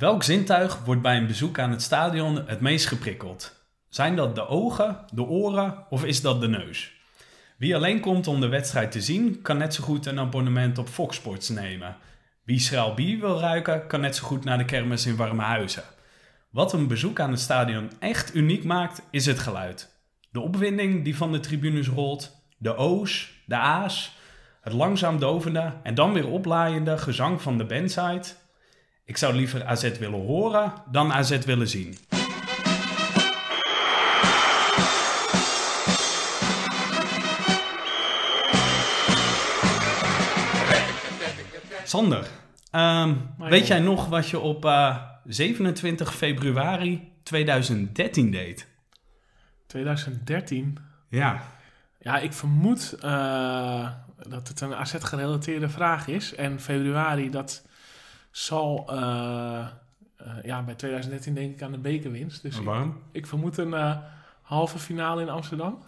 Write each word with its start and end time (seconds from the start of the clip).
Welk 0.00 0.22
zintuig 0.22 0.84
wordt 0.84 1.02
bij 1.02 1.16
een 1.16 1.26
bezoek 1.26 1.58
aan 1.58 1.70
het 1.70 1.82
stadion 1.82 2.46
het 2.46 2.60
meest 2.60 2.86
geprikkeld? 2.86 3.64
Zijn 3.88 4.16
dat 4.16 4.34
de 4.34 4.46
ogen, 4.46 5.04
de 5.12 5.22
oren 5.22 5.84
of 5.90 6.04
is 6.04 6.20
dat 6.20 6.40
de 6.40 6.48
neus? 6.48 6.92
Wie 7.56 7.74
alleen 7.74 8.00
komt 8.00 8.26
om 8.26 8.40
de 8.40 8.48
wedstrijd 8.48 8.92
te 8.92 9.00
zien, 9.00 9.42
kan 9.42 9.58
net 9.58 9.74
zo 9.74 9.84
goed 9.84 10.06
een 10.06 10.18
abonnement 10.18 10.78
op 10.78 10.88
Fox 10.88 11.16
Sports 11.16 11.48
nemen. 11.48 11.96
Wie 12.44 12.58
schraal 12.58 12.94
bier 12.94 13.20
wil 13.20 13.40
ruiken, 13.40 13.86
kan 13.86 14.00
net 14.00 14.16
zo 14.16 14.26
goed 14.26 14.44
naar 14.44 14.58
de 14.58 14.64
kermis 14.64 15.06
in 15.06 15.16
Warmehuizen. 15.16 15.84
Wat 16.50 16.72
een 16.72 16.86
bezoek 16.86 17.20
aan 17.20 17.30
het 17.30 17.40
stadion 17.40 17.90
echt 17.98 18.34
uniek 18.34 18.64
maakt, 18.64 19.02
is 19.10 19.26
het 19.26 19.38
geluid. 19.38 20.02
De 20.30 20.40
opwinding 20.40 21.04
die 21.04 21.16
van 21.16 21.32
de 21.32 21.40
tribunes 21.40 21.88
rolt, 21.88 22.44
de 22.58 22.76
O's, 22.76 23.32
de 23.46 23.56
A's, 23.56 24.16
het 24.60 24.72
langzaam 24.72 25.18
dovende 25.18 25.72
en 25.82 25.94
dan 25.94 26.12
weer 26.12 26.28
oplaaiende 26.28 26.98
gezang 26.98 27.42
van 27.42 27.58
de 27.58 27.64
bandside. 27.64 28.26
Ik 29.10 29.16
zou 29.16 29.34
liever 29.34 29.64
AZ 29.64 29.98
willen 29.98 30.26
horen 30.26 30.72
dan 30.90 31.12
AZ 31.12 31.44
willen 31.44 31.68
zien. 31.68 31.96
Sander, 41.84 42.26
ehm, 42.70 43.14
weet 43.38 43.66
jij 43.66 43.78
nog 43.78 44.06
wat 44.06 44.28
je 44.28 44.38
op 44.38 44.64
uh, 44.64 44.96
27 45.24 46.14
februari 46.14 47.12
2013 47.22 48.30
deed? 48.30 48.66
2013? 49.66 50.78
Ja. 51.08 51.42
Ja, 52.00 52.18
ik 52.18 52.32
vermoed 52.32 52.96
uh, 53.04 53.90
dat 54.28 54.48
het 54.48 54.60
een 54.60 54.74
AZ-gerelateerde 54.74 55.68
vraag 55.68 56.06
is. 56.06 56.34
En 56.34 56.60
februari, 56.60 57.30
dat 57.30 57.68
zal 58.30 58.88
uh, 58.90 59.66
ja, 60.42 60.62
bij 60.62 60.74
2013 60.74 61.34
denk 61.34 61.54
ik 61.54 61.62
aan 61.62 61.72
de 61.72 61.78
bekerwinst. 61.78 62.42
Dus 62.42 62.60
waarom? 62.60 62.88
Ik, 62.88 62.96
ik, 63.12 63.26
vermoed 63.26 63.58
een 63.58 64.00
halve 64.42 64.78
finale 64.78 65.22
in 65.22 65.28
Amsterdam. 65.28 65.82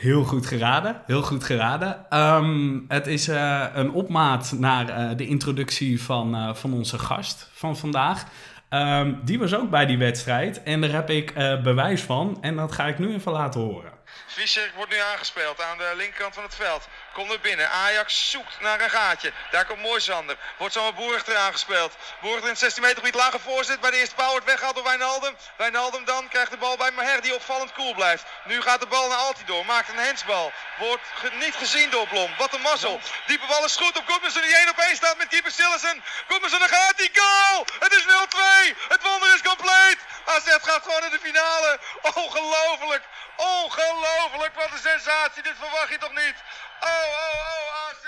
Heel 0.00 0.24
goed 0.24 0.46
geraden, 0.46 1.02
heel 1.06 1.22
goed 1.22 1.44
geraden. 1.44 2.18
Um, 2.18 2.84
het 2.88 3.06
is 3.06 3.28
uh, 3.28 3.66
een 3.72 3.92
opmaat 3.92 4.52
naar 4.52 4.88
uh, 4.88 5.16
de 5.16 5.26
introductie 5.26 6.02
van, 6.02 6.34
uh, 6.34 6.54
van 6.54 6.72
onze 6.72 6.98
gast 6.98 7.50
van 7.52 7.76
vandaag. 7.76 8.24
Um, 8.70 9.20
die 9.24 9.38
was 9.38 9.54
ook 9.54 9.70
bij 9.70 9.86
die 9.86 9.98
wedstrijd 9.98 10.62
en 10.62 10.80
daar 10.80 10.90
heb 10.90 11.10
ik 11.10 11.34
bewijs 11.62 12.02
van 12.02 12.38
en 12.40 12.56
dat 12.56 12.72
ga 12.72 12.86
ik 12.86 12.98
nu 12.98 13.14
even 13.14 13.32
laten 13.32 13.60
horen. 13.60 13.92
Fischer 14.26 14.72
wordt 14.76 14.90
nu 14.90 14.96
aangespeeld 15.12 15.62
aan 15.62 15.78
de 15.78 15.94
linkerkant 15.96 16.34
van 16.34 16.42
het 16.42 16.54
veld. 16.54 16.88
Komt 17.12 17.32
er 17.32 17.40
binnen. 17.40 17.70
Ajax 17.70 18.30
zoekt 18.30 18.60
naar 18.60 18.80
een 18.80 18.90
gaatje. 18.90 19.32
Daar 19.50 19.64
komt 19.64 19.80
Moisander. 19.80 20.36
Wordt 20.56 20.74
zomaar 20.74 20.94
Boerichter 20.94 21.36
aangespeeld. 21.36 21.96
Boerichter 22.20 22.46
in 22.46 22.50
het 22.50 22.58
16 22.58 22.82
meter 22.82 22.98
gebied. 22.98 23.14
Lage 23.14 23.38
voorzet. 23.38 23.80
Bij 23.80 23.90
de 23.90 23.96
eerste 23.96 24.14
paal 24.14 24.30
wordt 24.30 24.46
weggehaald 24.46 24.74
door 24.74 24.84
Wijnaldum. 24.84 25.36
Wijnaldum 25.56 26.04
dan 26.04 26.28
krijgt 26.28 26.50
de 26.50 26.56
bal 26.56 26.76
bij 26.76 26.90
Maher 26.90 27.22
die 27.22 27.34
opvallend 27.34 27.72
cool 27.72 27.94
blijft. 27.94 28.24
Nu 28.44 28.62
gaat 28.62 28.80
de 28.80 28.86
bal 28.86 29.08
naar 29.08 29.18
Altidor. 29.18 29.64
Maakt 29.64 29.88
een 29.88 29.98
hensbal. 29.98 30.52
Wordt 30.78 31.02
niet 31.32 31.54
gezien 31.54 31.90
door 31.90 32.08
Blom. 32.08 32.30
Wat 32.38 32.54
een 32.54 32.60
mazzel. 32.60 33.00
Diepe 33.26 33.46
bal 33.46 33.64
is 33.64 33.76
goed 33.76 33.98
op 33.98 34.08
Goodmanson 34.08 34.42
die 34.42 34.56
1 34.56 34.68
op 34.68 34.78
1 34.78 34.96
staat 34.96 35.16
met 35.16 35.28
keeper 35.28 35.50
Sillessen. 35.50 36.02
Goodmanson 36.28 36.58
dan 36.58 36.68
gaat 36.68 36.96
die 36.96 37.10
goal. 37.12 37.66
Het 37.78 37.92
is 37.92 38.04
0-2. 38.04 38.76
Het 38.88 39.02
wonder 39.02 39.34
is 39.34 39.42
compleet. 39.42 39.98
AZ 40.24 40.48
gaat 40.62 40.82
gewoon 40.82 41.00
naar 41.00 41.10
de 41.10 41.18
finale. 41.22 41.78
Ongelooflijk. 42.14 43.04
Ongelooflijk. 43.36 44.54
Wat 44.54 44.72
een 44.72 44.78
sensatie. 44.78 45.42
Dit 45.42 45.54
verwacht 45.58 45.88
je 45.88 45.98
toch 45.98 46.14
niet. 46.14 46.34
Oh, 46.80 46.88
oh, 46.88 47.36
oh, 47.52 47.88
AZ. 47.88 48.04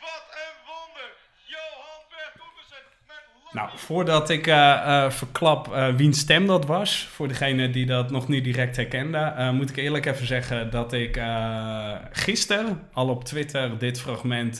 Wat 0.00 0.24
een 0.42 0.56
wonder. 0.66 1.10
Johan 1.44 2.02
Berg 2.10 2.32
met 3.06 3.52
Nou, 3.52 3.68
voordat 3.74 4.30
ik 4.30 4.46
uh, 4.46 4.54
uh, 4.54 5.10
verklap 5.10 5.68
uh, 5.68 5.94
wiens 5.94 6.18
stem 6.18 6.46
dat 6.46 6.66
was, 6.66 7.08
voor 7.12 7.28
degene 7.28 7.70
die 7.70 7.86
dat 7.86 8.10
nog 8.10 8.28
niet 8.28 8.44
direct 8.44 8.76
herkende, 8.76 9.50
moet 9.52 9.70
ik 9.70 9.76
eerlijk 9.76 10.06
even 10.06 10.26
zeggen 10.26 10.70
dat 10.70 10.92
ik 10.92 11.20
gisteren 12.12 12.82
al 12.92 13.08
op 13.08 13.24
Twitter 13.24 13.78
dit 13.78 14.00
fragment 14.00 14.58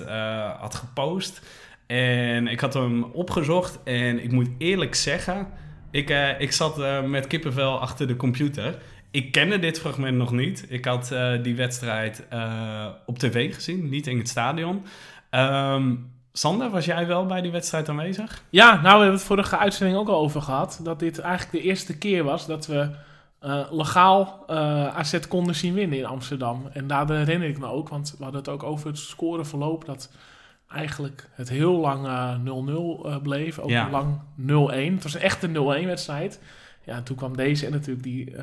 had 0.58 0.74
gepost. 0.74 1.40
En 1.86 2.48
ik 2.48 2.60
had 2.60 2.74
hem 2.74 3.04
opgezocht 3.04 3.82
en 3.84 4.22
ik 4.22 4.32
moet 4.32 4.48
eerlijk 4.58 4.94
zeggen, 4.94 5.48
ik, 5.90 6.36
ik 6.38 6.52
zat 6.52 7.02
met 7.06 7.26
kippenvel 7.26 7.80
achter 7.80 8.06
de 8.06 8.16
computer. 8.16 8.78
Ik 9.16 9.32
kende 9.32 9.58
dit 9.58 9.80
fragment 9.80 10.16
nog 10.16 10.32
niet. 10.32 10.66
Ik 10.68 10.84
had 10.84 11.10
uh, 11.12 11.42
die 11.42 11.56
wedstrijd 11.56 12.26
uh, 12.32 12.86
op 13.06 13.18
tv 13.18 13.54
gezien, 13.54 13.88
niet 13.88 14.06
in 14.06 14.18
het 14.18 14.28
stadion. 14.28 14.84
Um, 15.30 16.12
Sander, 16.32 16.70
was 16.70 16.84
jij 16.84 17.06
wel 17.06 17.26
bij 17.26 17.40
die 17.40 17.50
wedstrijd 17.50 17.88
aanwezig? 17.88 18.42
Ja, 18.50 18.72
nou, 18.72 18.82
we 18.82 18.88
hebben 18.88 19.12
het 19.12 19.22
vorige 19.22 19.58
uitzending 19.58 19.98
ook 19.98 20.08
al 20.08 20.18
over 20.18 20.42
gehad. 20.42 20.80
Dat 20.82 20.98
dit 20.98 21.18
eigenlijk 21.18 21.52
de 21.52 21.68
eerste 21.68 21.98
keer 21.98 22.24
was 22.24 22.46
dat 22.46 22.66
we 22.66 22.90
uh, 23.42 23.66
legaal 23.70 24.44
AZ 24.94 25.18
konden 25.28 25.54
zien 25.54 25.74
winnen 25.74 25.98
in 25.98 26.06
Amsterdam. 26.06 26.68
En 26.72 26.86
daar 26.86 27.10
herinner 27.10 27.48
ik 27.48 27.58
me 27.58 27.66
ook, 27.66 27.88
want 27.88 28.14
we 28.18 28.22
hadden 28.22 28.40
het 28.40 28.50
ook 28.50 28.62
over 28.62 28.86
het 28.86 28.98
scoreverloop. 28.98 29.84
Dat 29.84 30.12
eigenlijk 30.68 31.28
het 31.32 31.48
heel 31.48 31.76
lang 31.76 32.06
0-0 33.18 33.22
bleef. 33.22 33.58
Ook 33.58 33.70
ja. 33.70 33.90
lang 33.90 34.20
0-1. 34.40 34.94
Het 34.94 35.02
was 35.02 35.14
echt 35.14 35.42
een 35.42 35.84
0-1 35.84 35.86
wedstrijd. 35.86 36.40
Ja, 36.84 36.94
en 36.94 37.04
toen 37.04 37.16
kwam 37.16 37.36
deze 37.36 37.66
en 37.66 37.72
natuurlijk 37.72 38.02
die 38.02 38.34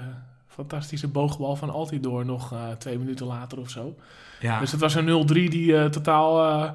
fantastische 0.53 1.07
boogbal 1.07 1.55
van 1.55 1.69
Altidor 1.69 2.25
nog 2.25 2.53
uh, 2.53 2.71
twee 2.77 2.97
minuten 2.97 3.25
later 3.25 3.59
of 3.59 3.69
zo. 3.69 3.95
Ja. 4.39 4.59
Dus 4.59 4.71
het 4.71 4.79
was 4.79 4.95
een 4.95 5.27
0-3 5.27 5.33
die 5.33 5.71
uh, 5.71 5.85
totaal 5.85 6.45
uh, 6.45 6.71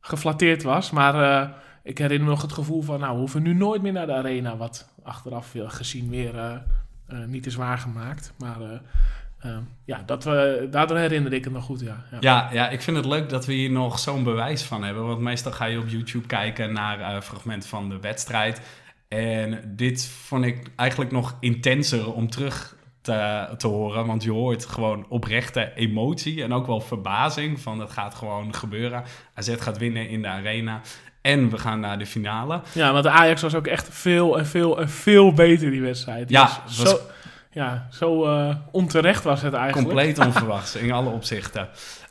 geflatteerd 0.00 0.62
was. 0.62 0.90
Maar 0.90 1.50
ik 1.82 1.98
herinner 1.98 2.24
me 2.26 2.32
nog 2.32 2.42
het 2.42 2.52
gevoel 2.52 2.82
van, 2.82 3.00
nou, 3.00 3.12
we 3.12 3.18
hoeven 3.18 3.42
nu 3.42 3.54
nooit 3.54 3.82
meer 3.82 3.92
naar 3.92 4.06
de 4.06 4.12
arena. 4.12 4.56
Wat 4.56 4.88
achteraf 5.02 5.54
gezien 5.54 6.10
weer 6.10 6.62
niet 7.26 7.46
is 7.46 7.54
waargemaakt. 7.54 8.32
Maar 8.38 8.56
ja, 9.84 10.02
dat 10.06 10.24
we, 10.24 10.68
daardoor 10.70 10.96
herinner 10.96 11.32
ik 11.32 11.44
het 11.44 11.52
nog 11.52 11.64
goed, 11.64 11.80
ja. 11.80 12.04
ja. 12.10 12.16
Ja, 12.20 12.48
ja, 12.52 12.68
ik 12.68 12.82
vind 12.82 12.96
het 12.96 13.06
leuk 13.06 13.28
dat 13.28 13.46
we 13.46 13.52
hier 13.52 13.70
nog 13.70 13.98
zo'n 13.98 14.24
bewijs 14.24 14.62
van 14.62 14.84
hebben. 14.84 15.06
Want 15.06 15.20
meestal 15.20 15.52
ga 15.52 15.64
je 15.64 15.78
op 15.78 15.88
YouTube 15.88 16.26
kijken 16.26 16.72
naar 16.72 17.22
fragmenten 17.22 17.68
van 17.68 17.88
de 17.88 18.00
wedstrijd. 18.00 18.60
En 19.08 19.74
dit 19.76 20.06
vond 20.06 20.44
ik 20.44 20.70
eigenlijk 20.76 21.10
nog 21.10 21.36
intenser 21.40 22.12
om 22.12 22.30
terug 22.30 22.76
te, 23.02 23.48
te, 23.56 23.66
horen. 23.66 24.06
Want 24.06 24.22
je 24.22 24.30
hoort 24.30 24.66
gewoon 24.66 25.06
oprechte 25.08 25.72
emotie 25.74 26.42
en 26.42 26.52
ook 26.52 26.66
wel 26.66 26.80
verbazing 26.80 27.60
van 27.60 27.80
het 27.80 27.90
gaat 27.90 28.14
gewoon 28.14 28.54
gebeuren. 28.54 29.04
AZ 29.34 29.54
gaat 29.58 29.78
winnen 29.78 30.08
in 30.08 30.22
de 30.22 30.28
arena. 30.28 30.80
En 31.20 31.50
we 31.50 31.58
gaan 31.58 31.80
naar 31.80 31.98
de 31.98 32.06
finale. 32.06 32.60
Ja, 32.72 32.92
want 32.92 33.04
de 33.04 33.10
Ajax 33.10 33.42
was 33.42 33.54
ook 33.54 33.66
echt 33.66 33.88
veel 33.90 34.38
en 34.38 34.46
veel 34.46 34.80
en 34.80 34.88
veel 34.88 35.32
beter 35.32 35.70
die 35.70 35.82
wedstrijd. 35.82 36.30
Ja, 36.30 36.62
dus 36.66 36.78
was... 36.78 36.90
zo, 36.90 36.98
ja, 37.50 37.86
zo 37.90 38.26
uh, 38.26 38.54
onterecht 38.70 39.24
was 39.24 39.42
het 39.42 39.54
eigenlijk. 39.54 39.86
Compleet 39.86 40.18
onverwachts 40.26 40.76
in 40.76 40.92
alle 40.92 41.10
opzichten. 41.10 41.68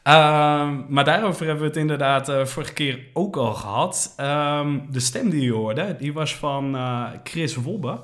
Uh, 0.09 0.69
maar 0.87 1.03
daarover 1.03 1.45
hebben 1.45 1.63
we 1.63 1.69
het 1.69 1.77
inderdaad 1.77 2.29
uh, 2.29 2.45
vorige 2.45 2.73
keer 2.73 2.99
ook 3.13 3.37
al 3.37 3.53
gehad. 3.53 4.15
Uh, 4.19 4.67
de 4.89 4.99
stem 4.99 5.29
die 5.29 5.41
je 5.41 5.51
hoorde, 5.51 5.95
die 5.99 6.13
was 6.13 6.35
van 6.35 6.75
uh, 6.75 7.03
Chris 7.23 7.55
Wobbe. 7.55 7.99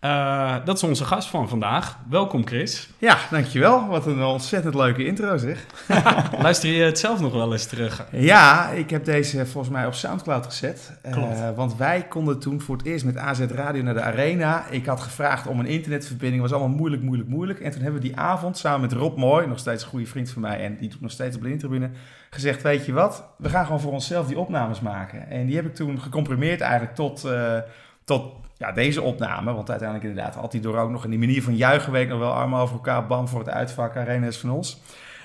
Uh, 0.00 0.56
dat 0.64 0.76
is 0.76 0.82
onze 0.82 1.04
gast 1.04 1.28
van 1.28 1.48
vandaag. 1.48 1.98
Welkom 2.08 2.46
Chris. 2.46 2.88
Ja, 2.98 3.18
dankjewel. 3.30 3.86
Wat 3.86 4.06
een 4.06 4.22
ontzettend 4.22 4.74
leuke 4.74 5.04
intro 5.04 5.36
zeg. 5.36 5.66
Luister 6.42 6.70
je 6.70 6.82
het 6.82 6.98
zelf 6.98 7.20
nog 7.20 7.32
wel 7.32 7.52
eens 7.52 7.66
terug? 7.66 8.06
Ja, 8.10 8.68
ik 8.68 8.90
heb 8.90 9.04
deze 9.04 9.46
volgens 9.46 9.72
mij 9.72 9.86
op 9.86 9.94
Soundcloud 9.94 10.46
gezet. 10.46 10.98
Uh, 11.06 11.50
want 11.54 11.76
wij 11.76 12.06
konden 12.08 12.38
toen 12.38 12.60
voor 12.60 12.76
het 12.76 12.86
eerst 12.86 13.04
met 13.04 13.16
AZ 13.16 13.40
Radio 13.40 13.82
naar 13.82 13.94
de 13.94 14.02
Arena. 14.02 14.66
Ik 14.70 14.86
had 14.86 15.00
gevraagd 15.00 15.46
om 15.46 15.58
een 15.58 15.66
internetverbinding. 15.66 16.42
was 16.42 16.52
allemaal 16.52 16.76
moeilijk, 16.76 17.02
moeilijk, 17.02 17.28
moeilijk. 17.28 17.60
En 17.60 17.70
toen 17.70 17.82
hebben 17.82 18.00
we 18.00 18.06
die 18.06 18.16
avond 18.16 18.58
samen 18.58 18.80
met 18.80 18.92
Rob 18.92 19.18
Mooi, 19.18 19.46
nog 19.46 19.58
steeds 19.58 19.82
een 19.82 19.88
goede 19.88 20.06
vriend 20.06 20.30
van 20.30 20.42
mij... 20.42 20.60
en 20.60 20.76
die 20.76 20.88
doet 20.88 21.00
nog 21.00 21.10
steeds 21.10 21.36
op 21.36 21.42
de 21.42 21.56
tribune, 21.56 21.90
gezegd... 22.30 22.62
weet 22.62 22.86
je 22.86 22.92
wat, 22.92 23.24
we 23.36 23.48
gaan 23.48 23.64
gewoon 23.64 23.80
voor 23.80 23.92
onszelf 23.92 24.26
die 24.26 24.38
opnames 24.38 24.80
maken. 24.80 25.30
En 25.30 25.46
die 25.46 25.56
heb 25.56 25.66
ik 25.66 25.74
toen 25.74 26.00
gecomprimeerd 26.00 26.60
eigenlijk 26.60 26.94
tot... 26.94 27.24
Uh, 27.24 27.58
tot 28.04 28.39
ja, 28.60 28.72
deze 28.72 29.02
opname, 29.02 29.52
want 29.52 29.70
uiteindelijk 29.70 30.08
inderdaad 30.08 30.34
had 30.34 30.52
hij 30.52 30.60
door 30.60 30.78
ook 30.78 30.90
nog 30.90 31.04
in 31.04 31.10
die 31.10 31.18
manier 31.18 31.42
van 31.42 31.56
juichen 31.56 31.92
week 31.92 32.08
nog 32.08 32.18
wel 32.18 32.32
armen 32.32 32.58
over 32.58 32.74
elkaar, 32.74 33.06
bam 33.06 33.28
voor 33.28 33.38
het 33.38 33.48
uitvak, 33.48 33.96
arena 33.96 34.26
is 34.26 34.38
van 34.38 34.50
ons. 34.50 34.80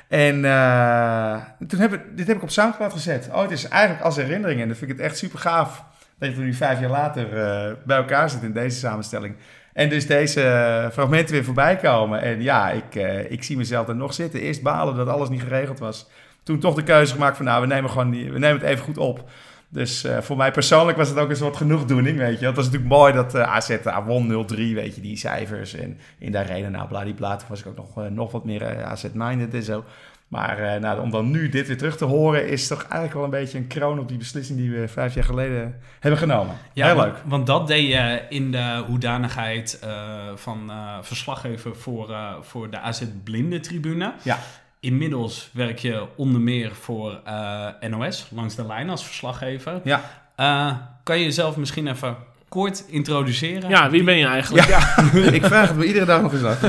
En 0.08 0.36
uh, 0.44 1.36
toen 1.68 1.80
heb 1.80 1.94
ik, 1.94 2.02
dit 2.16 2.28
heb 2.28 2.36
ik 2.36 2.44
op 2.44 2.50
Soundcloud 2.50 2.92
gezet. 2.92 3.30
Oh, 3.34 3.42
het 3.42 3.52
is 3.52 3.68
eigenlijk 3.68 4.04
als 4.04 4.16
herinnering 4.16 4.62
en 4.62 4.68
dan 4.68 4.76
vind 4.76 4.92
ik 4.92 4.98
het 4.98 5.06
echt 5.06 5.18
super 5.18 5.40
gaaf 5.40 5.84
dat 6.20 6.36
je 6.36 6.42
nu 6.42 6.54
vijf 6.54 6.80
jaar 6.80 6.90
later 6.90 7.26
uh, 7.26 7.74
bij 7.86 7.98
elkaar 7.98 8.30
zit 8.30 8.42
in 8.42 8.54
deze 8.54 8.78
samenstelling. 8.78 9.36
En 9.74 9.90
dus 9.90 10.08
deze 10.08 10.42
uh, 10.42 10.92
fragmenten 10.92 11.34
weer 11.34 11.44
voorbij 11.44 11.76
komen. 11.76 12.22
En 12.22 12.42
ja, 12.42 12.70
ik, 12.70 12.96
ik 13.30 13.44
zie 13.44 13.58
mezelf 13.58 13.88
er 13.88 13.96
nog 13.96 14.14
zitten. 14.14 14.40
Eerst 14.40 14.62
balen 14.62 14.96
dat 14.96 15.08
alles 15.08 15.30
niet 15.30 15.42
geregeld 15.42 15.80
was. 15.80 16.10
Toen 16.44 16.60
toch 16.60 16.76
de 16.76 16.84
keuze 16.84 17.14
gemaakt 17.14 17.38
van 17.38 17.46
nou, 17.46 17.62
we 17.62 17.68
nemen, 17.68 17.90
gewoon 17.90 18.12
die, 18.12 18.32
we 18.32 18.40
nemen 18.40 18.60
het 18.60 18.70
even 18.70 18.84
goed 18.84 18.98
op. 18.98 19.30
Dus 19.70 20.06
uh, 20.06 20.18
voor 20.18 20.38
mij 20.38 20.52
persoonlijk 20.52 20.98
was 20.98 21.10
het 21.10 21.18
ook 21.18 21.30
een 21.30 21.36
soort 21.36 21.58
genoegdoening, 21.58 22.18
weet 22.18 22.40
je. 22.40 22.46
Het 22.46 22.56
was 22.56 22.66
natuurlijk 22.66 22.92
mooi 22.92 23.14
dat 23.14 23.36
uh, 23.36 23.42
AZ 23.42 23.78
won 24.06 24.48
0-3, 24.52 24.56
weet 24.56 24.96
je, 24.96 25.02
die 25.02 25.18
cijfers. 25.18 25.74
En 25.74 25.98
in 26.20 26.32
de 26.32 26.38
arena, 26.38 26.70
nou, 26.70 26.88
bladibla, 26.88 27.36
toen 27.36 27.48
was 27.50 27.60
ik 27.60 27.68
ook 27.68 27.76
nog, 27.76 28.10
nog 28.10 28.32
wat 28.32 28.46
meer 28.46 28.84
AZ-minded 28.84 29.54
en 29.54 29.64
zo. 29.64 29.84
Maar 30.28 30.60
eh, 30.60 30.82
nou, 30.82 31.02
om 31.02 31.10
dan 31.10 31.32
nu 31.32 31.50
dit 31.50 31.68
weer 31.68 31.78
terug 31.78 31.98
te 31.98 32.06
horen, 32.06 32.48
is 32.48 32.68
toch 32.68 32.82
eigenlijk 32.82 33.14
wel 33.14 33.24
een 33.24 33.30
beetje 33.30 33.58
een 33.58 33.68
kroon 33.68 34.00
op 34.00 34.08
die 34.08 34.18
beslissing 34.18 34.60
die 34.60 34.72
we 34.72 34.88
vijf 34.88 35.14
jaar 35.14 35.24
geleden 35.24 35.82
hebben 36.00 36.20
genomen. 36.20 36.56
Ja, 36.74 36.86
Heel 36.86 36.96
want, 36.96 37.12
leuk. 37.12 37.22
Want 37.26 37.48
dat 37.48 37.68
deed 37.68 37.88
je 37.88 38.22
in 38.30 38.52
de 38.52 38.84
hoedanigheid 38.88 39.80
eh, 39.80 39.92
van 40.36 40.70
eh, 40.70 40.98
verslaggever 41.02 41.76
voor, 41.76 42.12
eh, 42.12 42.34
voor 42.42 42.70
de 42.70 42.80
AZ 42.80 43.04
Blinde 43.24 43.60
Tribune. 43.60 44.14
Ja. 44.22 44.40
Inmiddels 44.86 45.50
werk 45.54 45.80
je 45.80 46.06
onder 46.16 46.42
meer 46.42 46.72
voor 46.82 47.20
eh, 47.26 47.68
NOS, 47.90 48.28
langs 48.32 48.56
de 48.56 48.66
lijn 48.66 48.90
als 48.90 49.06
verslaggever. 49.06 49.82
Ja. 49.84 50.02
Eh, 50.36 50.72
kan 51.04 51.18
je 51.18 51.24
jezelf 51.24 51.58
misschien 51.58 51.88
even 51.88 52.16
kort 52.50 52.84
introduceren? 52.88 53.70
Ja, 53.70 53.90
wie 53.90 54.04
ben 54.04 54.18
je 54.18 54.26
eigenlijk? 54.26 54.68
Ja, 54.68 54.98
ik 55.40 55.46
vraag 55.46 55.68
het 55.68 55.78
me 55.78 55.86
iedere 55.86 56.06
dag 56.06 56.22
nog 56.22 56.34
eens 56.34 56.44
af. 56.44 56.62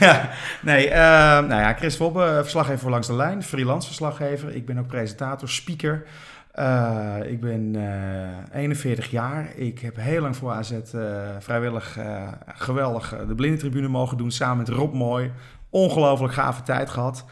ja, 0.00 0.30
nee, 0.62 0.88
eh, 0.88 1.00
nou 1.48 1.60
ja, 1.60 1.74
Chris 1.74 1.96
Wobbe, 1.96 2.38
verslaggever 2.40 2.80
voor 2.80 2.90
Langs 2.90 3.06
de 3.06 3.14
Lijn, 3.14 3.42
freelance 3.42 3.86
verslaggever. 3.86 4.54
Ik 4.54 4.66
ben 4.66 4.78
ook 4.78 4.86
presentator, 4.86 5.48
speaker. 5.48 6.06
Eh, 6.58 7.16
ik 7.24 7.40
ben 7.40 7.76
eh 8.52 8.60
41 8.60 9.10
jaar. 9.10 9.56
Ik 9.56 9.78
heb 9.78 9.96
heel 9.96 10.20
lang 10.20 10.36
voor 10.36 10.50
AZ 10.50 10.70
eh, 10.70 11.00
vrijwillig 11.38 11.98
eh, 11.98 12.28
geweldig 12.46 13.14
de 13.28 13.34
blindentribune 13.34 13.88
mogen 13.88 14.16
doen 14.16 14.30
samen 14.30 14.56
met 14.56 14.68
Rob 14.68 14.94
Mooi. 14.94 15.32
Ongelooflijk 15.70 16.32
gave 16.32 16.62
tijd 16.62 16.90
gehad. 16.90 17.24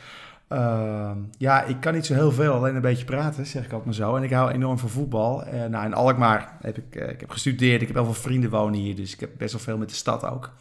Eh, 0.49 1.11
ja, 1.39 1.63
ik 1.63 1.81
kan 1.81 1.95
niet 1.95 2.07
zo 2.07 2.15
heel 2.15 2.33
veel, 2.33 2.53
alleen 2.53 2.75
een 2.75 2.81
beetje 2.81 3.05
praten, 3.05 3.47
zeg 3.47 3.65
ik 3.65 3.73
altijd 3.73 3.85
maar 3.85 3.95
zo. 3.95 4.17
En 4.17 4.23
ik 4.23 4.31
hou 4.31 4.51
enorm 4.51 4.79
van 4.79 4.89
voetbal. 4.89 5.45
Eh, 5.45 5.65
nou, 5.65 5.85
in 5.85 5.95
Alkmaar 5.95 6.57
heb 6.61 6.77
ik, 6.77 6.97
eh, 6.97 7.09
ik 7.09 7.21
heb 7.21 7.31
gestudeerd. 7.31 7.81
Ik 7.81 7.87
heb 7.87 7.97
heel 7.97 8.05
veel 8.05 8.23
vrienden 8.23 8.51
wonen 8.51 8.81
hier, 8.81 8.97
dus 8.97 9.13
ik 9.13 9.21
heb 9.21 9.31
best 9.37 9.53
wel 9.53 9.61
veel 9.61 9.79
met 9.79 9.89
de 9.89 9.95
stad 9.95 10.25
ook. 10.25 10.53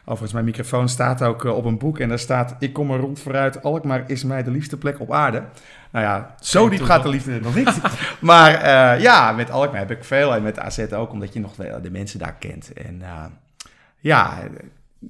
Overigens, 0.00 0.32
mijn 0.32 0.44
microfoon 0.44 0.88
staat 0.88 1.22
ook 1.22 1.44
eh, 1.44 1.56
op 1.56 1.64
een 1.64 1.78
boek 1.78 1.98
en 1.98 2.08
daar 2.08 2.18
staat... 2.18 2.56
Ik 2.58 2.72
kom 2.72 2.90
er 2.90 2.98
rond 2.98 3.20
vooruit, 3.20 3.62
Alkmaar 3.62 4.04
is 4.06 4.24
mij 4.24 4.42
de 4.42 4.50
liefste 4.50 4.76
plek 4.76 5.00
op 5.00 5.12
aarde. 5.12 5.42
Nou 5.90 6.04
ja, 6.04 6.34
zo 6.40 6.68
diep 6.68 6.82
gaat 6.82 7.02
de 7.02 7.08
liefde 7.08 7.40
nog 7.40 7.54
niet. 7.54 7.80
maar 8.20 8.50
ja, 9.00 9.32
met 9.32 9.50
Alkmaar 9.50 9.80
heb 9.80 9.90
ik 9.90 10.04
veel 10.04 10.34
en 10.34 10.42
met 10.42 10.58
AZ 10.58 10.78
ook, 10.92 11.12
omdat 11.12 11.32
je 11.32 11.40
nog 11.40 11.54
de, 11.54 11.78
de 11.82 11.90
mensen 11.90 12.18
daar 12.18 12.34
kent. 12.38 12.72
En 12.72 13.02
ja, 13.98 14.38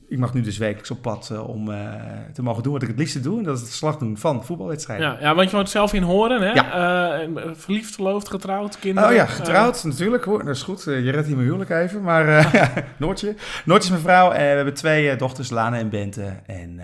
ik 0.08 0.19
mag 0.19 0.35
nu 0.35 0.41
dus 0.41 0.58
wekelijks 0.58 0.91
op 0.91 1.02
pad 1.02 1.31
eh, 1.32 1.49
om 1.49 1.70
eh, 1.70 1.93
te 2.32 2.43
mogen 2.43 2.62
doen 2.62 2.73
wat 2.73 2.82
ik 2.82 2.88
het 2.88 2.99
liefste 2.99 3.20
doe. 3.20 3.38
En 3.38 3.44
dat 3.44 3.55
is 3.55 3.61
het 3.61 3.69
verslag 3.69 3.96
doen 3.96 4.19
van 4.19 4.44
voetbalwedstrijden. 4.44 5.06
Ja, 5.06 5.17
ja, 5.20 5.35
want 5.35 5.50
je 5.50 5.56
woont 5.56 5.70
zelf 5.70 5.93
in 5.93 6.02
Horen, 6.02 6.41
hè? 6.41 6.52
Ja. 6.52 7.23
Eh, 7.23 7.29
verliefd, 7.52 7.94
verloofd, 7.94 8.29
getrouwd, 8.29 8.79
kinderen. 8.79 9.11
Oh 9.11 9.14
ja, 9.14 9.26
getrouwd 9.26 9.85
natuurlijk. 9.85 10.25
Hoor. 10.25 10.44
Dat 10.44 10.55
is 10.55 10.62
goed. 10.62 10.85
Je 10.85 11.11
redt 11.11 11.26
hier 11.26 11.37
mijn 11.37 11.49
huwelijk 11.49 11.70
even. 11.70 12.02
Maar 12.02 12.25
Noortje. 12.99 13.35
Noortje 13.64 13.85
is 13.85 13.91
mijn 13.91 14.02
vrouw. 14.02 14.31
En 14.31 14.49
we 14.49 14.56
hebben 14.56 14.75
twee 14.75 15.17
dochters, 15.17 15.50
Lana 15.50 15.79
en 15.79 15.88
Bente. 15.88 16.32
En 16.47 16.81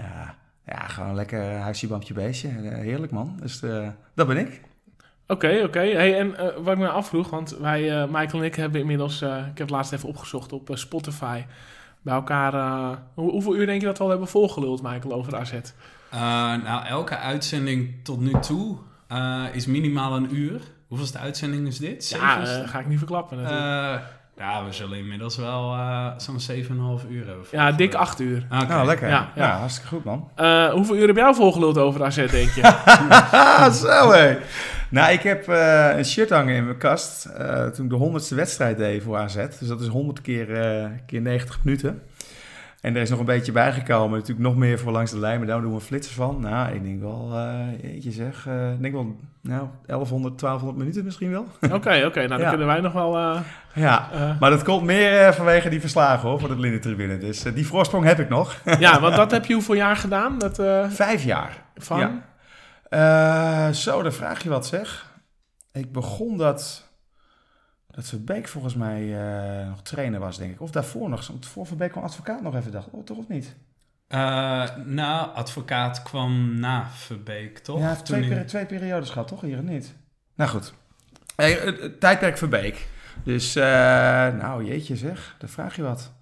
ja, 0.67 0.89
gewoon 0.89 1.15
lekker 1.15 1.43
huisje, 1.56 1.87
bampje, 1.87 2.15
beestje. 2.15 2.49
Heerlijk 2.63 3.13
man. 3.13 3.39
Dus 3.43 3.61
dat 4.15 4.27
ben 4.27 4.37
ik. 4.37 4.61
Oké, 5.27 5.63
oké. 5.65 5.79
Hey, 5.79 6.19
en 6.19 6.35
wat 6.63 6.73
ik 6.73 6.79
me 6.79 6.89
afvroeg, 6.89 7.31
want 7.31 7.56
wij, 7.61 8.06
Michael 8.06 8.43
en 8.43 8.49
ik, 8.49 8.55
hebben 8.55 8.81
inmiddels, 8.81 9.23
ik 9.23 9.29
heb 9.29 9.59
het 9.59 9.71
laatst 9.71 9.93
even 9.93 10.09
opgezocht 10.09 10.53
op 10.53 10.71
Spotify, 10.73 11.43
bij 12.02 12.14
elkaar, 12.14 12.55
eh, 12.55 12.97
hoe- 13.14 13.31
hoeveel 13.31 13.56
uur 13.56 13.67
denk 13.67 13.81
je 13.81 13.87
dat 13.87 13.99
we 13.99 14.05
al 14.05 14.11
hebben 14.11 14.29
volgeluld, 14.29 14.82
Michael, 14.82 15.14
over 15.14 15.37
AZ? 15.37 15.52
Eh, 16.11 16.20
nou, 16.64 16.85
elke 16.87 17.17
uitzending 17.17 17.94
tot 18.05 18.20
nu 18.20 18.32
toe 18.41 18.76
eh, 19.08 19.44
is 19.52 19.67
minimaal 19.67 20.17
een 20.17 20.35
uur. 20.35 20.61
Hoeveelste 20.88 21.19
uitzending 21.19 21.67
is 21.67 21.79
dit? 21.79 22.08
Ja, 22.08 22.19
ga 22.67 22.79
ik 22.79 22.87
niet 22.87 22.99
verklappen 22.99 23.37
natuurlijk. 23.37 24.02
Ja, 24.41 24.65
we 24.65 24.73
zullen 24.73 24.99
inmiddels 24.99 25.37
wel 25.37 25.73
eh, 25.75 26.07
zo'n 26.17 26.41
7,5 27.03 27.09
uur 27.11 27.27
hebben. 27.27 27.45
ja, 27.51 27.73
dik 27.73 27.95
acht 27.95 28.21
uur. 28.21 28.47
Oké. 28.53 28.67
Nou, 28.67 28.87
lekker. 28.87 29.09
Ja, 29.09 29.33
Ja, 29.35 29.45
ja. 29.47 29.57
hartstikke 29.59 29.89
goed 29.89 30.05
man. 30.05 30.29
Eh, 30.35 30.73
hoeveel 30.73 30.97
uur 30.97 31.07
heb 31.07 31.17
jij 31.17 31.25
al 31.25 31.35
volgeluld 31.35 31.79
over 31.79 32.05
AZ, 32.05 32.17
denk 32.17 32.51
je? 32.51 32.63
Ah, 32.85 33.71
zo 33.83 34.11
hé. 34.13 34.37
Nou, 34.89 35.13
ik 35.13 35.23
heb 35.23 35.49
eh, 35.49 35.97
een 35.97 36.05
shirt 36.05 36.31
hangen 36.31 36.55
in 36.55 36.65
mijn 36.65 36.79
kast 36.79 37.25
eh, 37.25 37.67
toen 37.67 37.85
ik 37.85 37.91
de 37.91 37.97
honderdste 37.97 38.35
wedstrijd 38.35 38.77
deed 38.79 39.03
voor 39.03 39.17
AZ. 39.17 39.35
Dus 39.59 39.69
dat 39.69 39.81
is 39.81 39.87
100 39.87 40.21
keer, 40.21 40.47
keer 41.07 41.21
90 41.21 41.59
minuten. 41.65 42.03
En 42.81 42.94
er 42.97 43.03
is 43.03 43.11
nog 43.11 43.19
een 43.19 43.25
beetje 43.25 43.53
bijgekomen. 43.53 44.19
Natuurlijk 44.19 44.47
nog 44.49 44.56
meer 44.56 44.79
voor 44.79 44.93
langs 44.93 45.11
de 45.11 45.19
lijn, 45.19 45.38
maar 45.38 45.47
daar 45.47 45.61
doen 45.61 45.75
we 45.75 45.81
flitsers 45.81 46.17
van. 46.17 46.41
Nou, 46.41 46.75
ik 46.75 46.82
denk 46.82 47.00
wel, 47.00 47.31
eh 47.35 47.82
jeetje 47.93 48.11
zeg, 48.11 48.47
eh, 48.47 48.73
ik 48.73 48.81
denk 48.82 48.94
wel, 48.94 49.17
nou, 49.43 49.69
1100, 49.87 50.38
1200 50.38 50.79
minuten 50.79 51.05
misschien 51.05 51.31
wel. 51.31 51.47
Oké, 51.61 52.03
oké. 52.06 52.19
nou, 52.19 52.29
dan 52.29 52.38
Ja. 52.41 52.49
kunnen 52.49 52.67
wij 52.67 52.81
nog 52.81 52.93
wel... 52.93 53.17
eh, 53.17 53.41
Ja, 53.75 54.09
maar 54.41 54.50
dat 54.50 54.62
komt 54.65 54.85
meer 54.85 55.35
vanwege 55.35 55.69
die 55.69 55.81
verslagen 55.81 56.29
hoor, 56.29 56.41
voor 56.41 56.49
de 56.49 56.55
blinde 56.56 56.79
tribune. 56.79 57.19
Dus 57.19 57.43
die 57.43 57.67
voorsprong 57.67 58.05
heb 58.05 58.19
ik 58.21 58.29
nog. 58.29 58.56
ja, 58.79 59.00
want 59.00 59.17
dat 59.17 59.31
heb 59.31 59.44
je 59.44 59.55
hoeveel 59.55 59.75
jaar 59.75 59.97
gedaan? 59.97 60.38
Dat, 60.38 60.56
Vijf 60.88 61.23
jaar. 61.25 61.62
van? 61.77 62.21
Ja. 62.91 63.73
Zo, 63.73 64.03
dan 64.03 64.12
vraag 64.12 64.43
je 64.43 64.49
wat 64.49 64.67
zeg. 64.67 65.06
Ik 65.73 65.93
begon 65.93 66.37
dat... 66.37 66.88
Dat 67.91 68.05
Verbeek 68.09 68.49
volgens 68.49 68.75
mij 68.75 69.19
eh, 69.61 69.69
nog 69.69 69.83
trainer 69.83 70.21
was, 70.21 70.39
denk 70.39 70.53
ik. 70.53 70.61
Of 70.61 70.71
daarvoor 70.71 71.09
nog. 71.09 71.27
Want 71.27 71.47
voor 71.47 71.67
Verbeek 71.67 71.91
kwam 71.91 72.05
advocaat 72.05 72.43
nog 72.43 72.55
even, 72.57 72.73
dacht 72.73 72.89
oh, 72.91 73.05
toch 73.05 73.17
of 73.19 73.29
niet? 73.29 73.55
Eh, 74.09 74.65
nou, 74.85 75.35
advocaat 75.35 76.03
kwam 76.03 76.61
na 76.61 76.89
Verbeek, 76.95 77.59
toch? 77.59 77.77
ja, 77.77 77.83
hij 77.83 77.91
heeft 77.93 78.05
Toen 78.07 78.17
twee, 78.17 78.29
peri- 78.31 78.45
twee 78.45 78.67
periodes 78.67 79.11
gehad, 79.11 79.29
toch? 79.29 79.41
Hier 79.41 79.59
en 79.59 79.65
niet. 79.65 79.95
Nou 80.35 80.51
goed. 80.51 80.75
Hey, 81.37 81.53
het- 81.53 81.81
het 81.81 82.01
tijdperk 82.01 82.39
Verbeek. 82.39 82.87
Dus, 83.25 83.57
eh, 83.57 83.63
nou 84.35 84.65
jeetje 84.65 84.97
zeg, 84.97 85.35
dan 85.39 85.49
vraag 85.49 85.77
je 85.77 85.83
wat. 85.83 86.13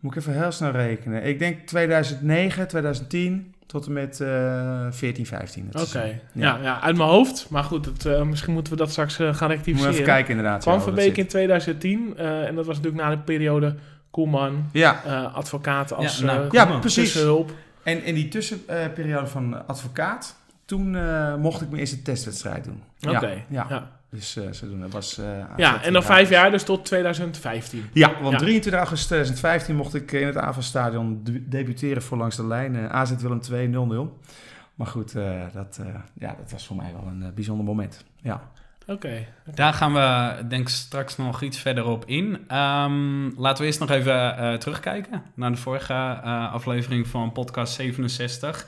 Moet 0.00 0.12
ik 0.16 0.20
even 0.20 0.32
heel 0.34 0.52
snel 0.52 0.70
rekenen. 0.70 1.24
Ik 1.24 1.38
denk 1.38 1.66
2009, 1.66 2.68
2010 2.68 3.54
tot 3.72 3.86
en 3.86 3.92
met 3.92 4.20
eh 4.20 4.86
14, 4.90 5.26
15. 5.26 5.66
Oké, 5.72 5.80
is- 5.82 5.90
ja. 6.32 6.58
Ja, 6.62 6.80
uit 6.80 6.96
mijn 6.96 7.08
hoofd. 7.08 7.46
Maar 7.50 7.64
goed, 7.64 7.84
het, 7.86 8.06
eh, 8.06 8.22
misschien 8.22 8.52
moeten 8.52 8.72
we 8.72 8.78
dat 8.78 8.90
straks 8.90 9.18
eh, 9.18 9.26
gaan 9.34 9.48
Moet 9.48 9.56
rectificeren. 9.56 9.92
even 9.92 10.04
kijken 10.04 10.30
inderdaad. 10.30 10.64
ja, 10.64 10.80
Verbeek 10.80 11.04
zit. 11.04 11.18
in 11.18 11.26
2010. 11.26 12.14
eh, 12.16 12.46
en 12.46 12.54
dat 12.54 12.66
was 12.66 12.76
natuurlijk 12.76 13.02
na 13.02 13.10
de 13.10 13.18
periode 13.18 13.74
Koeman, 14.10 14.68
Ja, 14.72 15.00
eh, 15.04 15.34
advocaat 15.34 15.92
als 15.92 16.18
Ja, 16.18 16.24
nou, 16.24 16.44
eh, 16.46 16.50
ja 16.50 16.64
precies. 16.78 17.12
tussenhulp. 17.12 17.50
En 17.82 18.04
in 18.04 18.14
die 18.14 18.28
tussenperiode 18.28 19.26
van 19.26 19.66
advocaat, 19.66 20.36
toen 20.64 20.96
eh, 20.96 21.34
mocht 21.34 21.60
ik 21.62 21.68
mijn 21.68 21.80
eerste 21.80 22.02
testwedstrijd 22.02 22.64
doen. 22.64 22.82
Oké, 23.14 23.44
Ja, 23.48 23.66
ja. 23.68 23.90
Ja. 24.12 24.18
Dus 24.18 24.36
eh 24.62 24.68
doen. 24.68 24.80
Dat 24.80 24.90
was, 24.92 25.18
eh, 25.18 25.24
Ja, 25.56 25.82
en 25.82 25.92
dan 25.92 26.02
vijf 26.02 26.28
jaar, 26.30 26.50
dus 26.50 26.62
tot 26.62 26.84
2015. 26.84 27.88
Ja, 27.92 28.12
want 28.20 28.32
Ja. 28.32 28.38
23 28.38 28.80
augustus 28.80 29.06
2015 29.06 29.76
mocht 29.76 29.94
ik 29.94 30.12
in 30.12 30.26
het 30.26 30.36
Avenstadion 30.36 31.20
de- 31.24 31.48
debuteren 31.48 32.02
voor 32.02 32.18
Langs 32.18 32.36
de 32.36 32.46
Lijn. 32.46 32.76
eh, 32.76 32.86
AZ 32.90 33.12
Willem 33.18 33.40
2 33.40 33.68
0-0. 33.68 34.18
Maar 34.74 34.86
goed, 34.86 35.14
eh, 35.14 35.40
dat, 35.52 35.78
eh, 35.80 35.86
ja, 36.18 36.34
dat 36.38 36.50
was 36.52 36.66
voor 36.66 36.76
mij 36.76 36.92
wel 36.92 37.06
een 37.06 37.34
bijzonder 37.34 37.64
moment. 37.64 38.04
Ja. 38.22 38.50
Oké. 38.86 39.26
Daar 39.54 39.72
gaan 39.72 39.92
we 39.92 40.34
denk 40.48 40.62
ik 40.62 40.68
straks 40.68 41.16
nog 41.16 41.42
iets 41.42 41.58
verder 41.58 41.84
op 41.84 42.04
in. 42.06 42.38
Ehm, 42.48 43.24
laten 43.40 43.60
we 43.60 43.64
eerst 43.66 43.80
nog 43.80 43.90
even 43.90 44.36
eh, 44.36 44.54
terugkijken 44.54 45.22
naar 45.34 45.50
de 45.50 45.56
vorige 45.56 45.92
eh, 45.92 46.52
aflevering 46.52 47.06
van 47.06 47.32
podcast 47.32 47.74
67. 47.74 48.66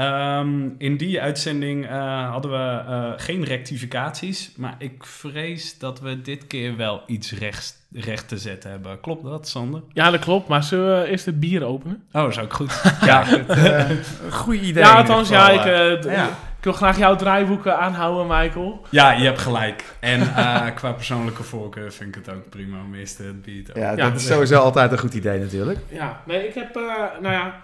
Ehm, 0.00 0.68
in 0.78 0.96
die 0.96 1.20
uitzending 1.20 1.86
eh, 1.86 2.30
hadden 2.30 2.50
we 2.50 2.82
eh, 2.92 3.12
geen 3.16 3.44
rectificaties, 3.44 4.52
maar 4.56 4.74
ik 4.78 5.04
vrees 5.04 5.78
dat 5.78 6.00
we 6.00 6.22
dit 6.22 6.46
keer 6.46 6.76
wel 6.76 7.02
iets 7.06 7.32
rechts, 7.32 7.74
recht 7.92 8.28
te 8.28 8.38
zetten 8.38 8.70
hebben. 8.70 9.00
Klopt 9.00 9.24
dat, 9.24 9.48
Sander? 9.48 9.82
Ja, 9.92 10.10
dat 10.10 10.20
klopt. 10.20 10.48
Maar 10.48 10.62
zullen 10.62 11.00
we 11.02 11.08
eerst 11.08 11.26
het 11.26 11.40
bier 11.40 11.64
openen? 11.64 12.02
Oh, 12.12 12.22
dat 12.22 12.30
is 12.30 12.38
ook 12.38 12.52
goed. 12.52 12.82
Ja, 13.04 13.24
het, 13.24 13.48
eh, 13.64 13.90
een 13.90 14.32
goed 14.32 14.54
idee. 14.54 14.82
ja, 14.82 14.92
althans, 14.96 15.28
ja, 15.28 15.50
ik, 15.50 15.64
eh. 15.64 15.92
eh, 15.92 16.00
d- 16.00 16.04
ja. 16.04 16.26
ik 16.58 16.64
wil 16.64 16.72
graag 16.72 16.98
jouw 16.98 17.16
draaiboeken 17.16 17.78
aanhouden, 17.78 18.26
Michael. 18.38 18.86
Ja, 18.90 19.10
je 19.12 19.24
hebt 19.24 19.40
gelijk. 19.40 19.84
En 20.00 20.20
eh, 20.20 20.66
qua 20.74 20.92
persoonlijke 20.92 21.42
voorkeur 21.42 21.92
vind 21.92 22.16
ik 22.16 22.24
het 22.24 22.34
ook 22.34 22.48
prima 22.48 22.80
om 22.80 22.94
eerst 22.94 23.18
het 23.18 23.42
beat 23.42 23.64
te 23.64 23.72
ja, 23.80 23.90
Ja. 23.90 23.96
dat 24.10 24.20
is 24.20 24.26
sowieso 24.26 24.60
altijd 24.60 24.92
een 24.92 24.98
goed 24.98 25.14
idee 25.14 25.40
natuurlijk. 25.40 25.78
Ja, 25.88 26.20
nee, 26.26 26.48
ik 26.48 26.54
heb, 26.54 26.76
eh, 26.76 26.82
nou 27.20 27.34
ja, 27.34 27.54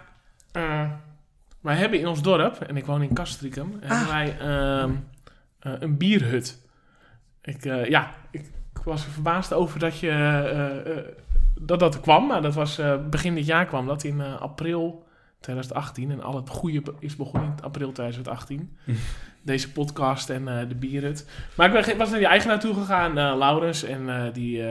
eh, 0.52 0.80
wij 1.66 1.76
hebben 1.76 1.99
in 1.99 2.06
ons 2.06 2.23
dorp, 2.23 2.61
en 2.61 2.76
ik 2.76 2.87
woon 2.87 3.02
in 3.02 3.14
Castricum, 3.14 3.80
Ah. 3.82 3.88
hebben 3.88 4.08
wij 4.08 4.37
ehm, 4.38 4.90
eh, 5.58 5.73
een 5.78 5.96
bierhut. 5.96 6.62
Ik, 7.42 7.64
eh, 7.64 7.88
ja, 7.88 8.14
ik, 8.30 8.44
was 8.85 9.04
er 9.04 9.11
verbaasd 9.11 9.52
over 9.52 9.78
dat 9.78 9.99
je, 9.99 10.11
eh, 10.11 11.12
dat 11.61 11.80
dat 11.80 11.94
er 11.94 12.00
kwam, 12.00 12.26
maar 12.26 12.42
dat 12.42 12.54
was 12.54 12.80
begin 13.11 13.35
dit 13.35 13.46
jaar 13.46 13.66
kwam 13.66 13.87
dat 13.87 14.04
in 14.04 14.20
april 14.20 15.06
2018 15.40 16.11
en 16.11 16.23
al 16.23 16.37
het 16.37 16.49
goede 16.49 16.82
is 16.99 17.16
begonnen 17.16 17.52
in 17.56 17.64
april 17.64 17.92
2018. 17.92 18.76
Hm. 18.85 18.92
Deze 19.42 19.73
podcast 19.73 20.30
en 20.30 20.44
de 20.68 20.75
bierhut. 20.75 21.28
Maar 21.56 21.66
ik 21.76 21.87
ben, 21.87 21.96
was 21.99 22.11
naar 22.11 22.18
die 22.18 22.28
eigenaar 22.28 22.61
toe 22.61 22.75
gegaan, 22.75 23.14
Laurens, 23.14 23.82
en 23.82 24.30
die 24.32 24.62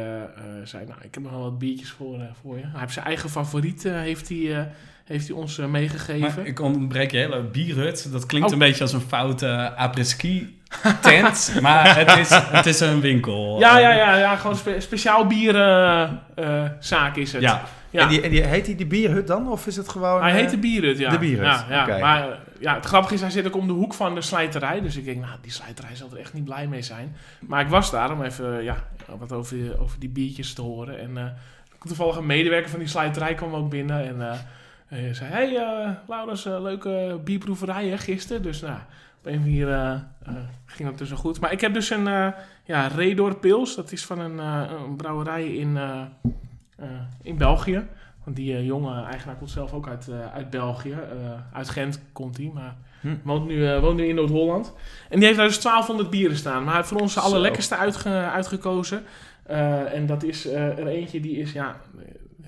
zei, 0.63 0.85
nou, 0.85 1.01
ik 1.01 1.13
heb 1.13 1.23
nog 1.23 1.31
wel 1.31 1.41
wat 1.41 1.59
biertjes 1.59 1.89
voor, 1.91 2.19
voor 2.41 2.57
je. 2.57 2.65
Hij 2.65 2.79
heeft 2.79 2.93
zijn 2.93 3.05
eigen 3.05 3.29
favoriet, 3.29 3.83
heeft 3.83 4.29
hij, 4.29 4.71
heeft 5.05 5.27
hij 5.27 5.35
ons 5.37 5.57
eh, 5.57 5.65
meegegeven. 5.65 6.19
Maar 6.35 6.45
ik 6.45 6.59
ontbreek 6.59 7.11
je 7.11 7.17
hele 7.17 7.41
bierhut. 7.43 8.11
Dat 8.11 8.25
klinkt 8.25 8.47
Oh. 8.47 8.53
een 8.53 8.59
beetje 8.59 8.81
als 8.81 8.93
een 8.93 9.01
foute 9.01 9.73
apres-ski 9.75 10.59
tent. 11.01 11.53
maar 11.61 11.95
het 11.97 12.17
is, 12.17 12.29
het 12.31 12.65
is 12.65 12.79
een 12.79 13.01
winkel. 13.01 13.59
ja, 13.59 13.77
ja, 13.79 13.91
ja, 13.93 14.17
ja, 14.17 14.35
gewoon 14.35 14.55
spe- 14.55 14.79
speciaal 14.79 15.25
bierzaak 15.27 17.15
is 17.15 17.33
het. 17.33 17.41
Ja, 17.41 17.61
Ja. 17.89 18.01
En, 18.01 18.07
die, 18.07 18.21
en 18.21 18.29
die, 18.29 18.41
heet 18.43 18.65
die 18.65 18.75
de 18.75 18.85
bierhut 18.85 19.27
dan? 19.27 19.49
Of 19.49 19.67
is 19.67 19.75
het 19.75 19.89
gewoon... 19.89 20.21
Hij 20.21 20.29
eh, 20.31 20.35
heet 20.35 20.49
de 20.49 20.57
bierhut, 20.57 20.97
ja. 20.97 21.09
de 21.09 21.17
bierhut, 21.19 21.45
Ja, 21.45 21.65
ja. 21.69 21.83
oké. 21.83 21.99
Maar 21.99 22.39
ja, 22.59 22.75
het 22.75 22.85
grappige 22.85 23.13
is, 23.13 23.21
hij 23.21 23.29
zit 23.29 23.47
ook 23.47 23.55
om 23.55 23.67
de 23.67 23.73
hoek 23.73 23.93
van 23.93 24.15
de 24.15 24.21
slijterij. 24.21 24.81
Dus 24.81 24.95
ik 24.97 25.05
denk, 25.05 25.21
nou, 25.21 25.37
die 25.41 25.51
slijterij 25.51 25.95
zal 25.95 26.09
er 26.11 26.17
echt 26.19 26.33
niet 26.33 26.43
blij 26.45 26.67
mee 26.67 26.81
zijn. 26.81 27.15
Maar 27.39 27.61
ik 27.61 27.67
was 27.67 27.91
daar 27.91 28.11
om 28.11 28.21
even 28.23 28.63
ja, 28.63 28.75
wat 29.19 29.31
over, 29.31 29.57
over 29.79 29.99
die 29.99 30.09
biertjes 30.09 30.53
te 30.53 30.61
horen. 30.61 30.99
En 30.99 31.09
uh, 31.17 31.23
toevallig 31.87 32.15
een 32.15 32.25
medewerker 32.25 32.69
van 32.69 32.79
die 32.79 32.87
slijterij 32.87 33.33
kwam 33.33 33.53
ook 33.53 33.69
binnen. 33.69 34.07
En 34.07 34.15
uh, 34.15 34.31
hij 34.85 35.13
zei, 35.13 35.31
hey 35.31 35.51
uh, 35.51 35.89
Laurens, 36.07 36.43
leuke 36.43 37.19
bierproeverijen 37.23 37.99
gisteren. 37.99 38.41
Dus 38.41 38.61
nou, 38.61 38.77
op 39.19 39.25
een 39.25 39.39
manier 39.39 39.67
ging 40.65 40.89
het 40.89 40.97
dus 40.97 41.09
zo 41.09 41.15
goed. 41.15 41.39
Maar 41.39 41.51
ik 41.51 41.61
heb 41.61 41.73
dus 41.73 41.89
een 41.89 42.33
ja, 42.63 42.87
Redor 42.95 43.35
Pils. 43.35 43.75
Dat 43.75 43.91
is 43.91 44.05
van 44.05 44.19
een, 44.19 44.37
een 44.37 44.95
brouwerij 44.95 45.55
in, 45.55 45.79
in 47.21 47.37
België. 47.37 47.87
Want 48.23 48.35
die 48.35 48.65
jonge 48.65 49.03
eigenaar 49.03 49.35
komt 49.35 49.49
zelf 49.49 49.73
ook 49.73 49.87
uit, 49.87 50.09
uit 50.33 50.49
België. 50.49 50.97
Uit 51.53 51.69
Gent 51.69 51.99
komt 52.11 52.37
hij, 52.37 52.51
maar 52.53 52.75
hm. 53.01 53.15
woont, 53.23 53.47
nu, 53.47 53.79
woont 53.79 53.97
nu 53.97 54.07
in 54.07 54.15
Noord-Holland. 54.15 54.73
En 55.09 55.17
die 55.17 55.25
heeft 55.25 55.37
daar 55.37 55.47
dus 55.47 55.61
1200 55.61 56.09
bieren 56.09 56.37
staan. 56.37 56.59
Maar 56.59 56.67
hij 56.67 56.75
heeft 56.75 56.87
voor 56.87 57.01
ons 57.01 57.13
de 57.13 57.19
allerlekkerste 57.19 57.75
uitge 57.75 58.09
uitgekozen. 58.09 59.03
en 59.93 60.05
dat 60.05 60.23
is 60.23 60.45
er 60.47 60.87
eentje 60.87 61.19
die 61.19 61.37
is 61.37 61.51
ja, 61.51 61.75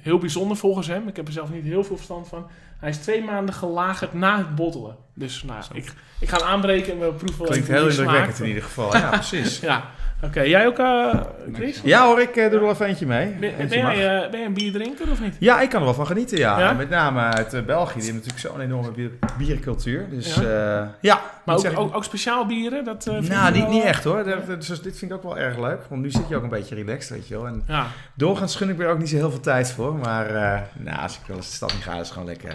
heel 0.01 0.18
bijzonder 0.18 0.58
volgens 0.58 0.88
hem. 0.88 1.08
Ik 1.08 1.16
heb 1.16 1.27
er 1.27 1.34
zelf 1.34 1.51
niet 1.51 1.63
heel 1.63 1.84
veel 1.84 1.96
verstand 1.96 2.27
van. 2.27 2.48
Hij 2.80 2.89
is 2.89 2.98
twee 2.98 3.24
maanden 3.24 3.56
gelagerd 3.56 4.13
na 4.13 4.38
het 4.38 4.56
bottelen. 4.56 4.96
Dus 5.17 5.43
nou, 5.43 5.63
ik, 5.74 5.93
ik 6.19 6.29
ga 6.29 6.38
hem 6.38 6.47
aanbreken 6.47 6.93
en 6.93 7.00
we 7.00 7.13
proeven 7.13 7.45
Klinkt 7.45 7.67
heel 7.67 7.88
indrukwekkend 7.88 8.39
in 8.39 8.47
ieder 8.47 8.63
geval. 8.63 8.97
Ja, 8.97 9.09
precies. 9.19 9.59
ja. 9.59 9.89
Oké, 10.24 10.41
jij 10.41 10.67
ook, 10.67 10.79
uh, 10.79 11.13
Chris? 11.53 11.81
Ja 11.83 12.05
hoor, 12.05 12.21
ik 12.21 12.36
uh, 12.36 12.43
doe 12.43 12.53
er 12.53 12.59
wel 12.59 12.69
even 12.69 12.86
eentje 12.86 13.05
mee. 13.05 13.27
Ben, 13.27 13.53
ben, 13.57 13.67
jij, 13.67 14.24
uh, 14.24 14.29
ben 14.29 14.39
jij 14.39 14.45
een 14.45 14.53
bierdrinker 14.53 15.12
of 15.12 15.21
niet? 15.21 15.36
Ja, 15.39 15.62
ik 15.62 15.69
kan 15.69 15.79
er 15.79 15.86
wel 15.86 15.93
van 15.93 16.07
genieten, 16.07 16.38
ja. 16.38 16.59
ja? 16.59 16.74
Met 16.74 16.89
name 16.89 17.19
uit 17.19 17.65
België, 17.65 18.00
die 18.00 18.12
hebben 18.12 18.24
natuurlijk 18.25 18.39
zo'n 18.39 18.62
enorme 18.62 18.91
bier, 18.91 19.12
biercultuur. 19.38 20.09
Dus 20.09 20.36
ja, 20.36 20.95
ja 21.01 21.21
Maar 21.45 21.55
ook, 21.55 21.71
ook, 21.75 21.95
ook, 21.95 22.03
speciaal 22.03 22.45
bieren? 22.45 22.83
Dat, 22.83 23.05
nou, 23.05 23.53
niet, 23.53 23.67
niet 23.67 23.83
echt 23.83 24.03
hoor. 24.03 24.24
Dat, 24.24 24.47
dus 24.47 24.81
dit 24.81 24.97
vind 24.97 25.12
ik 25.12 25.17
ook 25.17 25.24
wel 25.24 25.38
erg 25.38 25.57
leuk. 25.57 25.79
Want 25.89 26.01
nu 26.01 26.12
zit 26.12 26.27
je 26.27 26.36
ook 26.36 26.43
een 26.43 26.50
beetje 26.50 26.75
relaxed, 26.75 27.09
weet 27.09 27.27
je 27.27 27.36
wel. 27.36 27.47
En 27.47 27.63
ja. 27.67 27.88
doorgaans 28.13 28.55
gun 28.55 28.69
ik 28.69 28.79
er 28.79 28.89
ook 28.89 29.00
niet 29.00 29.09
zo 29.09 29.15
heel 29.15 29.31
veel 29.31 29.39
tijd 29.39 29.71
voor. 29.71 29.95
Maar 29.95 30.31
nou, 30.74 31.01
als 31.01 31.15
ik 31.15 31.27
wel 31.27 31.38
eens 31.38 31.50
de 31.50 31.55
stad 31.55 31.71
in 31.71 31.81
ga, 31.81 31.91
is 31.91 31.97
het 31.97 32.09
gewoon 32.09 32.27
lekker 32.27 32.53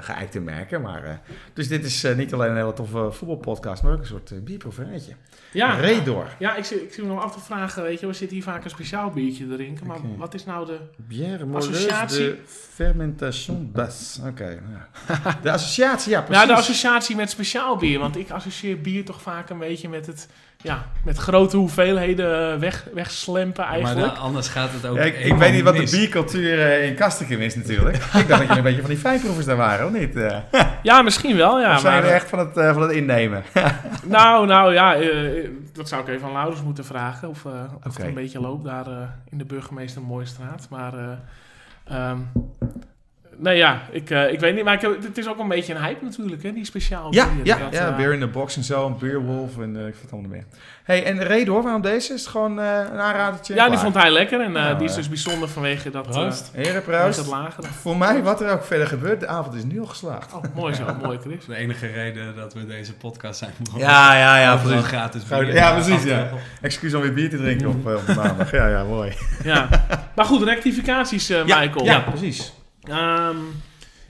geëikt 0.00 0.32
te 0.32 0.40
merken. 0.40 0.80
Maar, 0.80 1.20
dus 1.52 1.68
dit 1.68 1.84
is 1.84 1.99
niet 2.02 2.32
alleen 2.32 2.50
een 2.50 2.56
hele 2.56 2.72
toffe 2.72 3.08
voetbalpodcast, 3.10 3.82
maar 3.82 3.92
ook 3.92 3.98
een 3.98 4.06
soort 4.06 4.44
bierproeveretje. 4.44 5.12
Ja, 5.52 5.74
Redor. 5.74 6.26
Ja, 6.38 6.56
ik, 6.56 6.66
ik 6.66 6.92
zit 6.92 6.98
me 6.98 7.06
nog 7.06 7.22
af 7.22 7.32
te 7.32 7.40
vragen, 7.40 7.82
weet 7.82 8.00
je, 8.00 8.06
we 8.06 8.12
zitten 8.12 8.36
hier 8.36 8.46
vaak 8.46 8.64
een 8.64 8.70
speciaal 8.70 9.10
biertje 9.10 9.48
te 9.48 9.54
drinken, 9.54 9.86
maar 9.86 9.96
okay. 9.96 10.16
wat 10.16 10.34
is 10.34 10.44
nou 10.44 10.66
de 10.66 10.78
Bière 10.96 11.46
associatie? 11.52 12.18
de 12.18 12.38
fermentation 12.46 13.70
basse. 13.72 14.20
Oké, 14.20 14.30
okay, 14.30 14.52
ja. 14.52 14.88
De 15.42 15.50
associatie, 15.50 16.10
ja, 16.10 16.22
precies. 16.22 16.42
Ja, 16.42 16.48
de 16.48 16.60
associatie 16.60 17.16
met 17.16 17.30
speciaal 17.30 17.76
bier, 17.76 17.98
want 17.98 18.16
ik 18.16 18.30
associeer 18.30 18.80
bier 18.80 19.04
toch 19.04 19.22
vaak 19.22 19.50
een 19.50 19.58
beetje 19.58 19.88
met 19.88 20.06
het, 20.06 20.28
ja, 20.62 20.86
met 21.04 21.16
grote 21.16 21.56
hoeveelheden 21.56 22.60
weg, 22.60 22.86
wegslempen 22.94 23.64
eigenlijk. 23.64 24.06
Maar 24.06 24.16
anders 24.16 24.48
gaat 24.48 24.72
het 24.72 24.86
ook 24.86 24.96
ja, 24.96 25.02
ik, 25.02 25.18
ik 25.18 25.34
weet 25.34 25.52
niet 25.52 25.62
wat 25.62 25.76
de 25.76 25.88
biercultuur 25.90 26.58
uh, 26.58 26.86
in 26.86 26.94
Kastikum 26.94 27.40
is 27.40 27.56
natuurlijk. 27.56 27.96
ik 28.22 28.28
dacht 28.28 28.40
dat 28.40 28.48
je 28.48 28.56
een 28.56 28.62
beetje 28.62 28.80
van 28.80 28.90
die 28.90 28.98
fijnproevers 28.98 29.46
daar 29.46 29.56
waren, 29.56 29.86
of 29.86 29.92
niet? 29.92 30.16
Uh. 30.16 30.36
Ja, 30.82 31.02
misschien 31.02 31.36
wel, 31.36 31.60
ja. 31.60 31.74
Of 31.74 31.80
zijn 31.80 31.94
maar, 31.94 32.04
er 32.04 32.14
echt 32.14 32.28
van 32.28 32.38
het, 32.38 32.56
uh, 32.56 32.72
van 32.72 32.82
het 32.82 32.90
innemen? 32.90 33.42
nou, 34.04 34.46
nou 34.46 34.72
ja, 34.72 34.96
dat 35.72 35.88
zou 35.88 36.02
ik 36.02 36.08
even 36.08 36.26
aan 36.26 36.32
Laurens 36.32 36.62
moeten 36.62 36.84
vragen. 36.84 37.28
Of, 37.28 37.44
uh, 37.44 37.52
of 37.52 37.74
okay. 37.74 37.92
het 37.92 38.02
een 38.02 38.14
beetje 38.14 38.40
loopt 38.40 38.64
daar 38.64 38.88
uh, 38.88 38.96
in 39.30 39.38
de 39.38 39.44
burgemeester 39.44 40.02
Mooistraat. 40.02 40.66
Maar 40.70 40.94
uh, 40.94 42.10
um, 42.10 42.28
Nee, 43.40 43.56
ja, 43.56 43.82
ik, 43.90 44.10
uh, 44.10 44.32
ik 44.32 44.40
weet 44.40 44.54
niet, 44.54 44.64
maar 44.64 44.74
ik 44.74 44.80
heb, 44.80 45.02
het 45.02 45.18
is 45.18 45.28
ook 45.28 45.38
een 45.38 45.48
beetje 45.48 45.74
een 45.74 45.82
hype 45.82 46.04
natuurlijk, 46.04 46.42
hè, 46.42 46.52
die 46.52 46.64
speciaal 46.64 47.14
Ja, 47.14 47.28
bier, 47.34 47.46
ja, 47.46 47.58
dat, 47.58 47.72
ja, 47.72 47.90
uh, 47.90 47.96
beer 47.96 48.12
in 48.12 48.20
the 48.20 48.26
box 48.26 48.56
en 48.56 48.64
zo, 48.64 48.86
een 48.86 48.98
beerwolf 48.98 49.58
en 49.58 49.74
uh, 49.74 49.86
ik 49.86 49.94
vind 49.94 50.02
het 50.02 50.12
allemaal 50.12 50.30
meer. 50.30 50.44
hey, 50.82 51.04
en 51.04 51.16
de 51.16 51.24
reden 51.24 51.52
hoor, 51.52 51.62
waarom 51.62 51.82
deze? 51.82 52.12
Is 52.14 52.20
het 52.20 52.30
gewoon 52.30 52.58
een 52.58 52.98
aanradertje? 52.98 53.54
Ja, 53.54 53.68
die 53.68 53.78
vond 53.78 53.94
hij 53.94 54.10
lekker 54.10 54.40
en 54.40 54.52
nou, 54.52 54.78
die 54.78 54.88
is 54.88 54.94
dus 54.94 55.08
bijzonder 55.08 55.48
vanwege 55.48 55.90
dat... 55.90 56.10
Proost. 56.10 56.50
Heren, 56.54 56.82
proost. 56.82 57.26
lager. 57.26 57.64
Voor 57.64 57.96
mij, 57.96 58.22
wat 58.22 58.40
er 58.40 58.52
ook 58.52 58.64
verder 58.64 58.86
gebeurt, 58.86 59.20
de 59.20 59.26
avond 59.26 59.54
is 59.54 59.64
nu 59.64 59.80
al 59.80 59.86
geslaagd. 59.86 60.32
Oh, 60.32 60.42
mooi 60.54 60.74
zo, 60.74 60.84
mooi 61.02 61.18
Chris. 61.18 61.44
De 61.50 61.56
enige 61.56 61.86
reden 61.86 62.36
dat 62.36 62.54
we 62.54 62.66
deze 62.66 62.94
podcast 62.94 63.38
zijn 63.38 63.52
begonnen. 63.58 63.88
Ja, 63.88 64.16
ja, 64.16 64.38
ja. 64.38 64.56
Precies. 64.56 64.86
gratis 64.86 65.24
bier. 65.24 65.54
Ja, 65.54 65.72
precies, 65.72 66.02
ja. 66.02 66.30
Excuus 66.60 66.94
om 66.94 67.00
weer 67.00 67.12
bier 67.12 67.30
te 67.30 67.36
drinken 67.36 67.68
op, 67.68 67.86
op 67.86 68.14
maandag. 68.16 68.50
Ja, 68.50 68.68
ja, 68.68 68.84
mooi. 68.84 69.12
Ja, 69.44 69.68
maar 70.16 70.24
goed, 70.24 70.42
rectificaties, 70.42 71.28
Michael. 71.28 71.84
Ja, 71.84 72.00
precies. 72.00 72.52
Um, 72.88 73.62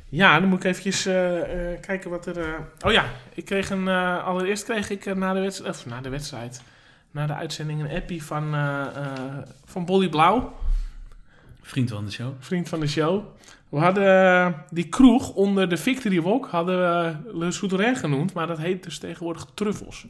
ja, 0.08 0.40
dan 0.40 0.48
moet 0.48 0.58
ik 0.58 0.64
eventjes 0.64 1.06
uh, 1.06 1.36
uh, 1.36 1.80
kijken 1.80 2.10
wat 2.10 2.26
er... 2.26 2.38
Uh... 2.38 2.54
Oh 2.86 2.92
ja, 2.92 3.04
ik 3.34 3.44
kreeg 3.44 3.70
een... 3.70 3.88
allereerst 3.88 4.64
kreeg 4.64 4.90
ik 4.90 5.14
na, 5.14 5.32
de 5.32 5.40
wedstrijd, 5.40 5.76
of 5.76 5.86
na 5.86 6.00
de 6.00 6.08
wedstrijd... 6.08 6.62
Na 7.10 7.26
de 7.26 7.34
uitzending 7.34 7.80
een 7.80 7.96
appie 7.96 8.24
van, 8.24 8.54
van 9.64 9.84
Bolly 9.84 10.08
Blauw. 10.08 10.52
Vriend 11.62 11.90
van 11.90 12.04
de 12.04 12.10
show. 12.10 12.32
Vriend 12.38 12.68
van 12.68 12.80
de 12.80 12.86
show. 12.86 13.24
We 13.68 13.78
hadden 13.78 14.64
die 14.70 14.88
kroeg 14.88 15.30
onder 15.34 15.68
de 15.68 15.76
Victory 15.76 16.22
Walk... 16.22 16.46
hadden 16.46 16.78
we 16.78 17.16
Le 17.38 17.50
Souterrain 17.50 17.96
genoemd. 17.96 18.32
Maar 18.32 18.46
dat 18.46 18.58
heet 18.58 18.82
dus 18.82 18.98
tegenwoordig 18.98 19.46
Truffels. 19.54 20.06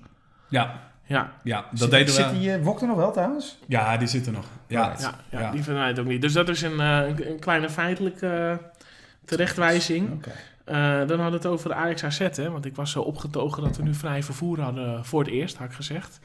Ja. 0.48 0.90
Ja, 1.10 1.32
ja 1.42 1.64
dat 1.70 1.78
zit, 1.78 1.90
deden 1.90 2.06
we. 2.06 2.12
Zit 2.12 2.30
die 2.30 2.58
wok 2.58 2.80
er 2.80 2.86
nog 2.86 2.96
wel 2.96 3.12
trouwens? 3.12 3.58
Ja, 3.66 3.96
die 3.96 4.08
zit 4.08 4.26
er 4.26 4.32
nog. 4.32 4.44
Ja, 4.66 4.94
ja, 4.98 5.14
ja, 5.30 5.40
ja. 5.40 5.50
die 5.50 5.62
het 5.62 5.98
ook 5.98 6.06
niet. 6.06 6.22
Dus 6.22 6.32
dat 6.32 6.48
is 6.48 6.62
een, 6.62 6.78
een 6.78 7.38
kleine 7.38 7.70
feitelijke 7.70 8.60
terechtwijzing. 9.24 10.12
Okay. 10.12 10.34
Uh, 10.70 11.08
dan 11.08 11.20
hadden 11.20 11.40
we 11.40 11.46
het 11.46 11.46
over 11.46 11.68
de 11.68 11.74
Ajax 11.74 12.04
AZ, 12.04 12.18
hè, 12.18 12.50
want 12.50 12.64
ik 12.64 12.76
was 12.76 12.90
zo 12.90 13.00
opgetogen 13.00 13.62
dat 13.62 13.76
we 13.76 13.82
nu 13.82 13.94
vrij 13.94 14.22
vervoer 14.22 14.60
hadden 14.60 15.04
voor 15.04 15.20
het 15.20 15.28
eerst, 15.28 15.56
had 15.56 15.66
ik 15.66 15.74
gezegd. 15.74 16.20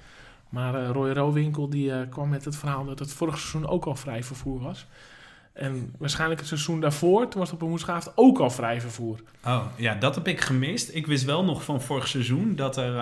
Maar 0.50 0.82
uh, 0.82 0.90
Roy 0.90 1.12
Rowinkel 1.12 1.70
die, 1.70 1.90
uh, 1.90 1.98
kwam 2.10 2.30
met 2.30 2.46
het 2.46 2.56
verhaal 2.56 2.86
dat 2.86 3.00
het 3.00 3.14
vorig 3.14 3.38
seizoen 3.38 3.70
ook 3.70 3.86
al 3.86 3.96
vrij 3.96 4.24
vervoer 4.24 4.60
was. 4.60 4.86
En 5.56 5.94
waarschijnlijk 5.98 6.40
het 6.40 6.50
seizoen 6.50 6.80
daarvoor, 6.80 7.28
toen 7.28 7.40
was 7.40 7.52
het 7.52 7.62
op 7.62 7.68
woensdagavond 7.68 8.18
ook 8.18 8.40
al 8.40 8.50
vrij 8.50 8.82
vervoer. 8.82 9.20
Oh, 9.46 9.66
ja, 9.76 9.96
dat 9.96 10.16
heb 10.16 10.28
ik 10.28 10.42
gemist. 10.42 10.96
Ik 10.96 11.08
wist 11.08 11.24
wel 11.24 11.44
nog 11.44 11.64
van 11.64 11.82
vorig 11.82 12.08
seizoen 12.08 12.56
dat, 12.56 12.78
er, 12.78 12.94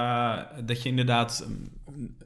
dat 0.66 0.84
je 0.84 0.90
inderdaad 0.90 1.46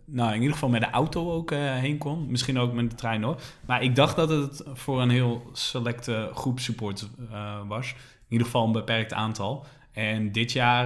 nou, 0.06 0.30
in 0.34 0.40
ieder 0.40 0.54
geval 0.54 0.70
met 0.70 0.82
de 0.82 0.90
auto 0.90 1.32
ook 1.32 1.52
uh, 1.52 1.60
heen 1.60 1.98
kon. 1.98 2.32
Misschien 2.32 2.60
ook 2.60 2.74
met 2.74 2.90
de 2.90 2.96
trein 2.96 3.24
hoor. 3.24 3.42
Maar 3.66 3.84
ik 3.84 3.96
dacht 3.96 4.16
dat 4.16 4.30
het 4.30 4.64
voor 4.74 5.02
een 5.02 5.10
heel 5.10 5.50
selecte 5.54 6.30
groep 6.34 6.60
support 6.60 7.08
uh, 7.32 7.60
was. 7.68 7.90
In 7.92 8.34
ieder 8.34 8.46
geval 8.46 8.66
een 8.66 8.72
beperkt 8.72 9.14
aantal. 9.14 9.66
En 9.92 10.32
dit 10.32 10.52
jaar, 10.52 10.86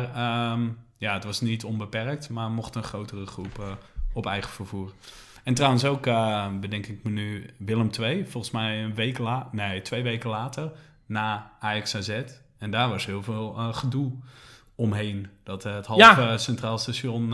um, 0.52 0.78
ja, 0.98 1.14
het 1.14 1.24
was 1.24 1.42
niet 1.42 1.64
onbeperkt, 1.64 2.30
maar 2.30 2.50
mocht 2.50 2.76
een 2.76 2.84
grotere 2.84 3.26
groep 3.26 3.78
op 4.14 4.26
eigen 4.26 4.52
vervoer. 4.52 4.94
En 5.44 5.54
trouwens 5.54 5.86
ook, 5.86 6.04
bedenk 6.62 6.86
ik 6.86 7.04
me 7.04 7.10
nu, 7.10 7.50
Willem 7.58 7.92
2, 7.92 8.26
volgens 8.26 8.54
mij 8.54 8.84
een 8.84 8.96
week 8.96 9.18
later, 9.18 9.50
nee, 9.52 9.82
twee 9.82 10.04
weken 10.04 10.30
later, 10.30 10.72
na 11.06 11.52
Ajax 11.60 11.96
AZ. 11.96 12.22
En 12.58 12.72
daar 12.72 12.90
was 12.90 13.06
heel 13.06 13.24
veel 13.24 13.54
gedoe 13.54 14.12
omheen. 14.76 15.28
Dat 15.44 15.64
het 15.64 15.86
halve 15.86 16.22
ja. 16.22 16.38
Centraal 16.38 16.78
Station 16.78 17.34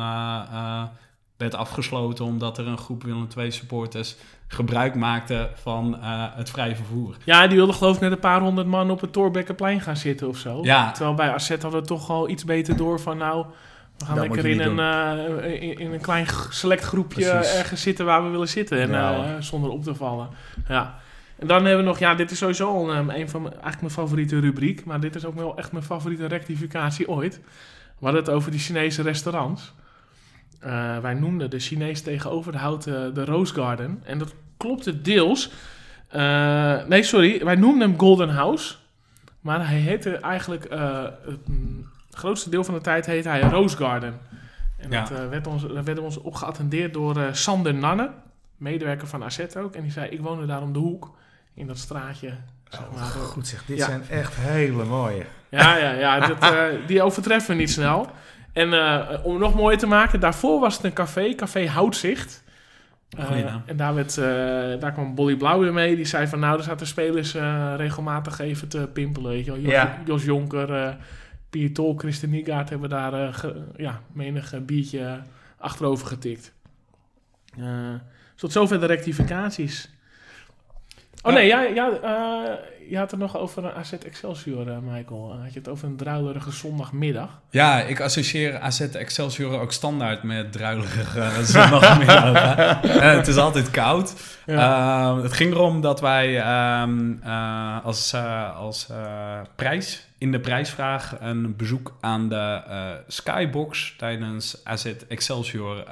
werd 1.37 1.55
afgesloten 1.55 2.25
omdat 2.25 2.57
er 2.57 2.67
een 2.67 2.77
groep 2.77 3.03
Willem 3.03 3.27
II 3.37 3.51
supporters 3.51 4.15
gebruik 4.47 4.95
maakte 4.95 5.49
van 5.53 5.95
uh, 5.95 6.25
het 6.35 6.49
vrije 6.49 6.75
vervoer. 6.75 7.17
Ja, 7.23 7.47
die 7.47 7.57
wilden 7.57 7.75
geloof 7.75 7.95
ik 7.95 8.01
met 8.01 8.11
een 8.11 8.19
paar 8.19 8.41
honderd 8.41 8.67
man 8.67 8.91
op 8.91 9.01
het 9.01 9.13
Torbekkenplein 9.13 9.81
gaan 9.81 9.97
zitten 9.97 10.27
of 10.27 10.37
zo. 10.37 10.63
Ja. 10.63 10.91
Terwijl 10.91 11.15
bij 11.15 11.33
AZ 11.33 11.49
hadden 11.49 11.81
we 11.81 11.81
toch 11.81 12.09
al 12.09 12.29
iets 12.29 12.45
beter 12.45 12.77
door 12.77 12.99
van 12.99 13.17
nou... 13.17 13.45
We 13.97 14.05
gaan 14.05 14.19
lekker 14.19 14.45
in 14.45 14.59
een, 14.59 14.77
uh, 14.77 15.61
in, 15.61 15.77
in, 15.77 15.93
een 15.93 16.01
klein 16.01 16.27
select 16.49 16.83
groepje 16.83 17.29
Precies. 17.29 17.55
ergens 17.55 17.81
zitten 17.81 18.05
waar 18.05 18.23
we 18.23 18.29
willen 18.29 18.47
zitten. 18.47 18.79
En, 18.79 18.89
ja. 18.89 19.35
uh, 19.35 19.41
zonder 19.41 19.69
op 19.69 19.83
te 19.83 19.95
vallen. 19.95 20.29
Ja. 20.67 20.99
En 21.39 21.47
dan 21.47 21.65
hebben 21.65 21.83
we 21.83 21.89
nog, 21.89 21.99
ja, 21.99 22.15
dit 22.15 22.31
is 22.31 22.37
sowieso 22.37 22.89
een, 22.89 23.19
een 23.19 23.29
van 23.29 23.41
mijn, 23.41 23.53
eigenlijk 23.53 23.81
mijn 23.81 23.93
favoriete 23.93 24.39
rubriek. 24.39 24.85
Maar 24.85 24.99
dit 24.99 25.15
is 25.15 25.25
ook 25.25 25.35
wel 25.35 25.57
echt 25.57 25.71
mijn 25.71 25.83
favoriete 25.83 26.25
rectificatie 26.25 27.09
ooit. 27.09 27.35
We 27.99 28.05
hadden 28.05 28.21
het 28.23 28.31
over 28.31 28.51
die 28.51 28.59
Chinese 28.59 29.01
restaurants. 29.01 29.73
Uh, 30.65 30.97
wij 30.97 31.13
noemden 31.13 31.49
de 31.49 31.59
Chinees 31.59 32.01
tegenover 32.01 32.51
de 32.51 32.57
houten 32.57 33.13
de 33.13 33.25
Rose 33.25 33.53
Garden. 33.53 34.01
En 34.03 34.17
dat 34.17 34.33
klopte 34.57 35.01
deels. 35.01 35.51
Nee, 36.87 37.03
sorry. 37.03 37.45
Wij 37.45 37.55
noemden 37.55 37.89
hem 37.89 37.99
Golden 37.99 38.29
House. 38.29 38.75
Maar 39.41 39.67
hij 39.67 39.79
heette 39.79 40.11
eigenlijk... 40.17 40.73
Uh, 40.73 41.03
het 41.25 41.39
grootste 42.17 42.49
deel 42.49 42.63
van 42.63 42.73
de 42.73 42.81
tijd 42.81 43.05
heette 43.05 43.29
hij 43.29 43.41
Rose 43.41 43.77
Garden. 43.77 44.19
En 44.77 44.91
ja. 44.91 45.03
dat 45.03 45.29
werd 45.29 45.47
ons, 45.47 45.61
daar 45.61 45.73
werden 45.73 45.95
we 45.95 46.01
ons 46.01 46.17
op 46.17 46.35
geattendeerd 46.35 46.93
door 46.93 47.15
Sander 47.31 47.73
Nanne. 47.73 48.09
Medewerker 48.57 49.07
van 49.07 49.23
AZ 49.23 49.39
ook. 49.57 49.75
En 49.75 49.81
die 49.81 49.91
zei, 49.91 50.09
ik 50.09 50.21
woonde 50.21 50.45
daar 50.45 50.61
om 50.61 50.73
de 50.73 50.79
hoek. 50.79 51.15
In 51.53 51.67
dat 51.67 51.77
straatje. 51.77 52.33
Zeg 52.69 52.81
maar. 52.93 53.01
Oh, 53.01 53.07
goed 53.07 53.47
zeg, 53.47 53.65
dit 53.65 53.77
ja. 53.77 53.85
zijn 53.85 54.03
echt 54.09 54.35
hele 54.35 54.83
mooie. 54.83 55.25
Ja, 55.49 55.77
ja, 55.77 55.91
ja. 55.91 56.27
Dat, 56.27 56.37
die 56.87 57.01
overtreffen 57.01 57.55
we 57.55 57.61
niet 57.61 57.71
snel. 57.71 58.07
En 58.53 58.73
uh, 58.73 58.99
om 59.23 59.39
nog 59.39 59.55
mooier 59.55 59.77
te 59.77 59.87
maken, 59.87 60.19
daarvoor 60.19 60.59
was 60.59 60.75
het 60.75 60.83
een 60.83 60.93
café, 60.93 61.35
Café 61.35 61.67
Houtzicht. 61.67 62.43
Uh, 63.19 63.45
en 63.65 63.77
daar, 63.77 63.95
werd, 63.95 64.17
uh, 64.17 64.25
daar 64.79 64.91
kwam 64.91 65.15
Bolly 65.15 65.35
Blauw 65.35 65.59
weer 65.59 65.73
mee. 65.73 65.95
Die 65.95 66.05
zei 66.05 66.27
van 66.27 66.39
nou, 66.39 66.57
er 66.57 66.63
zaten 66.63 66.87
spelers 66.87 67.35
regelmatig 67.75 68.39
even 68.39 68.67
te 68.67 68.89
pimpelen. 68.93 69.31
Weet 69.31 69.45
je 69.45 69.51
wel. 69.51 69.59
Jos, 69.59 69.71
ja. 69.71 69.97
Jos 70.05 70.23
Jonker, 70.23 70.97
Pietol, 71.49 71.95
Christen 71.97 72.29
Niegaard 72.29 72.69
hebben 72.69 72.89
daar 72.89 73.13
eh, 73.27 73.33
ge- 73.33 73.65
ja, 73.77 74.01
menig 74.13 74.53
eh, 74.53 74.61
biertje 74.61 75.21
achterover 75.57 76.07
getikt. 76.07 76.53
Eh, 77.57 77.93
tot 78.35 78.51
zover 78.51 78.79
de 78.79 78.85
rectificaties. 78.85 79.89
Oh 81.27 81.33
nee, 81.33 81.47
ja, 81.47 81.61
ja, 81.61 81.89
eh, 81.89 82.77
je 82.89 82.97
had 82.97 83.11
het 83.11 83.19
nog 83.19 83.37
over 83.37 83.65
een 83.65 83.71
AZ 83.71 83.91
Excelsior, 83.91 84.67
eh, 84.69 84.77
Michael. 84.81 85.31
Eh, 85.31 85.43
had 85.43 85.53
je 85.53 85.59
het 85.59 85.67
over 85.67 85.87
een 85.87 85.95
druilerige 85.95 86.51
zondagmiddag? 86.51 87.39
Ja, 87.49 87.81
ik 87.81 88.01
associeer 88.01 88.59
AZ 88.59 88.81
Excelsior 88.81 89.59
ook 89.59 89.71
standaard 89.71 90.23
met 90.23 90.51
druilige 90.51 91.19
uh, 91.19 91.37
zondagmiddag. 91.55 92.81
het 93.01 93.27
is 93.27 93.37
altijd 93.37 93.71
koud. 93.71 94.13
Ehm, 94.45 95.17
het 95.17 95.33
ging 95.33 95.53
erom 95.53 95.81
dat 95.81 95.99
wij 96.01 96.39
ehm, 96.39 97.13
eh, 97.23 97.85
als, 97.85 98.13
als 98.55 98.87
prijs, 99.55 100.07
in 100.17 100.31
de 100.31 100.39
prijsvraag, 100.39 101.15
een 101.19 101.55
bezoek 101.55 101.97
aan 102.01 102.29
de 102.29 102.61
Skybox 103.07 103.95
tijdens 103.97 104.61
AZ 104.63 104.93
Excelsior 105.07 105.83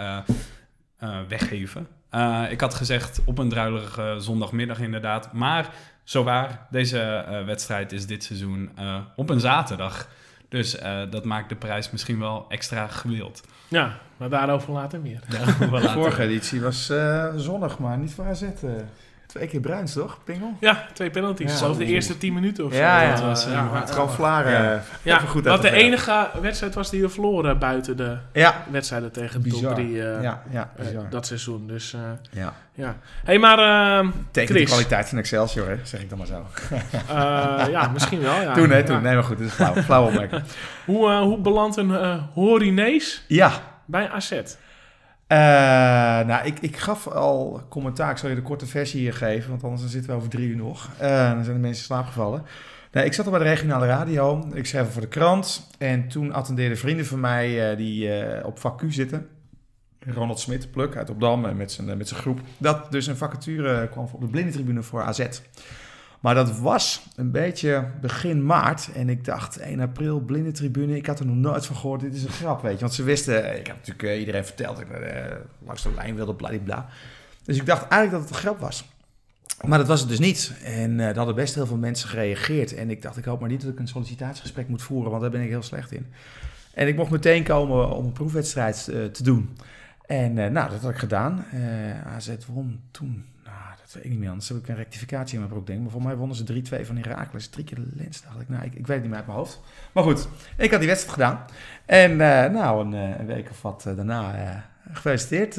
weggeven. 1.28 1.88
Eh, 2.16 2.44
ik 2.50 2.62
had 2.62 2.74
gezegd 2.74 3.22
op 3.26 3.38
een 3.38 3.50
druilige 3.50 4.16
zondagmiddag 4.18 4.80
inderdaad. 4.80 5.34
Maar 5.34 5.70
zowaar, 6.04 6.66
deze 6.70 7.00
eh, 7.02 7.46
wedstrijd 7.46 7.92
is 7.92 8.06
dit 8.06 8.24
seizoen 8.24 8.70
eh, 8.76 8.98
op 9.16 9.30
een 9.30 9.40
zaterdag. 9.40 10.08
Dus 10.50 10.78
eh, 10.78 11.02
dat 11.10 11.26
maakt 11.26 11.50
de 11.50 11.56
prijs 11.56 11.92
misschien 11.92 12.20
wel 12.20 12.46
extra 12.50 12.88
gewild. 12.88 13.44
Ja, 13.68 13.98
maar 14.18 14.30
daarover 14.30 14.72
later 14.74 15.00
meer. 15.00 15.20
Ja, 15.30 15.46
De 15.80 15.90
vorige 15.90 16.24
editie 16.24 16.62
was 16.62 16.90
eh, 16.90 17.28
zonnig, 17.36 17.80
maar 17.80 17.98
niet 17.98 18.14
voor 18.14 18.26
AZ. 18.26 18.44
Eh. 19.36 19.42
twee 19.42 19.48
keer 19.48 19.60
bruins, 19.72 19.94
toch, 19.94 20.18
Pingel? 20.24 20.54
Ja, 20.60 20.86
twee 20.94 21.10
penalties. 21.10 21.52
Ja. 21.52 21.58
Zelfs 21.58 21.78
de 21.78 21.86
eerste 21.86 22.18
tien 22.18 22.34
minuten 22.34 22.66
of 22.66 22.74
zo. 22.74 22.78
Ja, 22.80 23.02
ja. 23.02 23.10
Dat 23.10 23.18
Het 23.20 23.28
was, 23.28 23.46
eh, 23.46 23.52
ja, 23.52 23.62
maar. 24.18 24.52
Ja. 24.52 24.74
eh, 24.74 24.80
ja, 25.02 25.16
even 25.16 25.28
goed 25.28 25.46
wat 25.46 25.62
de 25.62 25.72
enige 25.72 26.30
wedstrijd 26.42 26.74
was 26.76 26.90
die 26.90 27.02
we 27.02 27.10
verloren 27.10 27.60
buiten 27.60 27.98
de 27.98 28.18
Ja, 28.34 28.64
wedstrijden 28.72 29.12
tegen 29.12 29.44
de 29.44 29.50
top 29.50 29.60
bizar. 29.60 29.76
3 29.76 29.92
ja, 29.92 30.44
ja, 30.52 30.72
eh, 30.78 30.86
dat 31.10 31.26
seizoen. 31.26 31.68
Dus 31.68 31.94
eh, 31.94 32.00
ja. 32.32 32.54
ja. 32.74 32.96
hey, 33.24 33.40
maar 33.40 33.60
ehm, 33.60 34.10
Tegen 34.32 34.56
de 34.56 34.64
kwaliteit 34.64 35.10
van 35.10 35.18
Excelsior, 35.18 35.68
hè, 35.68 35.76
zeg 35.84 36.02
ik 36.02 36.10
dan 36.10 36.18
maar 36.18 36.28
zo. 36.28 36.46
eh, 37.10 37.70
ja, 37.70 37.90
misschien 37.94 38.22
wel. 38.22 38.42
Ja. 38.42 38.54
toen, 38.54 38.70
hè, 38.70 38.84
toen. 38.84 38.96
Ja. 38.96 39.02
Nee, 39.02 39.14
maar 39.14 39.24
goed, 39.24 39.38
dit 39.38 39.48
is 39.48 39.54
flauw, 39.54 39.74
flauw 39.74 40.06
opmerking. 40.06 40.44
Hoe, 40.86 41.10
eh, 41.10 41.20
hoe 41.20 41.38
belandt 41.40 41.78
een 41.78 41.96
eh 41.96 42.24
Horinees 42.34 43.24
Ja, 43.28 43.52
bij 43.86 44.10
AZ? 44.10 44.42
Eh, 45.28 45.38
nou, 46.28 46.46
ik, 46.46 46.60
ik 46.60 46.78
gaf 46.78 47.08
al 47.08 47.62
commentaar. 47.70 48.12
Ik 48.12 48.18
zal 48.18 48.30
je 48.30 48.36
de 48.36 48.42
korte 48.42 48.66
versie 48.66 49.00
hier 49.00 49.14
geven, 49.14 49.50
want 49.50 49.64
anders 49.64 49.82
dan 49.82 49.92
zitten 49.92 50.12
we 50.12 50.18
over 50.18 50.30
drie 50.30 50.48
uur 50.48 50.56
nog. 50.56 50.90
Eh, 50.98 51.32
dan 51.32 51.44
zijn 51.44 51.56
de 51.56 51.62
mensen 51.62 51.68
in 51.68 51.76
slaap 51.76 52.06
gevallen. 52.06 52.44
Nee, 52.92 53.06
ik 53.06 53.14
zat 53.14 53.26
al 53.26 53.32
bij 53.32 53.40
de 53.40 53.50
regionale 53.50 53.86
radio. 53.86 54.48
Ik 54.54 54.66
schreef 54.66 54.92
voor 54.92 55.02
de 55.02 55.08
krant. 55.08 55.70
En 55.78 56.08
toen 56.08 56.34
attendeerden 56.34 56.78
vrienden 56.78 57.06
van 57.06 57.20
mij 57.20 57.72
eh, 57.72 57.78
die 57.78 58.10
op 58.46 58.60
vak 58.60 58.78
Q 58.78 58.84
zitten. 58.88 59.28
Ronald 60.00 60.40
Smit, 60.40 60.72
Pluk 60.72 60.96
uit 60.96 61.10
Opdam, 61.10 61.56
met 61.56 61.72
zijn, 61.72 61.98
met 61.98 62.08
zijn 62.08 62.22
groep. 62.22 62.40
Dat 62.58 62.92
dus 62.92 63.08
een 63.08 63.18
vacature 63.18 63.88
kwam 63.90 64.10
op 64.12 64.22
de 64.22 64.28
blindentribune 64.28 64.84
voor 64.84 65.02
AZ. 65.02 65.28
Maar 66.20 66.36
dat 66.36 66.60
was 66.60 67.08
een 67.16 67.32
beetje 67.32 67.88
begin 68.02 68.46
maart. 68.46 68.90
En 68.94 69.10
ik 69.10 69.26
dacht, 69.26 69.58
1 69.58 69.80
april, 69.80 70.20
blindentribune. 70.20 70.96
Ik 70.96 71.06
had 71.06 71.20
er 71.20 71.26
nog 71.26 71.36
nooit 71.36 71.66
van 71.66 71.76
gehoord. 71.76 72.02
Dit 72.02 72.16
is 72.16 72.24
een 72.24 72.30
grap, 72.30 72.62
weet 72.62 72.74
je. 72.74 72.80
Want 72.80 72.94
ze 72.94 73.04
wisten, 73.04 73.60
ik 73.60 73.68
heb 73.68 73.76
natuurlijk 73.76 74.04
eh, 74.04 74.20
iedereen 74.20 74.46
verteld 74.46 74.78
dat 74.78 74.86
ik 74.86 74.92
eh, 74.92 75.36
langs 75.66 75.84
de 75.84 75.92
lijn 75.96 76.16
wilde, 76.16 76.34
bladibla. 76.34 76.90
Dus 77.44 77.58
ik 77.58 77.66
dacht 77.66 77.88
eigenlijk 77.88 78.12
dat 78.12 78.22
het 78.22 78.30
een 78.30 78.44
grap 78.44 78.60
was. 78.60 78.86
Maar 79.66 79.78
dat 79.78 79.88
was 79.88 80.00
het 80.00 80.10
dus 80.10 80.20
niet. 80.20 80.54
En 80.64 81.00
eh 81.00 81.08
er 81.08 81.18
hadden 81.18 81.36
best 81.36 81.56
heel 81.56 81.66
veel 81.66 81.78
mensen 81.78 82.10
gereageerd. 82.10 82.74
En 82.74 82.90
ik 82.90 83.02
dacht, 83.02 83.18
ik 83.18 83.26
hoop 83.26 83.40
maar 83.40 83.50
niet 83.50 83.62
dat 83.62 83.72
ik 83.72 83.80
een 83.80 83.88
sollicitatiegesprek 83.88 84.68
moet 84.68 84.82
voeren, 84.82 85.10
want 85.10 85.22
daar 85.22 85.32
ben 85.32 85.42
ik 85.42 85.50
heel 85.50 85.62
slecht 85.62 85.92
in. 85.92 86.06
En 86.74 86.88
ik 86.88 86.96
mocht 86.96 87.12
meteen 87.12 87.44
komen 87.44 87.90
om 87.90 88.06
een 88.06 88.12
proefwedstrijd 88.12 88.84
te 88.84 89.24
doen. 89.24 89.58
En 90.06 90.34
nou, 90.34 90.70
dat 90.70 90.82
had 90.82 90.92
ik 90.92 90.98
gedaan. 90.98 91.46
AZ 92.06 92.36
won 92.48 92.80
toen, 92.92 93.26
weet 93.96 94.04
ik 94.04 94.10
niet 94.10 94.20
meer. 94.20 94.30
Anders 94.30 94.50
heb 94.50 94.58
ik 94.58 94.68
een 94.68 94.76
rectificatie 94.76 95.34
in 95.34 95.40
mijn 95.40 95.52
broek, 95.52 95.68
denk. 95.68 95.82
Maar 95.82 95.92
voor 95.92 96.04
mij 96.04 96.16
wonnen 96.16 96.38
ze 96.38 96.62
3-2 96.82 96.86
van 96.86 96.98
Heracles. 96.98 97.48
Drie 97.48 97.66
keer 97.66 97.76
de 97.76 97.88
lens, 97.94 98.22
dacht 98.22 98.42
ik. 98.42 98.50
Nou, 98.50 98.64
ik, 98.64 98.72
weet 98.72 98.88
het 98.88 99.02
niet 99.02 99.08
meer 99.08 99.16
uit 99.16 99.26
mijn 99.26 99.38
hoofd. 99.38 99.62
Maar 99.92 100.04
goed, 100.04 100.28
ik 100.58 100.72
had 100.72 100.80
die 100.80 100.90
wedstrijd 100.90 101.14
gedaan. 101.14 101.46
En 101.86 102.12
eh, 102.12 102.52
nou, 102.52 102.86
een, 102.86 102.94
eh, 102.94 103.20
een 103.20 103.26
week 103.26 103.50
of 103.50 103.62
wat 103.62 103.86
eh, 103.86 103.96
daarna, 103.96 104.36
eh, 104.36 104.56
gefeliciteerd. 104.94 105.56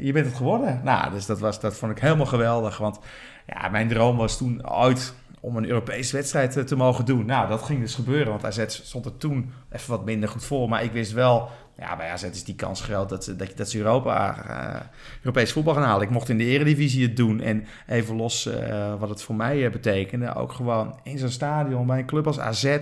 je 0.00 0.12
bent 0.12 0.26
het 0.26 0.34
geworden. 0.34 0.80
Nou, 0.84 1.10
dus 1.10 1.26
dat, 1.26 1.38
was, 1.38 1.60
dat 1.60 1.76
vond 1.76 1.92
ik 1.92 1.98
helemaal 1.98 2.26
geweldig. 2.26 2.78
Want 2.78 2.98
ja, 3.46 3.68
mijn 3.68 3.88
droom 3.88 4.16
was 4.16 4.36
toen 4.36 4.70
ooit 4.70 5.14
om 5.40 5.56
een 5.56 5.66
Europese 5.66 6.16
wedstrijd 6.16 6.66
te 6.66 6.76
mogen 6.76 7.04
doen. 7.04 7.26
Nou, 7.26 7.48
dat 7.48 7.62
ging 7.62 7.80
dus 7.80 7.94
gebeuren, 7.94 8.28
want 8.28 8.44
AZ 8.44 8.64
stond 8.66 9.04
er 9.04 9.16
toen 9.16 9.52
even 9.70 9.90
wat 9.90 10.04
minder 10.04 10.28
goed 10.28 10.44
voor. 10.44 10.68
Maar 10.68 10.84
ik 10.84 10.92
wist 10.92 11.12
wel, 11.12 11.48
ja, 11.80 11.96
bij 11.96 12.10
AZ 12.10 12.22
is 12.22 12.44
die 12.44 12.54
kans 12.54 12.80
groot 12.80 13.08
dat, 13.08 13.24
ze- 13.24 13.36
dat, 13.36 13.48
je- 13.48 13.54
dat 13.54 13.70
ze 13.70 13.78
Europa, 13.78 14.44
eh, 14.48 14.80
Europees 15.22 15.52
voetbal 15.52 15.74
gaan 15.74 15.82
halen. 15.82 16.02
Ik 16.02 16.10
mocht 16.10 16.28
in 16.28 16.38
de 16.38 16.44
eredivisie 16.44 17.06
het 17.06 17.16
doen. 17.16 17.40
En 17.40 17.66
even 17.86 18.16
los 18.16 18.46
eh, 18.46 18.94
wat 18.98 19.08
het 19.08 19.22
voor 19.22 19.34
mij 19.34 19.64
eh, 19.64 19.72
betekende, 19.72 20.34
ook 20.34 20.52
gewoon 20.52 20.98
in 21.02 21.18
zo'n 21.18 21.28
stadion 21.28 21.86
bij 21.86 21.98
een 21.98 22.06
club 22.06 22.26
als 22.26 22.38
AZ. 22.40 22.78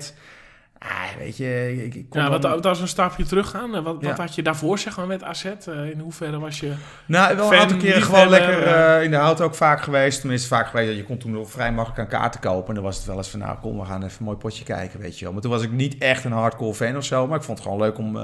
Ah, 0.80 0.88
weet 1.18 1.36
je, 1.36 1.82
ik, 1.84 1.94
ik 1.94 2.10
kon 2.10 2.20
Ja, 2.20 2.30
wat, 2.30 2.64
als 2.66 2.76
we 2.78 2.82
een 2.82 2.88
stapje 2.88 3.24
teruggaan. 3.24 3.70
Wat, 3.70 3.82
wat 3.84 4.02
Ja. 4.02 4.14
had 4.16 4.34
je 4.34 4.42
daarvoor 4.42 4.78
zeg 4.78 4.96
maar, 4.96 5.06
met 5.06 5.22
AZ? 5.22 5.44
In 5.92 5.98
hoeverre 6.00 6.38
was 6.38 6.60
je... 6.60 6.72
Nou, 7.06 7.36
wel 7.36 7.52
een 7.52 7.58
aantal 7.58 7.76
keren 7.78 8.02
gewoon 8.02 8.28
lekker 8.28 9.02
in 9.02 9.10
de 9.10 9.16
hout 9.16 9.40
ook 9.40 9.54
vaak 9.54 9.80
geweest. 9.80 10.20
Tenminste, 10.20 10.48
vaak 10.48 10.66
geweest. 10.66 10.96
Je 10.96 11.04
kon 11.04 11.18
toen 11.18 11.30
nog 11.32 11.50
vrij 11.50 11.72
makkelijk 11.72 12.00
aan 12.12 12.20
kaarten 12.20 12.40
kopen. 12.40 12.68
En 12.68 12.74
dan 12.74 12.82
was 12.84 12.96
het 12.96 13.06
wel 13.06 13.16
eens 13.16 13.28
van, 13.28 13.40
nou 13.40 13.58
kom, 13.58 13.78
we 13.78 13.84
gaan 13.84 14.02
even 14.02 14.16
een 14.18 14.24
mooi 14.24 14.36
potje 14.36 14.64
kijken, 14.64 15.00
weet 15.00 15.18
je 15.18 15.24
wel. 15.24 15.32
Maar 15.32 15.42
toen 15.42 15.50
was 15.50 15.62
ik 15.62 15.72
niet 15.72 15.98
echt 15.98 16.24
een 16.24 16.32
hardcore 16.32 16.74
fan 16.74 16.96
of 16.96 17.04
zo. 17.04 17.26
Maar 17.26 17.36
ik 17.38 17.44
vond 17.44 17.58
het 17.58 17.66
gewoon 17.66 17.82
leuk 17.82 17.98
om, 17.98 18.16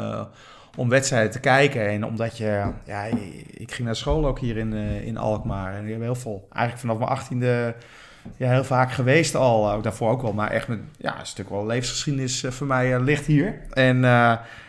om 0.75 0.89
wedstrijden 0.89 1.31
te 1.31 1.41
kijken. 1.41 1.89
En 1.89 2.05
omdat 2.05 2.39
je, 2.39 2.63
ja, 2.85 3.05
ik 3.51 3.73
ging 3.73 3.87
naar 3.87 3.97
school 3.97 4.27
ook 4.27 4.39
hier 4.39 4.57
in, 4.57 4.73
eh, 4.73 5.07
in 5.07 5.17
Alkmaar. 5.17 5.75
En 5.75 5.85
ik 5.85 5.93
heb 5.93 6.01
heel 6.01 6.15
veel, 6.15 6.47
eigenlijk 6.51 6.81
vanaf 6.81 6.99
mijn 6.99 7.11
achttiende, 7.11 7.75
ja, 8.37 8.51
heel 8.51 8.65
vaak 8.65 8.93
geweest 8.93 9.35
al. 9.35 9.73
Ook 9.73 9.83
daarvoor 9.83 10.11
ook 10.11 10.23
wel. 10.23 10.33
Maar 10.33 10.51
echt 10.51 10.69
met, 10.69 10.79
ja, 10.97 11.21
een 11.21 11.27
stuk 11.27 11.49
wel 11.49 11.67
levensgeschiedenis 11.67 12.45
eh, 12.45 12.51
voor 12.51 12.67
mij 12.67 12.95
eh, 12.95 13.03
ligt 13.03 13.27
hier. 13.27 13.61
En... 13.71 14.01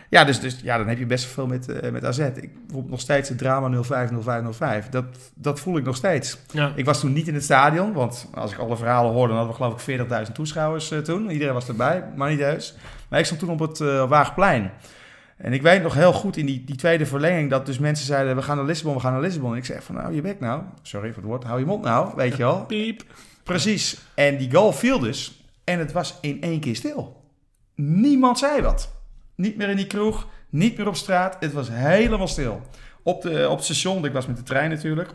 ja, 0.08 0.24
dus, 0.24 0.40
dus 0.40 0.60
ja, 0.62 0.78
dan 0.78 0.88
heb 0.88 0.98
je 0.98 1.06
best 1.06 1.24
veel 1.24 1.46
met, 1.46 1.92
met 1.92 2.04
AZ. 2.04 2.18
Ik 2.18 2.34
bijvoorbeeld 2.34 2.90
nog 2.90 3.00
steeds 3.00 3.28
het 3.28 3.38
drama 3.38 3.82
05, 3.82 4.10
05, 4.22 4.42
05. 4.56 4.88
Dat, 4.88 5.04
dat 5.34 5.60
voel 5.60 5.76
ik 5.76 5.84
nog 5.84 5.96
steeds. 5.96 6.38
Ja. 6.50 6.72
Ik 6.74 6.84
was 6.84 7.00
toen 7.00 7.12
niet 7.12 7.28
in 7.28 7.34
het 7.34 7.42
stadion, 7.42 7.92
want 7.92 8.28
als 8.34 8.52
ik 8.52 8.58
alle 8.58 8.76
verhalen 8.76 9.12
hoorde, 9.12 9.34
dan 9.34 9.36
hadden 9.36 9.56
we 9.56 9.62
geloof 9.84 10.08
ik 10.08 10.26
40.000 10.26 10.32
toeschouwers 10.32 10.92
toen. 11.04 11.30
Iedereen 11.30 11.54
was 11.54 11.68
erbij, 11.68 12.04
maar 12.16 12.30
niet 12.30 12.40
heus. 12.40 12.76
Maar 13.08 13.18
ik 13.18 13.24
stond 13.24 13.40
toen 13.40 13.50
op 13.50 13.58
het 13.58 13.78
Waagplein. 14.08 14.70
En 15.36 15.52
ik 15.52 15.62
weet 15.62 15.82
nog 15.82 15.94
heel 15.94 16.12
goed 16.12 16.36
in 16.36 16.46
die, 16.46 16.64
die 16.64 16.76
tweede 16.76 17.06
verlenging 17.06 17.50
dat 17.50 17.66
dus 17.66 17.78
mensen 17.78 18.06
zeiden, 18.06 18.36
we 18.36 18.42
gaan 18.42 18.56
naar 18.56 18.66
Lissabon, 18.66 18.94
we 18.94 19.00
gaan 19.00 19.12
naar 19.12 19.20
Lissabon. 19.20 19.50
En 19.50 19.56
ik 19.56 19.64
zei 19.64 19.80
van, 19.80 19.94
nou, 19.94 20.14
je 20.14 20.20
bek 20.20 20.40
nou. 20.40 20.62
Sorry 20.82 21.08
voor 21.08 21.22
het 21.22 21.30
woord, 21.30 21.44
hou 21.44 21.58
je 21.58 21.66
mond 21.66 21.84
nou, 21.84 22.12
weet 22.16 22.36
je 22.36 22.42
wel. 22.42 22.64
Piep. 22.66 23.04
Precies. 23.42 23.98
En 24.14 24.36
die 24.36 24.52
goal 24.52 24.72
viel 24.72 24.98
dus. 24.98 25.44
En 25.64 25.78
het 25.78 25.92
was 25.92 26.18
in 26.20 26.42
één 26.42 26.60
keer 26.60 26.76
stil. 26.76 27.24
Niemand 27.74 28.38
zei 28.38 28.62
wat. 28.62 28.92
Niet 29.34 29.56
meer 29.56 29.68
in 29.68 29.76
die 29.76 29.86
kroeg, 29.86 30.28
niet 30.50 30.76
meer 30.76 30.88
op 30.88 30.96
straat. 30.96 31.36
Het 31.40 31.52
was 31.52 31.68
helemaal 31.70 32.28
stil. 32.28 32.60
Op, 33.02 33.22
de, 33.22 33.48
op 33.48 33.56
het 33.56 33.64
station, 33.64 34.04
ik 34.04 34.12
was 34.12 34.26
met 34.26 34.36
de 34.36 34.42
trein 34.42 34.70
natuurlijk. 34.70 35.10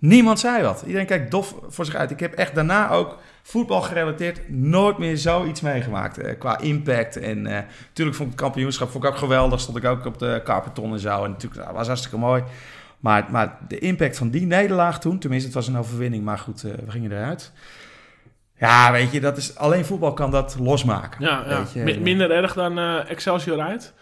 Niemand 0.00 0.40
zei 0.40 0.62
wat. 0.62 0.82
Iedereen 0.86 1.06
kijkt 1.06 1.30
dof 1.30 1.54
voor 1.68 1.84
zich 1.84 1.94
uit. 1.94 2.10
Ik 2.10 2.20
heb 2.20 2.34
echt 2.34 2.54
daarna 2.54 2.90
ook 2.90 3.18
voetbal 3.42 3.80
gerelateerd 3.80 4.48
nooit 4.48 4.98
meer 4.98 5.16
zoiets 5.16 5.60
meegemaakt. 5.60 6.18
eh, 6.18 6.38
qua 6.38 6.58
impact. 6.58 7.16
En 7.16 7.46
eh, 7.46 7.52
natuurlijk 7.88 8.16
vond 8.16 8.32
ik 8.32 8.38
het 8.38 8.44
kampioenschap 8.44 8.90
vond 8.90 9.04
ik 9.04 9.10
ook 9.10 9.16
geweldig. 9.16 9.60
Stond 9.60 9.76
ik 9.76 9.84
ook 9.84 10.04
op 10.06 10.18
de 10.18 10.40
carpeton 10.44 10.92
en 10.92 10.98
zo. 10.98 11.24
En 11.24 11.30
natuurlijk, 11.30 11.64
dat 11.66 11.74
was 11.74 11.86
hartstikke 11.86 12.18
mooi. 12.18 12.42
Maar, 12.98 13.26
maar 13.30 13.58
de 13.68 13.78
impact 13.78 14.16
van 14.18 14.30
die 14.30 14.46
nederlaag 14.46 15.00
toen, 15.00 15.18
tenminste 15.18 15.46
het 15.48 15.56
was 15.56 15.68
een 15.68 15.78
overwinning, 15.78 16.24
maar 16.24 16.38
goed, 16.38 16.64
eh, 16.64 16.72
we 16.84 16.90
gingen 16.90 17.12
eruit. 17.12 17.52
Ja, 18.58 18.92
weet 18.92 19.12
je, 19.12 19.20
dat 19.20 19.36
is, 19.36 19.56
alleen 19.56 19.84
voetbal 19.84 20.12
kan 20.12 20.30
dat 20.30 20.56
losmaken. 20.60 21.24
Ja, 21.24 21.44
ja. 21.48 21.58
Weet 21.58 21.72
je, 21.72 21.82
Mi- 21.82 21.92
eh, 21.92 22.00
minder 22.00 22.30
erg 22.30 22.54
dan 22.54 22.78
eh, 22.78 23.10
Excelsior 23.10 23.60
uit. 23.60 23.92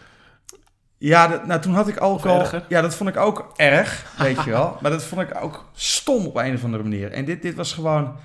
Ja, 0.99 1.29
dat, 1.29 1.47
nou 1.47 1.61
toen 1.61 1.75
had 1.75 1.89
ik 1.89 2.01
Of 2.03 2.27
al... 2.27 2.47
Ja, 2.69 2.81
dat 2.81 2.95
vond 2.95 3.09
ik 3.11 3.17
ook 3.17 3.53
erg, 3.57 4.05
weet 4.19 4.45
je 4.45 4.51
wel. 4.51 4.77
Maar 4.81 4.91
dat 4.91 5.05
vond 5.05 5.21
ik 5.21 5.43
ook 5.43 5.65
stom 5.75 6.27
op 6.27 6.37
een 6.37 6.55
of 6.55 6.65
andere 6.65 6.83
manier. 6.83 7.13
En 7.13 7.25
dit, 7.25 7.43
dit 7.43 7.55
was 7.55 7.73
gewoon... 7.73 8.17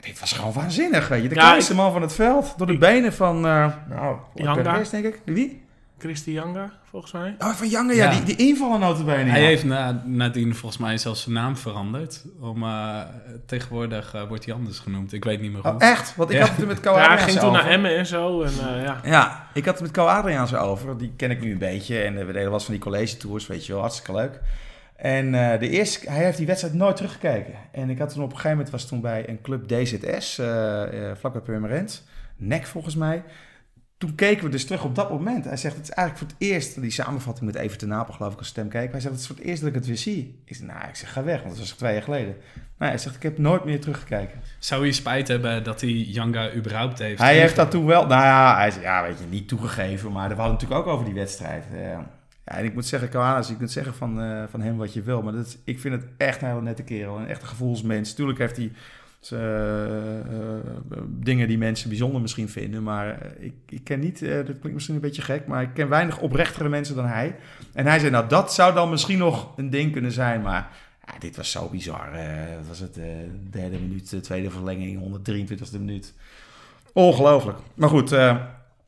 Dit 0.00 0.20
was 0.20 0.32
gewoon 0.32 0.52
waanzinnig, 0.52 1.08
weet 1.08 1.22
je. 1.22 1.28
De 1.28 1.34
Ja, 1.34 1.40
kleinste 1.40 1.74
man 1.74 1.92
van 1.92 2.02
het 2.02 2.12
veld, 2.12 2.54
door 2.56 2.66
de 2.66 2.72
ik- 2.72 2.80
benen 2.80 3.12
van... 3.12 3.46
eh 3.46 3.66
nou. 3.88 4.16
Perez, 4.62 4.88
denk 4.90 5.04
ik. 5.04 5.20
Wie? 5.24 5.66
Christy 5.98 6.30
Janga, 6.30 6.70
volgens 6.90 7.12
mij. 7.12 7.34
Oh, 7.38 7.48
van 7.50 7.68
Jange, 7.68 7.94
ja. 7.94 8.10
Ja. 8.10 8.20
Die, 8.20 8.36
die 8.36 8.48
invallen 8.48 8.80
notabene. 8.80 9.30
Hij 9.30 9.40
ja. 9.40 9.46
heeft 9.46 9.64
na, 9.64 10.02
nadien 10.04 10.54
volgens 10.54 10.80
mij 10.80 10.98
zelfs 10.98 11.22
zijn 11.22 11.34
naam 11.34 11.56
veranderd. 11.56 12.24
Om, 12.40 12.62
eh, 12.62 13.00
tegenwoordig 13.46 14.14
eh, 14.14 14.28
wordt 14.28 14.44
hij 14.44 14.54
anders 14.54 14.78
genoemd. 14.78 15.12
Ik 15.12 15.24
weet 15.24 15.40
niet 15.40 15.52
meer 15.52 15.62
hoe. 15.62 15.70
Oh, 15.70 15.82
echt? 15.82 16.16
Want 16.16 16.30
ik 16.30 16.36
Ja. 16.36 16.42
had 16.42 16.50
het 16.50 16.60
er 16.60 16.66
met 16.66 16.80
Ko 16.80 16.90
Ja, 16.90 16.96
hij 16.96 17.04
Adriaanse 17.04 17.28
ging 17.30 17.40
toen 17.40 17.48
over. 17.50 17.62
naar 17.62 17.72
Emmen 17.72 17.96
en 17.96 18.06
zo. 18.06 18.42
En, 18.42 18.50
eh, 18.52 18.82
ja. 18.84 19.00
Ja, 19.04 19.46
ik 19.54 19.64
had 19.64 19.74
het 19.74 19.82
met 19.82 19.90
Ko 19.90 20.06
Adriaanse 20.06 20.56
over. 20.58 20.98
Die 20.98 21.12
ken 21.16 21.30
ik 21.30 21.40
nu 21.40 21.52
een 21.52 21.58
beetje. 21.58 21.98
En 22.00 22.26
we 22.26 22.32
deden 22.32 22.50
wat 22.50 22.64
van 22.64 22.74
die 22.74 22.82
college 22.82 23.16
tours, 23.16 23.46
weet 23.46 23.66
je 23.66 23.72
wel. 23.72 23.80
Hartstikke 23.80 24.12
leuk. 24.14 24.40
En 24.96 25.34
eh, 25.52 25.58
de 25.60 25.68
eerste, 25.68 26.10
hij 26.10 26.24
heeft 26.24 26.36
die 26.36 26.46
wedstrijd 26.46 26.74
nooit 26.74 26.96
teruggekeken. 26.96 27.54
En 27.72 27.90
ik 27.90 27.98
had 27.98 28.12
toen 28.12 28.22
op 28.22 28.28
een 28.30 28.36
gegeven 28.36 28.56
moment, 28.56 28.70
was 28.72 28.86
toen 28.86 29.00
bij 29.00 29.28
een 29.28 29.40
club 29.40 29.68
DZS, 29.68 30.34
vlak 31.18 31.32
bij 31.32 31.42
Purmerend. 31.44 32.06
NEC 32.36 32.66
volgens 32.66 32.96
mij. 32.96 33.22
Toen 33.98 34.14
keken 34.14 34.44
we 34.44 34.50
dus 34.50 34.64
terug 34.64 34.84
op 34.84 34.94
dat 34.94 35.10
moment. 35.10 35.44
Hij 35.44 35.56
zegt, 35.56 35.76
het 35.76 35.88
is 35.88 35.90
eigenlijk 35.90 36.18
voor 36.18 36.38
het 36.38 36.48
eerst, 36.48 36.80
die 36.80 36.90
samenvatting 36.90 37.46
met 37.46 37.54
Even 37.54 37.78
ten 37.78 37.88
Napel 37.88 38.14
geloof 38.14 38.32
ik 38.32 38.38
als 38.38 38.48
stem 38.48 38.68
keek. 38.68 38.90
Hij 38.90 39.00
zegt, 39.00 39.12
het 39.12 39.22
is 39.22 39.26
voor 39.26 39.36
het 39.36 39.44
eerst 39.44 39.60
dat 39.60 39.68
ik 39.68 39.74
het 39.74 39.86
weer 39.86 39.96
zie. 39.96 40.40
Ik 40.44 40.54
zeg, 40.56 40.66
nou, 40.66 40.88
ik 40.88 40.94
zeg, 40.94 41.12
ga 41.12 41.24
weg, 41.24 41.38
want 41.42 41.48
dat 41.50 41.58
was 41.58 41.70
twee 41.70 41.92
jaar 41.92 42.02
geleden. 42.02 42.36
Maar 42.76 42.88
hij 42.88 42.98
zegt, 42.98 43.16
ik 43.16 43.22
heb 43.22 43.38
nooit 43.38 43.64
meer 43.64 43.80
teruggekeken. 43.80 44.40
Zou 44.58 44.86
je 44.86 44.92
spijt 44.92 45.28
hebben 45.28 45.64
dat 45.64 45.80
hij 45.80 45.90
Janga 45.90 46.52
überhaupt 46.54 46.98
heeft? 46.98 47.18
Hij 47.18 47.38
heeft 47.38 47.56
dat 47.56 47.70
toen 47.70 47.86
wel, 47.86 48.06
nou 48.06 48.22
ja, 48.22 48.56
hij 48.56 48.70
zei, 48.70 48.82
ja, 48.82 49.02
weet 49.02 49.18
je, 49.18 49.24
niet 49.30 49.48
toegegeven. 49.48 50.12
Maar 50.12 50.28
we 50.28 50.34
hadden 50.34 50.52
natuurlijk 50.52 50.80
ook 50.80 50.86
over 50.92 51.04
die 51.04 51.14
wedstrijd. 51.14 51.64
Ja, 51.72 52.10
en 52.44 52.64
ik 52.64 52.74
moet 52.74 52.86
zeggen, 52.86 53.08
Koalas, 53.08 53.48
je 53.48 53.56
kunt 53.56 53.70
zeggen 53.70 53.94
van, 53.94 54.22
uh, 54.22 54.42
van 54.50 54.60
hem 54.60 54.76
wat 54.76 54.92
je 54.92 55.02
wil. 55.02 55.22
Maar 55.22 55.32
dat 55.32 55.58
ik 55.64 55.80
vind 55.80 55.94
het 55.94 56.04
echt 56.16 56.42
een 56.42 56.48
hele 56.48 56.62
nette 56.62 56.82
kerel. 56.82 57.18
Een 57.18 57.28
echte 57.28 57.46
gevoelsmens. 57.46 58.14
Tuurlijk 58.14 58.38
heeft 58.38 58.56
hij 58.56 58.72
uh, 59.32 59.40
dingen 61.08 61.48
die 61.48 61.58
mensen 61.58 61.88
bijzonder 61.88 62.20
misschien 62.20 62.48
vinden. 62.48 62.82
Maar 62.82 63.18
ik, 63.38 63.54
ik 63.68 63.84
ken 63.84 64.00
niet, 64.00 64.20
dat 64.20 64.44
klinkt 64.44 64.72
misschien 64.72 64.94
een 64.94 65.00
beetje 65.00 65.22
gek, 65.22 65.46
maar 65.46 65.62
ik 65.62 65.74
ken 65.74 65.88
weinig 65.88 66.18
oprechtere 66.18 66.68
mensen 66.68 66.94
dan 66.94 67.06
hij. 67.06 67.36
En 67.72 67.86
hij 67.86 67.98
zei, 67.98 68.10
nou 68.10 68.28
dat 68.28 68.54
zou 68.54 68.74
dan 68.74 68.90
misschien 68.90 69.18
nog 69.18 69.52
een 69.56 69.70
ding 69.70 69.92
kunnen 69.92 70.12
zijn, 70.12 70.42
maar 70.42 70.70
ja, 71.06 71.18
dit 71.18 71.36
was 71.36 71.50
zo 71.50 71.68
bizar. 71.68 72.12
dat 72.56 72.66
was 72.68 72.78
het 72.78 72.98
derde 73.50 73.78
minuut, 73.78 74.10
de 74.10 74.20
tweede 74.20 74.50
verlenging, 74.50 75.18
123e 75.28 75.78
minuut. 75.78 76.14
Ongelooflijk. 76.92 77.58
Maar 77.74 77.88
goed, 77.88 78.12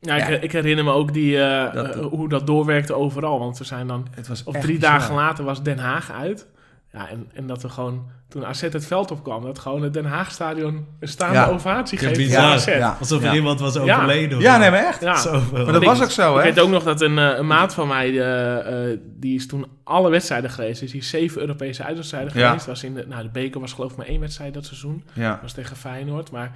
ja, 0.01 0.15
ik, 0.15 0.41
ik, 0.41 0.51
herinner 0.51 0.83
me 0.83 0.91
ook 0.91 1.13
die, 1.13 1.35
uh, 1.35 1.91
hoe 1.97 2.29
dat 2.29 2.47
doorwerkte 2.47 2.93
overal. 2.93 3.39
Want 3.39 3.57
we 3.57 3.63
zijn 3.63 3.87
dan, 3.87 4.07
het 4.15 4.27
was 4.27 4.43
of 4.43 4.57
drie 4.57 4.79
dagen 4.79 5.15
later 5.15 5.43
was 5.43 5.63
Den 5.63 5.77
Haag 5.77 6.11
uit. 6.11 6.47
Ja, 6.93 7.09
en, 7.09 7.29
en 7.33 7.47
dat 7.47 7.61
we 7.61 7.69
gewoon, 7.69 8.09
toen 8.27 8.45
AZ 8.45 8.61
het 8.61 8.85
veld 8.85 9.11
opkwam, 9.11 9.43
dat 9.43 9.59
gewoon 9.59 9.81
het 9.83 9.93
Den 9.93 10.05
Haag-stadion 10.05 10.87
een 10.99 11.07
staande 11.07 11.35
ja. 11.35 11.47
ovatie 11.47 11.97
geeft. 11.97 12.31
Ja, 12.31 12.59
ja. 12.65 12.97
Alsof 12.99 13.23
er 13.23 13.35
iemand 13.35 13.59
was 13.59 13.77
overleden. 13.77 14.39
Ja, 14.39 14.57
nee, 14.57 14.71
maar 14.71 14.85
echt. 14.85 15.01
Ja. 15.01 15.41
Maar 15.51 15.73
dat 15.73 15.83
was 15.83 16.01
ook 16.01 16.11
zo, 16.11 16.33
hè? 16.33 16.47
Ik 16.47 16.53
weet 16.53 16.63
ook 16.63 16.69
nog 16.69 16.83
dat 16.83 17.01
een, 17.01 17.17
een 17.17 17.47
maat 17.47 17.73
van 17.73 17.87
mij, 17.87 18.09
uh, 18.09 18.97
die 19.03 19.35
is 19.35 19.47
toen 19.47 19.65
alle 19.83 20.09
wedstrijden 20.09 20.49
geweest. 20.49 20.79
Dus 20.79 20.91
die 20.91 21.01
is 21.01 21.09
zeven 21.09 21.41
Europese 21.41 21.83
uitwedstrijden 21.83 22.31
geweest. 22.31 22.65
Was 22.65 22.83
in 22.83 22.93
de, 22.93 23.05
nou, 23.07 23.23
de 23.23 23.29
beker 23.29 23.59
was 23.59 23.73
geloof 23.73 23.91
ik 23.91 23.97
maar 23.97 24.07
één 24.07 24.19
wedstrijd 24.19 24.53
dat 24.53 24.65
seizoen. 24.65 25.03
Ja. 25.13 25.39
was 25.41 25.53
tegen 25.53 25.75
Feyenoord. 25.75 26.31
Maar 26.31 26.51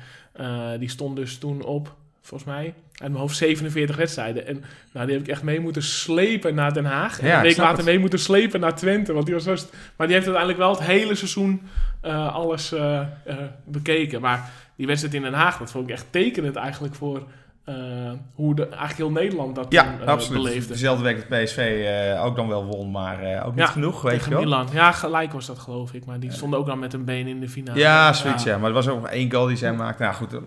die 0.80 0.89
stond 0.89 1.15
dus 1.15 1.38
toen 1.38 1.63
op 1.63 1.95
volgens 2.21 2.50
mij, 2.50 2.74
uit 2.96 3.12
mijn 3.12 3.22
hoofd 3.22 3.38
47 3.38 3.96
wedstrijden. 3.96 4.48
En 4.48 4.64
nou, 4.92 5.06
die 5.06 5.16
heb 5.16 5.26
ik 5.26 5.32
echt 5.32 5.44
mee 5.44 5.60
moeten 5.60 5.84
slepen 5.84 6.56
naar 6.56 6.74
Den 6.74 6.86
Haag. 6.86 7.20
En 7.20 7.36
een 7.36 7.42
week 7.42 7.58
later 7.58 7.84
mee 7.84 8.00
moeten 8.00 8.20
slepen 8.20 8.60
naar 8.60 8.76
Twente. 8.76 9.14
Want 9.14 9.26
die 9.26 9.36
was 9.36 9.46
maar 9.96 10.08
die 10.08 10.16
heeft 10.16 10.28
uiteindelijk 10.28 10.58
wel 10.58 10.70
het 10.70 10.84
hele 10.84 11.16
seizoen 11.16 11.62
uh, 12.06 12.36
alles 12.36 12.74
uh, 12.74 13.02
uh, 13.28 13.36
bekeken. 13.66 14.22
Maar 14.22 14.52
die 14.76 14.88
wedstrijd 14.88 15.16
in 15.16 15.22
Den 15.22 15.34
Haag, 15.34 15.58
dat 15.58 15.72
vond 15.72 15.90
ik 15.90 15.94
echt 15.94 16.06
tekenend 16.10 16.56
eigenlijk 16.56 16.96
voor 16.96 17.28
uh, 17.69 17.75
hoe 18.34 18.56
de, 18.56 18.67
eigenlijk 18.67 18.97
heel 18.97 19.12
Nederland 19.12 19.56
dat 19.56 19.65
ja, 19.69 19.84
toen, 19.84 20.01
uh, 20.01 20.08
absoluut. 20.08 20.43
beleefde. 20.43 20.73
Dezelfde 20.73 21.04
week 21.04 21.30
dat 21.30 21.43
PSV 21.43 21.86
uh, 22.13 22.25
ook 22.25 22.36
dan 22.36 22.47
wel 22.47 22.65
won, 22.65 22.91
maar 22.91 23.43
ook 23.45 23.56
niet 23.56 23.65
ja, 23.65 23.71
genoeg, 23.71 24.01
weet 24.01 24.23
je 24.23 24.30
wel. 24.30 24.39
Milan. 24.39 24.67
Ja, 24.71 24.91
gelijk 24.91 25.32
was 25.32 25.45
dat 25.45 25.60
geloof 25.60 25.93
ik, 25.93 26.06
maar 26.06 26.19
die 26.19 26.32
stonden 26.32 26.60
ook 26.60 26.65
dan 26.65 26.80
met 26.80 26.93
een 26.93 27.06
been 27.06 27.28
in 27.28 27.39
de 27.39 27.49
finale. 27.49 27.80
Ja, 27.80 28.13
zoiets 28.13 28.43
ja. 28.43 28.51
ja. 28.51 28.58
Maar 28.58 28.67
er 28.67 28.75
was 28.75 28.88
ook 28.88 29.01
nog 29.01 29.10
één 29.10 29.32
goal 29.32 29.45
die 29.45 29.58
zij 29.58 29.73
maakte. 29.73 30.04
Nou 30.04 30.15
goed, 30.15 30.39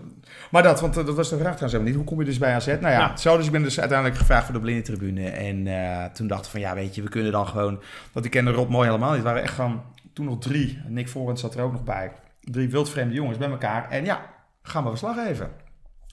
maar 0.51 0.63
dat, 0.63 0.81
want 0.81 0.93
dat 0.93 1.15
was 1.15 1.29
de 1.29 1.37
vraag 1.37 1.55
trouwens 1.55 1.83
niet. 1.83 1.95
Hoe 1.95 2.03
kom 2.03 2.19
je 2.19 2.25
dus 2.25 2.37
bij 2.37 2.53
AZ? 2.53 2.67
Nou 2.67 2.93
ja, 2.93 3.17
zo 3.17 3.37
dus 3.37 3.45
ik 3.45 3.51
ben 3.51 3.63
dus 3.63 3.79
uiteindelijk 3.79 4.19
gevraagd 4.19 4.45
voor 4.45 4.53
de 4.53 4.59
blinde 4.59 4.81
tribune. 4.81 5.29
En 5.29 5.67
toen 6.13 6.27
dacht 6.27 6.45
ik 6.45 6.51
van 6.51 6.59
ja, 6.59 6.73
weet 6.73 6.95
je, 6.95 7.01
we 7.01 7.09
kunnen 7.09 7.31
dan 7.31 7.47
gewoon... 7.47 7.81
Want 8.11 8.25
ik 8.25 8.31
kende 8.31 8.51
Rob 8.51 8.69
mooi 8.69 8.87
helemaal 8.87 9.09
niet. 9.09 9.17
Het 9.17 9.27
waren 9.27 9.43
echt 9.43 9.53
gewoon 9.53 9.81
toen 10.13 10.25
nog 10.25 10.39
drie. 10.39 10.81
Nick 10.87 11.09
Forens 11.09 11.41
zat 11.41 11.55
er 11.55 11.63
ook 11.63 11.71
nog 11.71 11.83
bij. 11.83 12.11
Drie 12.41 12.69
wildvreemde 12.69 13.13
jongens 13.13 13.37
bij 13.37 13.49
elkaar. 13.49 13.89
En 13.89 14.05
ja, 14.05 14.21
gaan 14.61 14.83
we 14.83 14.89
verslag 14.89 15.27
even. 15.27 15.49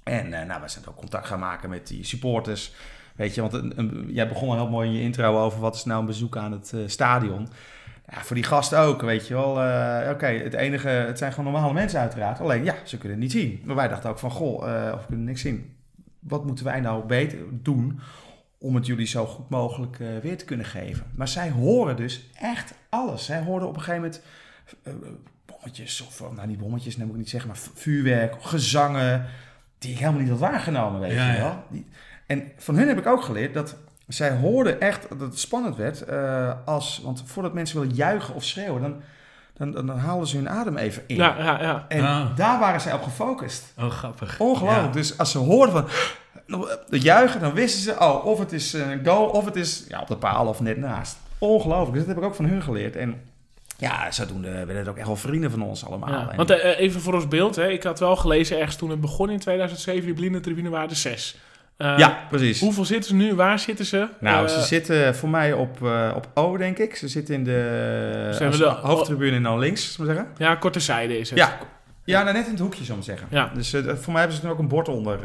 En 0.06 0.26
uh, 0.26 0.42
nou, 0.42 0.62
we 0.62 0.68
zijn 0.68 0.86
ook 0.88 0.96
contact 0.96 1.26
gaan 1.26 1.38
maken 1.38 1.68
met 1.68 1.86
die 1.86 2.04
supporters. 2.04 2.72
Weet 3.14 3.34
je, 3.34 3.40
want 3.40 3.74
jij 4.06 4.28
begon 4.28 4.48
al 4.48 4.54
heel 4.54 4.68
mooi 4.68 4.88
in 4.88 4.94
je 4.94 5.00
intro 5.00 5.44
over 5.44 5.60
wat 5.60 5.74
is 5.74 5.84
nou 5.84 6.00
een 6.00 6.06
bezoek 6.06 6.36
aan 6.36 6.52
het 6.52 6.72
uh, 6.74 6.88
stadion. 6.88 7.48
Ja, 8.10 8.22
voor 8.22 8.36
die 8.36 8.44
gasten 8.44 8.78
ook, 8.78 9.02
weet 9.02 9.26
je 9.28 9.34
wel. 9.34 9.64
Uh, 9.64 10.10
Oké, 10.10 10.26
het 10.26 10.54
enige, 10.54 10.88
het 10.88 11.18
zijn 11.18 11.32
gewoon 11.32 11.52
normale 11.52 11.72
mensen 11.72 12.00
uiteraard. 12.00 12.40
Alleen, 12.40 12.64
ja, 12.64 12.74
ze 12.84 12.98
kunnen 12.98 13.18
het 13.20 13.32
niet 13.32 13.42
zien. 13.42 13.62
Maar 13.64 13.76
wij 13.76 13.88
dachten 13.88 14.10
ook 14.10 14.18
van, 14.18 14.30
goh, 14.30 14.92
of 14.94 15.06
kunnen 15.06 15.24
niks 15.24 15.40
zien. 15.40 15.76
Wat 16.20 16.44
moeten 16.44 16.64
wij 16.64 16.80
nou 16.80 17.06
beter 17.06 17.38
doen 17.50 18.00
om 18.58 18.74
het 18.74 18.86
jullie 18.86 19.06
zo 19.06 19.26
goed 19.26 19.48
mogelijk 19.48 19.96
weer 20.22 20.38
te 20.38 20.44
kunnen 20.44 20.66
geven? 20.66 21.06
Maar 21.14 21.28
zij 21.28 21.50
horen 21.50 21.96
dus 21.96 22.30
echt 22.40 22.74
alles. 22.88 23.24
Zij 23.24 23.42
hoorden 23.42 23.68
op 23.68 23.76
een 23.76 23.82
gegeven 23.82 24.02
moment 24.02 24.22
bommetjes, 25.44 26.00
of 26.00 26.32
nou 26.34 26.46
niet 26.46 26.58
bommetjes, 26.58 26.96
neem 26.96 27.08
ik 27.08 27.16
niet 27.16 27.30
zeggen, 27.30 27.48
maar 27.48 27.58
vuurwerk, 27.74 28.34
gezangen 28.42 29.26
die 29.78 29.92
ik 29.92 29.98
helemaal 29.98 30.20
niet 30.20 30.30
had 30.30 30.38
waargenomen, 30.38 31.00
weet 31.00 31.12
je 31.12 31.36
wel. 31.38 31.64
Die, 31.68 31.86
en 32.26 32.52
van 32.56 32.76
hun 32.76 32.88
heb 32.88 32.98
ik 32.98 33.06
ook 33.06 33.22
geleerd 33.22 33.54
dat 33.54 33.76
zij 34.08 34.36
hoorden 34.36 34.80
echt 34.80 35.08
dat 35.08 35.20
het 35.20 35.38
spannend 35.38 35.76
werd. 35.76 36.08
Uh, 36.10 36.52
als, 36.64 37.00
want 37.04 37.22
voordat 37.26 37.52
mensen 37.52 37.80
willen 37.80 37.94
juichen 37.94 38.34
of 38.34 38.44
schreeuwen, 38.44 38.82
dan, 38.82 39.72
dan, 39.72 39.86
dan, 39.86 39.98
haalden 39.98 40.26
ze 40.26 40.36
hun 40.36 40.48
adem 40.48 40.76
even 40.76 41.02
in. 41.06 41.16
Ja, 41.16 41.36
ja, 41.38 41.62
ja. 41.62 41.84
En 41.88 42.04
ah. 42.04 42.36
daar 42.36 42.58
waren 42.58 42.80
zij 42.80 42.92
op 42.92 43.02
gefocust. 43.02 43.72
Oh, 43.78 43.90
grappig. 43.90 44.40
Ongelooflijk. 44.40 44.92
Dus 44.92 45.18
als 45.18 45.30
ze 45.30 45.38
hoorden 45.38 45.74
van 45.74 45.88
het 46.88 47.02
juichen, 47.02 47.40
dan 47.40 47.52
wisten 47.52 47.82
ze, 47.82 48.00
oh, 48.00 48.24
of 48.24 48.38
het 48.38 48.52
is 48.52 48.72
een 48.72 49.04
goal, 49.04 49.26
of 49.26 49.44
het 49.44 49.56
is 49.56 49.84
ja, 49.88 50.00
op 50.00 50.06
de 50.06 50.16
paal 50.16 50.46
of 50.46 50.60
net 50.60 50.76
naast. 50.76 51.16
Ongelooflijk. 51.38 51.92
Dus 51.92 52.06
dat 52.06 52.14
heb 52.14 52.24
ik 52.24 52.30
ook 52.30 52.34
van 52.34 52.44
hun 52.44 52.62
geleerd. 52.62 52.96
En 52.96 53.20
ja, 53.78 54.10
zodoende 54.10 54.50
werden 54.50 54.76
het 54.76 54.88
ook 54.88 54.96
echt 54.96 55.06
wel 55.06 55.16
vrienden 55.16 55.50
van 55.50 55.62
ons 55.62 55.84
allemaal. 55.84 56.08
Ja, 56.08 56.32
want 56.36 56.50
uh, 56.50 56.78
even 56.78 57.00
voor 57.00 57.14
ons 57.14 57.28
beeld, 57.28 57.56
hè, 57.56 57.68
ik 57.68 57.82
had 57.82 57.98
wel 57.98 58.16
gelezen 58.16 58.58
ergens 58.58 58.76
toen 58.76 58.90
het 58.90 59.00
begon 59.00 59.30
in 59.30 59.38
2007, 59.38 60.04
die 60.04 60.14
blinde 60.14 60.40
tribune 60.40 60.68
waren 60.68 60.90
er 60.90 60.96
zes. 60.96 61.36
Uh, 61.78 61.98
ja, 61.98 62.26
precies. 62.28 62.60
Hoeveel 62.60 62.84
zitten 62.84 63.10
ze 63.10 63.14
nu? 63.14 63.34
Waar 63.34 63.58
zitten 63.58 63.84
ze? 63.84 64.08
Nou, 64.20 64.46
uh, 64.46 64.52
ze 64.52 64.60
zitten 64.60 65.16
voor 65.16 65.28
mij 65.28 65.52
op, 65.52 65.80
uh, 65.82 66.12
op 66.14 66.28
O, 66.34 66.56
denk 66.56 66.78
ik. 66.78 66.96
Ze 66.96 67.08
zitten 67.08 67.34
in 67.34 67.44
de, 67.44 68.36
de 68.38 68.64
hoofdtribune 68.64 69.36
en 69.36 69.42
dan 69.42 69.58
links, 69.58 69.92
zou 69.92 70.08
zeggen. 70.08 70.28
Ja, 70.36 70.54
korte 70.54 70.80
zijde 70.80 71.18
is 71.18 71.30
het. 71.30 71.38
Ja, 71.38 71.58
ja 72.04 72.22
nou, 72.22 72.36
net 72.36 72.44
in 72.44 72.50
het 72.50 72.60
hoekje, 72.60 72.84
zou 72.84 72.98
ik 72.98 73.04
zeggen. 73.04 73.26
Ja. 73.30 73.50
Dus 73.54 73.70
voor 73.70 74.12
mij 74.12 74.20
hebben 74.20 74.38
ze 74.38 74.44
nu 74.44 74.50
ook 74.50 74.58
een 74.58 74.68
bord 74.68 74.88
onder 74.88 75.18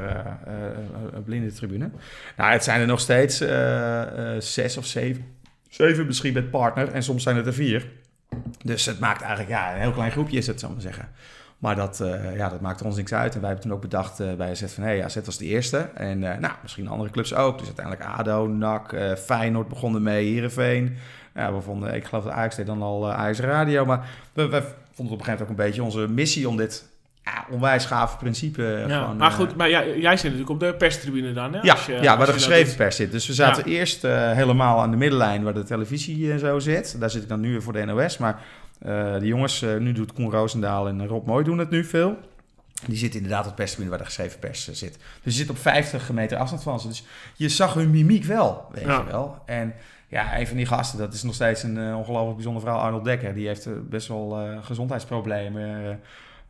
een 1.13 1.23
blinde 1.23 1.53
tribune. 1.53 1.89
Nou, 2.37 2.51
het 2.51 2.63
zijn 2.63 2.81
er 2.81 2.87
nog 2.87 2.99
steeds 2.99 3.37
zes 4.53 4.77
of 4.77 4.85
zeven. 4.85 5.25
Zeven 5.69 6.05
misschien 6.05 6.33
met 6.33 6.51
partner 6.51 6.91
en 6.91 7.03
soms 7.03 7.23
zijn 7.23 7.35
het 7.35 7.47
er 7.47 7.53
vier. 7.53 7.87
Dus 8.63 8.85
het 8.85 8.99
maakt 8.99 9.21
eigenlijk, 9.21 9.49
ja, 9.49 9.73
een 9.73 9.81
heel 9.81 9.91
klein 9.91 10.11
groepje 10.11 10.37
is 10.37 10.47
het, 10.47 10.59
zou 10.59 10.71
maar 10.71 10.81
zeggen. 10.81 11.09
Maar 11.57 11.75
dat, 11.75 11.99
uh, 11.99 12.35
ja, 12.35 12.49
dat 12.49 12.61
maakt 12.61 12.81
ons 12.81 12.95
niks 12.95 13.13
uit. 13.13 13.33
En 13.33 13.39
wij 13.39 13.49
hebben 13.49 13.67
toen 13.67 13.75
ook 13.75 13.81
bedacht 13.81 14.19
uh, 14.19 14.33
bij 14.33 14.49
AZ 14.49 14.63
van... 14.73 14.83
hé, 14.83 14.89
hey, 14.89 15.03
AZ 15.03 15.17
was 15.25 15.37
de 15.37 15.45
eerste. 15.45 15.77
En 15.77 16.21
uh, 16.21 16.37
nou, 16.37 16.53
misschien 16.61 16.87
andere 16.87 17.09
clubs 17.09 17.33
ook. 17.33 17.57
Dus 17.57 17.67
uiteindelijk 17.67 18.05
ADO, 18.07 18.47
NAC, 18.47 19.17
Feyenoord 19.17 19.67
begonnen 19.67 20.03
mee, 20.03 20.31
Heerenveen. 20.31 20.97
Ja, 21.35 21.47
ik 21.91 22.05
geloof 22.05 22.23
dat 22.23 22.33
Ajax 22.33 22.55
deed 22.55 22.65
dan 22.65 22.81
al 22.81 23.11
Ajax 23.11 23.39
Radio. 23.39 23.85
Maar 23.85 24.09
we, 24.33 24.47
we 24.47 24.61
vonden 24.61 24.73
het 24.95 24.97
op 24.97 25.03
een 25.03 25.07
gegeven 25.09 25.23
moment 25.23 25.41
ook 25.41 25.49
een 25.49 25.55
beetje 25.55 25.83
onze 25.83 26.07
missie... 26.07 26.49
om 26.49 26.57
dit 26.57 26.90
ja, 27.23 27.45
onwijs 27.49 27.86
gaaf 27.86 28.17
principe. 28.17 28.86
Ja, 28.88 29.01
gewoon, 29.01 29.17
maar 29.17 29.31
goed, 29.31 29.55
maar 29.55 29.69
ja, 29.69 29.86
jij 29.86 30.17
zit 30.17 30.23
natuurlijk 30.23 30.49
op 30.49 30.60
de 30.60 30.73
perstribune 30.73 31.34
dan, 31.34 31.53
hè? 31.53 31.60
Ja, 31.62 31.77
je, 31.88 31.93
ja 31.93 32.17
waar 32.17 32.25
de 32.25 32.34
geschreven 32.34 32.75
pers 32.75 32.95
zit. 32.95 33.12
Dus 33.12 33.27
we 33.27 33.34
zaten 33.34 33.69
ja. 33.69 33.77
eerst 33.77 34.03
uh, 34.03 34.31
helemaal 34.31 34.81
aan 34.81 34.91
de 34.91 34.97
middenlijn 34.97 35.43
waar 35.43 35.53
de 35.53 35.63
televisie 35.63 36.31
en 36.31 36.39
zo 36.39 36.60
zit. 36.60 36.99
Daar 36.99 37.10
zit 37.10 37.21
ik 37.21 37.29
dan 37.29 37.39
nu 37.39 37.51
weer 37.51 37.62
voor 37.62 37.73
de 37.73 37.86
NOS. 37.86 38.17
Maar 38.17 38.41
uh, 38.86 39.19
de 39.19 39.25
jongens, 39.25 39.62
uh, 39.62 39.77
nu 39.77 39.91
doet 39.91 40.13
Koen 40.13 40.31
Roosendaal 40.31 40.88
en 40.88 41.07
Rob 41.07 41.27
Mooi 41.27 41.43
doen 41.43 41.57
het 41.57 41.69
nu 41.69 41.84
veel. 41.84 42.17
Die 42.88 42.97
zitten 42.97 43.21
inderdaad 43.21 43.43
op 43.43 43.49
de 43.49 43.55
perstribune 43.55 43.89
waar 43.89 43.99
de 43.99 44.05
geschreven 44.05 44.39
pers 44.39 44.71
zit. 44.71 44.97
Dus 45.23 45.34
je 45.34 45.39
zit 45.39 45.49
op 45.49 45.57
50 45.57 46.12
meter 46.12 46.38
afstand 46.38 46.63
van 46.63 46.79
ze. 46.79 46.88
Dus 46.88 47.03
je 47.36 47.49
zag 47.49 47.73
hun 47.73 47.91
mimiek 47.91 48.23
wel, 48.23 48.65
weet 48.71 48.86
ja. 48.86 48.97
je 48.97 49.12
wel. 49.12 49.41
En 49.45 49.73
ja, 50.07 50.39
een 50.39 50.47
van 50.47 50.57
die 50.57 50.65
gasten, 50.65 50.99
dat 50.99 51.13
is 51.13 51.23
nog 51.23 51.34
steeds 51.34 51.63
een 51.63 51.95
ongelooflijk 51.95 52.36
bijzondere 52.36 52.65
vrouw, 52.65 52.77
Arnold 52.77 53.03
Dekker. 53.03 53.34
Die 53.34 53.47
heeft 53.47 53.89
best 53.89 54.07
wel 54.07 54.60
gezondheidsproblemen 54.62 55.99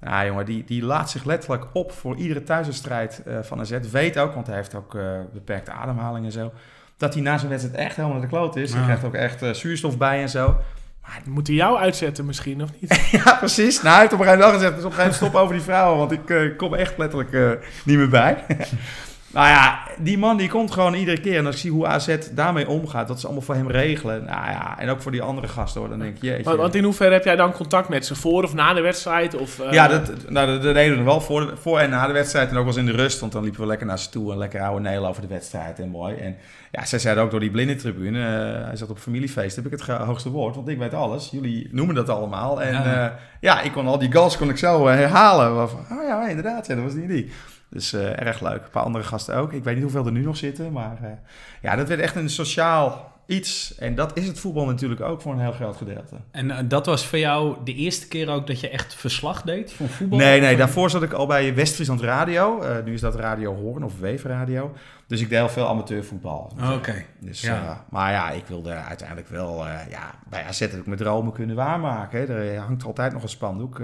nou 0.01 0.25
jongen, 0.25 0.45
die, 0.45 0.63
die 0.63 0.83
laat 0.83 1.09
zich 1.09 1.23
letterlijk 1.23 1.65
op 1.73 1.91
voor 1.91 2.15
iedere 2.15 2.43
thuiswedstrijd 2.43 3.21
uh, 3.27 3.39
van 3.41 3.59
AZ. 3.59 3.79
Weet 3.91 4.17
ook, 4.17 4.33
want 4.33 4.47
hij 4.47 4.55
heeft 4.55 4.75
ook 4.75 4.93
uh, 4.95 5.19
beperkte 5.33 5.71
ademhaling 5.71 6.25
en 6.25 6.31
zo. 6.31 6.51
Dat 6.97 7.13
hij 7.13 7.23
na 7.23 7.37
zijn 7.37 7.49
wedstrijd 7.49 7.77
echt 7.77 7.95
helemaal 7.95 8.17
naar 8.17 8.29
de 8.29 8.35
kloot 8.35 8.55
is. 8.55 8.69
Ja. 8.69 8.75
Hij 8.75 8.85
krijgt 8.85 9.03
ook 9.03 9.13
echt 9.13 9.43
uh, 9.43 9.53
zuurstof 9.53 9.97
bij 9.97 10.21
en 10.21 10.29
zo. 10.29 10.55
Maar 11.01 11.21
moet 11.35 11.47
hij 11.47 11.55
jou 11.55 11.77
uitzetten 11.77 12.25
misschien, 12.25 12.63
of 12.63 12.69
niet? 12.79 13.09
ja, 13.23 13.35
precies. 13.35 13.81
Nou, 13.81 13.89
hij 13.89 13.99
heeft 13.99 14.13
op 14.13 14.19
een 14.19 14.25
gegeven 14.25 14.45
moment 14.45 14.63
gezegd... 14.63 14.75
dus 14.75 14.85
op 14.85 14.91
een 14.91 14.97
gegeven 14.97 15.19
moment 15.19 15.31
stop 15.31 15.35
over 15.35 15.55
die 15.55 15.63
vrouwen... 15.63 15.97
want 15.97 16.11
ik 16.11 16.57
kom 16.57 16.73
echt 16.73 16.97
letterlijk 16.97 17.59
niet 17.85 17.97
meer 17.97 18.09
bij. 18.09 18.45
Nou 19.33 19.47
ja, 19.47 19.79
die 19.97 20.17
man 20.17 20.37
die 20.37 20.49
komt 20.49 20.71
gewoon 20.71 20.93
iedere 20.93 21.19
keer. 21.19 21.37
En 21.37 21.45
als 21.45 21.55
ik 21.55 21.61
zie 21.61 21.71
hoe 21.71 21.87
AZ 21.87 22.17
daarmee 22.31 22.67
omgaat, 22.67 23.07
dat 23.07 23.19
ze 23.19 23.25
allemaal 23.25 23.43
voor 23.43 23.55
hem 23.55 23.69
regelen. 23.69 24.25
Nou 24.25 24.51
ja, 24.51 24.79
en 24.79 24.89
ook 24.89 25.01
voor 25.01 25.11
die 25.11 25.21
andere 25.21 25.47
gasten 25.47 25.81
hoor. 25.81 25.89
Dan 25.89 25.99
denk 25.99 26.15
ik, 26.15 26.21
jeetje. 26.21 26.57
Want 26.57 26.75
in 26.75 26.83
hoeverre 26.83 27.13
heb 27.13 27.23
jij 27.23 27.35
dan 27.35 27.51
contact 27.51 27.89
met 27.89 28.05
ze? 28.05 28.15
Voor 28.15 28.43
of 28.43 28.53
na 28.53 28.73
de 28.73 28.81
wedstrijd? 28.81 29.35
Of, 29.35 29.59
uh... 29.59 29.71
Ja, 29.71 29.87
dat, 29.87 30.29
nou, 30.29 30.47
dat, 30.47 30.63
dat 30.63 30.73
deden 30.73 30.97
we 30.97 31.03
wel 31.03 31.21
voor, 31.21 31.53
voor 31.61 31.79
en 31.79 31.89
na 31.89 32.07
de 32.07 32.13
wedstrijd. 32.13 32.49
En 32.49 32.57
ook 32.57 32.65
wel 32.65 32.77
eens 32.77 32.89
in 32.89 32.95
de 32.95 33.01
rust. 33.01 33.19
Want 33.19 33.31
dan 33.31 33.43
liepen 33.43 33.61
we 33.61 33.67
lekker 33.67 33.87
naar 33.87 33.99
ze 33.99 34.09
toe 34.09 34.31
en 34.31 34.37
lekker 34.37 34.61
oude 34.61 34.81
nelen 34.81 35.09
over 35.09 35.21
de 35.21 35.27
wedstrijd. 35.27 35.79
En 35.79 35.89
mooi. 35.89 36.15
En 36.15 36.35
ja, 36.71 36.85
zij 36.85 36.99
zeiden 36.99 37.23
ook 37.23 37.31
door 37.31 37.39
die 37.39 37.51
blinde 37.51 37.75
tribune. 37.75 38.19
Uh, 38.19 38.65
hij 38.65 38.75
zat 38.75 38.89
op 38.89 38.97
familiefeest, 38.97 39.55
heb 39.55 39.65
ik 39.65 39.71
het 39.71 39.87
hoogste 39.87 40.29
woord. 40.29 40.55
Want 40.55 40.67
ik 40.67 40.77
weet 40.77 40.93
alles. 40.93 41.29
Jullie 41.31 41.69
noemen 41.71 41.95
dat 41.95 42.09
allemaal. 42.09 42.61
En 42.61 42.73
ja, 42.73 43.05
uh, 43.05 43.11
ja 43.39 43.61
ik 43.61 43.71
kon 43.71 43.87
al 43.87 43.99
die 43.99 44.11
goals 44.11 44.37
kon 44.37 44.49
ik 44.49 44.57
zo 44.57 44.87
herhalen. 44.87 45.69
Van, 45.69 45.79
oh 45.97 46.03
ja, 46.07 46.27
inderdaad, 46.27 46.67
ja, 46.67 46.75
dat 46.75 46.83
was 46.83 46.93
niet 46.93 47.09
die. 47.09 47.31
Dus 47.71 47.93
erg 47.93 48.41
leuk. 48.41 48.63
Een 48.63 48.69
paar 48.71 48.83
andere 48.83 49.03
gasten 49.03 49.35
ook. 49.35 49.53
Ik 49.53 49.63
weet 49.63 49.73
niet 49.73 49.83
hoeveel 49.83 50.05
er 50.05 50.11
nu 50.11 50.23
nog 50.23 50.37
zitten, 50.37 50.71
maar 50.71 51.19
ja, 51.61 51.75
dat 51.75 51.87
werd 51.87 51.99
echt 51.99 52.15
een 52.15 52.29
sociaal 52.29 53.11
iets. 53.25 53.75
En 53.77 53.95
dat 53.95 54.17
is 54.17 54.27
het 54.27 54.39
voetbal 54.39 54.65
natuurlijk 54.65 55.01
ook 55.01 55.21
voor 55.21 55.33
een 55.33 55.39
heel 55.39 55.51
groot 55.51 55.77
gedeelte. 55.77 56.15
En 56.31 56.51
eh, 56.51 56.57
dat 56.67 56.85
was 56.85 57.05
voor 57.05 57.19
jou 57.19 57.57
de 57.63 57.73
eerste 57.73 58.07
keer 58.07 58.29
ook 58.29 58.47
dat 58.47 58.59
je 58.59 58.69
echt 58.69 58.95
verslag 58.95 59.41
deed 59.41 59.73
van 59.73 59.87
voetbal? 59.87 60.17
Nee, 60.17 60.41
nee, 60.41 60.57
daarvoor 60.57 60.89
zat 60.89 61.03
ik 61.03 61.13
al 61.13 61.25
bij 61.25 61.55
West-Friesland 61.55 62.01
Radio. 62.01 62.63
Nu 62.85 62.93
is 62.93 63.01
dat 63.01 63.15
Radio 63.15 63.55
Hoorn 63.55 63.83
of 63.83 63.99
Weefradio. 63.99 64.75
Dus 65.07 65.21
ik 65.21 65.29
deed 65.29 65.37
heel 65.37 65.49
veel 65.49 65.67
amateurvoetbal. 65.67 66.51
Oké. 66.73 67.03
Dus, 67.19 67.41
ja. 67.41 67.63
Uh, 67.63 67.71
maar 67.89 68.11
ja, 68.11 68.29
ik 68.29 68.45
wilde 68.47 68.71
uiteindelijk 68.73 69.27
wel 69.27 69.65
ja, 69.89 70.13
bij 70.29 70.43
AZ 70.43 70.59
heb 70.59 70.73
ik 70.73 70.85
mijn 70.85 70.99
dromen 70.99 71.33
kunnen 71.33 71.55
waarmaken. 71.55 72.29
Er 72.29 72.57
hangt 72.57 72.85
altijd 72.85 73.13
nog 73.13 73.23
een 73.23 73.29
spandoek. 73.29 73.81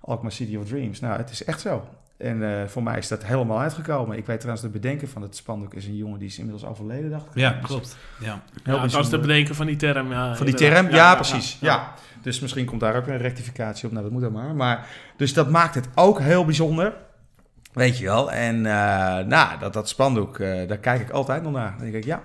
Alkmaar 0.00 0.32
City 0.32 0.56
of 0.56 0.68
Dreams. 0.68 1.00
Nou, 1.00 1.16
het 1.16 1.30
is 1.30 1.44
echt 1.44 1.60
zo. 1.60 1.88
En 2.18 2.40
uh, 2.40 2.66
voor 2.66 2.82
mij 2.82 2.98
is 2.98 3.08
dat 3.08 3.24
helemaal 3.24 3.60
uitgekomen. 3.60 4.16
Ik 4.16 4.26
weet 4.26 4.40
trouwens, 4.40 4.66
de 4.66 4.72
bedenker 4.72 5.08
van 5.08 5.22
het 5.22 5.36
spandoek 5.36 5.74
is 5.74 5.86
een 5.86 5.96
jongen 5.96 6.18
die 6.18 6.28
is 6.28 6.38
inmiddels 6.38 6.64
overleden, 6.64 7.10
dacht 7.10 7.26
ik. 7.26 7.34
Ja, 7.34 7.50
klopt. 7.50 7.96
Ja. 8.20 8.42
ja 8.64 8.80
dat 8.80 8.92
was 8.92 9.10
de 9.10 9.18
bedenker 9.18 9.54
van 9.54 9.66
die 9.66 9.76
term. 9.76 10.10
Ja, 10.10 10.36
van 10.36 10.46
die 10.46 10.54
term, 10.54 10.90
ja, 10.90 11.14
precies. 11.14 11.58
Ja, 11.60 11.94
Dus 12.22 12.40
misschien 12.40 12.64
komt 12.64 12.80
daar 12.80 12.96
ook 12.96 13.06
een 13.06 13.18
rectificatie 13.18 13.86
op. 13.86 13.92
Nou, 13.92 14.04
dat 14.04 14.12
moet 14.12 14.22
dan 14.22 14.32
maar. 14.32 14.54
maar. 14.54 14.86
Dus 15.16 15.32
dat 15.32 15.50
maakt 15.50 15.74
het 15.74 15.88
ook 15.94 16.20
heel 16.20 16.44
bijzonder. 16.44 16.94
Weet 17.72 17.98
je 17.98 18.04
wel. 18.04 18.32
En 18.32 18.56
uh, 18.56 18.62
nou, 19.18 19.58
dat, 19.58 19.72
dat 19.72 19.88
spandoek, 19.88 20.38
uh, 20.38 20.68
daar 20.68 20.78
kijk 20.78 21.00
ik 21.00 21.10
altijd 21.10 21.42
nog 21.42 21.52
naar. 21.52 21.70
Dan 21.70 21.80
denk 21.80 21.94
ik, 21.94 22.04
ja, 22.04 22.22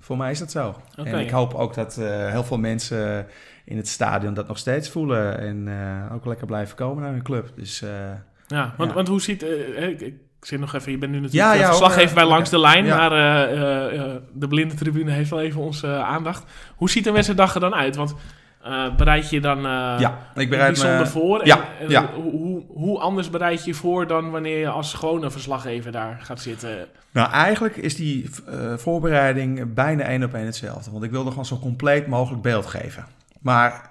voor 0.00 0.16
mij 0.16 0.30
is 0.30 0.38
dat 0.38 0.50
zo. 0.50 0.76
Okay. 0.96 1.12
En 1.12 1.18
ik 1.18 1.30
hoop 1.30 1.54
ook 1.54 1.74
dat 1.74 1.94
heel 2.30 2.44
veel 2.44 2.58
mensen 2.58 3.26
in 3.64 3.76
het 3.76 3.88
stadion 3.88 4.34
dat 4.34 4.48
nog 4.48 4.58
steeds 4.58 4.90
voelen. 4.90 5.38
En 5.38 5.68
ook 6.12 6.24
lekker 6.24 6.46
blijven 6.46 6.76
komen 6.76 7.02
naar 7.02 7.12
hun 7.12 7.22
club. 7.22 7.52
Dus... 7.56 7.84
Ja, 8.48 8.74
want, 8.76 8.92
want 8.92 9.08
hoe 9.08 9.20
ziet... 9.20 9.42
Uh, 9.42 9.88
ik, 9.88 10.00
ik 10.00 10.46
zit 10.46 10.60
nog 10.60 10.74
even, 10.74 10.92
je 10.92 10.98
bent 10.98 11.12
nu 11.12 11.20
natuurlijk 11.20 11.52
ja, 11.52 11.60
ja, 11.60 11.66
verslaggever 11.66 12.14
bij 12.14 12.24
Langs 12.24 12.50
de 12.50 12.58
Lijn, 12.58 12.86
maar 12.86 13.12
uh, 13.12 14.14
de 14.32 14.48
blinde 14.48 14.74
tribune 14.74 15.10
heeft 15.10 15.30
wel 15.30 15.40
even 15.40 15.60
onze 15.60 15.88
aandacht. 15.88 16.44
Hoe 16.76 16.90
ziet 16.90 17.06
een 17.06 17.12
wedstrijddag 17.12 17.54
er 17.54 17.60
dan 17.60 17.74
uit? 17.74 17.96
Want 17.96 18.14
bereid 18.96 19.30
je 19.30 19.40
dan 19.40 19.60
ja, 19.98 20.18
ik 20.34 20.50
bereid 20.50 20.72
bijzonder 20.72 20.98
me, 20.98 21.06
voor? 21.06 21.46
Ja, 21.46 21.64
en, 21.80 21.88
ja. 21.88 22.12
Hoe, 22.12 22.64
hoe 22.68 22.98
anders 22.98 23.30
bereid 23.30 23.64
je 23.64 23.70
je 23.70 23.76
voor 23.76 24.06
dan 24.06 24.30
wanneer 24.30 24.58
je 24.58 24.68
als 24.68 24.94
gewone 24.94 25.30
verslaggever 25.30 25.92
daar 25.92 26.18
gaat 26.20 26.40
zitten? 26.40 26.86
Nou, 27.12 27.30
eigenlijk 27.30 27.76
is 27.76 27.96
die 27.96 28.30
voorbereiding 28.76 29.74
bijna 29.74 30.02
één 30.02 30.24
op 30.24 30.34
één 30.34 30.46
hetzelfde. 30.46 30.90
Want 30.90 31.04
ik 31.04 31.10
wilde 31.10 31.30
gewoon 31.30 31.46
zo 31.46 31.58
compleet 31.58 32.06
mogelijk 32.06 32.42
beeld 32.42 32.66
geven. 32.66 33.06
Maar, 33.40 33.88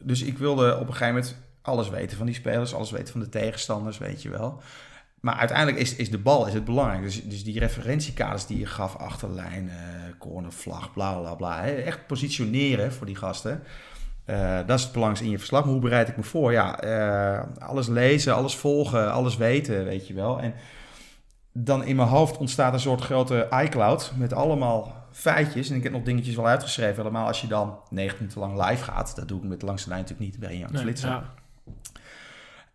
dus 0.00 0.22
ik 0.22 0.38
wilde 0.38 0.74
op 0.74 0.86
een 0.86 0.94
gegeven 0.94 1.14
moment 1.14 1.40
alles 1.62 1.88
weten 1.88 2.16
van 2.16 2.26
die 2.26 2.34
spelers, 2.34 2.74
alles 2.74 2.90
weten 2.90 3.12
van 3.12 3.20
de 3.20 3.28
tegenstanders, 3.28 3.98
weet 3.98 4.22
je 4.22 4.30
wel. 4.30 4.62
Maar 5.22 5.34
uiteindelijk 5.34 5.78
is, 5.78 5.96
is 5.96 6.10
de 6.10 6.18
bal 6.18 6.46
is 6.46 6.54
het 6.54 6.64
belangrijk. 6.64 7.02
Dus, 7.02 7.24
dus 7.24 7.44
die 7.44 7.58
referentiekaders 7.58 8.46
die 8.46 8.58
je 8.58 8.66
gaf, 8.66 8.96
achterlijn, 8.96 9.64
uh, 9.64 9.72
corner, 10.18 10.52
vlag, 10.52 10.92
bla 10.92 11.18
bla 11.18 11.34
bla. 11.34 11.62
Hè, 11.62 11.70
echt 11.70 12.06
positioneren 12.06 12.92
voor 12.92 13.06
die 13.06 13.16
gasten. 13.16 13.62
Uh, 14.26 14.56
dat 14.66 14.78
is 14.78 14.82
het 14.82 14.92
belangrijkste 14.92 15.24
in 15.24 15.30
je 15.30 15.38
verslag. 15.38 15.64
Maar 15.64 15.72
hoe 15.72 15.82
bereid 15.82 16.08
ik 16.08 16.16
me 16.16 16.22
voor? 16.22 16.52
Ja, 16.52 16.84
uh, 16.84 17.42
alles 17.58 17.86
lezen, 17.86 18.34
alles 18.34 18.56
volgen, 18.56 19.12
alles 19.12 19.36
weten, 19.36 19.84
weet 19.84 20.06
je 20.06 20.14
wel. 20.14 20.40
En 20.40 20.54
dan 21.52 21.84
in 21.84 21.96
mijn 21.96 22.08
hoofd 22.08 22.36
ontstaat 22.36 22.72
een 22.72 22.80
soort 22.80 23.00
grote 23.00 23.48
iCloud 23.62 24.12
met 24.16 24.32
allemaal 24.32 25.06
feitjes. 25.10 25.70
En 25.70 25.76
ik 25.76 25.82
heb 25.82 25.92
nog 25.92 26.02
dingetjes 26.02 26.34
wel 26.34 26.46
uitgeschreven. 26.46 26.96
Helemaal 26.96 27.26
als 27.26 27.40
je 27.40 27.46
dan 27.46 27.78
19 27.90 28.18
minuten 28.18 28.40
lang 28.40 28.68
live 28.68 28.84
gaat. 28.84 29.16
Dat 29.16 29.28
doe 29.28 29.42
ik 29.42 29.48
met 29.48 29.60
de 29.60 29.66
langste 29.66 29.88
lijn 29.88 30.00
natuurlijk 30.00 30.30
niet. 30.30 30.40
Ben 30.40 30.58
je 30.58 30.64
aan 30.64 30.72
het 30.72 30.80
flitsen. 30.80 31.08
Ja. 31.08 31.24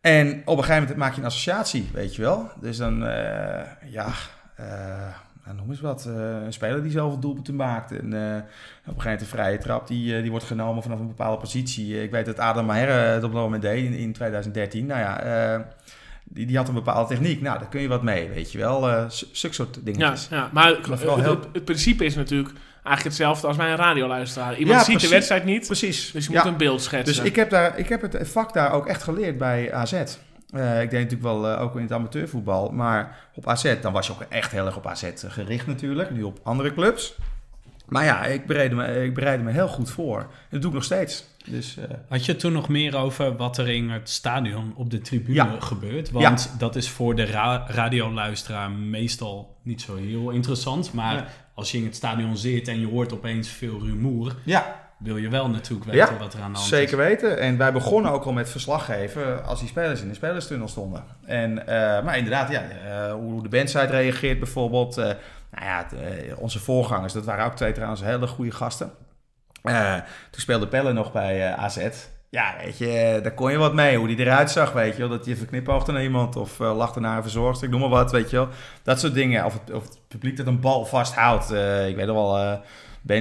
En 0.02 0.42
op 0.46 0.58
een 0.58 0.64
gegeven 0.64 0.82
moment 0.82 0.98
maak 0.98 1.14
je 1.14 1.20
een 1.20 1.26
associatie, 1.26 1.90
weet 1.94 2.16
je 2.16 2.22
wel. 2.22 2.50
Dus 2.62 2.78
dan, 2.78 3.04
uh, 3.04 3.10
ja, 3.86 4.08
uh, 4.60 5.56
noem 5.56 5.70
eens 5.70 5.82
wat. 5.82 6.06
Uh, 6.08 6.44
een 6.46 6.54
speler 6.54 6.82
die 6.82 6.92
zelf 6.92 7.14
een 7.14 7.20
doelpunt 7.20 7.58
maakt. 7.58 7.92
En 7.92 7.98
op 7.98 8.14
een 8.14 8.44
gegeven 8.86 9.04
moment 9.04 9.22
een 9.22 9.28
vrije 9.28 9.58
trap, 9.58 9.88
die, 9.88 10.22
die 10.22 10.32
wordt 10.32 10.46
genomen 10.46 10.84
vanaf 10.84 11.00
een 11.00 11.08
bepaalde 11.08 11.42
positie. 11.42 12.04
Ik 12.04 12.12
weet 12.12 12.26
dat 12.26 12.40
Adam 12.40 12.66
Maher 12.66 13.14
het 13.14 13.24
op 13.24 13.34
dat 13.34 13.42
moment 13.42 13.62
deed 13.62 13.86
in, 13.86 13.94
in 13.94 14.14
2013. 14.14 14.86
Nou 14.86 15.00
ja, 15.00 15.66
die, 16.24 16.46
die 16.46 16.58
had 16.58 16.68
een 16.68 16.74
bepaalde 16.74 17.10
techniek. 17.10 17.42
Nou, 17.42 17.60
daar 17.60 17.70
kun 17.70 17.82
je 17.82 17.88
wat 17.88 18.04
mee, 18.04 18.30
weet 18.30 18.52
je 18.52 18.58
wel. 18.58 19.10
Zulke 19.10 19.56
soort 19.56 19.86
dingetjes. 19.86 20.28
Ja, 20.30 20.38
ja 20.38 20.50
maar, 20.54 20.78
maar 20.90 21.18
het, 21.18 21.48
het, 21.54 21.66
principe 21.66 22.06
is 22.06 22.16
natuurlijk 22.16 22.50
eigenlijk 22.88 23.18
hetzelfde 23.18 23.48
als 23.48 23.58
bij 23.58 23.72
een 23.72 23.78
radioluisteraar. 23.78 24.58
Iemand 24.58 24.86
ziet 24.86 25.00
de 25.00 25.08
wedstrijd 25.08 25.44
niet, 25.44 25.66
precies. 25.66 26.12
dus 26.12 26.26
je 26.26 26.32
moet 26.34 26.46
een 26.46 26.58
beeld 26.58 26.82
schetsen. 26.82 27.16
Dus 27.16 27.26
ik 27.26 27.36
heb, 27.36 27.50
daar, 27.50 27.80
ik 27.80 27.90
heb 27.90 28.02
het 28.02 28.30
vak 28.30 28.54
daar 28.54 28.72
ook 28.72 28.88
echt 28.88 29.04
geleerd 29.04 29.38
bij 29.38 29.74
AZ. 29.74 29.94
Uh, 29.94 30.82
ik 30.82 30.90
deed 30.90 31.00
natuurlijk 31.00 31.22
wel 31.22 31.52
uh, 31.52 31.62
ook 31.62 31.76
in 31.76 31.82
het 31.82 31.92
amateurvoetbal, 31.92 32.70
maar 32.70 33.30
op 33.36 33.48
AZ, 33.48 33.76
dan 33.82 33.94
was 33.94 34.08
je 34.08 34.14
ook 34.14 34.26
echt 34.30 34.52
heel 34.52 34.66
erg 34.66 34.78
op 34.78 34.88
AZ 34.88 35.12
gericht 35.28 35.68
natuurlijk. 35.68 36.12
Nu 36.12 36.24
op 36.24 36.40
andere 36.44 36.74
clubs. 36.74 37.16
Maar 37.88 38.04
ja, 38.04 38.26
ik 38.26 38.46
bereidde 38.46 38.76
me, 38.76 39.04
ik 39.04 39.14
bereidde 39.14 39.44
me 39.44 39.52
heel 39.52 39.68
goed 39.68 39.90
voor. 39.90 40.20
En 40.20 40.28
dat 40.50 40.62
doe 40.62 40.70
ik 40.70 40.76
nog 40.76 40.84
steeds. 40.84 41.24
Dus, 41.46 41.78
uh... 41.78 41.84
Had 42.10 42.26
je 42.26 42.36
toen 42.36 42.54
nog 42.54 42.70
meer 42.70 42.96
over 42.96 43.36
wat 43.36 43.58
er 43.58 43.70
in 43.70 43.90
het 43.90 44.10
stadion 44.10 44.74
op 44.76 44.90
de 44.90 45.02
tribune 45.02 45.36
ja. 45.36 45.56
gebeurt? 45.60 46.12
Want 46.12 46.50
ja. 46.52 46.58
dat 46.58 46.76
is 46.76 46.90
voor 46.90 47.16
de 47.16 47.26
ra 47.26 47.66
radioluisteraar 47.68 48.72
meestal 48.72 49.58
niet 49.62 49.82
zo 49.82 49.96
heel 49.96 50.30
interessant. 50.30 50.94
Maar 50.94 51.16
ja. 51.16 51.28
Als 51.58 51.72
je 51.72 51.78
in 51.78 51.86
het 51.86 51.96
stadion 51.96 52.38
zit 52.38 52.68
en 52.68 52.80
je 52.80 52.88
hoort 52.88 53.14
opeens 53.14 53.50
veel 53.50 53.80
rumoer... 53.80 54.36
Ja 54.44 54.86
wil 54.98 55.18
je 55.18 55.30
wel 55.30 55.50
natuurlijk 55.50 55.92
weten 55.92 56.14
ja, 56.14 56.20
wat 56.20 56.34
er 56.34 56.42
aan 56.42 56.52
de 56.52 56.58
hand 56.58 56.70
zeker 56.70 56.84
is. 56.84 56.90
Zeker 56.90 56.98
weten. 56.98 57.40
En 57.40 57.58
wij 57.58 57.74
begonnen 57.74 58.12
ook 58.12 58.24
al 58.24 58.32
met 58.32 58.50
verslaggeven 58.50 59.46
als 59.46 59.60
die 59.60 59.68
spelers 59.68 60.02
in 60.02 60.08
de 60.08 60.14
spelerstunnel 60.14 60.68
stonden. 60.68 61.04
En, 61.26 61.52
uh, 61.52 61.66
maar 62.04 62.18
inderdaad, 62.18 62.52
ja, 62.52 62.64
uh, 62.64 63.14
hoe 63.14 63.44
de 63.44 63.50
bandside 63.50 63.86
reageert 63.86 64.40
bijvoorbeeld. 64.40 64.98
Uh, 64.98 65.06
nou 65.52 65.66
ja, 65.66 65.88
onze 66.38 66.60
voorgangers, 66.60 67.14
dat 67.14 67.26
waren 67.26 67.46
ook 67.46 67.56
twee 67.56 67.72
trouwens 67.72 68.02
hele 68.02 68.28
goede 68.28 68.52
gasten. 68.52 68.92
toen 69.62 70.42
speelde 70.42 70.68
Pelle 70.68 70.94
nog 70.94 71.12
bij 71.12 71.56
AZ. 71.56 71.90
Ja, 72.30 72.56
weet 72.64 72.78
je, 72.78 73.20
daar 73.24 73.34
kon 73.34 73.52
je 73.52 73.58
wat 73.58 73.74
mee. 73.74 73.98
Hoe 73.98 74.08
die 74.08 74.20
eruit 74.20 74.52
zag, 74.52 74.72
weet 74.72 74.94
je 74.94 75.00
wel. 75.00 75.18
Dat 75.18 75.26
je 75.26 75.36
verknipoogde 75.36 75.92
naar 75.92 76.04
iemand 76.04 76.36
of 76.36 76.60
lachte 76.60 77.00
naar 77.00 77.18
een 77.18 77.22
verzorgster. 77.24 77.68
Ik 77.68 77.74
noem 77.74 77.82
maar 77.82 77.90
wat, 77.90 78.12
weet 78.12 78.30
je 78.30 78.36
wel. 78.36 78.48
Dat 78.84 79.00
soort 79.00 79.14
dingen. 79.14 79.46
Of 79.46 79.54
het, 79.54 79.72
of 79.72 79.84
het 79.84 80.00
publiek 80.08 80.38
dat 80.38 80.48
een 80.48 80.60
bal 80.60 80.86
vasthoudt. 80.86 81.52
ik 81.88 81.96
weet 81.96 82.06
nog 82.06 82.16
wel 82.16 82.62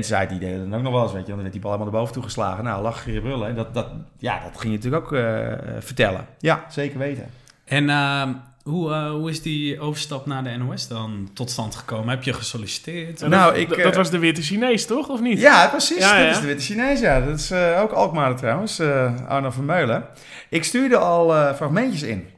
zei 0.00 0.28
die 0.28 0.38
deden 0.38 0.70
dan 0.70 0.78
ook 0.78 0.84
nog 0.84 0.92
wel 0.92 1.02
eens, 1.02 1.12
weet 1.12 1.26
je. 1.26 1.32
Dan 1.32 1.40
werd 1.40 1.52
die 1.52 1.60
bal 1.60 1.70
helemaal 1.70 1.92
naar 1.92 2.00
boven 2.00 2.14
toe 2.14 2.22
geslagen. 2.22 2.64
Nou, 2.64 2.82
lach 2.82 3.06
je 3.06 3.20
brullen. 3.20 3.48
En 3.48 3.54
dat, 3.54 3.74
dat, 3.74 3.86
ja, 4.18 4.40
dat 4.40 4.60
ging 4.60 4.72
je 4.72 4.78
natuurlijk 4.78 5.04
ook 5.04 5.12
uh, 5.12 5.52
vertellen. 5.78 6.26
Ja, 6.38 6.64
zeker 6.68 6.98
weten. 6.98 7.26
En 7.64 7.84
uh, 7.84 8.28
hoe, 8.66 8.90
uh, 8.90 9.10
hoe 9.10 9.30
is 9.30 9.42
die 9.42 9.80
overstap 9.80 10.26
naar 10.26 10.44
de 10.44 10.50
NOS 10.50 10.88
dan 10.88 11.28
tot 11.32 11.50
stand 11.50 11.74
gekomen? 11.74 12.08
Heb 12.08 12.22
je 12.22 12.32
gesolliciteerd? 12.32 13.20
Nou, 13.20 13.30
dat, 13.30 13.56
ik, 13.56 13.82
dat 13.82 13.94
was 13.94 14.10
de 14.10 14.18
witte 14.18 14.42
Chinees, 14.42 14.86
toch? 14.86 15.08
Of 15.08 15.20
niet? 15.20 15.40
Ja, 15.40 15.68
precies. 15.68 15.98
Ja, 15.98 16.24
dat 16.24 16.34
is 16.34 16.40
de 16.40 16.46
witte 16.46 16.62
Chinees, 16.62 17.00
ja. 17.00 17.20
Dat 17.20 17.38
is 17.38 17.52
ook 17.52 17.92
Alkmaar 17.92 18.36
trouwens, 18.36 18.80
Arno 19.28 19.50
Vermeulen. 19.50 20.04
Ik 20.48 20.64
stuurde 20.64 20.96
al 20.96 21.54
fragmentjes 21.54 22.02
in. 22.02 22.28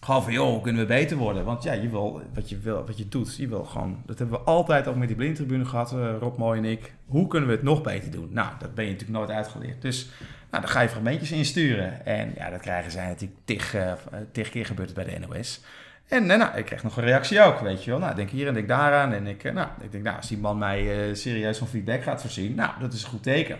Gewoon 0.00 0.22
van, 0.22 0.32
joh, 0.32 0.48
hoe 0.48 0.60
kunnen 0.60 0.82
we 0.82 0.88
beter 0.88 1.16
worden? 1.16 1.44
Want 1.44 1.62
ja, 1.62 1.72
je 1.72 1.88
wil, 1.88 2.20
wat 2.34 2.48
je, 2.48 2.58
wil, 2.58 2.84
wat 2.86 2.98
je 2.98 3.08
doet, 3.08 3.36
je 3.36 3.48
wil 3.48 3.64
gewoon... 3.64 4.02
Dat 4.06 4.18
hebben 4.18 4.38
we 4.38 4.44
altijd 4.44 4.86
ook 4.86 4.96
met 4.96 5.08
die 5.08 5.16
blindtribune 5.16 5.64
gehad, 5.64 5.92
uh, 5.92 6.14
Rob 6.20 6.38
Mooi 6.38 6.58
en 6.58 6.64
ik. 6.64 6.92
Hoe 7.06 7.26
kunnen 7.28 7.48
we 7.48 7.54
het 7.54 7.64
nog 7.64 7.82
beter 7.82 8.10
doen? 8.10 8.28
Nou, 8.30 8.48
dat 8.58 8.74
ben 8.74 8.84
je 8.84 8.90
natuurlijk 8.90 9.18
nooit 9.18 9.30
uitgeleerd. 9.30 9.82
Dus 9.82 10.08
nou, 10.50 10.62
dan 10.62 10.68
ga 10.68 10.80
je 10.80 10.88
fragmentjes 10.88 11.32
insturen. 11.32 12.06
En 12.06 12.32
ja, 12.36 12.50
dat 12.50 12.60
krijgen 12.60 12.90
zij 12.90 13.06
natuurlijk 13.06 13.40
tig, 13.44 13.74
uh, 13.74 13.92
tig 14.32 14.48
keer 14.48 14.66
gebeurd 14.66 14.94
bij 14.94 15.04
de 15.04 15.18
NOS. 15.18 15.60
En 16.08 16.26
nou, 16.26 16.56
ik 16.56 16.64
kreeg 16.64 16.82
nog 16.82 16.96
een 16.96 17.04
reactie 17.04 17.40
ook, 17.40 17.60
weet 17.60 17.84
je 17.84 17.90
wel. 17.90 17.98
Nou, 17.98 18.14
denk 18.14 18.30
hier 18.30 18.46
en 18.46 18.54
denk 18.54 18.68
daaraan. 18.68 19.12
En 19.12 19.26
ik, 19.26 19.52
nou, 19.52 19.68
ik 19.80 19.92
denk, 19.92 20.04
nou, 20.04 20.16
als 20.16 20.28
die 20.28 20.38
man 20.38 20.58
mij 20.58 21.14
serieus 21.14 21.58
van 21.58 21.66
feedback 21.66 22.02
gaat 22.02 22.20
voorzien, 22.20 22.54
nou, 22.54 22.70
dat 22.80 22.92
is 22.92 23.02
een 23.02 23.08
goed 23.08 23.22
teken. 23.22 23.58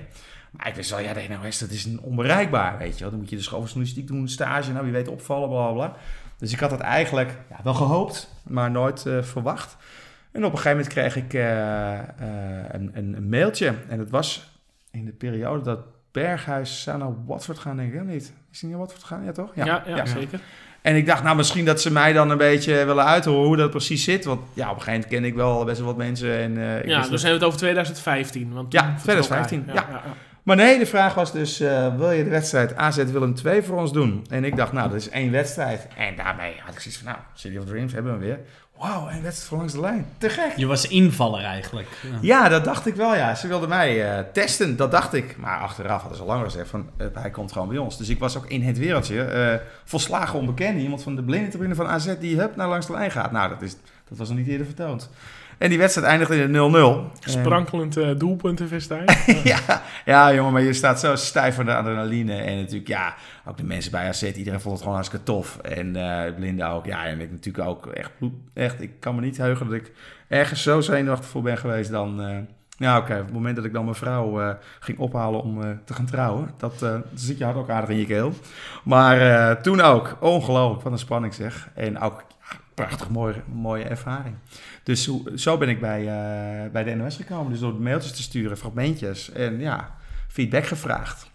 Maar 0.51 0.69
ik 0.69 0.75
wist 0.75 0.91
wel, 0.91 0.99
ja, 0.99 1.13
de 1.13 1.27
NOS, 1.29 1.59
dat 1.59 1.71
is 1.71 1.89
onbereikbaar, 2.01 2.79
weet 2.79 2.95
je 2.95 3.01
wel. 3.01 3.11
Dan 3.11 3.19
moet 3.19 3.31
je 3.31 3.37
dus 3.37 3.49
journalistiek 3.49 4.07
doen, 4.07 4.29
stage, 4.29 4.73
nou, 4.73 4.85
wie 4.85 4.93
weet 4.93 5.09
opvallen, 5.09 5.49
bla, 5.49 5.73
bla. 5.73 5.97
Dus 6.39 6.53
ik 6.53 6.61
had 6.61 6.71
het 6.71 6.81
eigenlijk 6.81 7.39
ja, 7.51 7.61
wel 7.63 7.75
gehoopt, 7.75 8.35
maar 8.43 8.71
nooit 8.71 9.05
verwacht. 9.21 9.77
En 10.33 10.45
op 10.45 10.53
een 10.53 10.59
gegeven 10.59 10.77
moment 10.77 10.93
kreeg 10.93 11.17
ik 11.17 11.33
een, 11.33 12.91
een, 12.95 13.29
mailtje. 13.29 13.75
En 13.89 13.99
het 13.99 14.11
was 14.11 14.61
in 14.91 15.05
de 15.05 15.13
periode 15.13 15.63
dat 15.63 15.81
Berghuis 16.23 16.83
zou 16.83 16.99
naar 16.99 17.13
Watford 17.27 17.59
gaan, 17.59 17.77
denk 17.77 17.93
ik 17.93 18.05
niet. 18.05 18.33
Is 18.53 18.61
hij 18.61 18.71
naar 18.71 18.79
Watford 18.79 19.05
gaan? 19.05 19.25
Ja, 19.25 19.33
toch? 19.33 19.51
Ja, 19.55 19.65
ja, 19.65 19.83
ja, 19.87 19.97
ja, 19.97 20.07
zeker. 20.07 20.41
En 20.83 20.97
ik 20.97 21.07
dacht, 21.07 21.23
nou, 21.23 21.37
misschien 21.37 21.65
dat 21.65 21.81
ze 21.81 21.93
mij 21.93 22.13
dan 22.13 22.31
een 22.31 22.39
beetje 22.39 22.85
willen 22.85 23.05
uithoren 23.05 23.47
hoe 23.47 23.57
dat 23.57 23.71
precies 23.71 24.05
zit. 24.05 24.25
Want 24.25 24.41
ja, 24.55 24.71
op 24.71 24.77
een 24.77 24.83
gegeven 24.83 24.93
moment 24.93 25.11
ken 25.11 25.25
ik 25.25 25.35
wel 25.35 25.65
best 25.65 25.79
wel 25.79 25.87
wat 25.87 25.97
mensen. 25.97 26.39
En, 26.39 26.57
uh, 26.57 26.85
ja, 26.85 27.01
dus 27.01 27.23
hebben 27.23 27.23
we 27.23 27.29
het 27.29 27.45
over 27.45 27.59
2015. 27.59 28.53
Want 28.53 28.73
ja, 28.73 28.95
2015, 29.03 29.65
ja. 29.67 29.73
ja. 29.75 30.03
Maar 30.43 30.57
nee, 30.57 30.79
de 30.79 30.87
vraag 30.87 31.15
was 31.15 31.33
dus, 31.33 31.61
uh, 31.61 31.97
wil 31.97 32.11
je 32.11 32.25
de 32.25 32.31
wedstrijd 32.31 32.77
AZ 32.77 33.05
Willem 33.05 33.35
2 33.35 33.63
voor 33.63 33.79
ons 33.79 33.93
doen? 33.93 34.27
En 34.31 34.45
ik 34.45 34.57
dacht, 34.57 34.73
nou, 34.73 34.89
dat 34.89 34.99
is 34.99 35.09
één 35.09 35.31
wedstrijd. 35.31 35.89
En 35.97 36.17
daarmee 36.17 36.55
had 36.65 36.75
ik 36.75 36.81
zoiets 36.81 37.01
van, 37.01 37.13
nou, 37.13 37.19
City 37.35 37.57
of 37.57 37.65
Dreams 37.65 37.93
hebben 37.93 38.19
we 38.19 38.25
weer. 38.25 38.39
Wauw, 38.79 39.09
een 39.09 39.23
wedstrijd 39.23 39.49
van 39.49 39.59
langs 39.59 39.73
de 39.73 39.81
lijn. 39.81 40.07
Te 40.19 40.29
gek. 40.29 40.53
Je 40.57 40.67
was 40.67 40.89
invaller 40.89 41.45
eigenlijk. 41.45 41.89
Ja. 42.03 42.19
Ja, 42.21 42.49
dat 42.49 42.65
dacht 42.65 42.87
ik 42.87 42.95
wel, 42.95 43.15
ja. 43.15 43.35
Ze 43.35 43.49
wilden 43.49 43.69
mij 43.69 44.17
eh, 44.17 44.25
testen, 44.33 44.77
dat 44.77 44.91
dacht 44.91 45.15
ik. 45.15 45.37
Maar 45.37 45.61
achteraf 45.61 46.01
hadden 46.01 46.17
ze 46.17 46.23
al 46.23 46.29
langer 46.29 46.45
gezegd 46.45 46.69
van, 46.69 46.91
eh, 46.97 47.07
hij 47.13 47.31
komt 47.31 47.53
gewoon 47.53 47.69
bij 47.69 47.79
ons. 47.79 47.97
Dus 47.99 48.09
ik 48.09 48.19
was 48.19 48.37
ook 48.37 48.47
in 48.47 48.63
het 48.63 48.79
wereldje 48.79 49.23
eh, 49.23 49.55
volslagen 49.85 50.39
onbekend. 50.39 50.81
Iemand 50.81 51.03
van 51.03 51.17
de 51.17 51.23
blinde 51.23 51.49
tribune 51.49 51.75
van 51.75 51.87
AZ 51.87 52.15
die 52.21 52.39
hup 52.39 52.57
naar 52.57 52.69
langs 52.69 52.87
de 52.87 52.93
lijn 52.93 53.11
gaat. 53.11 53.33
Nou, 53.33 53.49
dat, 53.49 53.63
is, 53.63 53.77
dat 54.09 54.19
was 54.19 54.29
nog 54.29 54.39
niet 54.39 54.49
eerder 54.49 54.67
vertoond. 54.67 55.11
En 55.59 55.69
die 55.69 55.79
wedstrijd 55.79 56.09
eindigde 56.09 56.37
in 56.37 57.13
0-0. 57.15 57.19
Sprankelend 57.21 57.97
eh 57.97 58.09
doelpuntenfestijn. 58.19 59.05
ja, 59.45 59.83
ja, 60.05 60.35
jongen, 60.35 60.53
maar 60.53 60.63
je 60.63 60.73
staat 60.73 61.01
zo 61.01 61.17
stijf 61.17 61.55
van 61.55 61.65
de 61.65 61.75
adrenaline. 61.75 62.35
En 62.35 62.57
natuurlijk, 62.57 62.89
ja, 62.89 63.15
ook 63.47 63.57
de 63.57 63.65
mensen 63.65 63.91
bij 63.91 64.09
AZ, 64.09 64.23
iedereen 64.23 64.61
vond 64.61 64.73
het 64.73 64.79
gewoon 64.83 64.95
hartstikke 64.95 65.25
tof. 65.25 65.59
En 65.59 65.93
Belinda 66.35 66.71
ook. 66.73 66.87
Ja, 66.87 67.05
en 67.05 67.21
ik 67.21 67.31
natuurlijk 67.31 67.69
ook 67.69 67.87
echt, 67.87 68.11
echt, 68.55 68.83
ik 68.83 69.01
kan 69.01 69.15
me 69.15 69.21
niet 69.21 69.37
heugen 69.37 69.67
dat 69.67 69.75
ik 69.75 69.93
ergens 70.29 70.63
zo 70.63 70.81
zenuwachtig 70.81 71.29
voor 71.29 71.43
ben 71.43 71.59
geweest 71.59 71.91
dan... 71.91 72.23
eh, 72.23 72.37
ja, 72.79 72.99
oké. 72.99 73.13
Op 73.13 73.25
het 73.25 73.33
moment 73.33 73.57
dat 73.57 73.65
ik 73.65 73.73
dan 73.73 73.85
mijn 73.85 73.97
vrouw 73.97 74.57
ging 74.81 74.99
ophalen 74.99 75.43
om 75.43 75.81
te 75.85 75.95
gaan 75.95 76.07
trouwen, 76.07 76.51
dat 76.57 76.87
zit 77.15 77.39
je 77.39 77.45
hart 77.45 77.57
ook 77.57 77.71
aardig 77.71 77.91
in 77.91 77.97
je 77.97 78.07
keel. 78.07 78.33
Maar 78.85 79.61
toen 79.63 79.81
ook, 79.81 80.17
ongelooflijk, 80.21 80.83
wat 80.83 80.93
een 80.93 80.99
spanning 80.99 81.35
zeg. 81.35 81.69
En 81.75 82.01
ook 82.01 82.25
prachtig 82.77 83.11
mooie, 83.11 83.43
mooie 83.53 83.85
ervaring. 83.85 84.35
Dus 84.83 85.11
zo 85.35 85.59
ben 85.59 85.69
ik 85.69 85.81
bij, 85.81 86.01
eh, 86.01 86.71
bij 86.71 86.85
de 86.85 86.95
NOS 86.95 87.17
gekomen. 87.17 87.51
Dus 87.51 87.61
door 87.61 87.75
mailtjes 87.75 88.13
te 88.13 88.23
sturen, 88.23 88.57
fragmentjes 88.57 89.33
en 89.33 89.61
ja, 89.61 89.97
feedback 90.29 90.67
gevraagd. 90.67 91.31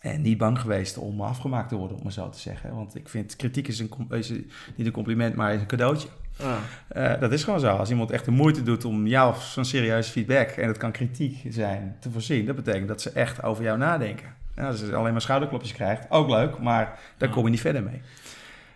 En 0.00 0.22
niet 0.22 0.38
bang 0.38 0.58
geweest 0.58 0.98
om 0.98 1.20
afgemaakt 1.20 1.68
te 1.68 1.76
worden, 1.76 1.96
om 1.96 2.02
maar 2.02 2.12
zo 2.12 2.28
te 2.28 2.38
zeggen. 2.38 2.74
Want 2.74 2.94
ik 2.94 3.08
vind 3.08 3.36
kritiek 3.36 3.68
is, 3.68 3.78
een, 3.78 3.90
is 4.10 4.30
niet 4.74 4.86
een 4.86 4.92
compliment, 4.92 5.34
maar 5.34 5.54
is 5.54 5.60
een 5.60 5.66
cadeautje. 5.66 6.08
Ah. 6.40 6.56
Eh, 6.88 7.20
dat 7.20 7.32
is 7.32 7.44
gewoon 7.44 7.60
zo. 7.60 7.76
Als 7.76 7.90
iemand 7.90 8.10
echt 8.10 8.24
de 8.24 8.30
moeite 8.30 8.62
doet 8.62 8.84
om 8.84 9.06
jou 9.06 9.34
zo'n 9.40 9.64
serieus 9.64 10.08
feedback, 10.08 10.48
en 10.48 10.66
dat 10.66 10.76
kan 10.76 10.92
kritiek 10.92 11.42
zijn, 11.48 11.96
te 12.00 12.10
voorzien, 12.10 12.46
dat 12.46 12.56
betekent 12.56 12.88
dat 12.88 13.00
ze 13.00 13.10
echt 13.10 13.42
over 13.42 13.64
jou 13.64 13.78
nadenken. 13.78 14.40
Als 14.56 14.80
je 14.80 14.94
alleen 14.94 15.12
maar 15.12 15.20
schouderklopjes 15.20 15.72
krijgt, 15.72 16.10
ook 16.10 16.28
leuk, 16.28 16.58
maar 16.58 16.98
daar 17.16 17.28
kom 17.28 17.44
je 17.44 17.50
niet 17.50 17.60
verder 17.60 17.82
mee. 17.82 18.00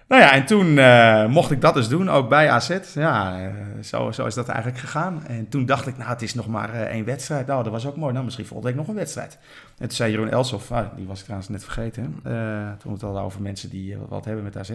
Nou 0.09 0.23
ja, 0.23 0.33
en 0.33 0.47
toen 0.47 0.79
eh, 0.79 1.27
mocht 1.27 1.51
ik 1.51 1.61
dat 1.61 1.75
dus 1.75 1.88
doen, 1.88 2.11
ook 2.11 2.29
bij 2.29 2.51
AZ. 2.51 2.79
Ja, 2.95 3.40
eh, 3.40 3.53
zo, 3.83 4.11
zo 4.11 4.27
is 4.27 4.35
dat 4.35 4.49
eigenlijk 4.49 4.79
gegaan. 4.79 5.27
En 5.27 5.49
toen 5.49 5.66
dacht 5.66 5.87
ik, 5.87 5.97
nou, 5.97 6.11
het 6.11 6.23
is 6.23 6.35
nog 6.35 6.47
maar 6.47 6.75
eh, 6.75 6.81
één 6.81 7.05
wedstrijd. 7.05 7.47
Nou, 7.47 7.62
dat 7.62 7.73
was 7.73 7.87
ook 7.87 7.97
mooi. 7.97 8.12
Nou, 8.12 8.25
misschien 8.25 8.47
volgende 8.47 8.73
week 8.73 8.81
nog 8.81 8.88
een 8.88 9.01
wedstrijd. 9.01 9.38
En 9.79 9.87
toen 9.87 9.97
zei 9.97 10.11
Jeroen 10.11 10.31
Elsof, 10.31 10.73
ah, 10.73 10.87
die 10.97 11.07
was 11.07 11.19
ik 11.19 11.25
trouwens 11.25 11.51
net 11.51 11.64
vergeten. 11.64 12.03
toen 12.12 12.33
we 12.83 12.90
het 12.90 13.01
hadden 13.01 13.23
over 13.23 13.42
mensen 13.42 13.71
die 13.71 13.97
wat 14.09 14.25
hebben 14.25 14.45
met 14.45 14.57
AZ. 14.57 14.71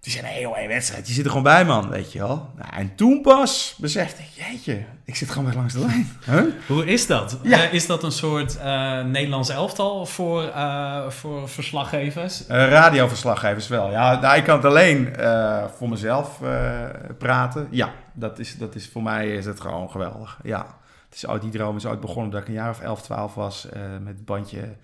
Die 0.00 0.12
zei, 0.12 0.24
nee 0.24 0.40
joh, 0.40 0.56
één 0.56 0.68
wedstrijd, 0.68 1.08
je 1.08 1.12
zit 1.14 1.24
er 1.24 1.28
gewoon 1.30 1.44
bij 1.44 1.64
man, 1.64 1.88
weet 1.88 2.12
je 2.12 2.18
wel. 2.18 2.50
Nou, 2.56 2.72
en 2.72 2.94
toen 2.94 3.20
pas 3.20 3.74
besefte 3.78 4.22
ik, 4.22 4.28
jeetje, 4.46 4.84
ik 5.04 5.16
zit 5.16 5.30
gewoon 5.30 5.44
weer 5.44 5.54
langs 5.54 5.72
de 5.74 5.78
lijn. 5.80 6.08
Huh? 6.30 6.42
Hoe 6.66 6.86
is 6.86 7.06
dat? 7.06 7.38
Ja. 7.42 7.62
Eh, 7.62 7.72
is 7.72 7.86
dat 7.86 8.02
een 8.02 8.12
soort 8.12 8.56
eh, 8.58 9.04
Nederlands 9.04 9.48
elftal 9.48 10.06
voor, 10.06 10.42
eh, 10.48 11.08
voor 11.08 11.48
verslaggevers? 11.48 12.46
Eh, 12.46 12.68
radioverslaggevers 12.68 13.68
wel. 13.68 13.90
Ja, 13.90 14.20
nou, 14.20 14.36
ik 14.36 14.44
kan 14.44 14.56
het 14.56 14.64
alleen 14.64 15.16
eh, 15.16 15.64
voor 15.76 15.88
mezelf 15.88 16.42
eh, 16.42 16.84
praten. 17.18 17.68
Ja, 17.70 17.92
dat 18.12 18.38
is, 18.38 18.56
dat 18.58 18.74
is 18.74 18.88
voor 18.88 19.02
mij 19.02 19.34
is 19.34 19.44
het 19.44 19.60
gewoon 19.60 19.90
geweldig. 19.90 20.38
Ja, 20.42 20.66
het 21.08 21.14
is 21.14 21.40
die 21.40 21.50
droom 21.50 21.76
is 21.76 21.86
ooit 21.86 22.00
begonnen 22.00 22.30
dat 22.30 22.40
ik 22.40 22.48
een 22.48 22.54
jaar 22.54 22.70
of 22.70 22.80
11, 22.80 23.02
12 23.02 23.34
was 23.34 23.68
eh, 23.68 23.80
met 24.00 24.14
het 24.14 24.24
bandje 24.24 24.76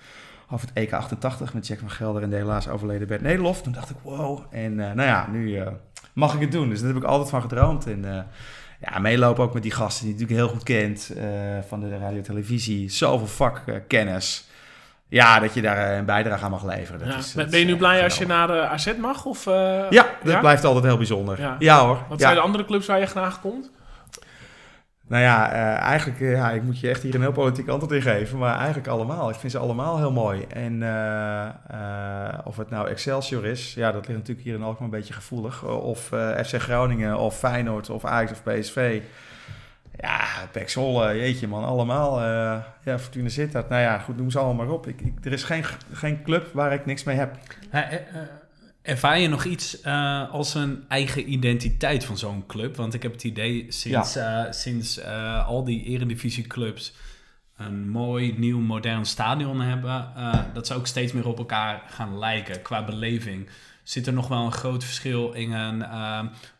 over 0.50 0.68
het 0.68 0.76
EK 0.76 0.92
88 0.92 1.54
met 1.54 1.66
Jack 1.66 1.78
van 1.78 1.90
Gelder 1.90 2.22
en 2.22 2.30
de 2.30 2.36
helaas 2.36 2.68
overleden 2.68 3.08
Bert 3.08 3.20
Nederlof. 3.22 3.62
Toen 3.62 3.72
dacht 3.72 3.90
ik, 3.90 3.96
wow. 4.02 4.38
En 4.50 4.80
eh, 4.80 4.92
nou 4.94 5.08
ja, 5.08 5.26
nu 5.30 5.56
eh, 5.56 5.66
mag 6.12 6.34
ik 6.34 6.40
het 6.40 6.52
doen. 6.52 6.68
Dus 6.68 6.78
daar 6.78 6.88
heb 6.88 6.96
ik 6.96 7.04
altijd 7.04 7.30
van 7.30 7.40
gedroomd. 7.40 7.86
En 7.86 8.04
eh, 8.16 8.22
ja, 8.80 8.98
meelopen 8.98 9.44
ook 9.44 9.54
met 9.54 9.62
die 9.62 9.72
gasten 9.72 10.06
die 10.06 10.14
je 10.14 10.20
natuurlijk 10.20 10.46
heel 10.48 10.56
goed 10.56 10.66
kent 10.66 11.12
van 11.68 11.80
de 11.80 11.98
radio 11.98 12.20
televisie. 12.20 12.90
Zoveel 12.90 13.26
vakkennis. 13.26 14.48
Ja, 15.08 15.38
dat 15.40 15.54
je 15.54 15.60
daar 15.62 15.98
een 15.98 16.04
bijdrage 16.04 16.44
aan 16.44 16.50
mag 16.50 16.64
leveren. 16.64 16.98
Dat 17.00 17.08
Ja. 17.08 17.16
is, 17.18 17.32
Ben 17.50 17.58
je 17.58 17.64
nu 17.64 17.76
blij 17.76 18.02
als 18.04 18.18
je 18.18 18.26
naar 18.26 18.46
de 18.46 18.60
AZ 18.66 18.92
mag? 19.00 19.24
Of, 19.24 19.44
Ja, 19.44 19.88
dat 19.90 20.32
ja? 20.32 20.40
blijft 20.40 20.64
altijd 20.64 20.84
heel 20.84 20.96
bijzonder. 20.96 21.40
Ja. 21.40 21.56
Ja, 21.58 21.84
hoor. 21.84 21.98
Wat 22.08 22.20
zijn 22.20 22.34
de 22.34 22.40
andere 22.40 22.64
clubs 22.64 22.86
waar 22.86 22.98
je 22.98 23.06
graag 23.06 23.40
komt? 23.40 23.70
Nou 25.08 25.22
ja, 25.22 25.52
eh, 25.52 25.82
eigenlijk, 25.82 26.20
eh, 26.20 26.32
ja, 26.32 26.50
ik 26.50 26.62
moet 26.62 26.80
je 26.80 26.88
echt 26.88 27.02
hier 27.02 27.14
een 27.14 27.20
heel 27.20 27.32
politiek 27.32 27.68
antwoord 27.68 27.92
in 27.92 28.02
geven, 28.02 28.38
maar 28.38 28.56
eigenlijk 28.56 28.86
allemaal. 28.88 29.28
Ik 29.30 29.34
vind 29.34 29.52
ze 29.52 29.58
allemaal 29.58 29.98
heel 29.98 30.12
mooi. 30.12 30.44
En 30.48 30.82
eh, 30.82 32.38
of 32.44 32.56
het 32.56 32.70
nou 32.70 32.88
Excelsior 32.88 33.46
is, 33.46 33.74
ja, 33.74 33.92
dat 33.92 34.06
ligt 34.06 34.18
natuurlijk 34.18 34.46
hier 34.46 34.54
in 34.54 34.62
Alkmaar 34.62 34.84
een 34.84 34.90
beetje 34.90 35.14
gevoelig. 35.14 35.64
Of 35.64 36.00
FC 36.44 36.54
Groningen, 36.54 37.18
of 37.18 37.38
Feyenoord, 37.38 37.90
of 37.90 38.04
Ajax, 38.04 38.30
of 38.30 38.42
PSV. 38.42 39.00
Ja, 40.00 40.24
Pek 40.52 40.68
Zwolle, 40.68 41.16
jeetje 41.16 41.48
man, 41.48 41.64
allemaal. 41.64 42.22
ja, 42.82 42.98
Fortuna 42.98 43.28
Sittard. 43.28 43.68
Nou 43.68 43.82
ja, 43.82 43.98
goed, 43.98 44.16
noem 44.16 44.30
ze 44.30 44.38
allemaal 44.38 44.66
maar 44.66 44.74
op. 44.74 44.86
Ik, 44.86 45.00
ik, 45.00 45.24
er 45.24 45.32
is 45.32 45.44
geen, 45.44 45.64
geen 45.92 46.22
club 46.22 46.52
waar 46.52 46.72
ik 46.72 46.86
niks 46.86 47.04
mee 47.04 47.16
heb. 47.16 47.36
Ervaar 48.86 49.18
je 49.18 49.28
nog 49.28 49.44
iets 49.44 49.80
eh, 49.80 50.30
als 50.30 50.54
een 50.54 50.84
eigen 50.88 51.32
identiteit 51.32 52.04
van 52.04 52.18
zo'n 52.18 52.44
club? 52.46 52.76
Want 52.76 52.94
ik 52.94 53.02
heb 53.02 53.12
het 53.12 53.24
idee 53.24 53.66
sinds, 53.68 54.16
eh, 54.16 54.42
sinds 54.50 54.98
eh, 54.98 55.46
al 55.46 55.64
die 55.64 55.84
eredivisieclubs 55.84 56.94
een 57.56 57.88
mooi, 57.90 58.34
nieuw, 58.38 58.58
modern 58.58 59.04
stadion 59.04 59.60
hebben, 59.60 60.08
dat 60.52 60.66
ze 60.66 60.74
ook 60.74 60.86
steeds 60.86 61.12
meer 61.12 61.26
op 61.26 61.38
elkaar 61.38 61.82
gaan 61.88 62.18
lijken 62.18 62.62
qua 62.62 62.84
beleving. 62.84 63.48
Zit 63.82 64.06
er 64.06 64.12
nog 64.12 64.28
wel 64.28 64.44
een 64.44 64.52
groot 64.52 64.84
verschil 64.84 65.32
in 65.32 65.52
een 65.52 65.84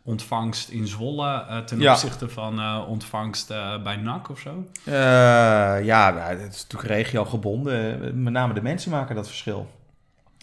ontvangst 0.03 0.69
in 0.69 0.87
Zwolle 0.87 1.63
ten 1.67 1.81
Ja. 1.81 1.93
opzichte 1.93 2.29
van 2.29 2.85
ontvangst 2.87 3.49
bij 3.83 3.97
NAC 3.97 4.29
of 4.31 4.39
zo? 4.39 4.67
Ja, 5.83 6.11
nou, 6.11 6.37
het 6.41 6.55
is 6.55 6.67
natuurlijk 6.69 6.93
regio 6.93 7.25
gebonden. 7.25 8.23
Met 8.23 8.33
name 8.33 8.55
de 8.55 8.63
mensen 8.63 8.91
maken 8.91 9.15
dat 9.15 9.27
verschil. 9.27 9.71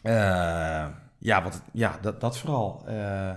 Eh, 0.04 0.86
ja, 1.23 1.43
wat, 1.43 1.62
ja 1.71 1.97
dat, 2.01 2.21
dat 2.21 2.38
vooral. 2.38 2.83
Eh, 2.88 3.31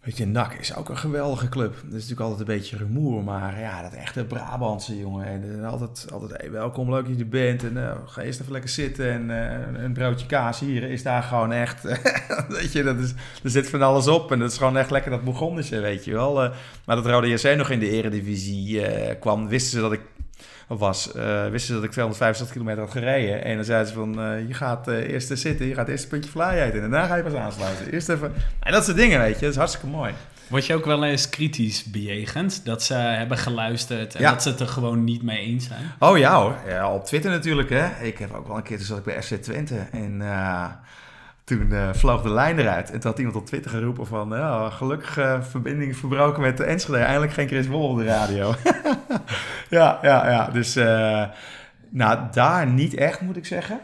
weet 0.00 0.16
je, 0.16 0.26
NAC 0.26 0.54
is 0.54 0.74
ook 0.74 0.88
een 0.88 0.96
geweldige 0.96 1.48
club. 1.48 1.74
Dat 1.74 1.84
is 1.84 1.92
natuurlijk 1.92 2.20
altijd 2.20 2.40
een 2.40 2.54
beetje 2.56 2.76
rumoer, 2.76 3.24
maar 3.24 3.60
ja, 3.60 3.82
dat 3.82 3.92
echte 3.92 4.24
Brabantse 4.24 4.98
jongen. 4.98 5.26
En, 5.26 5.60
eh, 5.60 5.70
altijd, 5.70 6.12
altijd 6.12 6.50
welkom, 6.50 6.90
leuk 6.90 7.06
dat 7.06 7.16
je 7.16 7.22
er 7.22 7.28
bent. 7.28 7.64
En 7.64 7.88
eh, 7.88 7.96
ga 8.06 8.22
eerst 8.22 8.40
even 8.40 8.52
lekker 8.52 8.70
zitten 8.70 9.10
en 9.10 9.84
een 9.84 9.92
broodje 9.92 10.26
kaas 10.26 10.60
hier 10.60 10.82
is 10.82 11.02
daar 11.02 11.22
gewoon 11.22 11.52
echt. 11.52 11.82
weet 12.58 12.72
je, 12.72 12.82
dat 12.82 12.98
is, 12.98 13.14
er 13.42 13.50
zit 13.50 13.68
van 13.68 13.82
alles 13.82 14.08
op 14.08 14.32
en 14.32 14.38
dat 14.38 14.50
is 14.50 14.58
gewoon 14.58 14.76
echt 14.76 14.90
lekker 14.90 15.10
dat 15.10 15.24
Bourgondische, 15.24 15.80
weet 15.80 16.04
je 16.04 16.12
wel. 16.12 16.34
Maar 16.84 16.96
dat 16.96 17.06
Rode 17.06 17.28
JC 17.28 17.56
nog 17.56 17.70
in 17.70 17.78
de 17.78 17.90
eredivisie 17.90 18.84
kwam, 19.16 19.48
wisten 19.48 19.70
ze 19.70 19.80
dat 19.80 19.92
ik 19.92 20.02
was, 20.78 21.12
eh, 21.12 21.42
wisten 21.42 21.66
ze 21.66 21.74
dat 21.74 21.84
ik 21.84 21.90
265 21.90 22.52
kilometer 22.56 22.82
had 22.82 22.92
gereden. 22.92 23.44
En 23.44 23.56
dan 23.56 23.64
zeiden 23.64 23.88
ze 23.88 23.94
van, 23.94 24.20
eh, 24.20 24.48
je 24.48 24.54
gaat 24.54 24.88
eh, 24.88 25.08
eerst 25.10 25.38
zitten, 25.38 25.66
je 25.66 25.74
gaat 25.74 25.88
eerst 25.88 26.02
een 26.04 26.10
puntje 26.10 26.30
fly 26.30 26.42
eten. 26.42 26.82
En 26.82 26.90
daarna 26.90 27.06
ga 27.06 27.14
je 27.16 27.22
pas 27.22 27.34
aansluiten. 27.34 27.92
Eerst 27.92 28.08
even... 28.08 28.32
En 28.60 28.72
dat 28.72 28.84
soort 28.84 28.96
dingen, 28.96 29.18
weet 29.20 29.34
je. 29.34 29.40
Dat 29.40 29.50
is 29.50 29.56
hartstikke 29.56 29.86
mooi. 29.86 30.12
Word 30.48 30.66
je 30.66 30.74
ook 30.74 30.84
wel 30.84 31.04
eens 31.04 31.28
kritisch 31.28 31.84
bejegend? 31.84 32.64
Dat 32.64 32.82
ze 32.82 32.94
hebben 32.94 33.38
geluisterd 33.38 34.14
en 34.14 34.20
Ja. 34.20 34.30
dat 34.30 34.42
ze 34.42 34.48
het 34.48 34.60
er 34.60 34.68
gewoon 34.68 35.04
niet 35.04 35.22
mee 35.22 35.38
eens 35.38 35.66
zijn? 35.66 35.92
Oh 35.98 36.18
ja 36.18 36.40
hoor, 36.40 36.54
ja, 36.68 36.92
op 36.94 37.04
Twitter 37.04 37.30
natuurlijk 37.30 37.70
hè. 37.70 38.04
Ik 38.04 38.18
heb 38.18 38.34
ook 38.34 38.46
wel 38.46 38.56
een 38.56 38.62
keer, 38.62 38.76
toen 38.76 38.86
zat 38.86 38.98
ik 38.98 39.04
bij 39.04 39.22
FC 39.22 39.34
Twente 39.34 39.76
en 39.92 40.20
toen 41.44 41.72
eh, 41.72 41.92
vloog 41.92 42.22
de 42.22 42.30
lijn 42.30 42.58
eruit. 42.58 42.90
En 42.90 43.00
toen 43.00 43.10
had 43.10 43.18
iemand 43.18 43.36
op 43.36 43.46
Twitter 43.46 43.70
geroepen 43.70 44.06
van, 44.06 44.28
ja, 44.28 44.70
gelukkig 44.70 45.16
eh, 45.18 45.42
verbinding 45.42 45.96
verbroken 45.96 46.42
met 46.42 46.56
de 46.56 46.64
Enschede. 46.64 46.98
Eindelijk 46.98 47.32
geen 47.32 47.48
Chris 47.48 47.66
Wol 47.66 47.88
op 47.88 47.98
de 47.98 48.04
radio. 48.04 48.54
ja, 49.70 49.98
ja, 50.02 50.30
ja. 50.30 50.46
Dus, 50.46 50.76
eh, 50.76 51.24
nou, 51.88 52.18
daar 52.32 52.66
niet 52.66 52.94
echt 52.94 53.20
moet 53.20 53.36
ik 53.36 53.46
zeggen. 53.46 53.80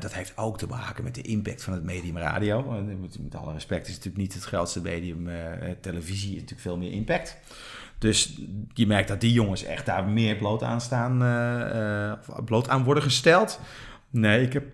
Dat 0.00 0.14
heeft 0.14 0.32
ook 0.36 0.58
te 0.58 0.66
maken 0.66 1.04
met 1.04 1.14
de 1.14 1.22
impact 1.22 1.62
van 1.62 1.72
het 1.72 1.82
medium 1.82 2.18
radio. 2.18 2.62
Met, 3.00 3.18
met 3.22 3.34
alle 3.34 3.52
respect 3.52 3.86
is 3.88 3.94
het 3.94 4.04
natuurlijk 4.04 4.22
niet 4.22 4.34
het 4.34 4.44
grootste 4.44 4.80
medium. 4.80 5.28
televisie 5.80 6.28
is 6.28 6.34
natuurlijk 6.34 6.60
veel 6.60 6.76
meer 6.76 6.92
impact. 6.92 7.36
Dus 7.98 8.40
je 8.74 8.86
merkt 8.86 9.08
dat 9.08 9.20
die 9.20 9.32
jongens 9.32 9.64
echt 9.64 9.86
daar 9.86 10.04
meer 10.04 10.36
bloot 10.36 10.62
aan 10.62 10.80
staan, 10.80 11.22
of 12.18 12.44
bloot 12.44 12.68
aan 12.68 12.84
worden 12.84 13.02
gesteld. 13.02 13.60
Nee, 14.10 14.42
ik 14.42 14.52
heb 14.52 14.64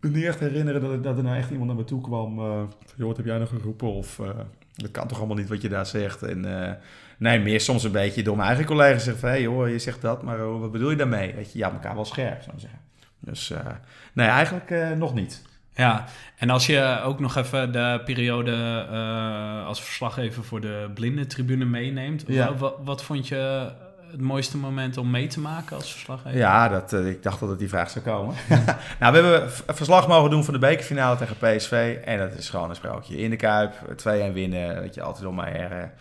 niet 0.00 0.24
echt 0.24 0.40
herinneren 0.40 0.80
dat, 0.80 0.90
er- 0.90 1.02
dat 1.02 1.16
er 1.16 1.22
nou 1.22 1.36
echt 1.36 1.50
iemand 1.50 1.66
naar 1.68 1.76
me 1.76 1.84
toe 1.84 2.00
kwam. 2.00 2.38
eh 2.38 2.62
joh, 2.96 3.06
wat 3.06 3.16
heb 3.16 3.26
jij 3.26 3.38
nog 3.38 3.48
geroepen? 3.48 3.92
Of 3.92 4.18
eh, 4.18 4.28
dat 4.74 4.90
kan 4.90 5.08
toch 5.08 5.18
allemaal 5.18 5.36
niet 5.36 5.48
wat 5.48 5.62
je 5.62 5.68
daar 5.68 5.86
zegt. 5.86 6.22
En, 6.22 6.62
eh, 6.64 6.72
nee, 7.18 7.38
meer 7.40 7.60
soms 7.60 7.84
een 7.84 7.92
beetje 7.92 8.22
door 8.22 8.36
mijn 8.36 8.48
eigen 8.48 8.66
collega's 8.66 9.02
zeggen 9.04 9.20
van... 9.20 9.28
hé 9.30 9.34
hey, 9.34 9.44
joh, 9.44 9.68
je 9.68 9.78
zegt 9.78 10.00
dat, 10.02 10.22
maar 10.22 10.58
wat 10.60 10.72
bedoel 10.72 10.90
je 10.90 10.96
daarmee? 10.96 11.34
Weet 11.34 11.52
je, 11.52 11.58
ja, 11.58 11.72
elkaar 11.72 11.94
wel 11.94 12.04
scherp, 12.04 12.42
zou 12.42 12.54
ik 12.54 12.60
zeggen. 12.60 12.80
Dus 13.20 13.50
eh, 13.50 13.66
nee, 14.12 14.26
eigenlijk 14.28 14.70
eh, 14.70 14.90
nog 14.90 15.14
niet. 15.14 15.42
Ja, 15.74 16.04
en 16.38 16.50
als 16.50 16.66
je 16.66 17.00
ook 17.04 17.20
nog 17.20 17.36
even 17.36 17.72
de 17.72 18.00
periode 18.04 18.86
eh, 18.90 19.66
als 19.66 19.82
verslaggever 19.82 20.44
voor 20.44 20.60
de 20.60 20.90
blindentribune 20.94 21.64
meeneemt, 21.64 22.24
Ja. 22.26 22.48
wa- 22.54 22.58
wa- 22.58 22.82
wat, 22.84 23.02
vond 23.04 23.28
je 23.28 23.70
het 24.10 24.20
mooiste 24.20 24.56
moment 24.56 24.96
om 24.96 25.10
mee 25.10 25.26
te 25.26 25.40
maken 25.40 25.76
als 25.76 25.92
verslaggever? 25.92 26.38
Ja, 26.38 26.68
dat, 26.68 26.92
eh, 26.92 27.06
ik 27.06 27.22
dacht 27.22 27.40
dat 27.40 27.58
die 27.58 27.68
vraag 27.68 27.90
zou 27.90 28.04
komen. 28.04 28.34
nou, 29.00 29.12
we 29.12 29.18
hebben 29.18 29.50
verslag 29.50 30.08
mogen 30.08 30.30
doen 30.30 30.44
van 30.44 30.54
de 30.54 30.60
bekerfinale 30.60 31.16
tegen 31.16 31.36
PSV. 31.36 31.98
En 32.04 32.18
dat 32.18 32.32
is 32.32 32.50
gewoon 32.50 32.70
een 32.70 32.76
sprookje. 32.76 33.16
In 33.16 33.30
de 33.30 33.36
Kuip, 33.36 33.72
2-1 33.96 34.32
winnen, 34.32 34.80
weet 34.80 34.94
je, 34.94 35.02
altijd 35.02 35.26
om 35.26 35.34
mij 35.34 35.50
her. 35.50 35.92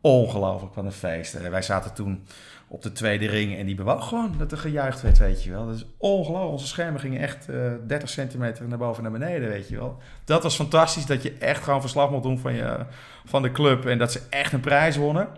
Ongelooflijk, 0.00 0.74
wat 0.74 0.84
een 0.84 0.92
feest. 0.92 1.34
Eh, 1.34 1.48
wij 1.48 1.62
zaten 1.62 1.94
toen 1.94 2.26
op 2.68 2.82
de 2.82 2.92
tweede 2.92 3.26
ring 3.26 3.58
en 3.58 3.66
die 3.66 3.74
bewoog 3.74 4.08
gewoon 4.08 4.34
dat 4.38 4.52
er 4.52 4.58
gejuicht 4.58 5.02
werd, 5.02 5.18
weet 5.18 5.44
je 5.44 5.50
wel. 5.50 5.66
Dat 5.66 5.74
is 5.74 5.86
ongelooflijk. 5.96 6.52
Onze 6.52 6.66
schermen 6.66 7.00
gingen 7.00 7.20
echt 7.20 7.48
eh 7.48 7.56
30 7.86 8.08
centimeter 8.08 8.68
naar 8.68 8.78
boven 8.78 9.04
en 9.04 9.10
naar 9.10 9.20
beneden, 9.20 9.48
weet 9.48 9.68
je 9.68 9.76
wel. 9.76 9.98
Dat 10.24 10.42
was 10.42 10.56
fantastisch, 10.56 11.06
dat 11.06 11.22
je 11.22 11.34
echt 11.38 11.64
gewoon 11.64 11.80
verslag 11.80 12.10
mocht 12.10 12.22
doen 12.22 12.38
van, 12.38 12.54
je, 12.54 12.78
van 13.24 13.42
de 13.42 13.52
club. 13.52 13.86
En 13.86 13.98
dat 13.98 14.12
ze 14.12 14.20
echt 14.28 14.52
een 14.52 14.60
prijs 14.60 14.96
wonnen. 14.96 15.28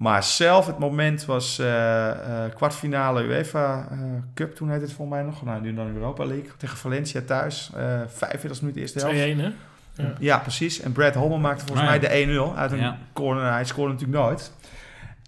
Maar 0.00 0.24
zelf, 0.24 0.66
het 0.66 0.78
moment 0.78 1.24
was 1.24 1.58
eh, 1.58 2.10
eh, 2.10 2.54
kwartfinale 2.54 3.22
UEFA 3.22 3.88
eh, 3.90 3.98
Cup, 4.34 4.54
toen 4.54 4.68
heette 4.70 4.84
het 4.84 4.92
volgens 4.92 5.16
mij 5.18 5.26
nog. 5.26 5.42
Nou, 5.44 5.60
nu 5.60 5.74
dan 5.74 5.94
Europa 5.94 6.24
League. 6.24 6.50
Tegen 6.56 6.76
Valencia 6.76 7.20
thuis. 7.26 7.70
eh 7.76 8.00
45 8.06 8.60
minuten 8.60 8.80
eerste 8.82 8.98
helft. 8.98 9.16
2-1, 9.16 9.36
hè? 9.36 9.50
Ja. 10.02 10.14
Ja, 10.18 10.38
precies. 10.38 10.80
En 10.80 10.92
Brad 10.92 11.14
Holman 11.14 11.40
maakte 11.40 11.64
volgens 11.66 11.88
ja. 11.88 11.98
mij 11.98 12.26
de 12.26 12.52
1-0 12.54 12.56
uit 12.58 12.72
een 12.72 12.78
Ja. 12.78 12.98
corner. 13.12 13.52
Hij 13.52 13.64
scoorde 13.64 13.92
natuurlijk 13.92 14.20
nooit. 14.22 14.52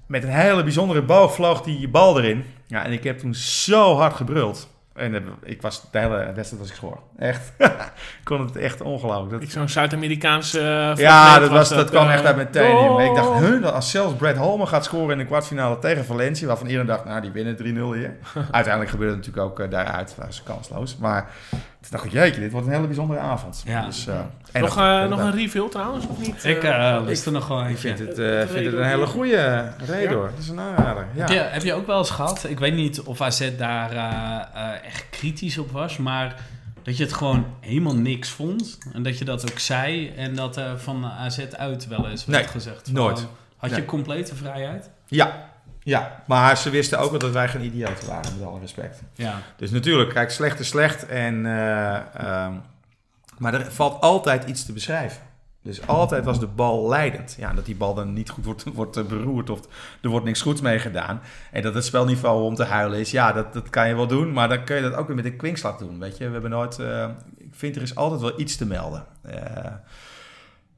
Met 0.06 0.22
een 0.22 0.28
hele 0.28 0.62
bijzondere 0.62 1.02
boog 1.02 1.34
vloog 1.34 1.62
die 1.62 1.88
bal 1.88 2.18
erin. 2.18 2.44
Ja, 2.66 2.84
en 2.84 2.92
ik 2.92 3.04
heb 3.04 3.18
toen 3.18 3.34
zo 3.34 3.94
hard 3.96 4.14
gebruld. 4.14 4.68
En 4.94 5.14
eh, 5.14 5.20
ik 5.42 5.62
was, 5.62 5.90
de 5.90 5.98
hele 5.98 6.32
wedstrijd 6.34 6.62
was 6.62 6.68
ik 6.68 6.74
schoor. 6.74 6.98
Echt. 7.18 7.52
ik 7.58 8.24
kon 8.24 8.40
het 8.40 8.56
echt 8.56 8.80
ongelooflijk. 8.80 9.30
Dat, 9.30 9.42
Ik 9.42 9.50
Zo'n 9.50 9.68
Zuid-Amerikaanse 9.68 10.58
uh, 10.60 10.96
ja, 10.96 11.38
dat, 11.38 11.50
was, 11.50 11.68
dat 11.68 11.90
kwam 11.90 12.06
eh, 12.06 12.12
echt 12.12 12.24
uit 12.24 12.36
mijn 12.36 12.50
tenen. 12.50 12.98
Ik 12.98 13.14
dacht, 13.14 13.40
huh, 13.40 13.62
dat 13.62 13.72
als 13.72 13.90
zelfs 13.90 14.14
Brad 14.14 14.36
Holman 14.36 14.68
gaat 14.68 14.84
scoren 14.84 15.10
in 15.10 15.18
de 15.18 15.24
kwartfinale 15.24 15.78
tegen 15.78 16.04
Valencia, 16.04 16.46
waarvan 16.46 16.66
iedereen 16.66 16.86
dacht, 16.86 17.04
nou, 17.04 17.20
die 17.20 17.30
winnen 17.30 17.56
3-0 17.56 17.60
hier. 17.62 18.16
Uiteindelijk 18.50 18.90
gebeurde 18.90 19.14
het 19.14 19.26
natuurlijk 19.26 19.50
ook 19.50 19.60
eh, 19.60 19.70
daaruit, 19.70 20.14
waren 20.16 20.34
ze 20.34 20.42
kansloos. 20.42 20.96
Maar 20.96 21.30
toen 21.82 21.90
dacht 21.90 22.04
ik, 22.04 22.12
jeetje, 22.12 22.40
dit 22.40 22.52
wordt 22.52 22.66
een 22.66 22.72
hele 22.72 22.86
bijzondere 22.86 23.20
avond. 23.20 23.62
Ja. 23.66 23.84
Dus, 23.86 24.06
eh, 24.06 24.18
en 24.52 24.60
Nog, 24.60 24.76
eh, 24.76 25.04
nog 25.08 25.18
een 25.20 25.32
refill 25.32 25.68
trouwens, 25.68 26.06
of 26.06 26.18
niet? 26.18 26.44
Ik 26.44 26.62
Eh, 26.62 26.96
eh 26.96 27.04
lust 27.04 27.26
er 27.26 27.32
nog 27.32 27.48
wel 27.48 27.60
ik 27.60 27.66
eentje. 27.68 27.94
vind 27.96 27.98
het, 28.08 28.18
eh, 28.18 28.38
vind 28.54 28.64
het 28.64 28.74
een 28.74 28.84
hele 28.86 29.06
goede 29.06 29.72
reden 29.86 30.12
hoor. 30.16 30.30
Dat 30.30 30.38
is 30.38 30.48
een 30.48 30.60
aanrader. 30.60 31.06
Ja. 31.14 31.20
Heb, 31.20 31.28
je, 31.28 31.38
heb 31.38 31.62
je 31.62 31.72
ook 31.74 31.86
wel 31.86 31.98
eens 31.98 32.10
gehad, 32.10 32.44
ik 32.48 32.58
weet 32.58 32.74
niet 32.74 33.00
of 33.00 33.20
AZ 33.20 33.50
daar 33.56 33.90
eh, 33.90 34.72
eh, 34.74 34.84
echt 34.86 35.06
kritisch 35.10 35.58
op 35.58 35.70
was, 35.70 35.96
maar 35.96 36.34
dat 36.82 36.96
je 36.96 37.02
het 37.04 37.12
gewoon 37.12 37.46
helemaal 37.60 37.96
niks 37.96 38.28
vond. 38.28 38.78
En 38.92 39.02
dat 39.02 39.18
je 39.18 39.24
dat 39.24 39.50
ook 39.50 39.58
zei 39.58 40.08
en 40.16 40.34
dat 40.34 40.60
van 40.76 41.04
AZ 41.04 41.38
uit 41.56 41.86
wel 41.88 42.08
eens 42.08 42.24
werd 42.24 42.38
Nee, 42.38 42.48
gezegd. 42.48 42.80
van, 42.84 42.94
nooit. 42.94 43.26
Had 43.56 43.74
je 43.74 43.84
complete 43.84 44.34
vrijheid? 44.34 44.90
ja. 45.06 45.50
Ja, 45.82 46.22
maar 46.26 46.56
ze 46.56 46.70
wisten 46.70 46.98
ook 46.98 47.10
wel 47.10 47.18
dat 47.18 47.32
wij 47.32 47.48
geen 47.48 47.64
idioten 47.64 48.08
waren, 48.08 48.38
met 48.38 48.46
alle 48.48 48.60
respect. 48.60 49.02
Ja. 49.14 49.38
Dus 49.56 49.70
natuurlijk, 49.70 50.10
kijk, 50.10 50.30
slecht 50.30 50.60
is 50.60 50.68
slecht. 50.68 51.06
En, 51.06 51.46
eh, 51.46 51.96
ehm, 52.14 52.52
maar 53.38 53.54
er 53.54 53.72
valt 53.72 54.00
altijd 54.00 54.44
iets 54.44 54.64
te 54.64 54.72
beschrijven. 54.72 55.22
Dus 55.62 55.86
altijd 55.86 56.24
was 56.24 56.40
de 56.40 56.46
bal 56.46 56.88
leidend. 56.88 57.34
Ja, 57.38 57.52
dat 57.52 57.66
die 57.66 57.76
bal 57.76 57.94
dan 57.94 58.12
niet 58.12 58.30
goed 58.30 58.44
wordt, 58.44 58.64
wordt 58.74 58.96
eh, 58.96 59.04
beroerd 59.04 59.50
of 59.50 59.60
er 60.00 60.08
wordt 60.08 60.24
niks 60.24 60.42
goeds 60.42 60.60
mee 60.60 60.78
gedaan. 60.78 61.20
En 61.50 61.62
dat 61.62 61.74
het 61.74 61.84
spelniveau 61.84 62.42
om 62.42 62.54
te 62.54 62.64
huilen 62.64 62.98
is, 62.98 63.10
ja, 63.10 63.32
dat, 63.32 63.52
dat 63.52 63.70
kan 63.70 63.88
je 63.88 63.94
wel 63.94 64.06
doen. 64.06 64.32
Maar 64.32 64.48
dan 64.48 64.64
kun 64.64 64.76
je 64.76 64.82
dat 64.82 64.94
ook 64.94 65.06
weer 65.06 65.16
met 65.16 65.24
een 65.24 65.36
kwinkslag 65.36 65.76
doen, 65.76 65.98
weet 65.98 66.18
je. 66.18 66.26
We 66.26 66.32
hebben 66.32 66.50
nooit... 66.50 66.78
eh, 66.78 67.08
ik 67.38 67.54
vind 67.54 67.76
er 67.76 67.82
is 67.82 67.94
altijd 67.94 68.20
wel 68.20 68.40
iets 68.40 68.56
te 68.56 68.66
melden. 68.66 69.04
Eh, 69.22 69.72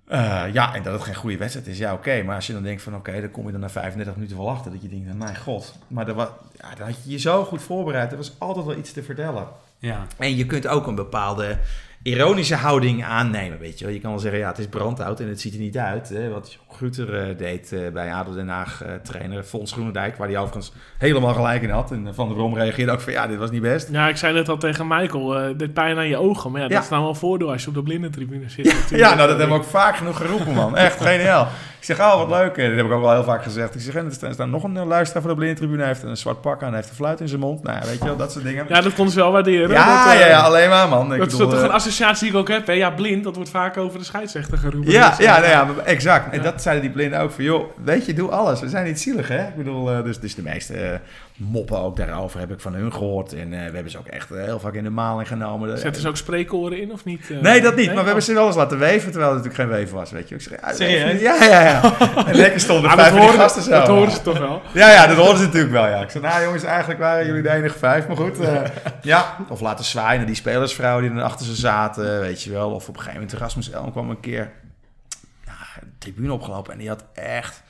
eh, 0.07 0.45
ja, 0.53 0.75
en 0.75 0.83
dat 0.83 0.93
het 0.93 1.03
geen 1.03 1.15
goede 1.15 1.37
wedstrijd 1.37 1.67
is, 1.67 1.79
ja 1.79 1.93
oké. 1.93 2.23
Maar 2.23 2.35
als 2.35 2.47
je 2.47 2.53
dan 2.53 2.63
denkt 2.63 2.83
van 2.83 2.95
oké, 2.95 3.21
dan 3.21 3.31
kom 3.31 3.47
je 3.47 3.53
dan 3.53 3.61
na 3.61 3.71
35 3.71 4.15
minuten 4.15 4.37
wel 4.37 4.51
achter. 4.51 4.73
Dat 4.73 4.83
je 4.83 4.89
denkt, 4.89 5.15
mijn 5.15 5.37
god. 5.37 5.79
Maar 5.89 6.09
er 6.09 6.15
was, 6.15 6.29
ja, 6.61 6.75
dan 6.75 6.87
had 6.87 7.05
je 7.05 7.11
je 7.11 7.19
zo 7.19 7.45
goed 7.45 7.63
voorbereid. 7.63 8.11
Er 8.11 8.17
was 8.17 8.35
altijd 8.39 8.67
wel 8.67 8.77
iets 8.77 8.93
te 8.93 9.03
vertellen. 9.03 9.49
Ja. 9.79 10.07
En 10.19 10.37
je 10.37 10.47
kunt 10.47 10.67
ook 10.67 10.87
een 10.87 10.95
bepaalde 10.95 11.59
ironische 12.05 12.55
houding 12.55 13.05
aannemen, 13.05 13.59
weet 13.59 13.79
je 13.79 13.85
wel. 13.85 13.95
Je 13.95 14.01
kan 14.01 14.11
wel 14.11 14.19
zeggen, 14.21 14.41
ja, 14.41 14.49
het 14.49 14.59
is 14.59 14.67
brandhout 14.67 15.21
en 15.21 15.29
het 15.29 15.41
ziet 15.41 15.55
er 15.55 15.61
niet 15.61 15.79
uit. 15.79 16.09
Hè? 16.09 16.29
Wat 16.31 16.59
Gruter 16.69 17.15
eh, 17.15 17.37
deed 17.39 17.73
eh, 17.73 17.81
bij 17.93 18.13
ADO 18.13 18.35
Den 18.35 18.49
Haag, 18.49 18.83
eh, 18.83 18.93
trainer 19.03 19.43
Fons 19.43 19.73
Groenendijk, 19.73 20.17
waar 20.17 20.29
hij 20.29 20.39
overigens 20.39 20.73
helemaal 20.99 21.35
gelijk 21.35 21.63
in 21.63 21.71
had. 21.71 21.91
En 21.91 22.15
Van 22.15 22.27
der 22.27 22.37
Brom 22.37 22.55
reageerde 22.55 22.93
ook 22.93 23.01
van, 23.01 23.13
ja, 23.13 23.27
dit 23.27 23.39
was 23.39 23.51
niet 23.51 23.63
best. 23.63 23.89
Ja, 23.93 24.09
ik 24.09 24.17
zei 24.17 24.35
net 24.35 24.49
al 24.49 24.57
tegen 24.57 24.87
Michael, 24.87 25.57
dit 25.57 25.73
pijn 25.73 25.97
aan 25.97 26.09
je 26.09 26.17
ogen. 26.17 26.51
Maar 26.51 26.61
ja, 26.61 26.67
dat 26.69 26.77
Ja. 26.77 26.83
is 26.83 26.89
nou 26.91 27.03
wel 27.03 27.15
voordeel 27.15 27.51
als 27.53 27.63
je 27.63 27.69
op 27.69 27.75
de 27.75 27.83
blindentribune 27.83 28.49
zit. 28.49 28.65
natuurlijk. 28.65 28.91
Ja, 29.11 29.15
nou, 29.15 29.29
dat 29.29 29.39
hebben 29.39 29.57
we 29.57 29.63
ook 29.63 29.69
vaak 29.69 29.97
genoeg 29.97 30.17
geroepen, 30.17 30.55
man. 30.55 30.77
Echt 30.77 31.01
geniaal. 31.01 31.49
Ik 31.87 31.97
zeg, 31.97 32.07
oh, 32.07 32.17
wat 32.17 32.29
leuk. 32.29 32.57
En 32.57 32.69
dat 32.69 32.77
heb 32.77 32.87
ik 32.87 32.93
ook 32.93 33.01
wel 33.03 33.13
heel 33.13 33.25
vaak 33.25 33.43
gezegd. 33.43 33.75
Ik 33.75 33.81
zeg, 33.81 33.95
en 33.95 34.05
er 34.05 34.13
staat- 34.33 34.47
nog 34.49 34.63
een 34.63 34.77
eh, 34.77 34.87
luisteraar 34.87 35.23
van 35.23 35.31
de 35.31 35.37
blindentribune. 35.37 35.79
Hij 35.79 35.89
heeft 35.89 36.03
een 36.03 36.17
zwart 36.17 36.41
pak 36.41 36.63
aan, 36.63 36.69
hij 36.69 36.77
heeft 36.77 36.89
een 36.89 36.95
fluit 36.95 37.21
in 37.21 37.29
zijn 37.29 37.41
mond. 37.41 37.63
Nou 37.63 37.79
ja, 37.81 37.87
weet 37.87 37.99
je 37.99 38.05
wel, 38.05 38.17
dat 38.17 38.33
soort 38.33 38.45
dingen. 38.45 38.65
Ja, 38.69 38.81
dat 38.81 38.95
konden 38.95 39.13
ze 39.15 39.21
wel 39.21 39.33
waarderen. 39.33 39.71
ja, 39.71 40.05
dat, 40.05 40.13
eh, 40.15 40.21
ja, 40.21 40.27
ja, 40.27 40.41
alleen 40.41 40.69
maar, 40.69 40.89
man. 40.89 41.13
Ik 41.13 41.19
dat 41.19 41.33
is 41.33 41.37
toch 41.39 41.55
eh, 41.55 41.63
een 41.63 41.71
associatie 41.71 42.23
die 42.31 42.33
ik 42.33 42.37
ook 42.41 42.49
heb. 42.49 42.67
Hè? 42.67 42.73
Ja, 42.73 42.91
blind, 42.91 43.25
dat 43.25 43.35
wordt 43.35 43.51
vaak 43.51 43.77
over 43.77 43.99
de 43.99 44.05
scheidsrechter 44.05 44.59
geroepen. 44.59 44.93
Ja, 44.93 45.09
Dus, 45.09 45.19
ja, 45.19 45.43
eh, 45.43 45.53
nou 45.57 45.77
ja, 45.77 45.83
exact. 45.85 46.33
En 46.35 46.43
dat 46.43 46.63
zeiden 46.63 46.85
die 46.85 46.93
blinden 46.93 47.21
ook 47.21 47.31
van, 47.31 47.45
joh, 47.45 47.65
weet 47.85 48.07
je, 48.07 48.15
doe 48.15 48.31
alles. 48.31 48.61
We 48.61 48.69
zijn 48.69 48.85
niet 48.85 49.01
zielig, 49.01 49.29
hè? 49.29 49.43
Ik 49.47 49.57
bedoel, 49.57 49.91
eh, 49.91 50.03
dus, 50.05 50.21
dus 50.21 50.35
de 50.35 50.43
meeste 50.43 50.75
eh, 50.75 50.99
moppen 51.37 51.79
ook 51.79 51.97
daarover 51.97 52.41
heb 52.41 52.51
ik 52.51 52.61
van 52.61 52.75
hun 52.75 52.93
gehoord. 52.93 53.33
En 53.33 53.53
eh, 53.53 53.59
we 53.69 53.75
hebben 53.75 53.91
ze 53.91 53.99
ook 53.99 54.07
echt 54.07 54.31
eh, 54.31 54.43
heel 54.45 54.61
vaak 54.61 54.75
in 54.75 54.85
de 54.85 54.91
maling 54.91 55.29
genomen. 55.29 55.79
Zetten 55.79 56.03
ze 56.03 56.09
ook 56.09 56.17
spreekoren 56.17 56.81
in 56.81 56.93
of 56.93 57.05
niet? 57.05 57.31
eh? 57.31 57.41
Nee, 57.41 57.61
dat 57.61 57.75
niet. 57.77 57.85
Nee? 57.87 57.95
Maar 57.95 57.99
we 57.99 58.05
hebben 58.09 58.25
ze 58.25 58.35
wel 58.35 58.47
eens 58.47 58.57
laten 58.57 58.79
weven, 58.79 59.11
terwijl 59.11 59.33
het 59.35 59.43
natuurlijk 59.45 59.71
geen 59.71 59.79
weven 59.81 59.97
was, 59.97 60.11
weet 60.11 60.29
je. 60.29 60.35
Ik 60.35 60.41
zeg, 60.41 60.61
ja? 60.79 61.09
Ja, 61.11 61.45
ja, 61.45 61.61
ja. 61.63 61.81
En 62.27 62.35
lekker 62.35 62.61
stonden 62.61 62.91
Ah, 62.91 62.97
vijf 62.97 63.11
dat 63.13 63.19
horen, 63.19 63.35
gasten 63.39 63.63
zo. 63.63 63.71
dat 63.71 63.87
horen 63.89 64.11
ze 64.13 64.23
toch 64.23 64.39
wel. 64.39 64.63
Ja, 64.73 64.91
ja, 64.91 65.07
dat 65.07 65.17
hoorden 65.17 65.39
ze 65.39 65.45
natuurlijk 65.45 65.73
wel, 65.73 65.87
ja. 65.87 66.03
Ik 66.03 66.11
zei, 66.11 66.25
nou 66.25 66.43
jongens, 66.43 66.63
eigenlijk 66.63 67.01
waren 67.01 67.27
jullie 67.27 67.43
de 67.43 67.51
enige 67.51 67.79
vijf, 67.79 68.07
maar 68.07 68.17
goed. 68.17 68.41
eh, 68.41 68.61
ja, 69.03 69.37
of 69.49 69.61
laten 69.61 69.85
zwaaien 69.85 70.17
naar 70.19 70.27
die 70.27 70.35
spelersvrouw 70.37 71.01
die 71.01 71.09
dan 71.15 71.23
achter 71.23 71.47
ze 71.47 71.55
zaten, 71.55 72.21
weet 72.21 72.43
je 72.43 72.51
wel. 72.51 72.71
Of 72.71 72.89
op 72.89 72.95
een 72.95 73.01
gegeven 73.03 73.21
moment, 73.21 73.39
Rasmus 73.39 73.71
Elm 73.71 73.91
kwam 73.93 74.11
een 74.11 74.21
keer 74.21 74.51
ja, 75.47 75.53
de 75.81 75.87
tribune 75.99 76.33
opgelopen 76.33 76.73
en 76.73 76.79
die 76.79 76.89
had 76.89 77.05
echt 77.15 77.63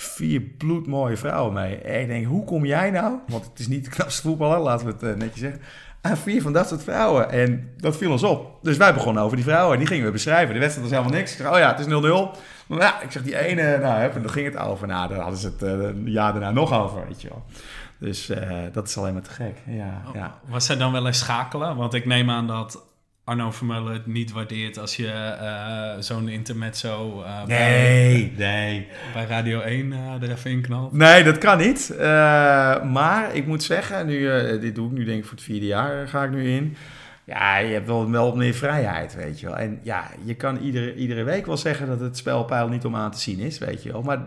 vier 0.00 0.40
bloedmooie 0.40 1.16
vrouwen 1.16 1.52
mee. 1.52 1.76
En 1.76 2.00
ik 2.00 2.06
denk, 2.06 2.26
hoe 2.26 2.44
kom 2.44 2.64
jij 2.64 2.90
nou, 2.90 3.18
want 3.28 3.44
het 3.44 3.58
is 3.58 3.68
niet 3.68 3.84
de 3.84 3.90
knapste 3.90 4.22
voetballer, 4.22 4.58
laten 4.58 4.86
we 4.86 4.92
het 4.92 5.02
eh, 5.02 5.14
netjes 5.14 5.40
zeggen, 5.40 5.60
aan 6.00 6.16
vier 6.16 6.42
van 6.42 6.52
dat 6.52 6.68
soort 6.68 6.82
vrouwen. 6.82 7.30
En 7.30 7.70
dat 7.76 7.96
viel 7.96 8.10
ons 8.10 8.22
op. 8.22 8.58
Dus 8.62 8.76
wij 8.76 8.94
begonnen 8.94 9.22
over 9.22 9.36
die 9.36 9.44
vrouwen 9.44 9.72
en 9.72 9.78
die 9.78 9.88
gingen 9.88 10.04
we 10.04 10.10
beschrijven. 10.10 10.54
De 10.54 10.60
wedstrijd 10.60 10.88
was 10.88 10.98
helemaal 10.98 11.18
niks. 11.18 11.32
Ik 11.32 11.36
zeg, 11.38 11.52
oh 11.52 11.58
ja, 11.58 11.76
het 11.76 11.78
is 11.78 11.86
0-0. 11.86 12.38
Maar 12.66 12.78
ja, 12.78 13.00
ik 13.00 13.10
zeg 13.10 13.22
die 13.22 13.38
ene, 13.38 13.78
nou, 13.78 14.02
en 14.02 14.22
daar 14.22 14.30
ging 14.30 14.46
het 14.46 14.56
over. 14.56 14.86
Nou, 14.86 15.08
daar 15.08 15.18
hadden 15.18 15.38
ze 15.38 15.46
het 15.46 15.62
een 15.62 16.10
jaar 16.10 16.32
daarna 16.32 16.50
nog 16.50 16.72
over, 16.72 17.06
weet 17.06 17.22
je 17.22 17.28
wel. 17.28 17.44
Dus 17.98 18.28
eh, 18.28 18.50
dat 18.72 18.88
is 18.88 18.98
alleen 18.98 19.12
maar 19.12 19.22
te 19.22 19.30
gek. 19.30 19.56
Ja, 19.66 20.02
ja. 20.14 20.40
Was 20.46 20.66
zij 20.66 20.76
dan 20.76 20.92
wel 20.92 21.06
eens 21.06 21.18
schakelen? 21.18 21.76
Want 21.76 21.94
ik 21.94 22.06
neem 22.06 22.30
aan 22.30 22.46
dat 22.46 22.87
Arno 23.28 23.50
Vermeulen 23.50 23.92
het 23.92 24.06
niet 24.06 24.32
waardeert 24.32 24.78
als 24.78 24.96
je 24.96 25.08
eh, 25.08 26.02
zo'n 26.02 26.28
intermezzo 26.28 27.22
eh 27.22 27.44
bij, 27.44 27.70
Nee, 27.70 28.32
nee. 28.36 28.86
bij 29.12 29.24
Radio 29.24 29.60
1 29.60 29.92
eh, 29.92 30.22
er 30.22 30.30
even 30.30 30.50
in 30.50 30.60
knalt. 30.60 30.92
Nee, 30.92 31.24
dat 31.24 31.38
kan 31.38 31.58
niet. 31.58 31.94
Maar 32.92 33.34
ik 33.34 33.46
moet 33.46 33.62
zeggen, 33.62 34.06
nu, 34.06 34.28
dit 34.60 34.74
doe 34.74 34.86
ik 34.86 34.92
nu 34.92 35.04
denk 35.04 35.18
ik 35.18 35.24
voor 35.24 35.34
het 35.36 35.42
vierde 35.42 35.66
jaar, 35.66 36.08
ga 36.08 36.24
ik 36.24 36.30
nu 36.30 36.50
in. 36.50 36.76
Ja, 37.24 37.56
je 37.56 37.72
hebt 37.72 37.86
wel, 37.86 38.10
wel 38.10 38.36
meer 38.36 38.54
vrijheid, 38.54 39.14
weet 39.14 39.40
je 39.40 39.46
wel. 39.46 39.56
En 39.56 39.78
ja, 39.82 40.10
je 40.24 40.34
kan 40.34 40.58
iedere, 40.58 40.94
iedere 40.94 41.22
week 41.22 41.46
wel 41.46 41.56
zeggen 41.56 41.86
dat 41.86 42.00
het 42.00 42.16
spelpeil 42.16 42.68
niet 42.68 42.84
om 42.84 42.96
aan 42.96 43.10
te 43.10 43.20
zien 43.20 43.38
is, 43.38 43.58
weet 43.58 43.82
je 43.82 43.92
wel. 43.92 44.02
Maar 44.02 44.18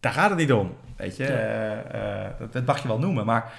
daar 0.00 0.12
gaat 0.12 0.30
het 0.30 0.38
niet 0.38 0.52
om, 0.52 0.74
weet 0.96 1.16
je. 1.16 2.34
Dat, 2.38 2.52
dat 2.52 2.66
mag 2.66 2.82
je 2.82 2.88
wel 2.88 2.98
noemen, 2.98 3.26
maar 3.26 3.52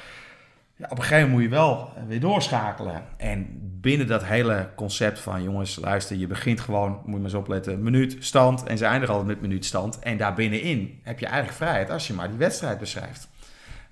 ja, 0.78 0.86
op 0.90 0.98
een 0.98 1.04
gegeven 1.04 1.30
moment 1.30 1.34
moet 1.34 1.42
je 1.42 1.50
wel 1.50 1.94
weer 2.08 2.20
doorschakelen. 2.20 3.04
En 3.18 3.48
binnen 3.82 4.08
dat 4.08 4.26
hele 4.26 4.70
concept 4.76 5.20
van, 5.20 5.44
jongens, 5.44 5.80
luister, 5.80 6.16
je 6.16 6.28
begint 6.28 6.60
gewoon, 6.60 6.92
moet 6.92 7.04
je 7.04 7.12
maar 7.12 7.22
eens 7.22 7.34
opletten, 7.34 7.84
minuut, 7.84 8.16
stand. 8.20 8.64
En 8.64 8.78
ze 8.78 8.86
eindigen 8.86 9.16
altijd 9.16 9.32
met 9.32 9.42
minuut, 9.42 9.66
stand. 9.66 10.00
En 10.00 10.18
daar 10.18 10.34
binnenin 10.34 11.00
heb 11.04 11.20
je 11.20 11.26
eigenlijk 11.26 11.58
vrijheid 11.58 11.90
als 11.90 12.08
je 12.08 12.14
maar 12.14 12.30
die 12.30 12.38
wedstrijd 12.38 12.80
beschrijft. 12.80 13.30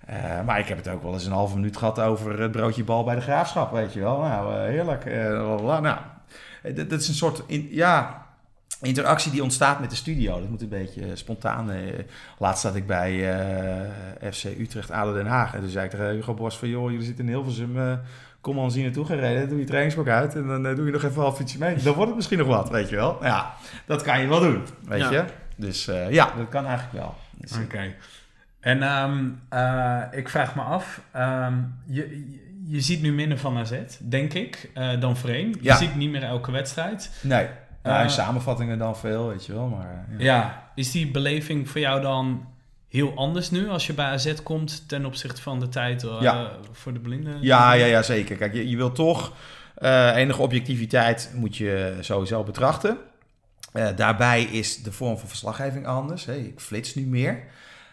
Eh, 0.05 0.41
maar 0.45 0.59
ik 0.59 0.67
heb 0.67 0.77
het 0.77 0.87
ook 0.87 1.03
wel 1.03 1.13
eens 1.13 1.25
een 1.25 1.31
halve 1.31 1.55
minuut 1.55 1.77
gehad 1.77 1.99
over 1.99 2.39
het 2.39 2.51
broodje 2.51 2.83
bal 2.83 3.03
bij 3.03 3.15
de 3.15 3.21
graafschap, 3.21 3.71
weet 3.71 3.93
je 3.93 3.99
wel. 3.99 4.19
Nou, 4.19 4.53
eh, 4.53 4.61
heerlijk. 4.61 5.05
Eh, 5.05 5.29
lalala. 5.29 5.79
nou, 5.79 5.97
eh, 6.63 6.75
dat 6.89 6.99
is 7.01 7.07
een 7.07 7.13
soort, 7.13 7.43
in, 7.47 7.67
ja, 7.71 8.24
interactie 8.85 9.31
die 9.31 9.43
ontstaat 9.43 9.79
met 9.79 9.89
de 9.89 9.95
studio. 9.95 10.39
Dat 10.39 10.49
moet 10.49 10.61
een 10.61 10.69
beetje 10.69 11.01
eh, 11.01 11.07
spontaan. 11.13 11.71
eh. 11.71 11.79
laatst 12.39 12.61
zat 12.61 12.75
ik 12.75 12.87
bij 12.87 13.33
eh, 14.21 14.31
FC 14.33 14.43
Utrecht, 14.43 14.91
ADO 14.91 15.13
Den 15.13 15.25
Haag. 15.27 15.53
En 15.53 15.59
toen 15.59 15.69
zei 15.69 15.85
ik 15.85 15.91
tegen 15.91 16.09
Hugo 16.09 16.33
Borst 16.33 16.57
van, 16.57 16.69
joh, 16.69 16.89
jullie 16.91 17.05
zitten 17.05 17.25
in 17.25 17.31
Hilversum... 17.31 17.99
kom 18.41 18.57
al 18.59 18.69
zien 18.69 18.83
naartoe 18.83 19.05
gereden, 19.05 19.39
dan 19.39 19.49
doe 19.49 19.59
je 19.59 19.65
trainingspak 19.65 20.07
uit 20.07 20.35
en 20.35 20.47
dan 20.47 20.63
doe 20.75 20.85
je 20.85 20.91
nog 20.91 21.03
even 21.03 21.15
een 21.15 21.21
half 21.23 21.37
fietsje 21.37 21.57
mee. 21.57 21.75
Dan 21.75 21.93
wordt 21.93 22.07
het 22.07 22.15
misschien 22.15 22.37
nog 22.37 22.47
wat, 22.47 22.69
weet 22.69 22.89
je 22.89 22.95
wel. 22.95 23.17
Ja, 23.23 23.53
dat 23.85 24.01
kan 24.01 24.21
je 24.21 24.27
wel 24.27 24.39
doen, 24.39 24.63
weet 24.87 24.99
Ja. 24.99 25.11
je. 25.11 25.23
Dus 25.55 25.85
ja, 26.09 26.31
dat 26.37 26.49
kan 26.49 26.65
eigenlijk 26.65 26.97
wel. 26.97 27.15
Dus, 27.37 27.57
Oké. 27.57 27.93
En 28.59 28.81
ehm, 28.83 29.25
eh, 29.49 30.01
ik 30.19 30.29
vraag 30.29 30.55
me 30.55 30.61
af, 30.61 31.01
ehm, 31.11 31.53
je, 31.85 32.09
je- 32.09 32.43
je 32.67 32.81
ziet 32.81 33.01
nu 33.01 33.13
minder 33.13 33.37
van 33.37 33.57
AZ, 33.57 33.73
denk 33.99 34.33
ik, 34.33 34.69
dan 34.99 35.17
Vreem. 35.17 35.47
Je 35.49 35.57
Ja. 35.61 35.75
ziet 35.75 35.95
niet 35.95 36.09
meer 36.09 36.23
elke 36.23 36.51
wedstrijd. 36.51 37.11
Nee, 37.21 37.47
nou, 37.85 37.97
Eh, 37.97 38.03
in 38.03 38.09
samenvattingen 38.09 38.77
dan 38.77 38.97
veel, 38.97 39.27
weet 39.27 39.45
je 39.45 39.53
wel. 39.53 39.67
Maar, 39.67 40.05
eh, 40.11 40.19
ja. 40.19 40.35
Ja, 40.35 40.71
is 40.75 40.91
die 40.91 41.11
beleving 41.11 41.69
voor 41.69 41.81
jou 41.81 42.01
dan 42.01 42.47
heel 42.89 43.13
anders 43.15 43.51
nu 43.51 43.69
als 43.69 43.87
je 43.87 43.93
bij 43.93 44.05
AZ 44.05 44.33
komt 44.43 44.87
ten 44.87 45.05
opzichte 45.05 45.41
van 45.41 45.59
de 45.59 45.69
tijd 45.69 46.03
uh, 46.03 46.17
Ja. 46.21 46.51
voor 46.71 46.93
de 46.93 46.99
blinden? 46.99 47.37
Ja, 47.41 47.73
ja, 47.73 47.85
ja 47.85 48.01
zeker. 48.01 48.35
Kijk, 48.35 48.53
je, 48.53 48.69
je 48.69 48.75
wil 48.77 48.91
toch 48.91 49.33
eh, 49.75 50.15
enige 50.15 50.41
objectiviteit 50.41 51.31
moet 51.35 51.57
je 51.57 51.97
sowieso 51.99 52.43
betrachten. 52.43 52.97
Eh, 53.73 53.87
daarbij 53.95 54.43
is 54.43 54.83
de 54.83 54.91
vorm 54.91 55.17
van 55.17 55.27
verslaggeving 55.27 55.85
anders. 55.87 56.25
Hè. 56.25 56.35
Ik 56.35 56.59
flits 56.59 56.95
nu 56.95 57.05
meer. 57.05 57.43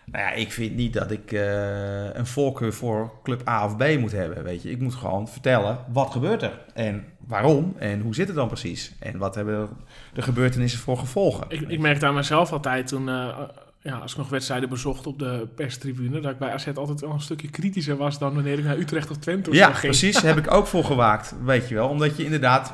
Nou 0.05 0.25
ja, 0.25 0.31
ik 0.33 0.53
vind 0.53 0.75
niet 0.77 0.93
dat 0.93 1.11
ik 1.11 1.33
eh, 1.33 2.15
een 2.15 2.27
voorkeur 2.27 2.73
voor 2.73 3.13
club 3.23 3.49
A 3.49 3.65
of 3.65 3.77
B 3.77 3.99
moet 3.99 4.13
hebben. 4.13 4.45
Weet 4.45 4.63
je, 4.63 4.71
ik 4.71 4.81
moet 4.81 4.95
gewoon 4.95 5.29
vertellen 5.29 5.79
wat 5.93 6.11
gebeurt 6.11 6.43
er 6.43 6.61
en 6.75 7.05
waarom 7.27 7.75
en 7.79 8.01
hoe 8.01 8.15
zit 8.15 8.27
het 8.27 8.37
dan 8.37 8.49
precies 8.49 8.93
en 9.01 9.19
wat 9.19 9.35
hebben 9.35 9.69
de 10.13 10.23
gebeurtenissen 10.23 10.81
voor 10.81 10.99
gevolgen. 10.99 11.45
Ik, 11.49 11.61
ik 11.61 11.79
merkte 11.81 12.07
aan 12.07 12.15
mezelf 12.15 12.53
altijd 12.53 12.87
toen, 12.87 13.09
eh, 13.09 13.39
ja, 13.81 13.97
als 13.97 14.13
ik 14.13 14.19
nog 14.19 14.29
wedstrijden 14.29 14.69
bezocht 14.69 15.07
op 15.07 15.19
de 15.19 15.49
perstribune, 15.55 16.21
dat 16.21 16.33
ik 16.33 16.39
bij 16.39 16.53
AZ 16.53 16.67
altijd 16.75 17.01
wel 17.01 17.11
een 17.13 17.21
stukje 17.21 17.51
kritischer 17.51 17.97
was 17.97 18.19
dan 18.19 18.35
wanneer 18.35 18.59
ik 18.59 18.65
naar 18.65 18.79
Utrecht 18.79 19.11
of 19.11 19.17
Twente 19.17 19.51
of 19.51 19.57
Ja, 19.57 19.67
ging. 19.67 19.79
precies. 19.81 20.23
Heb 20.23 20.39
ik 20.39 20.51
ook 20.51 20.67
voor 20.67 20.85
gewaakt, 20.85 21.35
weet 21.45 21.69
je 21.69 21.75
wel. 21.75 21.89
Omdat 21.89 22.17
je 22.17 22.25
inderdaad... 22.25 22.73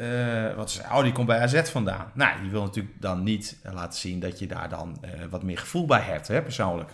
eh, 0.00 0.56
wat 0.56 0.82
oh, 0.92 1.02
die 1.02 1.12
komt 1.12 1.26
bij 1.26 1.40
AZ 1.40 1.70
vandaan. 1.70 2.10
Nou, 2.14 2.44
je 2.44 2.50
wil 2.50 2.62
natuurlijk 2.62 3.00
dan 3.00 3.22
niet 3.22 3.58
eh, 3.62 3.72
laten 3.72 3.98
zien 3.98 4.20
dat 4.20 4.38
je 4.38 4.46
daar 4.46 4.68
dan 4.68 4.96
eh, 5.00 5.10
wat 5.30 5.42
meer 5.42 5.58
gevoel 5.58 5.86
bij 5.86 6.00
hebt, 6.00 6.28
hè, 6.28 6.42
persoonlijk. 6.42 6.90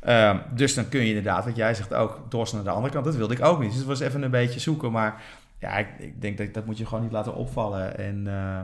Ehm, 0.00 0.38
dus 0.54 0.74
dan 0.74 0.88
kun 0.88 1.00
je 1.00 1.06
inderdaad, 1.06 1.44
wat 1.44 1.56
jij 1.56 1.74
zegt, 1.74 1.94
ook 1.94 2.20
dorst 2.28 2.52
naar 2.52 2.64
de 2.64 2.70
andere 2.70 2.92
kant. 2.92 3.04
Dat 3.04 3.16
wilde 3.16 3.34
ik 3.34 3.44
ook 3.44 3.60
niet. 3.60 3.68
Dus 3.68 3.78
het 3.78 3.86
was 3.86 4.00
even 4.00 4.22
een 4.22 4.30
beetje 4.30 4.60
zoeken. 4.60 4.92
Maar 4.92 5.22
ja, 5.58 5.76
ik, 5.76 5.88
ik 5.98 6.20
denk 6.20 6.38
dat 6.38 6.54
dat 6.54 6.66
moet 6.66 6.78
je 6.78 6.86
gewoon 6.86 7.02
niet 7.02 7.12
laten 7.12 7.34
opvallen. 7.34 7.98
En... 7.98 8.26
eh, 8.26 8.60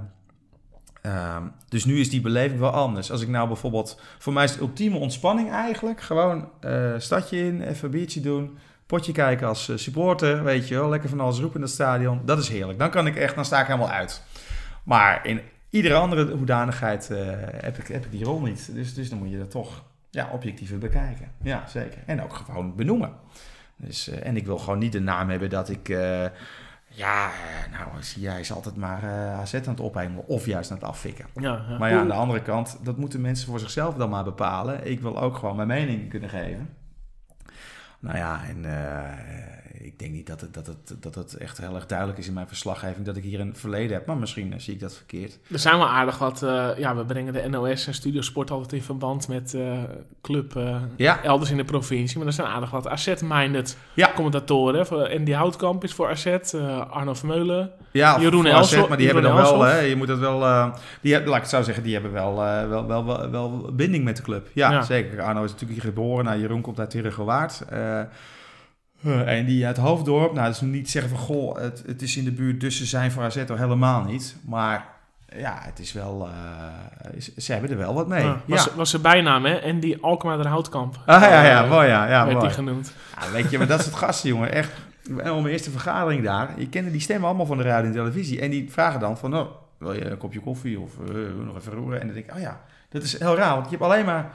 ehm, 1.02 1.42
dus 1.68 1.84
nu 1.84 2.00
is 2.00 2.10
die 2.10 2.20
beleving 2.20 2.60
wel 2.60 2.70
anders. 2.70 3.10
Als 3.10 3.22
ik 3.22 3.28
nou 3.28 3.46
bijvoorbeeld... 3.46 4.00
Voor 4.18 4.32
mij 4.32 4.44
is 4.44 4.50
het 4.50 4.60
ultieme 4.60 4.98
ontspanning 4.98 5.50
eigenlijk. 5.50 6.00
Gewoon 6.00 6.48
eh 6.60 6.94
stadje 6.98 7.38
in, 7.38 7.62
even 7.62 7.84
een 7.84 7.90
biertje 7.90 8.20
doen 8.20 8.58
potje 8.88 9.12
kijken 9.12 9.46
als 9.46 9.68
eh, 9.68 9.76
supporter, 9.76 10.44
weet 10.44 10.68
je 10.68 10.74
wel. 10.74 10.88
Lekker 10.88 11.08
van 11.08 11.20
alles 11.20 11.38
roepen 11.38 11.56
in 11.56 11.62
het 11.62 11.70
stadion. 11.70 12.20
Dat 12.24 12.38
is 12.38 12.48
heerlijk. 12.48 12.78
Dan 12.78 12.90
kan 12.90 13.06
ik 13.06 13.16
echt, 13.16 13.34
dan 13.34 13.44
sta 13.44 13.60
ik 13.60 13.66
helemaal 13.66 13.90
uit. 13.90 14.22
Maar 14.82 15.26
in 15.26 15.40
iedere 15.70 15.94
andere 15.94 16.30
hoedanigheid 16.30 17.10
eh, 17.10 17.18
heb, 17.56 17.78
ik, 17.78 17.86
heb 17.86 18.04
ik 18.04 18.10
die 18.10 18.24
rol 18.24 18.40
niet. 18.40 18.74
Dus, 18.74 18.94
dus 18.94 19.10
dan 19.10 19.18
moet 19.18 19.30
je 19.30 19.38
dat 19.38 19.50
toch 19.50 19.84
ja, 20.10 20.28
objectiever 20.32 20.78
bekijken. 20.78 21.30
Ja, 21.42 21.66
zeker. 21.66 21.98
En 22.06 22.22
ook 22.22 22.32
gewoon 22.32 22.76
benoemen. 22.76 23.12
Dus, 23.76 24.08
eh, 24.08 24.26
en 24.26 24.36
ik 24.36 24.46
wil 24.46 24.58
gewoon 24.58 24.78
niet 24.78 24.92
de 24.92 25.00
naam 25.00 25.30
hebben 25.30 25.50
dat 25.50 25.68
ik... 25.68 25.88
ja, 26.88 27.30
nou, 27.70 27.88
zie 28.00 28.22
jij 28.22 28.40
is 28.40 28.52
altijd 28.52 28.76
maar 28.76 29.02
eh 29.02 29.38
AZ 29.38 29.54
aan 29.54 29.62
het 29.64 29.80
ophemelen 29.80 30.26
of 30.26 30.46
juist 30.46 30.70
aan 30.70 30.76
het 30.76 30.86
afvikken. 30.86 31.26
Ja, 31.34 31.64
ja. 31.68 31.78
Maar 31.78 31.90
ja, 31.90 31.98
aan 31.98 32.06
de 32.06 32.12
andere 32.12 32.42
kant, 32.42 32.78
dat 32.82 32.96
moeten 32.96 33.20
mensen 33.20 33.48
voor 33.48 33.60
zichzelf 33.60 33.94
dan 33.94 34.10
maar 34.10 34.24
bepalen. 34.24 34.86
Ik 34.86 35.00
wil 35.00 35.20
ook 35.20 35.36
gewoon 35.36 35.56
mijn 35.56 35.68
mening 35.68 36.08
kunnen 36.10 36.28
geven. 36.28 36.76
Nou 38.00 38.16
ja, 38.16 38.40
en 38.48 38.64
eh, 38.64 39.67
ik 39.80 39.98
denk 39.98 40.12
niet 40.12 40.26
dat 40.26 40.40
het, 40.40 40.54
dat, 40.54 40.66
het, 40.66 41.02
dat 41.02 41.14
het 41.14 41.34
echt 41.36 41.58
heel 41.58 41.74
erg 41.74 41.86
duidelijk 41.86 42.18
is 42.18 42.26
in 42.26 42.32
mijn 42.32 42.48
verslaggeving 42.48 43.06
dat 43.06 43.16
ik 43.16 43.22
hier 43.22 43.40
een 43.40 43.56
verleden 43.56 43.96
heb. 43.96 44.06
Maar 44.06 44.16
misschien 44.16 44.52
eh, 44.52 44.58
zie 44.58 44.74
ik 44.74 44.80
dat 44.80 44.94
verkeerd. 44.94 45.38
Er 45.52 45.58
zijn 45.58 45.76
wel 45.78 45.88
aardig 45.88 46.18
wat, 46.18 46.42
eh, 46.42 46.68
ja, 46.76 46.96
we 46.96 47.04
brengen 47.04 47.32
de 47.32 47.48
NOS 47.48 47.86
en 47.86 47.94
Studiosport 47.94 48.50
altijd 48.50 48.72
in 48.72 48.82
verband 48.82 49.28
met 49.28 49.54
eh, 49.54 49.78
club 50.22 50.60
Ja, 50.96 51.22
elders 51.22 51.50
in 51.50 51.56
de 51.56 51.64
provincie. 51.64 52.18
Maar 52.18 52.26
er 52.26 52.32
zijn 52.32 52.46
aardig 52.48 52.70
wat 52.70 52.88
AZ-minded 52.88 53.76
Ja. 53.94 54.12
commentatoren. 54.14 54.86
Voor 54.86 55.08
Andy 55.10 55.32
Houtkamp 55.32 55.84
is 55.84 55.92
voor 55.94 56.08
eh, 56.10 56.90
Arno 56.90 57.14
Vermeulen. 57.14 57.70
ja 57.90 58.20
Jeroen 58.20 58.46
Elshoff- 58.46 58.88
maar 58.88 58.96
die 58.96 59.06
hebben 59.06 59.24
dan 59.24 59.34
wel, 59.36 59.62
hè, 59.62 59.78
je 59.78 59.96
moet 59.96 60.06
dat 60.06 60.18
wel, 60.18 60.70
die, 61.00 61.12
laat 61.24 61.26
ik 61.36 61.40
het 61.40 61.48
zo 61.48 61.62
zeggen, 61.62 61.82
die 61.84 61.92
hebben 61.92 62.12
wel, 62.12 62.36
wel, 62.68 62.86
wel, 62.86 63.04
wel, 63.06 63.30
wel 63.30 63.70
binding 63.72 64.04
met 64.04 64.16
de 64.16 64.22
club. 64.22 64.48
Ja, 64.52 64.70
Ja. 64.70 64.82
zeker. 64.82 65.22
Arno 65.22 65.44
is 65.44 65.50
natuurlijk 65.52 65.80
hier 65.80 65.90
geboren, 65.90 66.24
nou, 66.24 66.38
Jeroen 66.40 66.60
komt 66.60 66.78
uit. 66.80 66.94
Eh 66.94 68.00
eh, 68.00 68.06
en 69.04 69.44
die 69.46 69.66
uit 69.66 69.76
Hoofddorp, 69.76 70.32
nou, 70.32 70.46
dat 70.46 70.54
is 70.54 70.60
niet 70.60 70.90
zeggen 70.90 71.10
van, 71.10 71.20
goh, 71.20 71.56
het, 71.56 71.82
het 71.86 72.02
is 72.02 72.16
in 72.16 72.24
de 72.24 72.32
buurt, 72.32 72.60
dus 72.60 72.76
ze 72.76 72.86
zijn 72.86 73.10
voor 73.12 73.22
AZ 73.22 73.44
al 73.48 73.56
helemaal 73.56 74.02
niet. 74.04 74.36
Maar 74.46 74.86
ja, 75.36 75.58
het 75.60 75.78
is 75.78 75.92
wel, 75.92 76.28
eh, 76.28 77.20
ze 77.36 77.52
hebben 77.52 77.70
er 77.70 77.76
wel 77.76 77.94
wat 77.94 78.08
mee. 78.08 78.24
Ja, 78.24 78.40
Ja, 78.46 78.54
was, 78.54 78.74
was 78.74 78.90
zijn 78.90 79.02
bijnaam, 79.02 79.44
hè? 79.44 79.62
Andy 79.62 79.96
Alkmaar 80.00 80.42
de 80.42 80.48
Houtkamp. 80.48 80.98
Ah, 81.06 81.20
ja, 81.22 81.44
ja, 81.44 81.64
Eh, 81.64 81.70
ja, 81.70 82.08
ja, 82.08 82.08
werd 82.08 82.32
mooi. 82.32 82.46
die 82.46 82.54
genoemd. 82.54 82.92
Ja, 83.20 83.30
weet 83.30 83.50
je, 83.50 83.58
maar 83.58 83.66
dat 83.66 83.80
is 83.80 83.86
het 83.86 83.94
gasten, 83.94 84.28
jongen. 84.28 84.52
Echt, 84.52 84.72
op 85.10 85.16
mijn 85.24 85.46
eerste 85.46 85.70
vergadering 85.70 86.24
daar. 86.24 86.50
Je 86.56 86.68
kende 86.68 86.90
die 86.90 87.00
stemmen 87.00 87.28
allemaal 87.28 87.46
van 87.46 87.56
de 87.56 87.62
radio 87.62 87.86
en 87.86 87.92
televisie. 87.92 88.40
En 88.40 88.50
die 88.50 88.70
vragen 88.72 89.00
dan 89.00 89.18
van, 89.18 89.36
oh, 89.36 89.46
wil 89.78 89.92
je 89.92 90.10
een 90.10 90.18
kopje 90.18 90.40
koffie 90.40 90.80
of 90.80 90.90
eh, 91.08 91.14
nog 91.44 91.56
even 91.56 91.72
roeren? 91.72 92.00
En 92.00 92.06
dan 92.06 92.14
denk 92.14 92.28
ik, 92.28 92.34
oh 92.34 92.40
ja, 92.40 92.60
dat 92.88 93.02
is 93.02 93.18
heel 93.18 93.36
raar. 93.36 93.52
Want 93.54 93.64
je 93.64 93.70
hebt 93.70 93.82
alleen 93.82 94.04
maar 94.04 94.30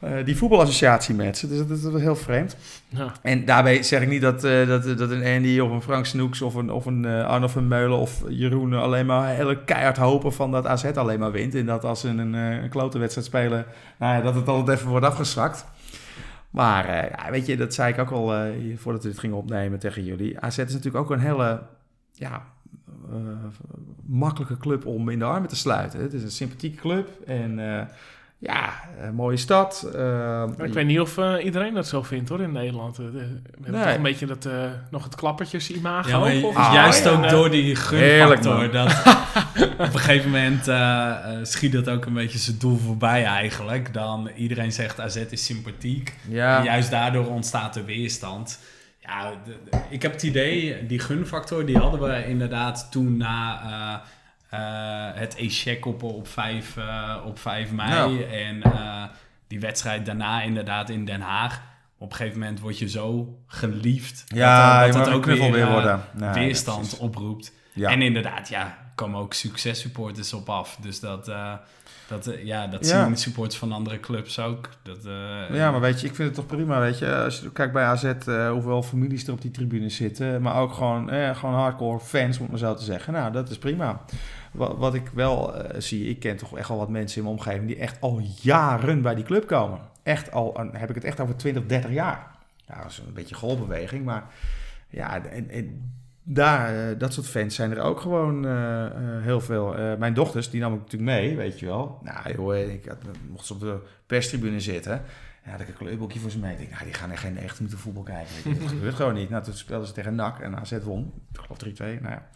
eh, 0.00 0.24
die 0.24 0.36
voetbalassociatie 0.36 1.14
met 1.14 1.38
ze. 1.38 1.48
Dus 1.48 1.82
dat 1.82 1.94
is 1.94 2.02
heel 2.02 2.16
vreemd. 2.16 2.56
Ja. 2.88 3.12
En 3.22 3.44
daarbij 3.44 3.82
zeg 3.82 4.02
ik 4.02 4.08
niet 4.08 4.20
dat, 4.20 4.44
eh, 4.44 4.66
dat, 4.66 4.98
dat 4.98 5.10
een 5.10 5.24
Andy 5.24 5.58
of 5.58 5.70
een 5.70 5.82
Frank 5.82 6.06
Snoeks 6.06 6.42
of 6.42 6.54
een, 6.54 6.70
of 6.70 6.86
een 6.86 7.04
eh, 7.04 7.26
Arno 7.26 7.48
van 7.48 7.68
Meulen 7.68 7.98
of 7.98 8.22
Jeroen 8.28 8.72
alleen 8.72 9.06
maar 9.06 9.28
heel 9.28 9.56
keihard 9.56 9.96
hopen 9.96 10.32
van 10.32 10.50
dat 10.50 10.66
AZ 10.66 10.84
alleen 10.84 11.18
maar 11.18 11.32
wint. 11.32 11.54
En 11.54 11.66
dat 11.66 11.84
als 11.84 12.00
ze 12.00 12.08
een, 12.08 12.32
een 12.32 12.68
klote 12.68 12.98
wedstrijd 12.98 13.26
spelen, 13.26 13.66
nou 13.98 14.16
ja, 14.16 14.22
dat 14.22 14.34
het 14.34 14.48
altijd 14.48 14.78
even 14.78 14.90
wordt 14.90 15.06
afgezwakt. 15.06 15.64
Maar 16.50 16.86
ja, 16.86 17.30
weet 17.30 17.46
je, 17.46 17.56
dat 17.56 17.74
zei 17.74 17.92
ik 17.92 17.98
ook 17.98 18.10
al 18.10 18.34
voordat 18.76 19.02
we 19.02 19.08
dit 19.08 19.18
gingen 19.18 19.36
opnemen 19.36 19.78
tegen 19.78 20.04
jullie. 20.04 20.40
AZ 20.40 20.58
is 20.58 20.72
natuurlijk 20.72 21.04
ook 21.04 21.10
een 21.10 21.20
hele 21.20 21.62
ja, 22.12 22.42
makkelijke 24.06 24.56
club 24.56 24.86
om 24.86 25.08
in 25.08 25.18
de 25.18 25.24
armen 25.24 25.48
te 25.48 25.56
sluiten. 25.56 26.00
Het 26.00 26.12
is 26.12 26.22
een 26.22 26.30
sympathieke 26.30 26.80
club 26.80 27.08
en 27.26 27.58
ja, 28.42 28.72
een 29.00 29.14
mooie 29.14 29.36
stad. 29.36 29.88
eh, 29.94 30.44
ik 30.58 30.72
weet 30.72 30.86
niet 30.86 31.00
of 31.00 31.18
eh, 31.18 31.44
iedereen 31.44 31.74
dat 31.74 31.88
zo 31.88 32.02
vindt 32.02 32.28
hoor 32.28 32.40
in 32.40 32.52
Nederland. 32.52 32.98
Eh, 32.98 33.04
We 33.04 33.12
hebben 33.12 33.72
Nee. 33.72 33.82
toch 33.84 33.94
een 33.94 34.02
beetje 34.02 34.26
dat, 34.26 34.44
eh, 34.46 34.52
nog 34.90 35.04
het 35.04 35.14
klappertjes 35.14 35.70
imago. 35.70 36.08
Ja, 36.08 36.18
maar 36.18 36.32
volgens 36.32 36.64
Ah, 36.66 36.72
mij. 36.72 36.80
juist 36.82 37.04
ja. 37.04 37.10
ook 37.10 37.28
door 37.28 37.50
die 37.50 37.76
gunfactor. 37.76 38.70
dat 38.70 38.92
op 39.78 39.78
een 39.78 39.98
gegeven 39.98 40.30
moment 40.30 40.68
eh, 40.68 40.76
eh, 41.10 41.38
schiet 41.42 41.72
dat 41.72 41.88
ook 41.88 42.04
een 42.06 42.12
beetje 42.12 42.38
zijn 42.38 42.58
doel 42.58 42.76
voorbij 42.78 43.24
eigenlijk. 43.24 43.92
Dan 43.94 44.30
iedereen 44.36 44.72
zegt 44.72 45.00
AZ 45.00 45.16
is 45.30 45.44
sympathiek. 45.44 46.14
ja. 46.28 46.58
En 46.58 46.64
juist 46.64 46.90
daardoor 46.90 47.26
ontstaat 47.26 47.74
de 47.74 47.84
weerstand. 47.84 48.58
Ja, 49.02 49.30
de- 49.44 49.56
de- 49.70 49.76
ik 49.88 50.02
heb 50.02 50.12
het 50.12 50.22
idee, 50.22 50.86
die 50.86 50.98
gunfactor, 50.98 51.66
die 51.66 51.78
hadden 51.78 52.00
we 52.00 52.26
inderdaad 52.26 52.88
toen 52.90 53.16
na 53.16 53.60
eh, 53.62 53.70
eh, 53.70 54.00
het 55.14 55.34
échec 55.36 55.86
op, 55.86 56.02
op, 56.02 56.28
5, 56.28 56.76
eh, 56.76 57.16
op 57.26 57.38
5 57.38 57.72
mei. 57.72 58.18
Ja. 58.18 58.26
En 58.26 58.62
eh, 58.62 59.02
die 59.46 59.60
wedstrijd 59.60 60.06
daarna 60.06 60.42
inderdaad 60.42 60.90
in 60.90 61.04
Den 61.04 61.20
Haag. 61.20 61.62
Op 61.98 62.10
een 62.10 62.16
gegeven 62.16 62.38
moment 62.38 62.60
word 62.60 62.78
je 62.78 62.88
zo 62.88 63.38
geliefd. 63.46 64.24
Ja, 64.26 64.86
dat, 64.86 64.92
dat 64.92 65.08
ook 65.08 65.24
weer, 65.24 65.52
weer 65.52 65.62
eh, 65.66 65.72
worden. 65.72 66.00
Nee, 66.12 66.30
weerstand 66.30 66.96
oproept. 66.98 67.52
Ja. 67.72 67.90
En 67.90 68.02
inderdaad, 68.02 68.48
ja, 68.48 68.78
komen 68.94 69.20
ook 69.20 69.34
successupporters 69.34 70.32
op 70.32 70.48
af. 70.48 70.76
Dus 70.80 71.00
dat, 71.00 71.28
eh, 71.28 71.52
dat, 72.08 72.26
eh, 72.26 72.44
ja, 72.44 72.66
dat 72.66 72.88
Ja. 72.88 73.04
zien 73.04 73.16
supporters 73.16 73.58
van 73.58 73.72
andere 73.72 74.00
clubs 74.00 74.38
ook. 74.38 74.68
Dat, 74.82 75.04
eh, 75.04 75.56
Ja, 75.56 75.70
maar 75.70 75.80
weet 75.80 76.00
je, 76.00 76.06
ik 76.06 76.14
vind 76.14 76.28
het 76.28 76.36
toch 76.36 76.46
prima, 76.56 76.80
weet 76.80 76.98
je. 76.98 77.14
Als 77.16 77.40
je 77.40 77.52
kijkt 77.52 77.72
bij 77.72 77.84
AZ, 77.84 78.04
eh, 78.04 78.50
hoeveel 78.50 78.82
families 78.82 79.26
er 79.26 79.32
op 79.32 79.42
die 79.42 79.50
tribune 79.50 79.88
zitten. 79.88 80.42
Maar 80.42 80.54
ook 80.56 80.72
gewoon, 80.72 81.10
eh, 81.10 81.36
gewoon 81.36 81.54
hardcore 81.54 82.00
fans, 82.00 82.36
om 82.36 82.42
het 82.42 82.50
maar 82.50 82.58
zo 82.70 82.74
te 82.74 82.84
zeggen. 82.84 83.12
Nou, 83.12 83.32
dat 83.32 83.50
is 83.50 83.58
prima. 83.58 84.00
Wat, 84.50 84.76
wat 84.76 84.94
ik 84.94 85.08
wel 85.14 85.54
eh, 85.54 85.80
zie, 85.80 86.08
ik 86.08 86.20
ken 86.20 86.36
toch 86.36 86.58
echt 86.58 86.68
wel 86.68 86.78
wat 86.78 86.88
mensen 86.88 87.18
in 87.18 87.24
mijn 87.24 87.36
omgeving... 87.36 87.66
die 87.66 87.76
echt 87.76 88.00
al 88.00 88.20
jaren 88.40 89.02
bij 89.02 89.14
die 89.14 89.24
club 89.24 89.46
komen. 89.46 89.80
Echt 90.02 90.32
al, 90.32 90.68
heb 90.72 90.88
ik 90.88 90.94
het 90.94 91.04
echt 91.04 91.20
over 91.20 91.36
20, 91.36 91.66
30 91.66 91.90
jaar. 91.90 92.26
Ja, 92.66 92.82
dat 92.82 92.90
is 92.90 92.98
een 92.98 93.12
beetje 93.12 93.34
een 93.34 93.40
golfbeweging, 93.40 94.04
maar... 94.04 94.24
Ja, 94.88 95.24
en, 95.24 95.50
en 95.50 95.92
daar, 96.22 96.90
eh, 96.90 96.98
dat 96.98 97.12
soort 97.12 97.26
fans 97.26 97.54
zijn 97.54 97.70
er 97.70 97.80
ook 97.80 98.00
gewoon 98.00 98.46
eh, 98.46 98.86
heel 99.22 99.40
veel. 99.40 99.74
Mijn 99.98 100.14
dochters, 100.14 100.50
die 100.50 100.60
nam 100.60 100.74
ik 100.74 100.78
natuurlijk 100.78 101.10
mee, 101.10 101.36
weet 101.36 101.58
je 101.58 101.66
wel. 101.66 101.98
Nou 102.02 102.34
joh, 102.34 102.56
ik 102.56 102.84
had, 102.84 102.98
mocht 103.30 103.46
ze 103.46 103.52
op 103.52 103.60
de 103.60 103.78
perstribune 104.06 104.60
zitten... 104.60 105.02
Ja, 105.44 105.50
had 105.50 105.60
ik 105.60 105.68
een 105.68 105.74
kleurboekje 105.74 106.20
voor 106.20 106.30
ze 106.30 106.38
mee. 106.38 106.52
Ik 106.52 106.58
denk, 106.58 106.70
nou, 106.70 106.84
die 106.84 106.94
gaan 106.94 107.10
echt 107.10 107.20
geen 107.20 107.38
echt 107.38 107.60
moeten 107.60 107.78
voetbal 107.78 108.02
kijken. 108.02 108.60
Dat 108.60 108.68
gebeurt 108.68 108.94
gewoon 108.94 109.14
niet. 109.14 109.30
Nou, 109.30 109.42
toen 109.42 109.54
speelden 109.54 109.86
ze 109.86 109.92
tegen 109.92 110.14
NAC 110.14 110.40
en 110.40 110.56
AZ 110.56 110.78
won. 110.82 111.12
Ik 111.32 111.40
geloof 111.40 111.98
3-2. 111.98 112.02
Nou 112.02 112.14
ja, 112.14 112.28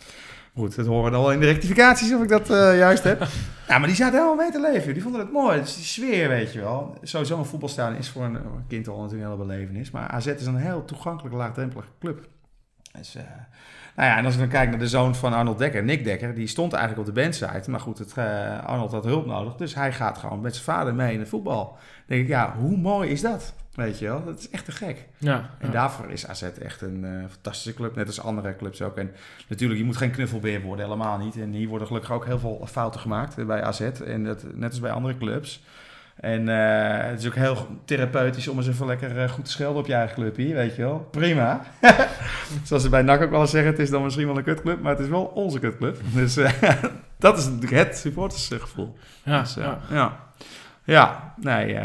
goed. 0.54 0.76
Dat 0.76 0.86
horen 0.86 1.04
we 1.04 1.10
dan 1.10 1.20
wel 1.20 1.32
in 1.32 1.40
de 1.40 1.46
rectificaties 1.46 2.12
of 2.12 2.22
ik 2.22 2.28
dat 2.28 2.50
eh, 2.50 2.78
juist 2.78 3.04
heb. 3.04 3.26
Ja, 3.68 3.78
maar 3.78 3.88
die 3.88 3.96
zaten 3.96 4.14
helemaal 4.14 4.36
mee 4.36 4.50
te 4.50 4.60
leven. 4.60 4.92
Die 4.92 5.02
vonden 5.02 5.20
het 5.20 5.32
mooi. 5.32 5.60
Dus 5.60 5.74
die 5.74 5.84
sfeer, 5.84 6.28
weet 6.28 6.52
je 6.52 6.60
wel. 6.60 6.98
Sowieso 7.02 7.38
een 7.38 7.44
voetbalstadion 7.44 7.98
is 7.98 8.08
voor 8.08 8.24
een, 8.24 8.34
een 8.34 8.66
kind 8.68 8.88
al 8.88 9.02
natuurlijk 9.02 9.22
een 9.22 9.30
hele 9.30 9.46
belevenis. 9.46 9.90
Maar 9.90 10.08
AZ 10.08 10.26
is 10.26 10.46
een 10.46 10.56
heel 10.56 10.84
toegankelijk, 10.84 11.34
laagdrempelige 11.34 11.88
club. 12.00 12.28
Dus, 12.92 13.14
eh, 13.14 13.22
nou 13.96 14.08
ja, 14.08 14.16
en 14.16 14.24
als 14.24 14.34
ik 14.34 14.40
dan 14.40 14.48
kijk 14.48 14.70
naar 14.70 14.78
de 14.78 14.88
zoon 14.88 15.14
van 15.14 15.32
Arnold 15.32 15.58
Dekker, 15.58 15.84
Nick 15.84 16.04
Dekker, 16.04 16.34
die 16.34 16.46
stond 16.46 16.72
eigenlijk 16.72 17.08
op 17.08 17.14
de 17.14 17.20
bandsite. 17.20 17.70
Maar 17.70 17.80
goed, 17.80 17.98
het, 17.98 18.12
eh, 18.16 18.64
Arnold 18.64 18.92
had 18.92 19.04
hulp 19.04 19.26
nodig, 19.26 19.54
dus 19.54 19.74
hij 19.74 19.92
gaat 19.92 20.18
gewoon 20.18 20.40
met 20.40 20.54
zijn 20.54 20.64
vader 20.64 20.94
mee 20.94 21.12
in 21.12 21.18
het 21.18 21.28
voetbal. 21.28 21.64
Dan 21.64 21.78
denk 22.06 22.22
ik, 22.22 22.28
ja, 22.28 22.54
hoe 22.58 22.76
mooi 22.76 23.10
is 23.10 23.20
dat? 23.20 23.54
Weet 23.74 23.98
je 23.98 24.04
wel, 24.04 24.24
dat 24.24 24.38
is 24.38 24.50
echt 24.50 24.64
te 24.64 24.72
gek. 24.72 25.06
Ja, 25.18 25.50
En 25.58 25.66
ja. 25.66 25.72
daarvoor 25.72 26.10
is 26.10 26.26
AZ 26.26 26.42
echt 26.42 26.80
een 26.80 27.04
eh, 27.04 27.30
fantastische 27.30 27.74
club, 27.74 27.96
net 27.96 28.06
als 28.06 28.20
andere 28.20 28.56
clubs 28.56 28.82
ook. 28.82 28.96
En 28.96 29.12
natuurlijk, 29.48 29.80
je 29.80 29.86
moet 29.86 29.96
geen 29.96 30.10
knuffelbeer 30.10 30.60
worden, 30.60 30.84
helemaal 30.84 31.18
niet. 31.18 31.36
En 31.36 31.52
hier 31.52 31.68
worden 31.68 31.86
gelukkig 31.86 32.12
ook 32.12 32.24
heel 32.24 32.38
veel 32.38 32.66
fouten 32.70 33.00
gemaakt 33.00 33.38
eh, 33.38 33.46
bij 33.46 33.62
AZ. 33.62 33.80
En 33.80 34.24
dat, 34.24 34.44
net 34.54 34.70
als 34.70 34.80
bij 34.80 34.90
andere 34.90 35.16
clubs. 35.16 35.62
En 36.20 36.48
eh, 36.48 37.10
het 37.10 37.20
is 37.20 37.26
ook 37.26 37.34
heel 37.34 37.66
therapeutisch 37.84 38.48
om 38.48 38.56
eens 38.56 38.68
even 38.68 38.86
lekker 38.86 39.28
goed 39.28 39.44
te 39.44 39.50
schelden 39.50 39.80
op 39.80 39.86
je 39.86 39.94
eigen 39.94 40.14
club 40.14 40.36
hier, 40.36 40.54
weet 40.54 40.76
je 40.76 40.82
wel. 40.82 41.08
Prima. 41.10 41.60
Zoals 42.64 42.82
ze 42.82 42.88
bij 42.88 43.02
NAC 43.02 43.22
ook 43.22 43.30
wel 43.30 43.40
eens 43.40 43.50
zeggen, 43.50 43.70
het 43.70 43.80
is 43.80 43.90
dan 43.90 44.02
misschien 44.02 44.26
wel 44.26 44.36
een 44.36 44.44
kutclub, 44.44 44.80
maar 44.80 44.92
het 44.92 45.00
is 45.00 45.08
wel 45.08 45.24
onze 45.24 45.58
kutclub. 45.58 46.00
Dus 46.14 46.34
dat 47.18 47.38
is 47.38 47.44
natuurlijk 47.44 47.72
het 47.72 47.96
supportersgevoel. 47.96 48.96
Ja, 49.22 49.40
Dus, 49.40 49.54
ja. 49.54 49.78
ja. 49.90 50.18
ja. 50.84 51.34
nee, 51.36 51.78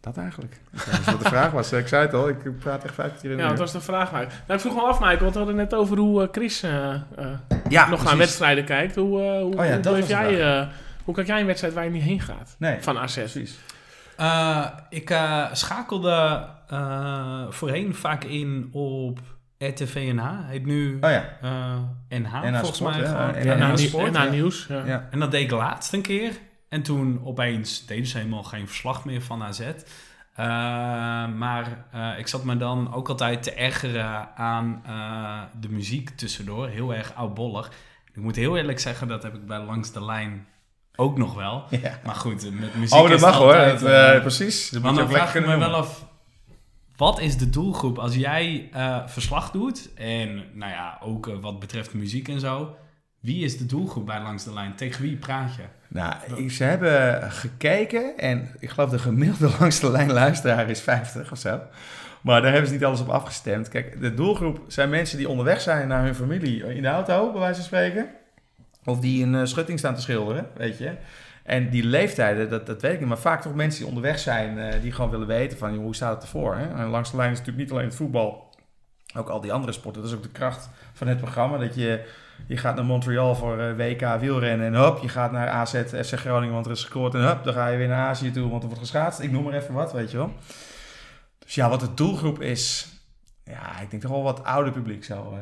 dat 0.00 0.16
eigenlijk. 0.16 0.60
Dat 0.70 0.98
is 1.00 1.04
wat 1.04 1.22
de 1.22 1.28
vraag 1.28 1.50
was. 1.50 1.72
Ik 1.72 1.88
zei 1.88 2.02
het 2.02 2.14
al, 2.14 2.28
ik 2.28 2.58
praat 2.58 2.84
echt 2.84 2.94
vijf 2.94 3.20
keer 3.20 3.30
in 3.30 3.36
de 3.36 3.42
Ja, 3.42 3.48
dat 3.48 3.58
was 3.58 3.72
de 3.72 3.80
vraag. 3.80 4.12
Maar. 4.12 4.20
Nou, 4.26 4.34
ik 4.46 4.60
vroeg 4.60 4.74
me 4.74 4.80
af, 4.80 5.00
Michael, 5.00 5.18
want 5.20 5.32
we 5.32 5.38
hadden 5.38 5.56
net 5.56 5.74
over 5.74 5.98
hoe 5.98 6.22
eh, 6.22 6.28
Chris 6.32 6.62
eh, 6.62 6.94
eh, 6.94 7.00
Ja, 7.68 7.88
nog 7.88 8.04
naar 8.04 8.16
wedstrijden 8.16 8.64
kijkt. 8.64 8.94
Hoe, 8.96 9.22
eh, 9.22 9.40
hoe, 9.40 9.56
Oh 9.58 9.64
ja, 9.66 9.80
hoe, 9.90 10.02
jij, 10.06 10.40
eh, 10.60 10.66
hoe 11.04 11.14
kijk 11.14 11.26
jij 11.26 11.40
een 11.40 11.46
wedstrijd 11.46 11.74
waar 11.74 11.84
je 11.84 11.90
niet 11.90 12.02
heen 12.02 12.20
gaat? 12.20 12.54
Nee, 12.58 12.76
Van 12.82 12.98
AZ. 12.98 13.14
precies. 13.14 13.58
Eh, 14.16 14.66
ik 14.88 15.10
eh, 15.10 15.46
schakelde 15.52 16.46
eh, 16.68 17.42
voorheen 17.48 17.94
vaak 17.94 18.24
in 18.24 18.68
op 18.72 19.18
RTV 19.58 20.10
NH. 20.14 20.30
Heet 20.46 20.66
nu 20.66 20.98
Oh 21.00 21.10
ja. 21.10 21.24
eh, 21.42 22.18
NH, 22.18 22.32
NH 22.42 22.58
volgens 22.58 22.76
Sport, 22.76 22.96
mij. 22.96 23.02
ja. 23.02 23.32
gewoon. 23.32 23.58
NH 23.58 24.10
NH 24.10 24.12
ja. 24.12 24.30
nieuws. 24.30 24.66
Ja. 24.68 24.82
ja. 24.86 25.08
En 25.10 25.18
dat 25.18 25.30
deed 25.30 25.42
ik 25.42 25.50
laatst 25.50 25.92
een 25.92 26.02
keer. 26.02 26.32
En 26.70 26.82
toen 26.82 27.20
opeens 27.24 27.86
deden 27.86 28.06
ze 28.06 28.16
helemaal 28.16 28.42
geen 28.42 28.66
verslag 28.66 29.04
meer 29.04 29.22
van 29.22 29.42
AZ. 29.42 29.60
Eh, 29.60 30.46
maar 31.36 31.84
eh, 31.92 32.18
ik 32.18 32.26
zat 32.26 32.44
me 32.44 32.56
dan 32.56 32.94
ook 32.94 33.08
altijd 33.08 33.42
te 33.42 33.52
ergeren 33.52 34.36
aan 34.36 34.82
eh, 34.86 35.40
de 35.60 35.68
muziek 35.68 36.10
tussendoor. 36.10 36.68
Heel 36.68 36.94
erg 36.94 37.14
oudbollig. 37.14 37.70
Ik 38.14 38.22
moet 38.22 38.36
heel 38.36 38.56
eerlijk 38.56 38.80
zeggen, 38.80 39.08
dat 39.08 39.22
heb 39.22 39.34
ik 39.34 39.46
bij 39.46 39.58
Langs 39.58 39.92
de 39.92 40.04
Lijn 40.04 40.46
ook 40.96 41.18
nog 41.18 41.34
wel. 41.34 41.64
Ja. 41.70 42.00
Maar 42.04 42.14
goed, 42.14 42.60
met 42.60 42.74
muziek 42.74 42.98
Oh, 42.98 43.02
dat 43.02 43.12
is 43.12 43.20
mag 43.20 43.36
hoor. 43.36 43.54
Dat, 43.54 44.20
precies. 44.20 44.70
Dat 44.70 44.82
maar 44.82 44.94
dan 44.94 45.08
vraag 45.08 45.34
ik 45.34 45.46
me 45.46 45.58
wel 45.58 45.74
af, 45.74 46.06
wat 46.96 47.20
is 47.20 47.36
de 47.36 47.50
doelgroep 47.50 47.98
als 47.98 48.14
jij 48.14 48.70
verslag 49.06 49.50
doet? 49.50 49.94
En 49.94 50.44
nou 50.52 50.72
ja, 50.72 50.98
ook 51.02 51.30
wat 51.40 51.58
betreft 51.58 51.94
muziek 51.94 52.28
en 52.28 52.40
zo. 52.40 52.76
Wie 53.20 53.44
is 53.44 53.58
de 53.58 53.66
doelgroep 53.66 54.06
bij 54.06 54.20
Langs 54.22 54.44
de 54.44 54.52
Lijn? 54.52 54.74
Tegen 54.74 55.02
wie 55.02 55.16
praat 55.16 55.54
je? 55.54 55.62
Nou, 55.88 56.14
ik- 56.36 56.50
ze 56.50 56.64
hebben 56.64 57.22
gekeken 57.32 58.18
en 58.18 58.48
ik 58.58 58.70
geloof 58.70 58.90
de 58.90 58.98
gemiddelde 58.98 59.54
langs 59.60 59.80
de 59.80 59.90
lijn 59.90 60.12
luisteraar 60.12 60.70
is 60.70 60.80
50 60.80 61.32
of 61.32 61.38
zo. 61.38 61.60
Maar 62.20 62.40
daar 62.42 62.50
hebben 62.50 62.68
ze 62.68 62.74
niet 62.74 62.84
alles 62.84 63.00
op 63.00 63.08
afgestemd. 63.08 63.68
Kijk, 63.68 64.00
de 64.00 64.14
doelgroep 64.14 64.60
zijn 64.66 64.90
mensen 64.90 65.18
die 65.18 65.28
onderweg 65.28 65.60
zijn 65.60 65.88
naar 65.88 66.04
hun 66.04 66.14
familie 66.14 66.74
in 66.74 66.82
de 66.82 66.88
auto, 66.88 67.30
bij 67.30 67.40
wijze 67.40 67.54
van 67.54 67.64
spreken. 67.64 68.08
Of 68.84 69.00
die 69.00 69.24
een 69.24 69.34
eh, 69.34 69.44
schutting 69.44 69.78
staan 69.78 69.94
te 69.94 70.00
schilderen, 70.00 70.46
weet 70.56 70.78
je. 70.78 70.92
En 71.44 71.70
die 71.70 71.84
leeftijden, 71.84 72.50
dat, 72.50 72.66
dat 72.66 72.82
weet 72.82 72.92
ik 72.92 72.98
niet. 72.98 73.08
Maar 73.08 73.18
vaak 73.18 73.42
toch 73.42 73.54
mensen 73.54 73.78
die 73.80 73.88
onderweg 73.88 74.18
zijn, 74.18 74.58
eh, 74.58 74.82
die 74.82 74.92
gewoon 74.92 75.10
willen 75.10 75.26
weten 75.26 75.58
van, 75.58 75.72
joh, 75.74 75.82
hoe 75.82 75.94
staat 75.94 76.14
het 76.14 76.22
ervoor? 76.22 76.56
Hè? 76.56 76.68
En 76.74 76.86
langs 76.86 77.10
de 77.10 77.16
lijn 77.16 77.30
is 77.32 77.38
natuurlijk 77.38 77.64
niet 77.64 77.72
alleen 77.76 77.88
het 77.88 77.96
voetbal, 77.96 78.54
ook 79.16 79.28
al 79.28 79.40
die 79.40 79.52
andere 79.52 79.72
sporten. 79.72 80.02
Dat 80.02 80.10
is 80.10 80.16
ook 80.16 80.22
de 80.22 80.28
kracht 80.28 80.68
van 80.92 81.06
het 81.08 81.18
programma, 81.18 81.58
dat 81.58 81.74
je... 81.74 82.04
Je 82.46 82.56
gaat 82.56 82.74
naar 82.76 82.84
Montreal 82.84 83.34
voor 83.34 83.58
eh, 83.58 83.76
WK 83.76 84.20
wielrennen 84.20 84.66
en 84.66 84.74
hop, 84.84 85.02
je 85.02 85.08
gaat 85.08 85.32
naar 85.32 85.48
AZ, 85.48 85.74
FC 85.74 86.12
Groningen, 86.18 86.54
want 86.54 86.66
er 86.66 86.72
is 86.72 86.80
gescoord. 86.82 87.14
En 87.14 87.26
hop, 87.28 87.44
dan 87.44 87.54
ga 87.54 87.68
je 87.68 87.78
weer 87.78 87.88
naar 87.88 88.06
Azië 88.08 88.30
toe, 88.30 88.48
want 88.50 88.62
er 88.62 88.68
wordt 88.68 88.82
geschaatst. 88.84 89.20
Ik 89.20 89.30
noem 89.30 89.44
maar 89.44 89.52
even 89.54 89.74
wat, 89.74 89.92
weet 89.92 90.10
je 90.10 90.16
wel. 90.16 90.32
Dus 91.38 91.54
ja, 91.54 91.68
wat 91.68 91.80
de 91.80 91.94
doelgroep 91.94 92.40
is, 92.40 92.88
ja, 93.44 93.80
ik 93.80 93.90
denk 93.90 94.02
toch 94.02 94.10
wel 94.10 94.22
wat 94.22 94.44
ouder 94.44 94.72
publiek 94.72 95.04
zo, 95.04 95.32
eh, 95.32 95.40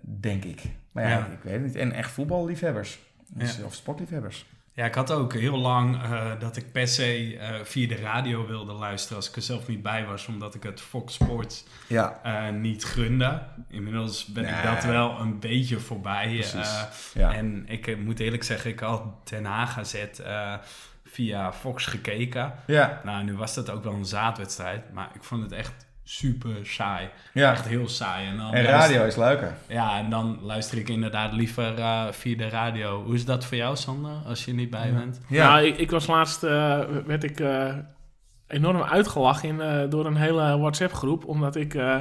denk 0.00 0.44
ik. 0.44 0.62
Maar 0.92 1.04
ja, 1.04 1.08
Ja. 1.10 1.26
ik 1.26 1.42
weet 1.42 1.52
het 1.52 1.62
niet. 1.62 1.76
En 1.76 1.92
echt 1.92 2.10
voetballiefhebbers. 2.10 2.98
Dus, 3.28 3.56
Ja. 3.56 3.64
Of 3.64 3.74
sportliefhebbers. 3.74 4.46
Ja, 4.74 4.84
ik 4.84 4.94
had 4.94 5.10
ook 5.10 5.32
heel 5.32 5.58
lang 5.58 6.02
eh, 6.02 6.30
dat 6.38 6.56
ik 6.56 6.72
per 6.72 6.88
se 6.88 7.36
eh, 7.38 7.64
via 7.64 7.88
de 7.88 7.96
radio 7.96 8.46
wilde 8.46 8.72
luisteren 8.72 9.16
als 9.16 9.28
ik 9.28 9.36
er 9.36 9.42
zelf 9.42 9.68
niet 9.68 9.82
bij 9.82 10.06
was, 10.06 10.26
omdat 10.26 10.54
ik 10.54 10.62
het 10.62 10.80
Fox 10.80 11.14
Sports 11.14 11.64
Ja, 11.86 12.20
eh, 12.22 12.54
niet 12.54 12.84
gunde. 12.84 13.42
Inmiddels 13.68 14.26
ben 14.26 14.44
ik 14.44 14.62
dat 14.62 14.84
wel 14.84 15.20
een 15.20 15.40
beetje 15.40 15.80
voorbij. 15.80 16.28
Precies. 16.28 16.84
ja. 17.14 17.34
En 17.34 17.64
ik 17.68 17.98
moet 17.98 18.20
eerlijk 18.20 18.42
zeggen, 18.42 18.70
ik 18.70 18.80
had 18.80 19.28
Den 19.28 19.44
Haag 19.44 19.92
eh, 19.92 20.54
via 21.04 21.52
Fox 21.52 21.86
gekeken. 21.86 22.54
ja, 22.66 23.00
Nou, 23.04 23.24
nu 23.24 23.36
was 23.36 23.54
dat 23.54 23.70
ook 23.70 23.84
wel 23.84 23.92
een 23.92 24.04
zaadwedstrijd, 24.04 24.92
maar 24.92 25.10
ik 25.14 25.24
vond 25.24 25.42
het 25.42 25.52
echt 25.52 25.83
super 26.04 26.54
saai. 26.62 27.08
ja. 27.32 27.52
Echt 27.52 27.66
heel 27.68 27.88
saai. 27.88 28.26
En, 28.28 28.36
dan 28.36 28.54
En 28.54 28.64
luister- 28.64 28.90
radio 28.92 29.06
is 29.06 29.16
leuker. 29.16 29.52
Ja, 29.68 29.98
en 29.98 30.10
dan 30.10 30.38
luister 30.42 30.78
ik 30.78 30.88
inderdaad 30.88 31.32
liever 31.32 31.74
eh, 31.78 32.04
via 32.10 32.36
de 32.36 32.48
radio. 32.48 33.02
Hoe 33.04 33.14
is 33.14 33.24
dat 33.24 33.44
voor 33.44 33.56
jou, 33.56 33.76
Sander, 33.76 34.12
als 34.26 34.44
je 34.44 34.54
niet 34.54 34.70
bij 34.70 34.92
bent? 34.92 35.20
Ja, 35.28 35.48
Nou, 35.52 35.66
ik, 35.66 35.76
ik 35.78 35.90
was 35.90 36.06
laatst, 36.06 36.42
eh, 36.42 36.78
werd 37.06 37.24
ik 37.24 37.40
eh, 37.40 37.74
enorm 38.48 38.82
uitgelachen 38.82 39.48
in, 39.48 39.60
eh, 39.60 39.80
door 39.88 40.06
een 40.06 40.16
hele 40.16 40.58
WhatsApp-groep, 40.58 41.24
omdat 41.26 41.56
ik 41.56 41.74
eh, 41.74 41.96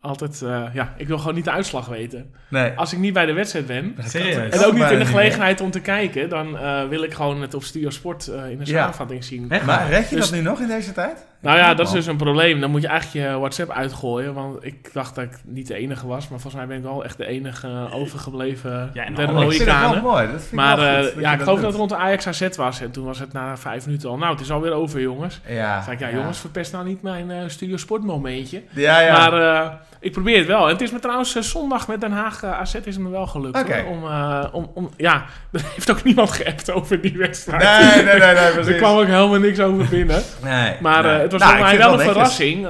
altijd, 0.00 0.42
eh, 0.42 0.64
ja, 0.72 0.94
ik 0.96 1.06
wil 1.06 1.18
gewoon 1.18 1.34
niet 1.34 1.44
de 1.44 1.50
uitslag 1.50 1.86
weten. 1.86 2.34
nee. 2.48 2.72
Als 2.72 2.92
ik 2.92 2.98
niet 2.98 3.12
bij 3.12 3.26
de 3.26 3.32
wedstrijd 3.32 3.66
ben, 3.66 3.94
Serieus? 3.98 4.52
en 4.60 4.64
ook 4.66 4.74
niet 4.74 4.90
in 4.90 4.98
de 4.98 5.04
gelegenheid 5.06 5.60
om 5.60 5.70
te 5.70 5.80
kijken, 5.80 6.28
dan 6.28 6.58
eh, 6.58 6.88
wil 6.88 7.02
ik 7.02 7.14
gewoon 7.14 7.40
het 7.40 7.54
op 7.54 7.62
Studio 7.62 7.90
Sport 7.90 8.28
eh, 8.28 8.50
in 8.50 8.58
de 8.58 8.66
Ja. 8.66 8.80
samenvatting 8.80 9.24
zien. 9.24 9.50
Echt 9.50 9.64
Maar 9.66 9.88
red 9.88 10.08
je 10.10 10.16
Dus- 10.16 10.24
dat 10.30 10.38
nu 10.38 10.44
nog 10.44 10.60
in 10.60 10.68
deze 10.68 10.92
tijd? 10.92 11.26
Nou 11.44 11.58
ja, 11.58 11.74
dat 11.74 11.86
is 11.86 11.92
Man. 11.92 11.94
dus 11.94 12.06
een 12.06 12.16
probleem. 12.16 12.60
Dan 12.60 12.70
moet 12.70 12.82
je 12.82 12.88
eigenlijk 12.88 13.26
je 13.26 13.38
WhatsApp 13.38 13.70
uitgooien. 13.70 14.34
Want 14.34 14.64
ik 14.64 14.92
dacht 14.92 15.14
dat 15.14 15.24
ik 15.24 15.38
niet 15.44 15.66
de 15.66 15.74
enige 15.74 16.06
was. 16.06 16.28
Maar 16.28 16.40
volgens 16.40 16.54
mij 16.54 16.66
ben 16.66 16.76
ik 16.76 16.82
wel 16.82 17.04
echt 17.04 17.16
de 17.16 17.26
enige 17.26 17.66
eh, 17.66 17.94
overgebleven 17.94 18.90
Ja, 18.94 19.04
en 19.04 19.10
Ik 19.12 19.16
vind 19.16 19.30
het 19.70 19.90
wel 19.90 20.02
mooi. 20.02 20.26
Dat 20.26 20.40
vind 20.40 20.44
ik 20.44 20.52
Maar 20.52 20.76
wel 20.76 20.86
eh, 20.86 20.94
goed 21.02 21.14
dat 21.14 21.22
ja, 21.22 21.32
ik 21.32 21.40
geloof 21.40 21.60
dat 21.60 21.66
het 21.68 21.76
rond 21.76 21.90
de 21.90 21.96
Ajax 21.96 22.26
AZ 22.26 22.48
was. 22.56 22.80
En 22.80 22.90
toen 22.90 23.04
was 23.04 23.18
het 23.18 23.32
na 23.32 23.56
vijf 23.56 23.86
minuten 23.86 24.08
al. 24.08 24.16
Nou, 24.16 24.32
het 24.32 24.40
is 24.40 24.50
alweer 24.50 24.72
over, 24.72 25.00
jongens. 25.00 25.40
Ja, 25.48 25.74
Toen 25.74 25.84
zei 25.84 25.96
ik, 25.96 26.02
ja, 26.02 26.18
jongens, 26.18 26.38
verpest 26.38 26.72
nou 26.72 26.84
niet 26.84 27.02
mijn 27.02 27.30
eh, 27.30 27.38
Studio 27.46 27.76
Sport 27.76 28.02
momentje. 28.02 28.62
Ja, 28.70 29.00
ja. 29.00 29.12
Maar 29.12 29.32
eh, 29.64 29.70
ik 30.04 30.12
probeer 30.12 30.38
het 30.38 30.46
wel. 30.46 30.64
En 30.66 30.72
het 30.72 30.80
is 30.80 30.90
me 30.90 30.98
trouwens 30.98 31.34
eh, 31.36 31.42
zondag 31.42 31.88
met 31.88 32.00
Den 32.00 32.12
Haag 32.12 32.42
eh, 32.42 32.60
AZ 32.60 32.74
is 32.74 32.94
het 32.94 32.98
me 32.98 33.08
wel 33.10 33.26
gelukt. 33.26 33.62
Hoor. 33.62 33.84
Om, 33.84 34.04
eh, 34.04 34.44
om, 34.52 34.70
om, 34.74 34.90
ja, 34.96 35.24
er 35.52 35.60
heeft 35.74 35.90
ook 35.90 36.02
niemand 36.02 36.30
geappt 36.30 36.70
over 36.70 37.00
die 37.00 37.16
wedstrijd. 37.18 37.62
Nee, 37.62 38.04
nee, 38.04 38.04
nee, 38.04 38.18
nee, 38.34 38.34
er 38.44 38.52
precies. 38.52 38.76
kwam 38.76 38.96
ook 38.96 39.06
helemaal 39.06 39.38
niks 39.38 39.60
over 39.60 39.88
binnen. 39.88 40.22
Nee, 40.42 40.76
Maar 40.80 41.02
nee. 41.02 41.12
het 41.12 41.32
was 41.32 41.40
Nou, 41.40 41.52
voor 41.56 41.64
mij 41.64 41.78
wel 41.78 41.92
een 41.92 42.00
verrassing 42.00 42.66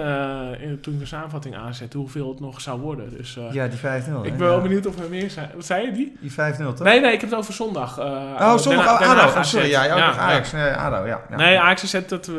in- 0.60 0.78
toen 0.80 0.94
ik 0.94 1.00
de 1.00 1.06
samenvatting 1.06 1.56
aanzette 1.56 1.98
hoeveel 1.98 2.28
het 2.28 2.40
nog 2.40 2.60
zou 2.60 2.80
worden. 2.80 3.16
Dus 3.16 3.38
Ja, 3.50 3.66
die 3.66 3.78
5-0. 3.78 3.82
ik 4.22 4.36
ben 4.36 4.38
wel 4.46 4.56
Ja. 4.56 4.62
benieuwd 4.62 4.86
of 4.86 4.98
er 4.98 5.08
meer 5.08 5.30
zijn. 5.30 5.50
Wat 5.54 5.64
zei 5.66 5.84
je 5.86 5.92
die? 5.92 6.16
Die 6.20 6.32
5-0, 6.32 6.34
toch? 6.74 6.78
Nee, 6.86 7.00
nee, 7.00 7.12
ik 7.12 7.20
heb 7.20 7.30
het 7.30 7.38
over 7.38 7.52
zondag. 7.54 7.98
Oh, 8.00 8.56
zondag. 8.56 9.00
Oh, 9.00 9.08
ADO. 9.10 9.28
Oh, 9.28 9.36
AZ. 9.36 9.48
sorry. 9.50 9.68
Ja, 9.68 9.86
nog 9.86 9.96
ja. 9.98 10.16
Ajax. 10.16 10.52
Nee, 10.52 10.70
ADO, 10.72 11.06
ja. 11.06 11.20
Nee, 11.36 11.60
Ajax 11.60 11.90
zet 11.90 12.08
dat 12.08 12.30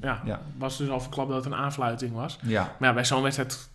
ja, 0.00 0.20
Ja. 0.24 0.40
was 0.58 0.78
dus 0.78 0.88
al 0.88 1.00
verklapt 1.00 1.28
dat 1.30 1.44
het 1.44 1.52
een 1.52 1.58
aanfluiting 1.58 2.14
was. 2.14 2.38
Ja. 2.42 2.70
Maar 2.78 2.88
ja, 2.88 2.94
bij 2.94 3.04
zo'n 3.04 3.22
wedstrijd 3.22 3.70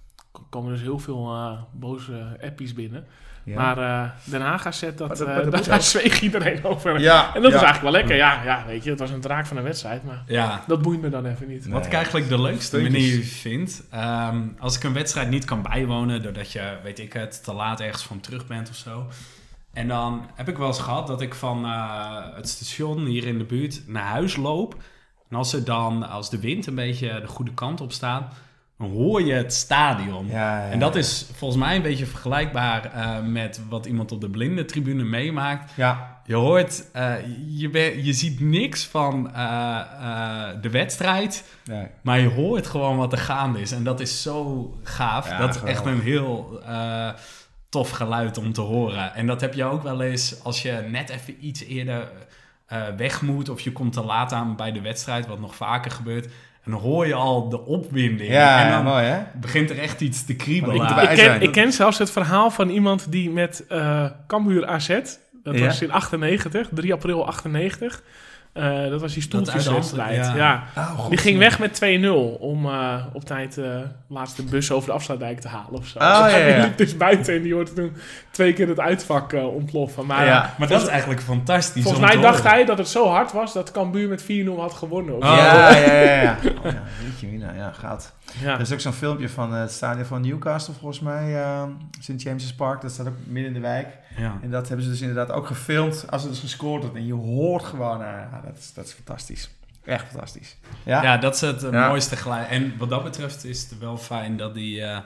komen 0.50 0.72
dus 0.72 0.82
heel 0.82 1.00
veel 1.00 1.34
eh, 1.34 1.52
boze 1.72 2.38
appies 2.42 2.74
binnen. 2.74 3.06
Ja. 3.44 3.56
Maar 3.56 3.78
eh 3.78 4.32
Den 4.32 4.42
Haag 4.42 4.66
AZ, 4.66 4.84
dat, 4.96 5.22
eh, 5.22 5.52
dat 5.52 5.66
daar 5.66 5.82
zweeg 5.82 6.22
iedereen 6.22 6.64
over. 6.64 7.00
ja. 7.00 7.36
En 7.36 7.42
dat 7.42 7.52
ja. 7.52 7.58
is 7.58 7.64
eigenlijk 7.64 7.82
wel 7.82 7.92
lekker. 7.92 8.16
Ja, 8.16 8.44
ja, 8.44 8.64
weet 8.68 8.84
je, 8.84 8.90
het 8.90 9.00
was 9.00 9.12
een 9.12 9.22
draak 9.22 9.46
van 9.46 9.58
een 9.58 9.64
wedstrijd, 9.64 10.04
maar 10.04 10.24
Ja, 10.28 10.64
dat 10.68 10.82
boeit 10.82 11.02
me 11.02 11.10
dan 11.10 11.26
even 11.26 11.48
niet. 11.48 11.64
Nee. 11.64 11.74
Wat 11.74 11.86
ik 11.86 11.94
eigenlijk 11.94 12.30
de 12.30 12.42
leukste 12.42 12.82
manier 12.82 13.24
vind, 13.24 13.84
ehm, 13.92 14.42
als 14.60 14.76
ik 14.76 14.84
een 14.84 14.94
wedstrijd 14.94 15.30
niet 15.30 15.46
kan 15.46 15.62
bijwonen, 15.62 16.22
doordat 16.22 16.52
je, 16.52 16.78
weet 16.84 17.00
ik 17.00 17.14
het, 17.14 17.44
te 17.44 17.54
laat 17.54 17.80
ergens 17.80 18.04
van 18.04 18.20
terug 18.20 18.48
bent 18.48 18.70
of 18.70 18.76
zo. 18.76 19.08
En 19.74 19.88
dan 19.88 20.30
heb 20.36 20.50
ik 20.50 20.58
wel 20.58 20.68
eens 20.68 20.80
gehad 20.80 21.08
dat 21.08 21.22
ik 21.22 21.34
van 21.34 21.66
eh, 21.66 22.16
het 22.36 22.50
station 22.50 23.06
hier 23.06 23.26
in 23.26 23.38
de 23.38 23.44
buurt 23.44 23.82
naar 23.88 24.04
huis 24.04 24.36
loop. 24.36 24.76
En 25.30 25.38
als, 25.38 25.54
er 25.54 25.64
dan, 25.64 26.10
als 26.10 26.30
de 26.30 26.40
wind 26.40 26.68
een 26.68 26.76
beetje 26.76 27.22
de 27.22 27.28
goede 27.28 27.54
kant 27.54 27.82
op 27.82 27.92
staat, 27.92 28.34
dan 28.78 28.90
hoor 28.90 29.22
je 29.22 29.34
het 29.34 29.54
stadion. 29.54 30.28
Ja, 30.28 30.66
ja. 30.66 30.70
En 30.72 30.80
dat 30.80 30.96
is 30.96 31.26
volgens 31.34 31.60
mij 31.64 31.76
een 31.76 31.82
beetje 31.82 32.06
vergelijkbaar 32.06 32.94
eh, 32.94 33.20
met 33.24 33.62
wat 33.70 33.86
iemand 33.86 34.12
op 34.12 34.22
de 34.22 34.30
blinde 34.30 34.66
tribune 34.66 35.04
meemaakt. 35.04 35.72
Ja. 35.76 36.22
Je 36.26 36.36
hoort, 36.36 36.92
eh, 36.92 37.14
je, 37.48 37.70
ben- 37.70 38.06
je 38.06 38.14
ziet 38.14 38.40
niks 38.40 38.86
van 38.86 39.34
eh, 39.34 39.80
de 40.62 40.70
wedstrijd. 40.70 41.44
Nee. 41.66 41.88
Maar 42.02 42.20
je 42.20 42.30
hoort 42.30 42.68
gewoon 42.68 42.98
wat 42.98 43.12
er 43.12 43.18
gaande 43.18 43.62
is. 43.62 43.72
En 43.72 43.84
dat 43.84 44.00
is 44.00 44.22
zo 44.22 44.74
gaaf. 44.84 45.30
Ja, 45.30 45.38
dat 45.38 45.56
is 45.56 45.62
echt 45.62 45.86
een 45.86 46.02
heel 46.02 46.62
tof 47.70 47.90
geluid 47.90 48.38
om 48.38 48.54
te 48.54 48.62
horen. 48.62 49.14
En 49.16 49.28
dat 49.28 49.42
heb 49.42 49.54
je 49.54 49.64
ook 49.64 49.84
wel 49.84 50.02
eens 50.02 50.44
als 50.44 50.62
je 50.62 50.72
net 50.90 51.10
even 51.10 51.46
iets 51.46 51.64
eerder 51.64 52.12
weg 52.98 53.22
moet. 53.22 53.50
Of 53.50 53.60
je 53.62 53.72
komt 53.72 53.94
te 53.94 54.04
laat 54.04 54.34
aan 54.34 54.56
bij 54.56 54.72
de 54.72 54.82
wedstrijd, 54.82 55.28
wat 55.28 55.40
nog 55.40 55.56
vaker 55.56 55.92
gebeurt. 55.92 56.28
En 56.68 56.74
dan 56.74 56.82
hoor 56.82 57.08
je 57.08 57.14
al 57.14 57.50
de 57.50 57.66
opwinding. 57.66 58.30
Ja, 58.32 58.64
en 58.66 58.72
dan 58.72 58.84
mooi 58.84 59.04
hè? 59.06 59.20
begint 59.40 59.70
er 59.70 59.80
echt 59.80 60.02
iets 60.02 60.26
te 60.26 60.36
kriebelen. 60.36 61.02
ik 61.10 61.16
ken, 61.18 61.42
ik 61.42 61.52
ken 61.52 61.72
zelfs 61.74 61.98
het 61.98 62.12
verhaal 62.12 62.52
van 62.52 62.70
iemand 62.70 63.12
die 63.12 63.30
met 63.30 63.66
eh 63.68 64.06
Cambuur 64.28 64.66
AZ, 64.66 64.88
dat 65.44 65.58
Ja. 65.58 65.66
was 65.66 65.82
in 65.82 65.92
98, 65.92 66.68
3 66.72 66.94
april 66.94 67.28
98, 67.28 68.04
Eh, 68.58 68.90
dat 68.90 69.02
was 69.02 69.14
die 69.14 69.22
stoeltjeswedstrijd. 69.24 70.26
ja. 70.26 70.36
Ja. 70.36 70.64
Oh, 70.98 71.10
Die 71.10 71.18
ging 71.18 71.38
weg 71.40 71.60
met 71.60 71.74
2-0 71.84 72.08
om 72.40 72.66
eh, 72.66 72.96
op 73.14 73.24
tijd 73.26 73.58
eh, 73.58 73.64
de 73.64 73.84
laatste 74.08 74.44
bus 74.44 74.72
over 74.72 74.88
de 74.90 74.94
afsluitdijk 74.96 75.40
te 75.40 75.48
halen 75.48 75.74
of 75.80 75.88
zo. 75.88 76.00
Oh, 76.00 76.24
Dus 76.24 76.32
ja, 76.32 76.38
hij 76.38 76.58
ja. 76.58 76.64
liep 76.64 76.78
dus 76.78 76.98
buiten 76.98 77.36
en 77.36 77.42
die 77.42 77.54
hoorde 77.54 77.74
toen 77.74 77.96
twee 78.32 78.54
keer 78.54 78.68
het 78.68 78.80
uitvak 78.80 79.34
eh, 79.34 79.48
ontploffen. 79.56 80.06
Maar 80.06 80.26
Ja. 80.26 80.44
eh, 80.44 80.50
Maar 80.60 80.68
dat 80.68 80.82
is 80.82 80.88
eigenlijk 80.88 81.22
fantastisch. 81.22 81.84
volgens 81.84 82.06
mij 82.14 82.22
dacht 82.22 82.44
hij 82.44 82.66
dat 82.66 82.78
het 82.78 82.88
zo 82.88 83.08
hard 83.08 83.32
was 83.32 83.54
dat 83.54 83.72
Cambuur 83.72 84.10
met 84.10 84.22
4-0 84.24 84.60
had 84.60 84.74
gewonnen. 84.74 85.16
Oh. 85.16 85.22
Ja, 85.22 85.76
ja, 85.78 85.94
ja. 85.94 86.12
ja. 86.22 86.36
Oh, 86.66 86.72
ja 87.40 87.52
ja, 87.56 87.72
gaat. 87.80 88.14
Ja. 88.42 88.54
Er 88.54 88.60
is 88.60 88.72
ook 88.72 88.80
zo'n 88.80 88.94
filmpje 88.94 89.30
van 89.30 89.54
eh, 89.54 89.60
het 89.60 89.72
stadion 89.72 90.06
van 90.06 90.22
Newcastle, 90.22 90.74
volgens 90.74 91.00
mij, 91.00 91.42
eh, 91.44 91.64
St. 92.00 92.14
James's 92.22 92.54
Park. 92.54 92.82
Dat 92.82 92.92
staat 92.92 93.08
ook 93.08 93.14
midden 93.26 93.46
in 93.46 93.54
de 93.54 93.68
wijk. 93.68 93.88
Ja. 94.18 94.38
En 94.42 94.50
dat 94.52 94.68
hebben 94.68 94.86
ze 94.86 94.92
dus 94.92 95.02
inderdaad 95.02 95.32
ook 95.32 95.48
gefilmd 95.48 96.06
als 96.10 96.24
er 96.24 96.30
dus 96.30 96.40
gescoord 96.40 96.82
wordt. 96.82 96.98
En 96.98 97.06
je 97.06 97.14
hoort 97.14 97.64
gewoon, 97.64 98.00
ja, 98.00 98.42
dat, 98.46 98.58
is, 98.58 98.74
dat 98.74 98.86
is 98.86 98.92
fantastisch. 98.94 99.50
Echt 99.86 100.06
fantastisch. 100.08 100.58
Ja? 100.84 101.04
Ja, 101.04 101.18
dat 101.18 101.36
is 101.36 101.42
het 101.42 101.64
eh, 101.64 101.72
Ja. 101.72 101.88
mooiste 101.88 102.16
geluid. 102.16 102.48
En 102.50 102.74
wat 102.78 102.90
dat 102.90 103.04
betreft 103.04 103.46
is 103.46 103.62
het 103.70 103.80
wel 103.80 103.98
fijn 103.98 104.38
dat 104.38 104.54
die, 104.54 104.82
eh, 104.82 104.98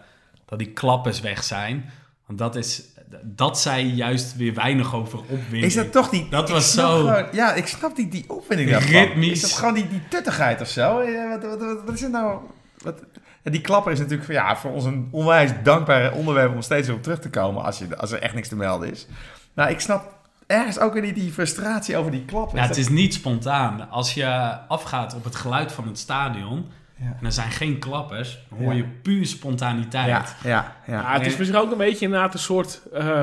dat 0.45 0.59
die 0.59 0.71
klappers 0.71 1.19
weg 1.21 1.43
zijn. 1.43 1.89
Want 2.25 2.39
dat 2.39 2.55
is... 2.55 2.83
Dat 3.23 3.59
zei 3.59 3.87
juist 3.93 4.35
weer 4.35 4.53
weinig 4.53 4.95
over 4.95 5.19
opwinding. 5.19 5.63
Is 5.63 5.73
dat 5.75 5.91
toch 5.91 6.09
die... 6.09 6.27
Dat 6.29 6.49
was 6.49 6.73
zo- 6.73 6.97
gewoon- 6.97 7.25
ja, 7.31 7.53
ik 7.53 7.67
snap 7.67 7.95
die, 7.95 8.07
die 8.07 8.25
opwinding 8.29 8.69
daarvan. 8.69 8.91
Ritmisch. 8.91 9.31
Is 9.31 9.41
dat 9.41 9.51
gewoon 9.51 9.73
die, 9.73 9.87
die 9.87 10.01
tuttigheid 10.09 10.61
of 10.61 10.67
zo? 10.67 10.95
Wat, 11.29 11.43
wat, 11.43 11.59
wat, 11.59 11.83
wat 11.85 11.93
is 11.93 12.01
het 12.01 12.11
nou? 12.11 12.39
Wat, 12.83 13.03
die 13.43 13.61
klapper 13.61 13.91
is 13.91 13.97
natuurlijk 13.99 14.25
voor, 14.25 14.33
ja, 14.33 14.55
voor 14.55 14.71
ons 14.71 14.85
een 14.85 15.07
onwijs 15.11 15.51
dankbaar 15.63 16.13
onderwerp 16.13 16.53
om 16.53 16.61
steeds 16.61 16.89
op 16.89 17.03
terug 17.03 17.19
te 17.19 17.29
komen 17.29 17.63
als, 17.63 17.77
je, 17.79 17.97
als 17.97 18.11
er 18.11 18.21
echt 18.21 18.33
niks 18.33 18.47
te 18.47 18.55
melden 18.55 18.91
is. 18.91 19.07
Nou, 19.53 19.69
ik 19.69 19.79
snap 19.79 20.13
ergens 20.47 20.79
ook 20.79 20.93
weer 20.93 21.01
niet 21.01 21.15
die 21.15 21.31
frustratie 21.31 21.97
over 21.97 22.11
die 22.11 22.25
klapper. 22.25 22.57
Ja, 22.57 22.67
het 22.67 22.77
is 22.77 22.89
niet 22.89 23.13
spontaan. 23.13 23.89
Als 23.89 24.13
je 24.13 24.57
afgaat 24.67 25.15
op 25.15 25.23
het 25.23 25.35
geluid 25.35 25.71
van 25.71 25.87
het 25.87 25.97
stadion... 25.99 26.71
Ja. 26.95 27.15
en 27.19 27.25
er 27.25 27.31
zijn 27.31 27.51
geen 27.51 27.79
klappers... 27.79 28.45
dan 28.49 28.57
hoor 28.59 28.71
Ja. 28.71 28.77
je 28.77 28.83
puur 28.83 29.25
spontaniteit. 29.25 30.07
Ja, 30.07 30.25
ja, 30.43 30.75
ja. 30.85 30.93
Ja, 31.01 31.13
het 31.13 31.25
is 31.25 31.37
misschien 31.37 31.59
ook 31.59 31.71
een 31.71 31.77
beetje 31.77 32.05
inderdaad 32.05 32.33
een 32.33 32.39
soort 32.39 32.81
eh, 32.93 33.21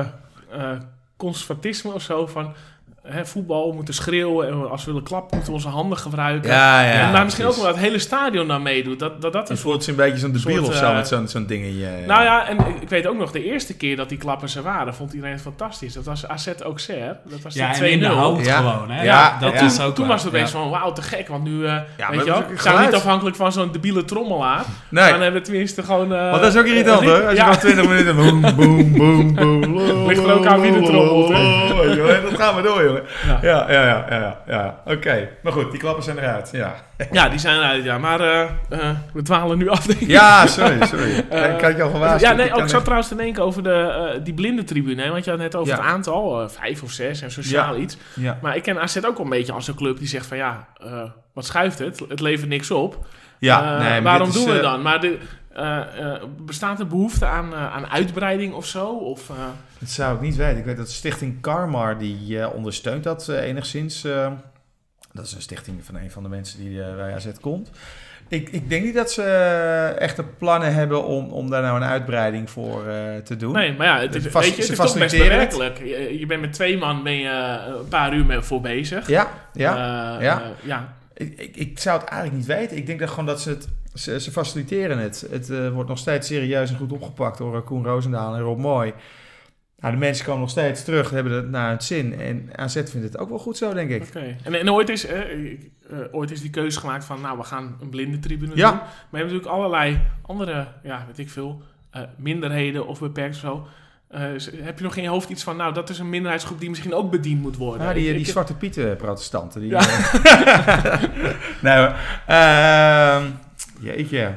eh, 0.51 0.71
conservatisme 1.17 1.93
of 1.93 2.01
zo 2.01 2.27
van 2.27 2.53
hè, 3.09 3.25
voetbal 3.25 3.71
moeten 3.71 3.93
schreeuwen 3.93 4.47
en 4.47 4.69
als 4.69 4.85
we 4.85 4.91
willen 4.91 5.07
klappen 5.07 5.29
moeten 5.37 5.47
we 5.53 5.59
onze 5.59 5.69
handen 5.69 5.97
gebruiken. 5.97 6.49
Ja, 6.51 6.81
ja. 6.81 6.91
en 6.91 7.11
daar 7.13 7.23
misschien 7.23 7.45
ook 7.45 7.55
wel 7.55 7.67
het 7.67 7.77
hele 7.77 7.99
stadion 7.99 8.47
naar 8.47 8.61
meedoet. 8.61 8.99
Dat 8.99 9.21
dat, 9.21 9.33
dat 9.33 9.41
Het 9.41 9.49
een 9.49 9.57
voelt 9.57 9.87
een 9.87 9.95
beetje 9.95 10.17
zo'n 10.17 10.31
debiel 10.31 10.55
soort, 10.55 10.67
of 10.67 10.75
zo 10.75 10.85
eh, 10.85 10.95
met 10.95 11.07
zo'n 11.07 11.27
zo'n 11.27 11.45
ding 11.45 11.63
in 11.63 11.77
je... 11.77 12.03
Nou 12.07 12.23
ja, 12.23 12.47
en 12.47 12.57
ik- 12.81 12.89
weet 12.89 13.07
ook 13.07 13.17
nog, 13.17 13.31
de 13.31 13.43
eerste 13.43 13.75
keer 13.77 13.95
dat 13.95 14.09
die 14.09 14.17
klappers 14.17 14.55
er 14.55 14.63
waren, 14.63 14.93
vond 14.95 15.13
iedereen 15.13 15.33
het 15.33 15.41
fantastisch. 15.43 15.93
Dat 15.93 16.03
was 16.05 16.27
AZ 16.27 16.47
Auxerre. 16.63 17.17
Dat 17.23 17.41
was 17.41 17.53
Ja, 17.53 17.73
die 17.73 17.81
en 17.83 17.89
in 17.91 17.99
de 17.99 18.05
2-0. 18.05 18.09
hoofd 18.09 18.45
Ja. 18.45 18.55
gewoon. 18.57 18.89
Hè? 18.91 19.03
Ja, 19.03 19.37
dat 19.39 19.53
ja. 19.53 19.59
is 19.61 19.75
Toen, 19.75 19.85
ook 19.85 19.95
toen 19.95 20.05
wel. 20.05 20.13
was 20.13 20.23
het 20.23 20.33
opeens 20.33 20.51
Ja. 20.51 20.57
van, 20.59 20.69
wauw, 20.69 20.91
te 20.91 21.01
gek. 21.01 21.27
Want 21.27 21.43
nu, 21.43 21.51
maar 21.51 21.85
weet 22.09 22.23
je 22.25 22.31
is 22.31 22.35
ook 22.37 22.59
zijn 22.61 22.79
niet 22.85 22.93
afhankelijk 22.95 23.35
van 23.35 23.51
zo'n 23.51 23.71
debiele 23.71 24.05
trommelaar. 24.05 24.57
nee. 24.89 25.03
Maar 25.03 25.11
dan 25.11 25.21
hebben 25.21 25.41
we 25.41 25.47
tenminste 25.47 25.83
gewoon... 25.83 26.13
eh, 26.13 26.29
Want 26.29 26.41
dat 26.41 26.53
is 26.53 26.59
ook 26.59 26.65
irritant 26.67 27.03
hoor. 27.03 27.25
Als 27.27 27.37
je 27.37 27.43
van 27.43 27.57
20 27.59 27.87
minuten 27.87 28.15
boom, 28.19 28.41
boom, 28.41 28.93
boom, 28.97 29.35
boom. 29.35 30.07
Ligt 30.07 30.23
er 30.23 30.33
ook 30.33 30.45
aan 30.45 30.61
wie 30.61 30.71
trommelt, 30.83 31.27
je 31.27 32.01
wel, 32.21 32.31
Dat 32.31 32.39
gaan 32.39 32.55
we 32.55 32.61
door, 32.61 32.83
jongen. 32.85 32.98
Ja. 33.27 33.39
Ja, 33.41 33.71
ja, 33.71 34.05
ja, 34.09 34.41
ja. 34.47 34.81
Oké. 34.85 35.29
Maar 35.43 35.51
goed, 35.53 35.71
die 35.71 35.79
klappen 35.79 36.03
zijn 36.03 36.17
eruit. 36.17 36.49
Ja. 36.51 36.75
Ja, 37.11 37.29
die 37.29 37.39
zijn 37.39 37.57
eruit, 37.57 37.83
ja. 37.83 37.97
Maar 37.97 38.19
eh, 38.19 38.41
eh, 38.69 38.95
we 39.13 39.21
dwalen 39.21 39.57
nu 39.57 39.69
af, 39.69 39.85
denk 39.85 39.99
ik. 39.99 40.07
Ja, 40.07 40.47
sorry, 40.47 40.85
sorry. 40.85 41.25
Eh, 41.29 41.53
ik 41.53 41.61
had 41.61 41.75
je 41.75 41.83
al 41.83 41.89
gewaarschuwd. 41.89 42.21
Ja, 42.31 42.33
nee, 42.37 42.45
Ik 42.47 42.55
ook, 42.55 42.61
ik 42.61 42.69
zat 42.69 42.81
trouwens 42.81 43.09
te 43.09 43.15
denken 43.15 43.43
over 43.43 43.63
de, 43.63 44.19
die 44.23 44.33
blinde 44.33 44.63
tribune. 44.63 45.01
Hè? 45.03 45.09
Want 45.09 45.23
je 45.23 45.29
had 45.29 45.39
net 45.39 45.55
over 45.55 45.73
Ja. 45.73 45.79
het 45.79 45.85
aantal, 45.85 46.49
vijf 46.49 46.83
of 46.83 46.91
zes 46.91 47.21
en 47.21 47.31
sociaal 47.31 47.77
iets. 47.77 47.97
Ja. 48.15 48.37
Maar 48.41 48.55
ik 48.55 48.63
ken 48.63 48.79
AZ 48.81 48.97
ook 48.97 49.03
wel 49.03 49.23
een 49.23 49.29
beetje 49.29 49.53
als 49.53 49.67
een 49.67 49.75
club 49.75 49.97
die 49.97 50.07
zegt 50.07 50.25
van 50.25 50.37
ja, 50.37 50.67
wat 51.33 51.45
schuift 51.45 51.79
het? 51.79 52.03
Het 52.09 52.19
levert 52.19 52.49
niks 52.49 52.71
op. 52.71 53.05
Ja, 53.39 53.77
nee, 53.77 53.89
maar 53.89 54.01
waarom 54.01 54.27
is, 54.27 54.33
doen 54.33 54.45
we 54.53 54.59
dan? 54.59 54.81
Maar 54.81 55.01
de, 55.01 55.17
eh, 55.53 56.13
eh, 56.13 56.23
bestaat 56.39 56.79
er 56.79 56.87
behoefte 56.87 57.25
aan, 57.25 57.53
eh, 57.53 57.73
aan 57.75 57.87
uitbreiding 57.87 58.53
of 58.53 58.65
zo? 58.65 58.87
Of, 58.87 59.31
Dat 59.79 59.89
zou 59.89 60.15
ik 60.15 60.21
niet 60.21 60.35
weten. 60.35 60.57
Ik 60.57 60.65
weet 60.65 60.77
dat 60.77 60.89
Stichting 60.91 61.41
Karmar 61.41 61.97
die 61.97 62.49
ondersteunt 62.49 63.03
dat 63.03 63.27
enigszins. 63.27 64.01
dat 65.13 65.25
is 65.25 65.33
een 65.33 65.41
stichting 65.41 65.85
van 65.85 65.95
een 65.95 66.11
van 66.11 66.23
de 66.23 66.29
mensen 66.29 66.59
die 66.59 66.77
bij 66.95 67.13
AZ 67.13 67.27
komt. 67.41 67.71
Ik, 68.27 68.49
ik 68.49 68.69
denk 68.69 68.83
niet 68.83 68.93
dat 68.93 69.11
ze 69.11 69.23
echte 69.99 70.23
plannen 70.23 70.73
hebben 70.73 71.03
om, 71.05 71.29
om 71.29 71.49
daar 71.49 71.61
nou 71.61 71.75
een 71.75 71.87
uitbreiding 71.87 72.49
voor 72.49 72.83
te 73.23 73.35
doen. 73.37 73.53
nee, 73.53 73.73
maar 73.73 73.87
ja, 73.87 73.99
het 73.99 74.15
is, 74.15 74.25
faci- 74.25 74.45
weet 74.47 74.55
je, 74.55 74.61
het 74.61 74.71
is 74.71 74.77
toch 74.77 74.97
best 74.97 75.17
bewerkelijk. 75.17 75.77
Je, 75.77 76.19
je 76.19 76.25
bent 76.25 76.41
met 76.41 76.53
twee 76.53 76.77
man 76.77 77.03
ben 77.03 77.17
je 77.17 77.29
een 77.79 77.87
paar 77.87 78.13
uur 78.13 78.25
mee 78.25 78.41
voor 78.41 78.61
bezig. 78.61 79.07
Ja, 79.07 79.27
ja. 79.53 80.21
Ja. 80.21 80.41
ja. 80.63 80.93
Ik, 81.13 81.39
ik, 81.39 81.55
ik 81.55 81.79
zou 81.79 81.99
het 81.99 82.09
eigenlijk 82.09 82.39
niet 82.41 82.57
weten. 82.57 82.77
Ik 82.77 82.85
denk 82.85 82.99
dat 82.99 83.09
gewoon 83.09 83.25
dat 83.25 83.41
ze 83.41 83.49
het... 83.49 83.67
Ze, 83.93 84.19
ze 84.19 84.31
faciliteren 84.31 84.97
het. 84.97 85.27
Het 85.31 85.49
eh, 85.49 85.69
wordt 85.69 85.89
nog 85.89 85.97
steeds 85.97 86.27
serieus 86.27 86.69
en 86.69 86.77
goed 86.77 86.91
opgepakt 86.91 87.37
door 87.37 87.55
eh, 87.55 87.65
Koen 87.65 87.83
Roosendaal 87.85 88.35
en 88.35 88.41
Rob 88.41 88.59
Mooi. 88.59 88.93
Nou, 89.79 89.93
de 89.93 89.99
mensen 89.99 90.25
komen 90.25 90.41
nog 90.41 90.49
steeds 90.49 90.83
terug, 90.83 91.09
hebben 91.09 91.33
het 91.33 91.49
naar 91.49 91.71
het 91.71 91.83
zin. 91.83 92.19
En 92.19 92.49
AZ 92.55 92.73
vindt 92.73 92.93
het 92.93 93.17
ook 93.17 93.29
wel 93.29 93.39
goed 93.39 93.57
zo, 93.57 93.73
denk 93.73 93.89
ik. 93.89 94.03
Oké. 94.03 94.35
En, 94.43 94.53
en 94.53 94.71
ooit, 94.71 94.89
is, 94.89 95.05
eh, 95.05 95.19
eh, 95.51 95.55
ooit 96.11 96.31
is 96.31 96.41
die 96.41 96.49
keuze 96.49 96.79
gemaakt 96.79 97.05
van, 97.05 97.21
nou, 97.21 97.37
we 97.37 97.43
gaan 97.43 97.77
een 97.81 97.89
blinde 97.89 98.19
tribune 98.19 98.55
Ja. 98.55 98.69
doen. 98.69 98.79
Maar 98.79 98.87
je 99.11 99.17
hebt 99.17 99.31
natuurlijk 99.31 99.51
allerlei 99.55 100.01
andere, 100.21 100.67
ja, 100.83 101.03
weet 101.07 101.17
ik 101.17 101.29
veel, 101.29 101.61
minderheden 102.17 102.87
of 102.87 102.99
beperkt 102.99 103.35
zo. 103.35 103.67
Heb 104.63 104.77
je 104.77 104.83
nog 104.83 104.95
in 104.95 105.03
je 105.03 105.09
hoofd 105.09 105.29
iets 105.29 105.43
van, 105.43 105.57
nou, 105.57 105.73
dat 105.73 105.89
is 105.89 105.99
een 105.99 106.09
minderheidsgroep 106.09 106.59
die 106.59 106.69
misschien 106.69 106.93
ook 106.93 107.11
bediend 107.11 107.41
moet 107.41 107.55
worden? 107.57 107.87
Ja, 107.87 107.93
die, 107.93 108.13
die 108.13 108.25
Zwarte 108.25 108.55
Pieten 108.55 108.95
protestanten. 108.95 109.61
Die, 109.61 109.69
Ja. 109.69 109.81
Ehm, 112.27 113.25
jeetje. 113.79 114.33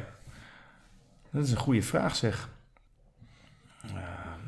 Dat 1.30 1.44
is 1.44 1.50
een 1.50 1.56
goede 1.56 1.82
vraag 1.82 2.16
zeg. 2.16 2.48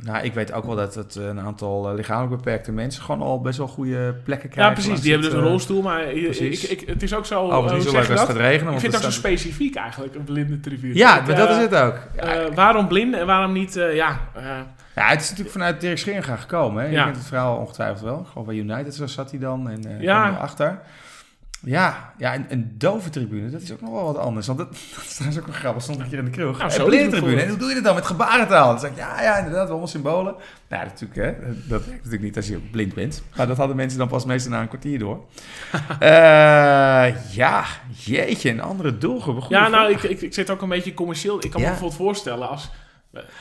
Nou, 0.03 0.25
ik 0.25 0.35
weet 0.35 0.53
ook 0.53 0.65
wel 0.65 0.77
dat 0.77 0.95
het 0.95 1.15
een 1.15 1.41
aantal 1.41 1.89
eh, 1.89 1.95
lichamelijk 1.95 2.37
beperkte 2.37 2.73
mensen 2.73 3.03
gewoon 3.03 3.23
al 3.23 3.41
best 3.41 3.59
wel 3.59 3.67
goede 3.69 4.15
plekken 4.25 4.49
ja, 4.49 4.55
krijgen. 4.55 4.73
precies. 4.73 4.89
langs 4.91 5.03
Die 5.05 5.13
hebben 5.13 5.31
dus 5.31 5.39
een 5.39 5.45
eh, 5.45 5.51
rolstoel, 5.51 5.83
maar 5.83 6.05
precies. 6.07 6.65
ik, 6.69 6.81
ik, 6.81 6.89
het 6.89 7.03
is 7.03 7.15
ook 7.15 7.27
zo... 7.27 7.51
Overigens 7.51 7.85
eh, 7.87 7.91
zo 7.93 7.97
het 8.13 8.21
gaat 8.21 8.37
regenen. 8.37 8.73
Ik 8.73 8.81
vind 8.81 8.93
dat 8.93 9.03
het 9.03 9.13
zo 9.13 9.19
staat- 9.19 9.31
specifiek 9.31 9.75
eigenlijk, 9.75 10.15
een 10.15 10.25
blinde 10.25 10.61
tribune. 10.61 10.95
Ja, 10.95 11.21
maar 11.27 11.37
dat 11.37 11.51
is 11.51 11.57
het 11.57 11.75
ook. 11.75 11.99
Ja, 12.17 12.51
waarom 12.53 12.89
blind 12.89 13.15
en 13.15 13.27
waarom 13.27 13.53
niet, 13.53 13.75
ja... 13.75 14.21
ja, 14.95 15.09
het 15.09 15.21
is 15.21 15.29
natuurlijk 15.29 15.51
vanuit 15.57 15.81
Dirk 15.81 15.99
Scheringa 15.99 16.37
gekomen. 16.37 16.83
Hè? 16.83 16.89
Je 16.89 16.95
Ja. 16.95 17.05
kent 17.05 17.17
het 17.17 17.27
verhaal 17.27 17.57
ongetwijfeld 17.57 18.01
wel. 18.01 18.21
Ik 18.21 18.27
geloof 18.27 18.47
bij 18.47 18.57
United 18.57 18.95
zo 18.95 19.07
zat 19.07 19.31
hij 19.31 19.41
dan 19.41 19.69
en 19.69 19.85
eh 19.85 20.01
Ja. 20.03 20.23
kwam 20.23 20.35
erachter. 20.37 20.81
Ja, 21.65 22.13
ja 22.19 22.35
een, 22.35 22.47
een 22.49 22.75
dove 22.79 23.11
tribune, 23.11 23.51
dat 23.51 23.61
is 23.63 23.73
ook 23.73 23.81
nog 23.81 23.91
wel 23.91 24.05
wat 24.05 24.19
anders. 24.19 24.47
Want 24.47 24.59
dat, 24.59 24.69
dat 24.95 25.05
is 25.05 25.15
trouwens 25.15 25.41
ook 25.41 25.47
nog 25.47 25.57
grappig. 25.57 25.83
Stond 25.83 26.01
ik 26.01 26.07
hier 26.07 26.19
in 26.19 26.25
de 26.25 26.31
kroeg. 26.31 26.59
Nou, 26.59 26.73
een 26.83 26.93
is 26.93 27.03
het 27.03 27.11
tribune. 27.11 27.43
En 27.43 27.49
hoe 27.49 27.59
doe 27.59 27.69
je 27.69 27.75
dat 27.75 27.85
dan? 27.85 27.95
Met 27.95 28.07
gebarentaal. 28.07 28.69
Dan 28.71 28.81
zeg 28.81 28.91
ik, 28.91 28.97
ja, 28.97 29.23
ja, 29.23 29.37
inderdaad, 29.39 29.69
allemaal 29.69 29.87
symbolen. 29.87 30.35
Nou, 30.69 30.83
ja, 30.83 30.89
natuurlijk, 30.89 31.15
hè. 31.17 31.33
Dat 31.69 31.81
werkt 31.87 31.97
natuurlijk 31.97 32.23
niet 32.23 32.37
als 32.37 32.47
je 32.49 32.59
blind 32.59 32.95
bent. 32.95 33.23
Maar 33.37 33.47
dat 33.47 33.57
hadden 33.57 33.77
mensen 33.77 33.99
dan 33.99 34.09
pas 34.09 34.25
meestal 34.25 34.53
na 34.53 34.61
een 34.61 34.69
kwartier 34.69 34.99
door. 34.99 35.25
Eh, 35.99 37.35
ja, 37.35 37.65
jeetje, 38.05 38.51
een 38.51 38.61
andere 38.63 38.99
doelgroep. 38.99 39.37
een 39.37 39.47
Ja, 39.49 39.69
nou, 39.69 39.93
ik, 39.93 40.03
ik, 40.03 40.21
ik 40.21 40.35
zit 40.35 40.51
ook 40.51 40.63
een 40.63 40.69
beetje 40.69 40.95
commercieel. 40.95 41.45
Ik 41.45 41.51
kan 41.51 41.61
Ja. 41.61 41.67
me 41.67 41.73
bijvoorbeeld 41.73 42.01
voorstellen 42.01 42.49
als... 42.49 42.71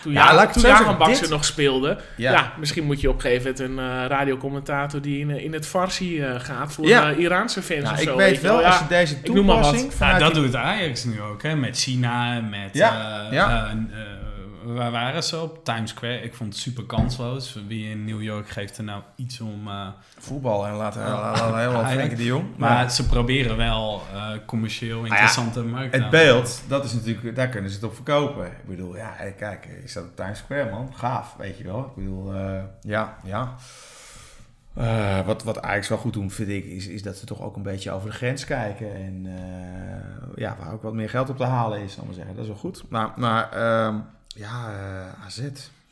Toen, 0.02 0.14
Ja, 0.14 0.32
ja, 0.34 0.44
ik 0.44 0.50
toen 0.52 0.62
Jahan 0.62 0.98
dit- 1.22 1.30
nog 1.30 1.46
speelde. 1.46 1.98
Ja. 2.18 2.32
Ja. 2.32 2.54
misschien 2.60 2.84
moet 2.84 3.02
je 3.02 3.10
op 3.10 3.16
een 3.16 3.22
gegeven 3.22 3.52
moment 3.52 3.60
een 3.60 4.02
eh, 4.02 4.08
radiocommentator 4.08 5.02
die 5.02 5.20
in, 5.20 5.30
eh, 5.32 5.44
in 5.44 5.54
het 5.54 5.68
Farsi 5.68 6.22
eh, 6.22 6.40
gaat 6.40 6.74
voor 6.74 6.88
Ja. 6.88 7.12
Iraanse 7.12 7.62
fans 7.62 7.82
Nou, 7.82 7.94
of 7.94 8.02
ik 8.02 8.08
zo. 8.08 8.16
weet 8.18 8.42
wel, 8.42 8.60
ja. 8.62 8.68
als 8.68 8.80
je 8.80 8.88
deze 8.88 9.16
ik 9.24 9.34
noem 9.34 9.46
maar 9.46 9.56
wat. 9.56 9.64
toepassing 9.64 9.92
Ja, 9.92 9.98
vanuit 9.98 10.20
dat 10.20 10.34
die- 10.34 10.44
doet 10.44 10.56
Ajax 10.56 11.04
nu 11.04 11.22
ook, 11.22 11.44
hè? 11.44 11.56
Met 11.56 11.78
China, 11.78 12.42
met... 12.42 12.70
Ja, 12.74 12.90
eh, 13.28 13.32
ja. 13.34 13.66
eh, 13.66 13.72
eh, 13.72 13.78
waar 14.66 14.91
waren 14.91 15.24
ze 15.24 15.41
op? 15.41 15.66
Times 15.66 15.89
Square. 15.89 16.22
Ik 16.22 16.34
vond 16.34 16.53
het 16.53 16.61
super 16.61 16.84
kansloos. 16.86 17.57
Wie 17.68 17.89
in 17.89 18.05
New 18.05 18.22
York 18.22 18.49
geeft 18.49 18.78
er 18.78 18.84
nou 18.84 19.01
iets 19.16 19.41
om... 19.41 19.68
eh, 19.68 19.88
voetbal 20.18 20.68
en 20.68 20.74
laten 20.74 21.01
helemaal 21.01 21.82
Ja, 21.82 21.89
Frenkie 21.93 22.18
de 22.18 22.24
Jong. 22.24 22.45
maar 22.57 22.91
ze 22.91 23.05
proberen 23.07 23.57
wel 23.57 24.01
eh, 24.14 24.30
commercieel 24.45 25.03
interessante 25.03 25.64
markten. 25.64 26.01
Het 26.01 26.09
beeld, 26.09 26.61
dat 26.68 26.84
is 26.86 26.93
natuurlijk, 26.93 27.36
daar 27.36 27.49
kunnen 27.49 27.70
ze 27.70 27.76
het 27.76 27.86
op 27.86 27.95
verkopen. 27.95 28.45
Ik 28.45 28.66
bedoel, 28.68 28.95
ja, 28.95 29.14
kijk, 29.38 29.68
je 29.82 29.88
staat 29.88 30.03
op 30.03 30.16
Times 30.16 30.38
Square, 30.38 30.70
man. 30.70 30.89
Gaaf, 30.95 31.36
weet 31.38 31.57
je 31.57 31.64
wel. 31.64 31.80
Ik 31.80 31.95
bedoel, 31.95 32.34
eh, 32.34 32.61
ja, 32.82 33.18
ja. 33.24 33.55
Eh, 34.74 35.26
wat, 35.26 35.43
wat 35.43 35.61
Ajax 35.61 35.88
wel 35.89 35.97
goed 35.97 36.14
doen, 36.14 36.32
vind 36.32 36.49
ik, 36.49 36.66
is, 36.66 36.88
is 36.88 37.03
dat 37.03 37.18
ze 37.18 37.26
toch 37.26 37.41
ook 37.41 37.55
een 37.55 37.61
beetje 37.64 37.91
over 37.91 38.09
de 38.09 38.16
grens 38.16 38.45
kijken. 38.45 38.95
En 38.95 39.26
eh, 39.26 40.28
ja, 40.36 40.55
waar 40.59 40.74
ook 40.74 40.82
wat 40.82 40.93
meer 40.93 41.09
geld 41.09 41.30
op 41.30 41.38
te 41.38 41.43
halen 41.43 41.80
is, 41.82 41.93
zal 41.93 42.01
ik 42.01 42.07
maar 42.07 42.16
zeggen. 42.18 42.36
Dat 42.36 42.43
is 42.43 42.49
wel 42.49 42.59
goed. 42.59 42.84
Maar, 42.89 43.11
maar 43.16 43.51
ehm, 43.51 43.95
ja, 44.34 44.70
eh, 45.20 45.26
AZ. 45.26 45.42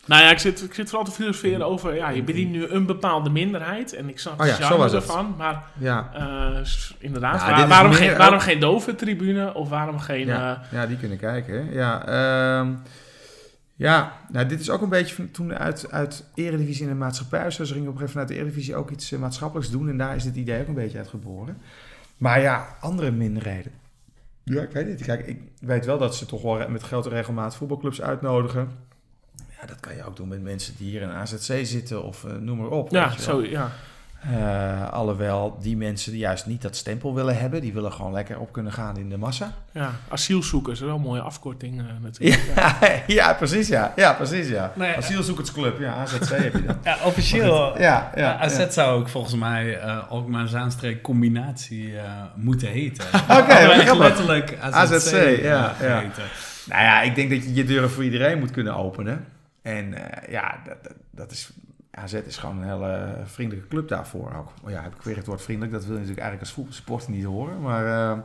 Nou 0.05 0.23
ja, 0.23 0.31
ik 0.31 0.37
zit, 0.39 0.63
ik 0.63 0.73
zit 0.73 0.89
vooral 0.89 1.05
te 1.05 1.11
filosoferen 1.11 1.65
over... 1.65 1.95
Ja, 1.95 2.09
je 2.09 2.23
bedient 2.23 2.51
nu 2.51 2.67
een 2.67 2.85
bepaalde 2.85 3.29
minderheid. 3.29 3.93
En 3.93 4.09
ik 4.09 4.19
snap 4.19 4.39
Oh 4.41 4.45
ja, 4.45 4.51
het. 4.83 4.93
ervan. 4.93 5.35
Maar 5.37 5.63
Ja, 5.77 6.09
eh, 6.13 6.67
inderdaad, 6.97 7.41
Ja, 7.41 7.49
waar- 7.49 7.67
waarom, 7.67 7.89
meer 7.89 7.99
geen, 7.99 8.11
ook- 8.11 8.17
waarom 8.17 8.39
geen 8.39 8.59
dove 8.59 8.95
tribune? 8.95 9.53
Of 9.53 9.69
waarom 9.69 9.99
geen... 9.99 10.25
Ja. 10.25 10.61
eh, 10.71 10.71
ja, 10.71 10.87
die 10.87 10.97
kunnen 10.97 11.17
kijken. 11.17 11.65
hè. 11.65 11.71
Ja, 11.73 12.05
ehm, 12.59 12.73
ja 13.75 14.13
nou, 14.31 14.45
dit 14.45 14.59
is 14.59 14.69
ook 14.69 14.81
een 14.81 14.89
beetje 14.89 15.15
van 15.15 15.31
toen 15.31 15.53
uit, 15.57 15.91
uit 15.91 16.23
Eredivisie 16.35 16.83
in 16.83 16.89
de 16.89 16.95
maatschappij. 16.95 17.51
Zo 17.51 17.63
ze 17.63 17.73
gingen 17.73 17.87
op 17.89 17.93
een 17.93 17.99
gegeven 17.99 17.99
moment 17.99 18.11
vanuit 18.11 18.27
de 18.27 18.35
Eredivisie 18.35 18.75
ook 18.75 18.89
iets 18.89 19.09
maatschappelijks 19.11 19.71
doen. 19.71 19.89
En 19.89 19.97
daar 19.97 20.15
is 20.15 20.23
dit 20.23 20.35
idee 20.35 20.61
ook 20.61 20.67
een 20.67 20.73
beetje 20.73 20.97
uit 20.97 21.07
geboren. 21.09 21.57
Maar 22.17 22.41
ja, 22.41 22.67
andere 22.79 23.11
minderheden. 23.11 23.71
Ja, 24.43 24.61
ik 24.61 24.71
weet 24.71 24.87
niet. 24.87 25.03
Kijk, 25.03 25.27
ik 25.27 25.41
weet 25.59 25.85
wel 25.85 25.97
dat 25.97 26.15
ze 26.15 26.25
toch 26.25 26.41
wel 26.41 26.69
met 26.69 26.81
grote 26.81 27.09
regelmaat 27.09 27.55
voetbalclubs 27.55 28.01
uitnodigen. 28.01 28.71
Ja, 29.61 29.67
dat 29.67 29.79
kan 29.79 29.95
je 29.95 30.03
ook 30.03 30.15
doen 30.15 30.27
met 30.27 30.41
mensen 30.41 30.77
die 30.77 30.89
hier 30.89 31.01
in 31.01 31.09
AZC 31.09 31.65
zitten 31.65 32.03
of 32.03 32.23
uh, 32.23 32.35
noem 32.35 32.57
maar 32.57 32.69
op. 32.69 32.91
Ja, 32.91 33.17
zo, 33.17 33.43
ja. 33.43 33.71
Uh, 34.29 34.91
alhoewel 34.91 35.57
die 35.61 35.77
mensen 35.77 36.17
juist 36.17 36.45
niet 36.45 36.61
dat 36.61 36.75
stempel 36.75 37.13
willen 37.15 37.37
hebben. 37.37 37.61
Die 37.61 37.73
willen 37.73 37.91
gewoon 37.91 38.11
lekker 38.11 38.39
op 38.39 38.51
kunnen 38.51 38.71
gaan 38.71 38.97
in 38.97 39.09
de 39.09 39.17
massa. 39.17 39.53
Ja, 39.71 39.91
asielzoekers, 40.09 40.79
dat 40.79 40.87
is 40.87 40.93
wel 40.93 41.03
een 41.03 41.07
mooie 41.07 41.21
afkorting 41.21 41.79
uh, 41.79 41.85
natuurlijk. 42.01 42.51
Ja, 42.55 42.77
ja, 43.07 43.33
precies 43.33 43.67
ja. 43.67 43.93
Ja, 43.95 44.13
precies 44.13 44.47
ja. 44.47 44.73
Nee, 44.75 44.95
Asielzoekersclub, 44.95 45.79
ja, 45.79 45.93
AZC 45.93 46.29
heb 46.29 46.53
je 46.53 46.65
dan. 46.65 46.77
Ja, 46.83 46.97
officieel. 47.03 47.79
Ja, 47.79 48.11
ja, 48.15 48.37
AZ 48.37 48.57
ja. 48.57 48.69
zou 48.69 48.99
ook 48.99 49.09
volgens 49.09 49.35
mij 49.35 49.83
uh, 49.83 50.09
Alkmaar 50.09 50.47
Zaanstreek 50.47 51.01
combinatie 51.01 51.91
uh, 51.91 52.01
moeten 52.35 52.67
heten. 52.67 53.05
Oké, 53.29 53.41
okay, 53.41 53.97
letterlijk 53.97 54.57
AZC, 54.61 54.91
AZC 54.93 55.41
ja, 55.41 55.75
ja. 55.81 56.03
Nou 56.65 56.83
ja, 56.83 57.01
ik 57.01 57.15
denk 57.15 57.29
dat 57.29 57.43
je 57.43 57.53
je 57.53 57.63
deuren 57.63 57.89
voor 57.89 58.03
iedereen 58.03 58.39
moet 58.39 58.51
kunnen 58.51 58.75
openen. 58.75 59.25
En 59.61 59.95
ja, 60.29 60.59
dat, 60.65 60.83
dat, 60.83 60.93
dat 61.11 61.31
is 61.31 61.51
AZ 61.91 62.13
is 62.13 62.37
gewoon 62.37 62.57
een 62.57 62.69
hele 62.69 63.15
vriendelijke 63.25 63.69
club 63.69 63.87
daarvoor 63.87 64.33
ook. 64.35 64.53
Oh 64.63 64.69
ja, 64.69 64.81
heb 64.81 64.95
ik 64.95 65.01
weer 65.01 65.15
het 65.15 65.25
woord 65.25 65.41
vriendelijk. 65.41 65.73
Dat 65.73 65.85
wil 65.85 65.93
je 65.93 65.99
natuurlijk 65.99 66.27
eigenlijk 66.27 66.49
als 66.49 66.57
voetbalsupporter 66.57 67.11
niet 67.11 67.25
horen. 67.25 67.61
Maar 67.61 67.85
uh, 67.85 68.23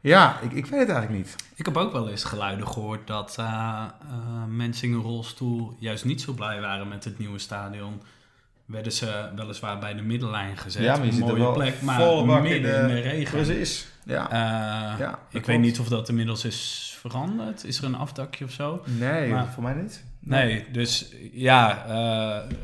ja, 0.00 0.40
ik, 0.40 0.52
ik 0.52 0.66
weet 0.66 0.80
het 0.80 0.88
eigenlijk 0.88 1.10
niet. 1.10 1.36
Ik 1.54 1.64
heb 1.64 1.76
ook 1.76 1.92
wel 1.92 2.08
eens 2.08 2.24
geluiden 2.24 2.68
gehoord 2.68 3.06
dat 3.06 3.36
uh, 3.40 3.84
uh, 4.04 4.44
mensen 4.48 4.88
in 4.88 4.94
een 4.94 5.00
rolstoel 5.00 5.76
juist 5.78 6.04
niet 6.04 6.20
zo 6.20 6.32
blij 6.32 6.60
waren 6.60 6.88
met 6.88 7.04
het 7.04 7.18
nieuwe 7.18 7.38
stadion. 7.38 8.02
Werden 8.64 8.92
ze 8.92 9.28
weliswaar 9.36 9.78
bij 9.78 9.94
de 9.94 10.02
middenlijn 10.02 10.56
gezet. 10.56 10.82
Ja, 10.82 10.96
maar 10.96 11.06
je 11.06 11.12
een 11.12 11.18
mooie 11.18 11.38
wel 11.38 11.52
plek, 11.52 11.82
maar 11.82 12.42
midden 12.42 12.80
in 12.80 12.86
de, 12.86 13.00
regen. 13.00 13.44
Precies. 13.44 13.88
Ja. 14.04 14.28
ja 14.98 15.10
ik 15.10 15.18
klopt. 15.30 15.46
weet 15.46 15.58
niet 15.58 15.78
of 15.78 15.88
dat 15.88 16.08
inmiddels 16.08 16.44
is 16.44 16.96
veranderd. 17.00 17.64
Is 17.64 17.78
er 17.78 17.84
een 17.84 17.94
afdakje 17.94 18.44
of 18.44 18.50
zo? 18.50 18.82
Nee, 18.84 19.30
maar, 19.30 19.46
voor 19.46 19.62
mij 19.62 19.74
niet. 19.74 20.04
Nee, 20.18 20.46
nee 20.46 20.70
dus 20.70 21.12
ja, 21.32 21.86
uh, 21.88 22.56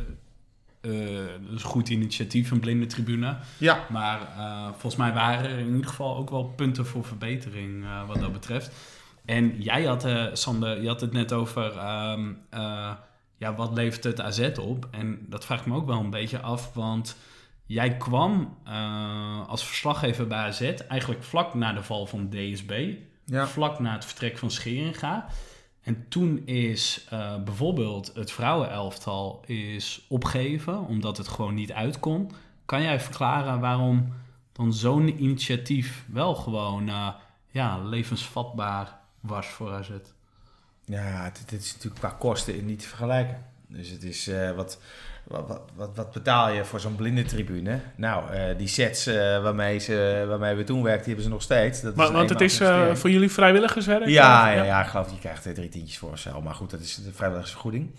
dat 1.43 1.55
is 1.55 1.63
een 1.63 1.69
goed 1.69 1.89
initiatief, 1.89 2.51
een 2.51 2.61
blinde 2.61 2.87
tribune. 2.87 3.37
Ja. 3.59 3.87
Maar 3.91 4.21
uh, 4.21 4.67
volgens 4.69 4.97
mij 4.97 5.13
waren 5.13 5.51
er 5.51 5.59
in 5.59 5.75
ieder 5.75 5.87
geval 5.87 6.17
ook 6.17 6.31
wel 6.31 6.45
punten 6.45 6.87
voor 6.87 7.05
verbetering 7.05 7.85
uh, 7.85 8.07
wat 8.07 8.21
dat 8.21 8.33
betreft. 8.33 8.71
En 9.25 9.63
jij 9.63 9.85
had, 9.85 10.07
Sander, 10.33 10.83
je 10.83 10.89
had 10.89 11.01
het 11.01 11.13
net 11.13 11.33
over 11.33 11.65
um, 11.65 12.39
ja, 13.37 13.55
wat 13.55 13.73
levert 13.73 14.05
het 14.05 14.21
AZ 14.21 14.51
op? 14.61 14.89
En 14.91 15.27
dat 15.29 15.45
vraagt 15.45 15.67
me 15.67 15.75
ook 15.75 15.87
wel 15.87 16.01
een 16.01 16.11
beetje 16.11 16.41
af, 16.41 16.75
want 16.75 17.17
jij 17.67 17.97
kwam 17.97 18.59
als 19.47 19.67
verslaggever 19.67 20.27
bij 20.27 20.39
AZ 20.39 20.61
eigenlijk 20.89 21.23
vlak 21.23 21.55
na 21.55 21.73
de 21.73 21.83
val 21.83 22.07
van 22.07 22.29
DSB. 22.31 22.95
Ja. 23.25 23.47
Vlak 23.47 23.79
na 23.79 23.93
het 23.93 24.05
vertrek 24.05 24.39
van 24.39 24.51
Scheringa. 24.51 25.27
En 25.85 26.09
toen 26.09 26.47
is 26.47 27.07
uh, 27.13 27.43
bijvoorbeeld 27.43 28.11
het 28.15 28.33
vrouwenelftal 28.33 29.43
is 29.47 30.05
opgegeven, 30.09 30.87
omdat 30.87 31.17
het 31.17 31.29
gewoon 31.29 31.55
niet 31.55 31.73
uitkon. 31.73 32.31
Kan 32.65 32.83
jij 32.83 33.01
verklaren 33.01 33.61
waarom 33.61 34.13
dan 34.53 34.73
zo'n 34.73 35.23
initiatief 35.23 36.05
wel 36.13 36.35
gewoon 36.35 36.89
uh, 36.89 37.09
ja, 37.51 37.79
levensvatbaar 37.79 38.99
was 39.21 39.47
voor 39.47 39.73
AZ? 39.73 39.91
Ja, 40.85 41.31
dit, 41.47 41.61
is 41.61 41.73
natuurlijk 41.73 42.01
qua 42.01 42.11
kosten 42.11 42.67
niet 42.67 42.79
te 42.79 42.89
vergelijken. 42.89 43.45
Dus 43.67 43.89
het 43.89 44.03
is 44.03 44.29
uh, 44.29 44.51
wat 44.51 44.81
wat, 45.27 45.61
wat, 45.75 45.91
wat, 45.95 46.13
betaal 46.13 46.51
je 46.51 46.65
voor 46.65 46.81
zo'n 46.81 46.95
blindentribune? 46.95 47.81
Nou, 47.97 48.35
uh, 48.35 48.43
die 48.59 48.69
sets 48.69 49.09
uh, 49.09 49.15
waarmee, 49.43 49.79
ze, 49.79 50.25
waarmee 50.29 50.55
we 50.55 50.65
toen 50.65 50.83
werkten, 50.83 51.05
die 51.05 51.15
hebben 51.15 51.25
ze 51.25 51.31
nog 51.31 51.43
steeds. 51.43 51.81
Dat 51.81 51.95
maar, 51.95 52.13
want 52.13 52.31
het 52.31 52.41
is 52.41 52.61
uh, 52.61 52.95
voor 52.95 53.11
jullie 53.11 53.31
vrijwilligerswerk? 53.31 54.07
Ja, 54.07 54.49
ja, 54.49 54.55
ja, 54.55 54.65
ja, 54.65 54.83
ik 54.83 54.89
geloof 54.89 55.07
dat 55.07 55.15
je 55.15 55.21
krijgt 55.21 55.55
drie 55.55 55.69
tientjes 55.69 55.99
voor 55.99 56.11
of 56.11 56.19
zo. 56.19 56.41
Maar 56.41 56.55
goed, 56.55 56.71
dat 56.71 56.81
is 56.81 56.95
de 56.95 57.13
vrijwilligersvergoeding. 57.13 57.91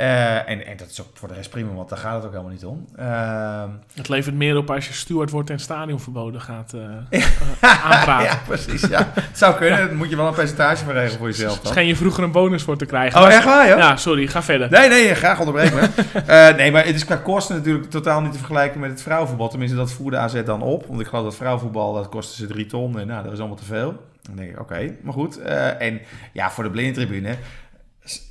Uh, 0.00 0.48
en, 0.48 0.66
en 0.66 0.76
dat 0.76 0.88
is 0.90 1.00
ook 1.00 1.06
voor 1.14 1.28
de 1.28 1.34
rest 1.34 1.50
prima, 1.50 1.72
want 1.72 1.88
daar 1.88 1.98
gaat 1.98 2.14
het 2.14 2.24
ook 2.24 2.30
helemaal 2.30 2.52
niet 2.52 2.64
om. 2.64 2.86
Uh, 2.98 3.64
het 3.94 4.08
levert 4.08 4.34
meer 4.34 4.56
op 4.56 4.70
als 4.70 4.86
je 4.86 4.92
steward 4.92 5.30
wordt 5.30 5.50
en 5.50 5.58
stadionverboden 5.58 6.40
gaat 6.40 6.72
uh, 6.74 6.82
aanpraten. 7.60 8.26
ja, 8.26 8.40
precies. 8.46 8.80
Ja. 8.80 9.10
Het 9.14 9.38
zou 9.38 9.54
kunnen. 9.54 9.86
Dan 9.86 9.96
moet 9.96 10.10
je 10.10 10.16
wel 10.16 10.26
een 10.26 10.34
percentage 10.34 10.84
van 10.84 10.94
regelen 10.94 11.18
voor 11.18 11.26
jezelf. 11.26 11.60
Dan. 11.60 11.72
Schijn 11.72 11.86
je 11.86 11.96
vroeger 11.96 12.24
een 12.24 12.32
bonus 12.32 12.62
voor 12.62 12.76
te 12.76 12.86
krijgen. 12.86 13.20
Oh, 13.20 13.32
echt 13.32 13.44
waar, 13.44 13.68
joh? 13.68 13.78
Ja, 13.78 13.96
sorry. 13.96 14.26
Ga 14.26 14.42
verder. 14.42 14.70
Nee, 14.70 14.88
nee, 14.88 15.14
graag 15.14 15.38
onderbreken. 15.38 15.90
nee, 16.56 16.72
maar 16.72 16.84
het 16.84 16.94
is 16.94 17.04
qua 17.04 17.16
kosten 17.16 17.56
natuurlijk 17.56 17.90
totaal 17.90 18.20
niet 18.20 18.32
te 18.32 18.38
vergelijken 18.38 18.80
met 18.80 18.90
het 18.90 19.02
vrouwenvoetbal. 19.02 19.48
Tenminste, 19.48 19.76
dat 19.76 19.92
voerde 19.92 20.16
AZ 20.16 20.42
dan 20.44 20.62
op. 20.62 20.86
Want 20.86 21.00
ik 21.00 21.06
geloof 21.06 21.24
dat 21.24 21.36
vrouwenvoetbal, 21.36 21.94
dat 21.94 22.08
kostte 22.08 22.36
ze 22.36 22.46
drie 22.46 22.66
ton. 22.66 22.98
En 22.98 23.06
nou, 23.06 23.22
dat 23.22 23.32
is 23.32 23.38
allemaal 23.38 23.56
te 23.56 23.64
veel. 23.64 24.04
Dan 24.22 24.36
denk 24.36 24.50
ik, 24.50 24.60
oké, 24.60 24.72
okay, 24.72 24.96
maar 25.02 25.12
goed. 25.12 25.40
en 25.78 26.00
ja, 26.32 26.50
voor 26.50 26.64
de 26.64 26.70
blindentribune 26.70 27.36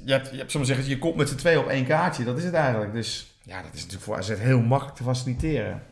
je 0.06 0.12
hebt, 0.12 0.30
je, 0.32 0.38
hebt, 0.38 0.52
zeggen, 0.52 0.88
je 0.88 0.98
komt 0.98 1.16
met 1.16 1.30
z'n 1.30 1.36
twee 1.36 1.60
op 1.60 1.68
één 1.68 1.86
kaartje. 1.86 2.24
Dat 2.24 2.38
is 2.38 2.44
het 2.44 2.54
eigenlijk. 2.54 2.94
Dus 2.94 3.36
ja, 3.42 3.62
dat 3.62 3.74
is 3.74 3.82
natuurlijk 3.82 4.04
voor 4.04 4.18
AZ 4.18 4.40
heel 4.40 4.62
makkelijk 4.62 4.98
te 4.98 5.04
faciliteren. 5.04 5.84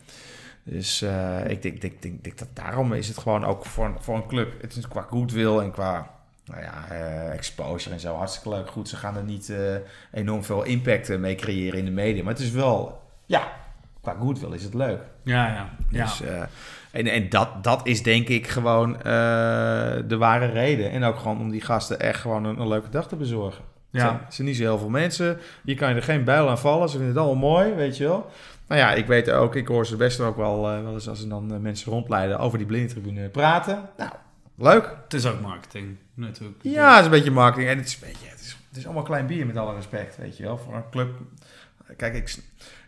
Dus 0.62 1.02
uh, 1.02 1.48
ik 1.48 1.62
denk, 1.62 1.80
denk, 1.80 2.02
denk, 2.02 2.24
denk, 2.24 2.38
dat 2.38 2.48
daarom 2.52 2.92
is 2.92 3.08
het 3.08 3.18
gewoon 3.18 3.44
ook 3.44 3.66
voor, 3.66 3.96
voor 4.00 4.16
een 4.16 4.26
club. 4.26 4.62
Het 4.62 4.76
is 4.76 4.88
qua 4.88 5.06
goodwill 5.10 5.58
en 5.58 5.70
qua 5.70 6.10
nou 6.44 6.62
ja, 6.62 6.84
uh, 6.90 7.32
exposure 7.32 7.94
en 7.94 8.00
zo 8.00 8.14
hartstikke 8.14 8.48
leuk. 8.48 8.70
Goed, 8.70 8.88
ze 8.88 8.96
gaan 8.96 9.16
er 9.16 9.22
niet 9.22 9.48
uh, 9.48 9.74
enorm 10.12 10.44
veel 10.44 10.62
impact 10.62 11.18
mee 11.18 11.34
creëren 11.34 11.78
in 11.78 11.84
de 11.84 11.90
media. 11.90 12.22
Maar 12.22 12.32
het 12.32 12.42
is 12.42 12.50
wel, 12.50 13.02
ja, 13.26 13.52
qua 14.00 14.16
goodwill 14.20 14.52
is 14.52 14.64
het 14.64 14.74
leuk. 14.74 15.00
Ja, 15.22 15.46
ja. 15.46 15.70
Dus, 15.90 16.18
ja. 16.18 16.48
en 16.90 17.06
en 17.06 17.28
dat, 17.28 17.64
dat 17.64 17.86
is 17.86 18.02
denk 18.02 18.28
ik 18.28 18.48
gewoon 18.48 18.92
de 20.08 20.16
ware 20.18 20.46
reden. 20.46 20.90
En 20.90 21.04
ook 21.04 21.16
gewoon 21.16 21.40
om 21.40 21.50
die 21.50 21.60
gasten 21.60 22.00
echt 22.00 22.20
gewoon 22.20 22.44
een, 22.44 22.60
een 22.60 22.68
leuke 22.68 22.88
dag 22.88 23.08
te 23.08 23.16
bezorgen. 23.16 23.73
Ja. 24.02 24.10
Er 24.26 24.32
zijn 24.32 24.46
niet 24.46 24.56
zo 24.56 24.62
heel 24.62 24.78
veel 24.78 24.88
mensen. 24.88 25.38
Je 25.62 25.74
kan 25.74 25.88
je 25.88 25.94
er 25.94 26.02
geen 26.02 26.24
bijl 26.24 26.48
aan 26.48 26.58
vallen. 26.58 26.88
Ze 26.88 26.96
vinden 26.96 27.14
het 27.14 27.24
allemaal 27.24 27.50
mooi, 27.50 27.74
weet 27.74 27.96
je 27.96 28.04
wel. 28.04 28.30
Nou 28.66 28.80
ja, 28.80 28.92
ik 28.92 29.06
weet 29.06 29.30
ook, 29.30 29.54
ik 29.54 29.66
hoor 29.66 29.86
ze 29.86 29.96
best 29.96 30.20
ook 30.20 30.36
wel, 30.36 30.72
uh, 30.72 30.82
wel 30.82 30.92
eens 30.92 31.08
als 31.08 31.20
ze 31.20 31.28
dan 31.28 31.52
uh, 31.52 31.58
mensen 31.58 31.92
rondleiden 31.92 32.38
over 32.38 32.58
die 32.58 32.66
blindentribune 32.66 33.28
praten. 33.28 33.88
Nou, 33.96 34.10
leuk. 34.54 34.96
Het 35.02 35.14
is 35.14 35.26
ook 35.26 35.40
marketing, 35.40 35.96
natuurlijk. 36.14 36.58
Ja, 36.62 36.90
het 36.90 36.98
is 36.98 37.04
een 37.04 37.10
beetje 37.10 37.30
marketing. 37.30 37.70
En 37.70 37.76
het 37.76 37.86
is, 37.86 37.98
weet 37.98 38.20
je, 38.20 38.28
het 38.28 38.40
is, 38.40 38.56
het 38.68 38.76
is 38.76 38.84
allemaal 38.84 39.02
klein 39.02 39.26
bier 39.26 39.46
met 39.46 39.56
alle 39.56 39.74
respect, 39.74 40.16
weet 40.16 40.36
je 40.36 40.42
wel. 40.42 40.58
Voor 40.58 40.74
een 40.74 40.90
club. 40.90 41.08
Kijk, 41.96 42.14
ik, 42.14 42.36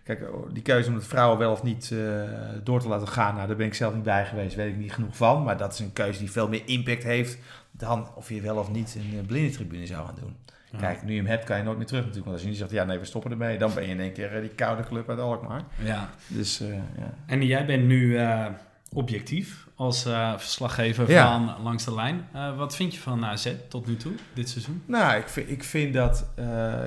kijk 0.04 0.34
oh, 0.34 0.48
die 0.52 0.62
keuze 0.62 0.88
om 0.88 0.94
het 0.94 1.06
vrouwen 1.06 1.38
wel 1.38 1.52
of 1.52 1.62
niet 1.62 1.90
uh, 1.92 2.22
door 2.62 2.80
te 2.80 2.88
laten 2.88 3.08
gaan, 3.08 3.34
nou, 3.34 3.46
daar 3.46 3.56
ben 3.56 3.66
ik 3.66 3.74
zelf 3.74 3.94
niet 3.94 4.02
bij 4.02 4.26
geweest, 4.26 4.54
weet 4.54 4.72
ik 4.72 4.76
niet 4.76 4.92
genoeg 4.92 5.16
van. 5.16 5.42
Maar 5.42 5.56
dat 5.56 5.72
is 5.72 5.78
een 5.78 5.92
keuze 5.92 6.18
die 6.18 6.30
veel 6.30 6.48
meer 6.48 6.62
impact 6.64 7.02
heeft 7.02 7.38
dan 7.70 8.08
of 8.14 8.28
je 8.28 8.40
wel 8.40 8.56
of 8.56 8.70
niet 8.70 8.96
een 8.98 9.26
blindentribune 9.26 9.86
zou 9.86 10.06
gaan 10.06 10.18
doen. 10.20 10.36
Kijk, 10.78 11.02
nu 11.02 11.10
je 11.12 11.18
hem 11.18 11.26
hebt, 11.26 11.44
kan 11.44 11.56
je 11.56 11.62
nooit 11.62 11.76
meer 11.76 11.86
terug 11.86 12.04
natuurlijk. 12.04 12.26
Want 12.26 12.36
als 12.36 12.44
je 12.44 12.50
niet 12.50 12.58
zegt, 12.58 12.70
ja 12.70 12.84
nee, 12.84 12.98
we 12.98 13.04
stoppen 13.04 13.30
ermee, 13.30 13.58
dan 13.58 13.74
ben 13.74 13.82
je 13.82 13.88
in 13.88 14.00
één 14.00 14.12
keer 14.12 14.34
uh, 14.34 14.40
die 14.40 14.50
koude 14.50 14.82
club 14.82 15.08
uit 15.08 15.18
Alkmaar. 15.18 15.62
Ja. 15.84 16.10
Dus, 16.26 16.62
uh, 16.62 16.74
ja. 16.74 17.14
En 17.26 17.46
jij 17.46 17.66
bent 17.66 17.84
nu 17.84 18.06
uh, 18.06 18.46
objectief 18.92 19.66
als 19.76 20.06
uh, 20.06 20.32
verslaggever 20.36 21.10
ja. 21.10 21.32
van 21.32 21.62
Langs 21.62 21.84
de 21.84 21.94
Lijn. 21.94 22.28
Uh, 22.34 22.56
wat 22.56 22.76
vind 22.76 22.94
je 22.94 23.00
van 23.00 23.24
AZ 23.24 23.52
tot 23.68 23.86
nu 23.86 23.96
toe, 23.96 24.12
dit 24.34 24.48
seizoen? 24.48 24.82
Nou, 24.86 25.18
ik 25.18 25.28
vind, 25.28 25.50
ik 25.50 25.64
vind 25.64 25.94
dat 25.94 26.26
uh, 26.38 26.44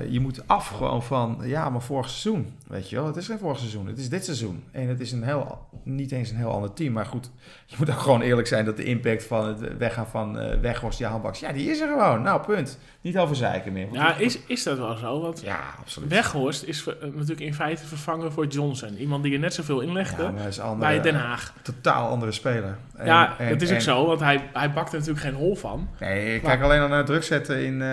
je 0.08 0.20
moet 0.20 0.48
af 0.48 0.68
gewoon 0.68 1.02
van, 1.02 1.38
ja, 1.42 1.70
maar 1.70 1.82
vorig 1.82 2.08
seizoen, 2.08 2.52
weet 2.66 2.90
je 2.90 2.96
wel. 2.96 3.06
Het 3.06 3.16
is 3.16 3.26
geen 3.26 3.38
vorig 3.38 3.58
seizoen, 3.58 3.86
het 3.86 3.98
is 3.98 4.08
dit 4.08 4.24
seizoen. 4.24 4.64
En 4.70 4.88
het 4.88 5.00
is 5.00 5.12
een 5.12 5.22
heel, 5.22 5.68
niet 5.84 6.12
eens 6.12 6.30
een 6.30 6.36
heel 6.36 6.52
ander 6.52 6.72
team. 6.72 6.92
Maar 6.92 7.06
goed, 7.06 7.30
je 7.66 7.76
moet 7.78 7.90
ook 7.90 8.00
gewoon 8.00 8.20
eerlijk 8.20 8.48
zijn 8.48 8.64
dat 8.64 8.76
de 8.76 8.84
impact 8.84 9.24
van 9.24 9.46
het 9.46 9.76
weggaan 9.78 10.06
van 10.06 10.42
uh, 10.42 10.60
Weghorst, 10.60 10.98
Jan 10.98 11.22
Baks, 11.22 11.40
ja, 11.40 11.52
die 11.52 11.70
is 11.70 11.80
er 11.80 11.88
gewoon. 11.88 12.22
Nou, 12.22 12.40
punt. 12.42 12.78
Niet 13.00 13.18
over 13.18 13.36
zeiken 13.36 13.72
meer. 13.72 13.88
Ja, 13.92 14.16
is, 14.16 14.38
is 14.46 14.62
dat 14.62 14.78
wel 14.78 14.96
zo? 14.96 15.20
Want 15.20 15.40
ja, 15.40 15.60
absoluut. 15.78 16.08
Weghorst 16.08 16.62
is 16.62 16.84
natuurlijk 17.00 17.40
in 17.40 17.54
feite 17.54 17.86
vervangen 17.86 18.32
voor 18.32 18.46
Johnson. 18.46 18.96
Iemand 18.96 19.22
die 19.22 19.32
er 19.32 19.38
net 19.38 19.54
zoveel 19.54 19.80
inlegde 19.80 20.32
ja, 20.50 20.74
bij 20.74 21.00
Den 21.00 21.14
Haag. 21.14 21.54
Totaal 21.62 22.10
andere 22.10 22.32
speler. 22.32 22.78
En, 22.96 23.06
ja, 23.06 23.38
en, 23.38 23.46
het 23.46 23.62
is 23.62 23.72
ook 23.72 23.80
zo, 23.80 24.06
want 24.06 24.20
hij, 24.20 24.48
hij 24.52 24.72
bakt 24.72 24.92
er 24.92 24.98
natuurlijk 24.98 25.24
geen 25.24 25.34
hol 25.34 25.56
van. 25.56 25.88
Nee, 26.00 26.34
ik 26.34 26.42
kijk 26.42 26.62
alleen 26.62 26.80
al 26.80 26.88
naar 26.88 27.04
druk 27.04 27.22
zetten 27.22 27.64
in 27.64 27.80
uh, 27.80 27.86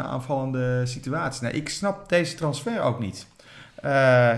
aanvallende 0.00 0.86
situaties. 0.86 1.40
Nee, 1.40 1.52
ik 1.52 1.68
snap 1.68 2.08
deze 2.08 2.34
transfer 2.34 2.80
ook 2.80 3.00
niet. 3.00 3.26
Uh, 3.84 4.32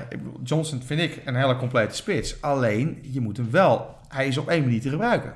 Johnson 0.44 0.82
vind 0.82 1.00
ik 1.00 1.22
een 1.24 1.34
hele 1.34 1.56
complete 1.56 1.94
spits. 1.94 2.42
Alleen, 2.42 2.98
je 3.02 3.20
moet 3.20 3.36
hem 3.36 3.50
wel... 3.50 3.96
Hij 4.08 4.26
is 4.26 4.38
op 4.38 4.48
één 4.48 4.62
manier 4.62 4.80
te 4.80 4.88
gebruiken. 4.88 5.34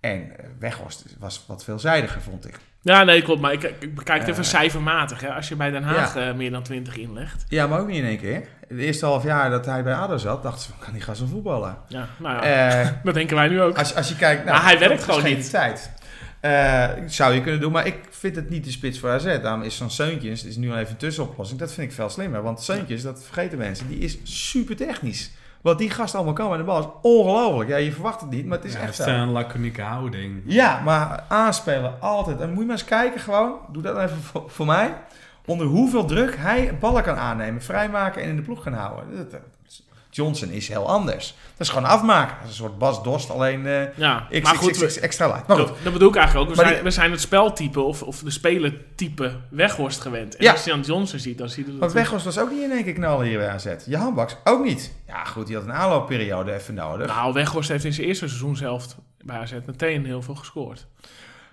En 0.00 0.32
Weghorst 0.58 1.04
was 1.18 1.44
wat 1.46 1.64
veelzijdiger, 1.64 2.20
vond 2.20 2.48
ik. 2.48 2.58
Ja, 2.80 3.04
nee, 3.04 3.22
klopt. 3.22 3.40
Maar 3.40 3.52
ik, 3.52 3.62
ik 3.62 3.94
bekijk 3.94 4.20
het 4.20 4.28
even 4.28 4.42
uh, 4.42 4.48
cijfermatig. 4.48 5.20
Hè. 5.20 5.28
Als 5.28 5.48
je 5.48 5.56
bij 5.56 5.70
Den 5.70 5.82
Haag 5.82 6.14
ja. 6.14 6.28
uh, 6.28 6.34
meer 6.34 6.50
dan 6.50 6.62
20 6.62 6.96
inlegt. 6.96 7.44
Ja, 7.48 7.66
maar 7.66 7.80
ook 7.80 7.86
niet 7.86 7.96
in 7.96 8.04
één 8.04 8.18
keer. 8.18 8.42
Het 8.68 8.78
eerste 8.78 9.06
half 9.06 9.22
jaar 9.22 9.50
dat 9.50 9.66
hij 9.66 9.82
bij 9.82 9.94
ADO 9.94 10.16
zat, 10.16 10.42
dachten 10.42 10.62
ze, 10.62 10.70
kan 10.78 10.92
die 10.92 11.02
gaan 11.02 11.16
zo 11.16 11.26
voetballen? 11.26 11.76
Ja, 11.88 12.08
nou 12.16 12.46
ja, 12.46 12.84
uh, 12.84 12.90
dat 13.04 13.14
denken 13.14 13.36
wij 13.36 13.48
nu 13.48 13.60
ook. 13.60 13.78
Als, 13.78 13.94
als 13.94 14.08
je 14.08 14.16
kijkt... 14.16 14.44
Nou, 14.44 14.56
maar 14.56 14.66
hij 14.66 14.78
werkt 14.78 15.02
gewoon 15.02 15.24
niet. 15.24 15.50
tijd. 15.50 15.90
zou 17.06 17.34
je 17.34 17.40
kunnen 17.40 17.60
doen, 17.60 17.72
maar 17.72 17.86
ik 17.86 17.98
vind 18.10 18.36
het 18.36 18.50
niet 18.50 18.64
de 18.64 18.70
spits 18.70 18.98
voor 18.98 19.10
AZ. 19.10 19.24
Daarom 19.24 19.62
is 19.62 19.76
zo'n 19.76 19.90
Seuntjes, 19.90 20.44
is 20.44 20.56
nu 20.56 20.70
al 20.70 20.78
even 20.78 20.90
een 20.90 20.96
tussenoplossing. 20.96 21.60
Dat 21.60 21.72
vind 21.72 21.88
ik 21.88 21.94
veel 21.94 22.08
slimmer. 22.08 22.42
Want 22.42 22.62
Seuntjes, 22.62 23.02
dat 23.02 23.24
vergeten 23.24 23.58
mensen, 23.58 23.88
die 23.88 23.98
is 23.98 24.18
super 24.22 24.76
technisch. 24.76 25.30
Wat 25.60 25.78
die 25.78 25.90
gast 25.90 26.14
allemaal 26.14 26.32
kan 26.32 26.48
met 26.50 26.58
de 26.58 26.64
bal 26.64 26.78
is 26.80 26.86
ongelooflijk. 27.02 27.70
Ja, 27.70 27.76
je 27.76 27.92
verwacht 27.92 28.20
het 28.20 28.30
niet, 28.30 28.46
maar 28.46 28.56
het 28.58 28.66
is 28.66 28.72
Ja, 28.72 28.78
echt 28.80 28.98
het 28.98 29.06
is 29.06 29.12
een 29.12 29.30
laconieke 29.30 29.82
houding. 29.82 30.42
Ja, 30.44 30.80
maar 30.84 31.24
aanspelen 31.28 32.00
altijd. 32.00 32.40
En 32.40 32.48
moet 32.50 32.58
je 32.58 32.64
maar 32.64 32.76
eens 32.76 32.84
kijken 32.84 33.20
gewoon. 33.20 33.54
Doe 33.72 33.82
dat 33.82 33.98
even 33.98 34.16
voor, 34.16 34.44
voor 34.46 34.66
mij. 34.66 34.94
Onder 35.46 35.66
hoeveel 35.66 36.04
druk 36.04 36.36
hij 36.36 36.76
ballen 36.80 37.02
kan 37.02 37.16
aannemen, 37.16 37.62
vrijmaken 37.62 38.22
en 38.22 38.28
in 38.28 38.36
de 38.36 38.42
ploeg 38.42 38.62
kan 38.62 38.72
houden. 38.72 39.16
Dat- 39.16 39.30
dat- 39.30 39.40
Johnson 40.10 40.48
is 40.50 40.68
heel 40.68 40.88
anders. 40.88 41.34
Dat 41.56 41.66
is 41.66 41.68
gewoon 41.72 41.88
afmaken. 41.88 42.34
Dat 42.40 42.44
is 42.44 42.50
een 42.50 42.64
soort 42.64 42.78
Bas 42.78 43.02
Dost, 43.02 43.30
alleen 43.30 43.66
eh 43.66 43.82
Ja, 43.96 44.26
x, 44.30 44.40
maar 44.40 44.54
goed, 44.54 44.70
x, 44.70 44.78
we- 44.78 44.86
x, 44.86 44.98
extra 44.98 45.26
light. 45.26 45.46
Maar 45.46 45.56
goed. 45.56 45.66
dat, 45.82 45.92
bedoel 45.92 46.08
ik 46.08 46.16
eigenlijk 46.16 46.50
ook. 46.50 46.56
We, 46.56 46.62
zijn, 46.62 46.82
we 46.82 46.90
zijn 46.90 47.10
het 47.10 47.20
speltype 47.20 47.80
of, 47.80 48.02
of 48.02 48.18
de 48.18 48.30
spelertype 48.30 49.32
Weghorst 49.50 50.00
gewend. 50.00 50.36
En 50.36 50.44
Ja. 50.44 50.52
als 50.52 50.64
je 50.64 50.70
dan 50.70 50.80
Johnson 50.80 51.18
ziet, 51.18 51.38
dan 51.38 51.48
zie 51.48 51.64
je 51.64 51.70
dat 51.70 51.80
Want 51.80 51.92
Weghorst 51.92 52.24
was 52.24 52.38
ook 52.38 52.50
niet 52.50 52.62
in 52.62 52.70
één 52.70 52.84
keer 52.84 52.92
knallen 52.92 53.26
hier 53.26 53.38
bij 53.38 53.48
AZ. 53.48 53.66
Johan 53.86 54.14
Baks 54.14 54.36
ook 54.44 54.64
niet. 54.64 54.92
Ja, 55.06 55.24
goed, 55.24 55.46
die 55.46 55.56
had 55.56 55.64
een 55.64 55.72
aanloopperiode 55.72 56.52
even 56.54 56.74
nodig. 56.74 57.06
Nou, 57.06 57.32
Weghorst 57.32 57.68
heeft 57.68 57.84
in 57.84 57.92
zijn 57.92 58.06
eerste 58.06 58.26
seizoen 58.28 58.56
zelf 58.56 58.86
bij 59.24 59.38
AZ 59.38 59.52
meteen 59.66 60.04
heel 60.04 60.22
veel 60.22 60.34
gescoord. 60.34 60.86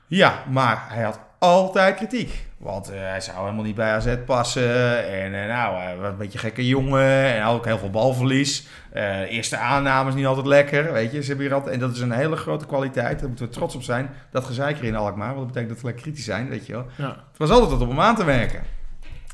Ja, 0.07 0.43
maar 0.49 0.85
hij 0.89 1.03
had 1.03 1.19
altijd 1.45 1.95
kritiek. 1.95 2.45
Want 2.57 2.89
eh, 2.89 2.99
hij 2.99 3.21
zou 3.21 3.37
helemaal 3.39 3.63
niet 3.63 3.75
bij 3.75 3.91
AZ 3.91 4.15
passen. 4.25 5.07
En 5.07 5.41
eh, 5.41 5.47
nou, 5.47 6.03
een 6.05 6.17
beetje 6.17 6.37
gekke 6.37 6.67
jongen. 6.67 7.33
En 7.33 7.45
ook 7.45 7.65
heel 7.65 7.77
veel 7.77 7.89
balverlies. 7.89 8.67
Eh, 8.91 9.19
eerste 9.19 9.57
aannames 9.57 10.13
niet 10.13 10.25
altijd 10.25 10.45
lekker. 10.45 10.93
Weet 10.93 11.11
je, 11.11 11.21
ze 11.21 11.27
hebben 11.27 11.45
hier 11.45 11.55
altijd, 11.55 11.73
en 11.73 11.79
dat 11.79 11.95
is 11.95 11.99
een 11.99 12.11
hele 12.11 12.35
grote 12.35 12.65
kwaliteit. 12.65 13.19
Daar 13.19 13.27
moeten 13.27 13.45
we 13.45 13.51
trots 13.51 13.75
op 13.75 13.83
zijn. 13.83 14.09
Dat 14.31 14.45
gezeik 14.45 14.77
hier 14.77 14.87
in 14.87 14.95
Alkmaar. 14.95 15.27
Want 15.27 15.37
dat 15.37 15.47
betekent 15.47 15.69
dat 15.69 15.79
we 15.79 15.85
lekker 15.85 16.03
kritisch 16.03 16.25
zijn, 16.25 16.49
weet 16.49 16.65
je 16.65 16.73
wel. 16.73 16.85
Ja. 16.95 17.09
Het 17.09 17.37
was 17.37 17.49
altijd 17.49 17.69
tot 17.69 17.81
op 17.81 17.87
hem 17.87 17.99
aan 17.99 18.15
te 18.15 18.25
werken. 18.25 18.63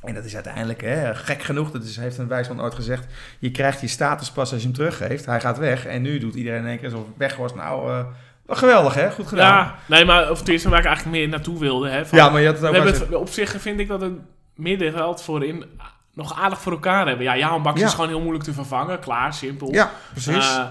En 0.04 0.14
dat 0.14 0.26
is 0.26 0.34
uiteindelijk 0.34 0.82
hè, 0.82 1.16
gek 1.16 1.44
genoeg. 1.44 1.72
Dat 1.72 1.84
is, 1.84 1.98
heeft 1.98 2.18
een 2.18 2.28
wijsman 2.28 2.62
ooit 2.62 2.76
gezegd. 2.76 3.06
Je 3.40 3.52
krijgt 3.52 3.82
je 3.82 3.88
status 3.88 4.32
pas 4.32 4.52
als 4.52 4.62
je 4.62 4.68
hem 4.68 4.76
teruggeeft. 4.76 5.26
Hij 5.26 5.40
gaat 5.40 5.58
weg. 5.58 5.86
En 5.86 6.02
nu 6.02 6.20
doet 6.20 6.36
iedereen 6.36 6.60
in 6.60 6.68
één 6.68 6.80
keer 6.80 6.92
alsof 6.92 7.08
het 7.08 7.18
weg 7.18 7.36
was. 7.36 7.54
Nou, 7.54 8.06
wel 8.52 8.70
geweldig 8.70 8.94
hè. 8.94 9.12
Goed 9.12 9.28
gedaan. 9.28 9.48
Ja, 9.58 9.76
nee, 9.86 10.06
maar 10.06 10.30
of 10.32 10.38
tenminste 10.42 10.70
waar 10.70 10.80
ik 10.80 10.86
eigenlijk 10.86 11.18
meer 11.18 11.28
naartoe 11.30 11.60
wilde. 11.60 11.90
Hè, 11.90 12.06
van, 12.06 12.18
Ja, 12.18 12.30
maar 12.30 12.40
je 12.42 12.46
had 12.48 12.56
het 12.56 12.64
we 12.64 12.70
ook 12.70 12.76
hebben 12.76 12.94
bij 12.94 13.02
het, 13.08 13.16
op 13.18 13.30
zich 13.30 13.56
vind 13.62 13.80
ik 13.80 13.88
dat 13.88 14.02
het 14.02 14.14
middenveld 14.56 15.22
voorin 15.24 15.66
nog 16.14 16.40
aardig 16.40 16.62
voor 16.62 16.72
elkaar 16.72 17.08
hebben. 17.08 17.26
Ja, 17.26 17.38
Jan 17.38 17.62
Baks 17.64 17.80
Ja. 17.80 17.86
is 17.86 17.94
gewoon 17.94 18.10
heel 18.10 18.20
moeilijk 18.22 18.44
te 18.44 18.54
vervangen. 18.54 19.00
Klaar, 19.00 19.34
simpel. 19.34 19.74
Ja, 19.74 19.92
precies. 20.12 20.36
Eh, 20.58 20.62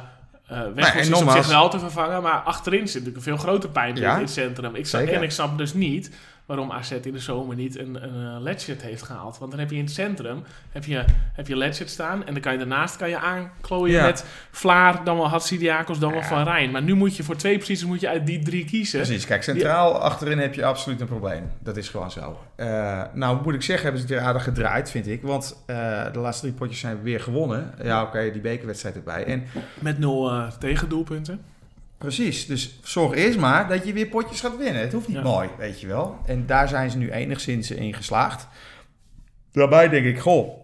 eh, 0.46 0.58
en 0.58 0.74
Weghorst 0.74 0.96
is 0.98 1.06
op 1.06 1.12
nogmaals- 1.12 1.46
zich 1.46 1.54
wel 1.56 1.68
te 1.68 1.78
vervangen, 1.78 2.22
maar 2.22 2.38
achterin 2.38 2.78
zit 2.88 3.04
natuurlijk 3.04 3.16
een 3.16 3.22
veel 3.22 3.36
groter 3.36 3.68
pijnpunt 3.68 4.04
Ja, 4.04 4.14
in 4.14 4.20
het 4.20 4.30
centrum. 4.30 4.74
Ik 4.74 4.86
snap, 4.86 5.02
en 5.06 5.22
ik 5.22 5.30
snap 5.30 5.58
dus 5.58 5.74
niet 5.74 6.10
waarom 6.51 6.72
AZ 6.72 6.90
in 6.90 7.12
de 7.12 7.18
zomer 7.18 7.57
niet 7.57 7.78
een, 7.78 8.03
een 8.03 8.46
eh, 8.46 8.82
heeft 8.82 9.03
gehaald. 9.03 9.38
Want 9.38 9.51
dan 9.51 9.61
heb 9.61 9.70
je 9.70 9.76
in 9.76 9.84
het 9.84 9.92
centrum 9.92 10.42
heb 10.72 10.84
je, 10.84 11.05
heb 11.32 11.48
je 11.48 11.72
staan 11.72 12.26
en 12.26 12.32
dan 12.32 12.42
kan 12.42 12.53
je 12.53 12.59
daarnaast 12.59 12.96
kan 12.96 13.09
je 13.09 13.18
aanklooien 13.18 13.96
Ja. 13.96 14.05
met 14.07 14.24
Vlaar, 14.51 15.05
dan 15.05 15.16
wel 15.16 15.28
Hatsidiakos, 15.28 15.98
dan 15.98 16.11
wel 16.11 16.20
Ja. 16.20 16.26
Van 16.26 16.44
Rijn. 16.44 16.70
Maar 16.70 16.82
nu 16.82 16.94
moet 16.94 17.16
je 17.16 17.22
voor 17.22 17.36
twee 17.36 17.59
posities 17.59 17.84
moet 17.84 18.01
je 18.01 18.09
uit 18.09 18.26
die 18.26 18.42
drie 18.42 18.64
kiezen. 18.64 19.01
Precies, 19.01 19.26
kijk, 19.26 19.42
centraal 19.42 19.98
achterin 19.98 20.38
heb 20.38 20.55
je 20.55 20.64
absoluut 20.64 21.01
een 21.01 21.07
probleem. 21.07 21.51
Dat 21.59 21.76
is 21.76 21.88
gewoon 21.88 22.11
zo. 22.11 22.38
Eh, 22.57 23.03
nou, 23.12 23.42
moet 23.42 23.55
ik 23.55 23.62
zeggen, 23.62 23.84
hebben 23.84 24.01
ze 24.03 24.07
het 24.07 24.16
weer 24.16 24.26
aardig 24.28 24.44
gedraaid, 24.44 24.90
vind 24.90 25.07
ik. 25.07 25.22
Want 25.22 25.62
eh, 25.66 25.76
de 26.12 26.18
laatste 26.18 26.46
drie 26.46 26.57
potjes 26.59 26.80
zijn 26.80 26.96
we 26.96 27.03
weer 27.03 27.20
gewonnen. 27.20 27.74
Ja, 27.82 28.03
oké, 28.03 28.30
die 28.32 28.40
bekerwedstrijd 28.40 28.94
erbij. 28.96 29.24
En 29.24 29.44
Met 29.78 29.98
nul 29.98 30.42
tegendoelpunten. 30.59 31.40
Precies, 32.01 32.46
dus 32.46 32.78
zorg 32.82 33.14
eerst 33.14 33.38
maar 33.38 33.68
dat 33.68 33.86
je 33.86 33.92
weer 33.92 34.07
potjes 34.07 34.40
gaat 34.40 34.57
winnen. 34.57 34.80
Het 34.82 34.92
hoeft 34.92 35.09
niet 35.09 35.16
Ja. 35.16 35.22
mooi, 35.22 35.48
weet 35.59 35.80
je 35.80 35.86
wel. 35.86 36.18
En 36.26 36.46
daar 36.46 36.68
zijn 36.68 36.90
ze 36.90 36.96
nu 36.98 37.11
enigszins 37.11 37.70
in 37.70 37.94
geslaagd. 37.94 38.46
Daarbij 39.53 39.88
denk 39.88 40.07
ik, 40.07 40.18
goh, 40.18 40.59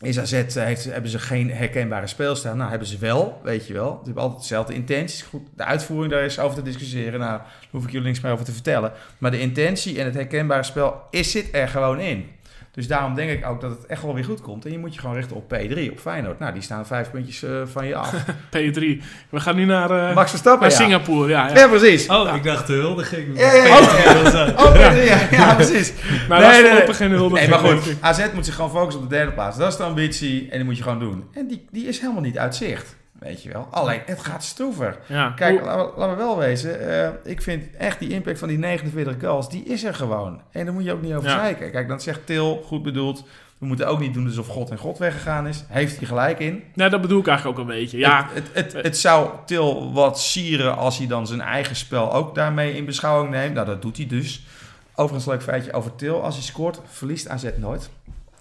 is 0.00 0.18
AZ, 0.18 0.32
eh, 0.32 0.64
heeft, 0.64 0.84
hebben 0.84 1.10
ze 1.10 1.18
geen 1.18 1.50
herkenbare 1.50 2.06
speelstijl? 2.06 2.54
Nou, 2.56 2.70
hebben 2.70 2.88
ze 2.88 2.98
wel, 2.98 3.40
weet 3.44 3.66
je 3.66 3.72
wel. 3.72 3.90
Ze 3.98 4.04
hebben 4.04 4.22
altijd 4.22 4.40
dezelfde 4.40 4.74
intenties. 4.74 5.22
Goed, 5.22 5.42
de 5.56 5.64
uitvoering 5.64 6.12
daar 6.12 6.24
is 6.24 6.38
over 6.38 6.56
te 6.56 6.62
discussiëren. 6.62 7.20
Nou, 7.20 7.38
daar 7.38 7.46
hoef 7.70 7.84
ik 7.84 7.90
jullie 7.90 8.06
niks 8.06 8.20
meer 8.20 8.32
over 8.32 8.44
te 8.44 8.52
vertellen. 8.52 8.92
Maar 9.18 9.30
de 9.30 9.40
intentie 9.40 9.98
en 9.98 10.04
het 10.04 10.14
herkenbare 10.14 10.62
spel 10.62 11.02
is, 11.10 11.30
zit 11.30 11.48
er 11.52 11.68
gewoon 11.68 12.00
in. 12.00 12.26
Dus 12.72 12.86
daarom 12.86 13.14
denk 13.14 13.30
ik 13.30 13.46
ook 13.46 13.60
dat 13.60 13.70
het 13.70 13.86
echt 13.86 14.02
wel 14.02 14.14
weer 14.14 14.24
goed 14.24 14.40
komt. 14.40 14.64
En 14.64 14.72
je 14.72 14.78
moet 14.78 14.94
je 14.94 15.00
gewoon 15.00 15.14
richten 15.14 15.36
op 15.36 15.54
P3, 15.54 15.90
op 15.90 15.98
Feyenoord. 15.98 16.38
Nou, 16.38 16.52
die 16.52 16.62
staan 16.62 16.86
vijf 16.86 17.10
puntjes 17.10 17.42
eh, 17.42 17.50
van 17.64 17.86
je 17.86 17.96
af. 17.96 18.14
P3. 18.56 19.02
We 19.28 19.40
gaan 19.40 19.56
nu 19.56 19.64
naar, 19.64 19.90
eh, 19.90 20.14
Max 20.14 20.30
Verstappen, 20.30 20.68
naar 20.68 20.78
ja. 20.78 20.84
Singapore. 20.84 21.28
Ja, 21.28 21.48
ja. 21.48 21.54
Ja, 21.54 21.68
precies. 21.68 22.06
Oh, 22.08 22.34
ik 22.34 22.42
dacht 22.42 22.66
de 22.66 22.72
huldiging. 22.72 23.38
Ja, 23.38 23.52
ja, 23.52 23.64
ja. 23.64 23.78
Oh, 23.78 24.22
dat 24.22 24.32
was, 24.32 24.70
P3, 24.70 25.04
ja, 25.04 25.18
ja, 25.30 25.54
precies. 25.54 25.92
Maar 26.28 26.40
Nee, 26.40 26.62
dat 26.62 26.72
is 26.72 26.86
nee, 26.86 26.94
geen 26.94 27.10
hulde. 27.10 27.34
Nee, 27.34 27.48
maar 27.48 27.58
goed. 27.58 27.96
AZ 28.00 28.26
moet 28.34 28.44
zich 28.44 28.54
gewoon 28.54 28.70
focussen 28.70 29.02
op 29.02 29.08
de 29.08 29.16
derde 29.16 29.32
plaats. 29.32 29.56
Dat 29.56 29.72
is 29.72 29.76
de 29.76 29.82
ambitie 29.82 30.48
en 30.50 30.56
die 30.56 30.64
moet 30.64 30.76
je 30.76 30.82
gewoon 30.82 30.98
doen. 30.98 31.24
En 31.32 31.46
die, 31.46 31.66
die 31.70 31.86
is 31.86 32.00
helemaal 32.00 32.22
niet 32.22 32.38
uit 32.38 32.54
zicht. 32.54 32.96
Weet 33.22 33.42
je 33.42 33.52
wel. 33.52 33.68
Alleen, 33.70 34.00
het 34.06 34.20
gaat 34.24 34.44
stroever. 34.44 34.98
Ja. 35.06 35.30
Kijk, 35.36 35.60
we, 35.60 35.66
laten 35.66 36.10
we 36.10 36.14
wel 36.22 36.38
wezen. 36.38 36.80
eh, 37.04 37.08
ik 37.32 37.42
vind 37.42 37.76
echt 37.76 37.98
die 37.98 38.08
impact 38.08 38.38
van 38.38 38.48
die 38.48 38.58
49 38.58 39.14
goals, 39.20 39.48
die 39.50 39.64
is 39.64 39.84
er 39.84 39.94
gewoon. 39.94 40.40
En 40.50 40.64
daar 40.64 40.74
moet 40.74 40.84
je 40.84 40.92
ook 40.92 41.02
niet 41.02 41.14
over 41.14 41.28
Ja. 41.28 41.36
zeiken. 41.38 41.70
Kijk, 41.70 41.88
dan 41.88 42.00
zegt 42.00 42.26
Til, 42.26 42.62
goed 42.66 42.82
bedoeld. 42.82 43.24
We 43.58 43.66
moeten 43.68 43.86
ook 43.88 43.98
niet 44.00 44.14
doen 44.14 44.26
alsof 44.26 44.46
God 44.46 44.70
en 44.70 44.78
God 44.78 44.98
weggegaan 44.98 45.46
is. 45.46 45.64
Heeft 45.68 45.96
hij 45.96 46.06
gelijk 46.06 46.38
in. 46.38 46.62
Nou, 46.74 46.90
dat 46.90 47.00
bedoel 47.00 47.20
ik 47.20 47.26
eigenlijk 47.26 47.58
ook 47.58 47.64
een 47.68 47.74
beetje. 47.74 47.98
Ja, 47.98 48.28
Het, 48.32 48.44
het, 48.52 48.72
het, 48.72 48.82
het 48.84 48.98
zou 48.98 49.30
Til 49.46 49.92
wat 49.92 50.20
sieren 50.20 50.76
als 50.76 50.98
hij 50.98 51.06
dan 51.06 51.26
zijn 51.26 51.40
eigen 51.40 51.76
spel 51.76 52.12
ook 52.12 52.34
daarmee 52.34 52.76
in 52.76 52.84
beschouwing 52.84 53.30
neemt. 53.30 53.54
Nou, 53.54 53.66
dat 53.66 53.82
doet 53.82 53.96
hij 53.96 54.06
dus. 54.06 54.46
Overigens, 54.94 55.26
leuk 55.26 55.42
feitje 55.42 55.72
over 55.72 55.94
Til. 55.96 56.22
Als 56.22 56.34
hij 56.34 56.44
scoort, 56.44 56.80
verliest 56.86 57.28
AZ 57.28 57.44
nooit. 57.56 57.90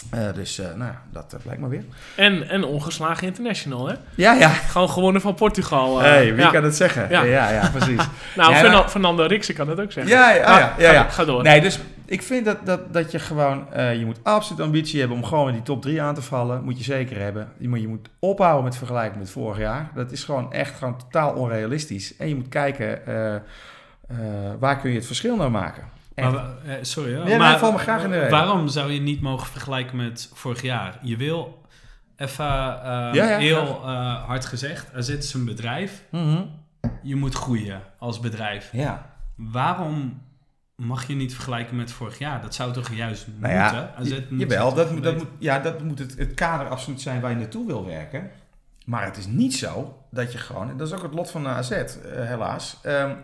Eh, 0.10 0.34
dus, 0.34 0.60
eh, 0.60 0.66
nou 0.76 0.92
dat 1.12 1.34
eh, 1.34 1.40
blijkt 1.44 1.62
maar 1.62 1.70
weer. 1.70 1.84
en, 2.16 2.50
en 2.50 2.64
ongeslagen 2.64 3.28
international, 3.28 3.88
hè? 3.88 3.94
Ja, 4.16 4.34
ja. 4.34 4.50
Gewoon 4.50 4.90
gewonnen 4.90 5.22
van 5.22 5.34
Portugal. 5.36 6.00
Hey, 6.00 6.34
wie 6.34 6.44
ja. 6.44 6.50
kan 6.52 6.64
het 6.64 6.76
zeggen? 6.76 7.10
Ja, 7.10 7.24
Ja. 7.24 7.50
ja, 7.50 7.70
precies. 7.70 7.96
Nou, 8.36 8.52
Ja, 8.52 8.56
Fernan- 8.58 8.72
nou- 8.72 8.90
Fernando 8.90 9.24
Rixen 9.26 9.56
kan 9.56 9.70
het 9.70 9.80
ook 9.80 9.92
zeggen. 9.92 10.14
Ja, 10.14 10.32
ja, 10.34 10.44
Ah, 10.44 10.80
ja. 10.80 10.94
Ga, 11.04 11.10
ga 11.10 11.26
door. 11.26 11.44
Nee, 11.44 11.62
dus 11.62 11.80
ik 12.06 12.22
vind 12.22 12.46
dat, 12.46 12.58
dat, 12.66 12.94
dat 12.94 13.12
je 13.12 13.20
gewoon... 13.20 13.66
je 13.76 14.04
moet 14.06 14.20
absoluut 14.24 14.62
ambitie 14.62 15.00
hebben 15.00 15.18
om 15.18 15.24
gewoon 15.26 15.48
in 15.48 15.54
die 15.54 15.64
top 15.64 15.82
3 15.82 16.02
aan 16.02 16.16
te 16.16 16.22
vallen. 16.22 16.64
Moet 16.64 16.78
je 16.78 16.84
zeker 16.84 17.20
hebben. 17.20 17.52
Je 17.58 17.70
moet, 17.70 17.82
je 17.82 17.88
moet 17.88 18.10
ophouden 18.20 18.64
met 18.64 18.78
vergelijking 18.78 19.20
met 19.20 19.30
vorig 19.30 19.58
jaar. 19.58 19.90
Dat 19.96 20.12
is 20.12 20.24
gewoon 20.24 20.54
echt 20.54 20.78
gewoon 20.78 20.98
totaal 20.98 21.34
onrealistisch. 21.34 22.18
En 22.18 22.28
je 22.28 22.36
moet 22.36 22.50
kijken... 22.50 23.00
waar 24.60 24.80
kun 24.80 24.90
je 24.90 24.96
het 24.98 25.06
verschil 25.06 25.36
nou 25.36 25.50
maken? 25.52 25.84
Maar, 26.16 26.34
eh, 26.66 26.74
sorry 26.82 27.16
hoor. 27.16 27.26
nee, 27.26 27.38
maar 27.38 27.60
val 27.60 27.72
me 27.72 27.78
graag 27.78 28.04
in 28.04 28.10
de 28.10 28.16
reden. 28.16 28.32
waarom 28.32 28.68
zou 28.68 28.92
je 28.92 29.00
niet 29.02 29.22
mogen 29.22 29.48
vergelijken 29.48 29.98
met 29.98 30.30
vorig 30.34 30.62
jaar? 30.62 31.00
Je 31.02 31.18
wil, 31.18 31.62
even 32.16 32.46
eh, 32.46 32.82
Ja, 32.92 33.12
ja, 33.14 33.38
heel 33.38 33.82
eh, 33.84 34.24
hard 34.26 34.46
gezegd, 34.46 34.94
er 34.94 35.04
zit 35.04 35.34
een 35.34 35.46
bedrijf. 35.46 36.04
Mhm. 36.12 36.42
Je 37.04 37.16
moet 37.16 37.36
groeien 37.36 37.82
als 38.00 38.20
bedrijf. 38.20 38.70
Ja. 38.72 39.10
Waarom 39.36 40.22
mag 40.76 41.08
je 41.08 41.16
niet 41.16 41.34
vergelijken 41.34 41.76
met 41.76 41.92
vorig 41.92 42.18
jaar? 42.20 42.42
Dat 42.42 42.56
zou 42.56 42.74
toch 42.74 42.90
juist 42.94 43.28
Nou 43.38 43.54
ja, 43.54 43.64
moeten? 43.64 43.96
AZ 43.96 44.10
je- 44.10 44.28
moet 44.30 44.40
jawel, 44.40 44.74
dat, 44.74 44.92
moet- 44.92 45.04
dat, 45.04 45.18
moet, 45.18 45.28
ja, 45.40 45.60
dat 45.60 45.82
moet 45.84 46.00
het, 46.00 46.18
het 46.18 46.34
kader 46.34 46.68
absoluut 46.70 47.02
zijn 47.02 47.22
waar 47.22 47.32
je 47.32 47.38
naartoe 47.38 47.68
wil 47.68 47.86
werken. 47.86 48.32
Maar 48.86 49.06
het 49.06 49.18
is 49.18 49.26
niet 49.28 49.56
zo 49.56 49.98
dat 50.12 50.32
je 50.32 50.38
gewoon, 50.38 50.70
en 50.70 50.78
dat 50.78 50.88
is 50.88 50.94
ook 50.94 51.02
het 51.04 51.14
lot 51.14 51.32
van 51.32 51.44
de 51.44 51.50
AZ, 51.50 51.70
helaas, 52.08 52.78
ehm, 52.84 53.16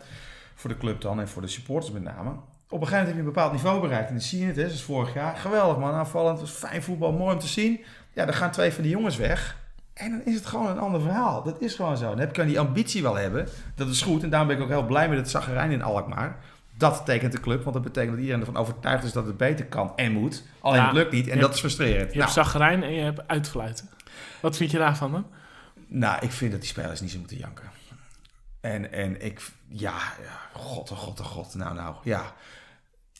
voor 0.55 0.69
de 0.69 0.77
club 0.77 1.01
dan 1.01 1.19
en 1.19 1.27
voor 1.27 1.41
de 1.41 1.47
supporters 1.47 1.91
met 1.93 2.03
name. 2.03 2.31
Op 2.69 2.81
een 2.81 2.87
gegeven 2.87 2.97
moment 2.97 3.07
heb 3.07 3.15
je 3.15 3.19
een 3.19 3.33
bepaald 3.33 3.51
niveau 3.51 3.81
bereikt 3.81 4.07
en 4.07 4.13
dan 4.13 4.23
zie 4.23 4.39
je 4.39 4.45
het, 4.45 4.55
hè, 4.55 4.63
zoals 4.65 4.83
vorig 4.83 5.13
jaar. 5.13 5.35
Geweldig 5.37 5.77
man, 5.77 5.93
aanvallend, 5.93 6.39
het 6.39 6.49
was 6.49 6.69
fijn 6.69 6.83
voetbal, 6.83 7.11
mooi 7.11 7.33
om 7.33 7.39
te 7.39 7.47
zien. 7.47 7.83
Ja, 8.13 8.25
dan 8.25 8.33
gaan 8.33 8.51
twee 8.51 8.71
van 8.73 8.83
die 8.83 8.91
jongens 8.91 9.17
weg. 9.17 9.57
En 9.93 10.11
dan 10.11 10.21
is 10.25 10.35
het 10.35 10.45
gewoon 10.45 10.67
een 10.67 10.79
ander 10.79 11.01
verhaal. 11.01 11.43
Dat 11.43 11.61
is 11.61 11.75
gewoon 11.75 11.97
zo. 11.97 12.15
Dan 12.15 12.25
je 12.25 12.31
kan 12.31 12.47
die 12.47 12.59
ambitie 12.59 13.01
wel 13.01 13.15
hebben. 13.15 13.47
Dat 13.75 13.87
is 13.87 14.01
goed. 14.01 14.23
En 14.23 14.29
daarom 14.29 14.47
ben 14.47 14.57
ik 14.57 14.63
ook 14.63 14.69
heel 14.69 14.85
blij 14.85 15.09
met 15.09 15.17
het 15.17 15.29
zagrijn 15.29 15.71
in 15.71 15.81
Alkmaar. 15.81 16.37
Dat 16.77 17.01
tekent 17.05 17.31
de 17.31 17.39
club, 17.39 17.61
want 17.63 17.73
dat 17.75 17.83
betekent 17.83 18.11
dat 18.11 18.19
iedereen 18.19 18.39
ervan 18.45 18.57
overtuigd 18.57 19.03
is 19.03 19.11
dat 19.11 19.25
het 19.25 19.37
beter 19.37 19.65
kan 19.65 19.91
en 19.95 20.11
moet. 20.11 20.43
Alleen 20.59 20.79
Ja, 20.79 20.85
het 20.85 20.95
lukt 20.95 21.11
niet 21.11 21.27
en 21.27 21.39
dat 21.39 21.53
is 21.53 21.59
frustrerend. 21.59 21.99
Je 22.13 22.19
Nou, 22.19 22.19
hebt 22.19 22.31
zagrijn 22.33 22.83
en 22.83 22.93
je 22.93 23.01
hebt 23.01 23.27
uitfluiten. 23.27 23.89
Wat 24.39 24.57
vind 24.57 24.71
je 24.71 24.77
daarvan 24.77 25.11
dan? 25.11 25.25
nou, 25.87 26.17
ik 26.25 26.31
vind 26.31 26.51
dat 26.51 26.59
die 26.59 26.69
spelers 26.69 27.01
niet 27.01 27.11
zo 27.11 27.19
moeten 27.19 27.37
janken. 27.37 27.63
En, 28.73 28.91
en 28.91 29.25
ik, 29.25 29.41
ja, 29.67 29.95
ja, 30.23 30.59
god, 30.59 30.91
oh 30.91 30.97
god, 30.97 31.19
oh 31.19 31.25
god. 31.25 31.55
Nou, 31.55 31.75
nou, 31.75 31.95
ja. 32.03 32.21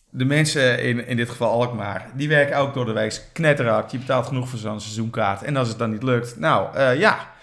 De 0.10 0.26
mensen 0.26 0.84
in, 0.84 1.08
in 1.08 1.18
dit 1.18 1.30
geval 1.30 1.52
Alkmaar, 1.52 2.10
die 2.14 2.28
werken 2.28 2.58
ook 2.58 2.74
door 2.74 2.86
de 2.86 2.92
week 2.92 3.22
knetterhard. 3.34 3.92
Je 3.92 3.98
betaalt 3.98 4.28
genoeg 4.28 4.50
voor 4.50 4.60
zo'n 4.60 4.82
seizoenkaart. 4.82 5.44
En 5.44 5.56
als 5.56 5.68
het 5.68 5.78
dan 5.78 5.92
niet 5.92 6.04
lukt, 6.04 6.40
nou, 6.40 6.76
eh, 6.76 7.00
ja. 7.00 7.36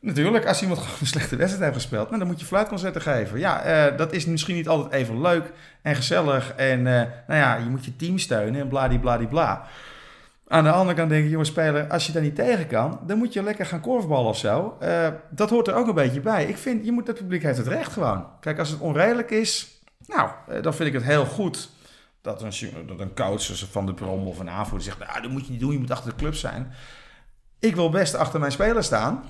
Natuurlijk, 0.00 0.46
als 0.46 0.62
iemand 0.62 0.80
gewoon 0.82 0.96
een 1.00 1.06
slechte 1.06 1.36
wedstrijd 1.36 1.64
heeft 1.64 1.82
gespeeld, 1.82 2.06
nou, 2.06 2.18
dan 2.18 2.28
moet 2.28 2.40
je 2.40 2.46
fluitconcerten 2.46 3.00
geven. 3.00 3.38
Ja, 3.38 3.62
eh, 3.62 3.96
dat 3.96 4.12
is 4.12 4.26
misschien 4.26 4.54
niet 4.54 4.68
altijd 4.68 4.92
even 4.92 5.20
leuk 5.20 5.52
en 5.82 5.96
gezellig. 5.96 6.52
En 6.56 6.86
eh, 6.86 7.06
nou 7.26 7.40
ja, 7.40 7.56
je 7.56 7.68
moet 7.68 7.84
je 7.84 7.96
team 7.96 8.18
steunen 8.18 8.60
en 8.60 8.68
bladibladibla. 8.68 9.66
Aan 10.48 10.64
de 10.64 10.70
andere 10.70 10.96
kant 10.96 11.10
denk 11.10 11.24
ik, 11.24 11.30
jonge 11.30 11.44
speler, 11.44 11.88
als 11.88 12.06
je 12.06 12.12
daar 12.12 12.22
niet 12.22 12.34
tegen 12.34 12.66
kan, 12.66 13.00
dan 13.06 13.18
moet 13.18 13.32
je 13.32 13.42
lekker 13.42 13.66
gaan 13.66 13.80
korfballen 13.80 14.28
of 14.28 14.36
zo. 14.36 14.76
Eh, 14.80 15.08
dat 15.30 15.50
hoort 15.50 15.68
er 15.68 15.74
ook 15.74 15.86
een 15.86 15.94
beetje 15.94 16.20
bij. 16.20 16.44
Ik 16.46 16.56
vind, 16.56 16.84
je 16.84 16.92
moet, 16.92 17.06
het 17.06 17.16
publiek 17.16 17.42
heeft 17.42 17.58
het 17.58 17.66
recht 17.66 17.92
gewoon. 17.92 18.26
Kijk, 18.40 18.58
als 18.58 18.70
het 18.70 18.80
onredelijk 18.80 19.30
is, 19.30 19.80
nou, 20.06 20.30
eh, 20.48 20.62
dan 20.62 20.74
vind 20.74 20.88
ik 20.88 20.94
het 20.94 21.04
heel 21.04 21.24
goed 21.24 21.70
dat 22.20 22.42
een, 22.42 22.86
dat 22.86 23.00
een 23.00 23.14
coach 23.14 23.70
Van 23.70 23.86
de 23.86 23.94
Brom 23.94 24.26
of 24.26 24.38
een 24.38 24.50
aanvoerder 24.50 24.82
zegt, 24.82 24.98
nou, 24.98 25.22
dat 25.22 25.30
moet 25.30 25.46
je 25.46 25.50
niet 25.50 25.60
doen, 25.60 25.72
je 25.72 25.78
moet 25.78 25.90
achter 25.90 26.10
de 26.10 26.16
club 26.16 26.34
zijn. 26.34 26.72
Ik 27.58 27.74
wil 27.74 27.90
best 27.90 28.14
achter 28.14 28.40
mijn 28.40 28.52
speler 28.52 28.84
staan. 28.84 29.24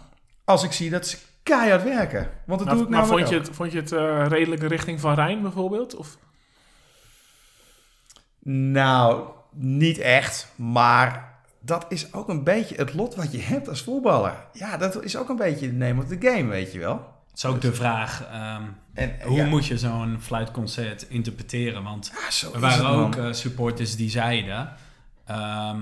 als 0.45 0.64
ik 0.64 0.73
zie 0.73 0.91
dat 0.91 1.07
ze 1.07 1.19
keihard 1.43 1.83
werken. 1.83 2.31
Want 2.45 2.59
dat 2.59 2.69
Maar, 2.69 2.77
doe 2.77 2.85
ik 2.85 2.91
maar 2.91 3.01
namelijk 3.01 3.27
vond 3.27 3.43
je 3.43 3.49
het, 3.49 3.57
vond 3.57 3.73
je 3.73 3.79
het 3.79 3.93
eh, 3.93 4.27
redelijk 4.29 4.62
richting 4.62 5.01
Van 5.01 5.14
Rijn 5.14 5.43
bijvoorbeeld? 5.43 5.95
Of? 5.95 6.16
Nou, 8.43 9.23
niet 9.61 9.98
echt. 9.98 10.52
Maar 10.56 11.38
dat 11.61 11.86
is 11.88 12.12
ook 12.12 12.28
een 12.28 12.44
beetje 12.44 12.76
het 12.76 12.94
lot 12.94 13.14
wat 13.14 13.32
je 13.32 13.40
hebt 13.40 13.68
als 13.68 13.82
voetballer. 13.82 14.46
Ja, 14.52 14.76
dat 14.76 15.04
is 15.04 15.16
ook 15.16 15.28
een 15.28 15.36
beetje 15.36 15.66
de 15.66 15.76
name 15.76 16.02
of 16.02 16.09
the 16.09 16.16
game, 16.20 16.48
weet 16.48 16.72
je 16.72 16.78
wel. 16.78 17.16
Het 17.28 17.36
is 17.36 17.44
ook 17.44 17.61
de 17.61 17.74
vraag, 17.74 18.24
ehm, 18.32 18.62
En, 18.94 19.16
hoe 19.22 19.36
ja, 19.36 19.46
moet 19.46 19.66
je 19.66 19.78
zo'n 19.78 20.16
fluitconcert 20.20 21.06
interpreteren? 21.09 21.82
Want 21.82 22.12
ja, 22.14 22.48
er 22.54 22.61
waren 22.61 22.84
man. 22.84 23.04
ook 23.04 23.16
eh, 23.16 23.32
supporters 23.32 23.96
die 23.96 24.11
zeiden... 24.11 24.72
ehm, 25.26 25.80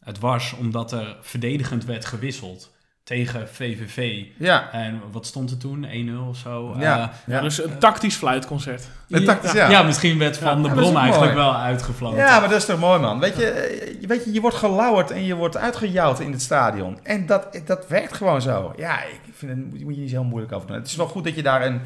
het 0.00 0.18
was 0.18 0.52
omdat 0.52 0.92
er 0.92 1.16
verdedigend 1.20 1.84
werd 1.84 2.04
gewisseld 2.04 2.73
tegen 3.04 3.48
VVV. 3.48 4.24
Ja, 4.38 4.68
En 4.72 5.00
wat 5.12 5.26
stond 5.26 5.50
er 5.50 5.56
toen? 5.56 5.86
1-0 5.86 6.28
of 6.28 6.36
zo? 6.36 6.74
ja, 6.78 7.02
Eh, 7.02 7.34
ja. 7.34 7.40
Dus 7.40 7.64
een 7.64 7.78
tactisch 7.78 8.14
fluitconcert. 8.16 8.88
Een 9.08 9.24
tactisch, 9.24 9.52
ja. 9.52 9.70
ja. 9.70 9.82
misschien 9.82 10.18
werd 10.18 10.38
Van 10.38 10.62
Brom 10.62 10.78
ook 10.96 10.96
eigenlijk 10.96 11.34
mooi. 11.34 11.44
wel 11.46 11.56
uitgefloten. 11.56 12.18
Ja, 12.18 12.40
maar 12.40 12.48
dat 12.48 12.58
is 12.58 12.64
toch 12.64 12.78
mooi, 12.80 13.00
man. 13.00 13.20
Weet 13.20 13.36
je, 13.36 13.46
eh, 13.46 14.00
je- 14.00 14.06
weet 14.06 14.24
je, 14.24 14.32
je 14.32 14.40
wordt 14.40 14.56
gelauwerd 14.56 15.10
en 15.10 15.24
je 15.24 15.34
wordt 15.34 15.56
uitgejouwd 15.56 16.20
in 16.20 16.32
het 16.32 16.42
stadion. 16.42 16.98
En 17.02 17.26
dat, 17.26 17.60
dat 17.64 17.88
werkt 17.88 18.12
gewoon 18.12 18.42
zo. 18.42 18.72
Ja, 18.76 19.02
ik 19.02 19.20
vind 19.34 19.50
het, 19.52 19.70
moet 19.70 19.78
je 19.78 19.84
moet 19.84 19.94
je 19.94 20.00
niet 20.00 20.10
zo 20.10 20.16
heel 20.16 20.24
moeilijk 20.28 20.52
over 20.52 20.66
doen. 20.66 20.76
Het 20.76 20.86
is 20.86 20.96
wel 20.96 21.06
goed 21.06 21.24
dat 21.24 21.34
je 21.34 21.42
daar 21.42 21.66
een, 21.66 21.80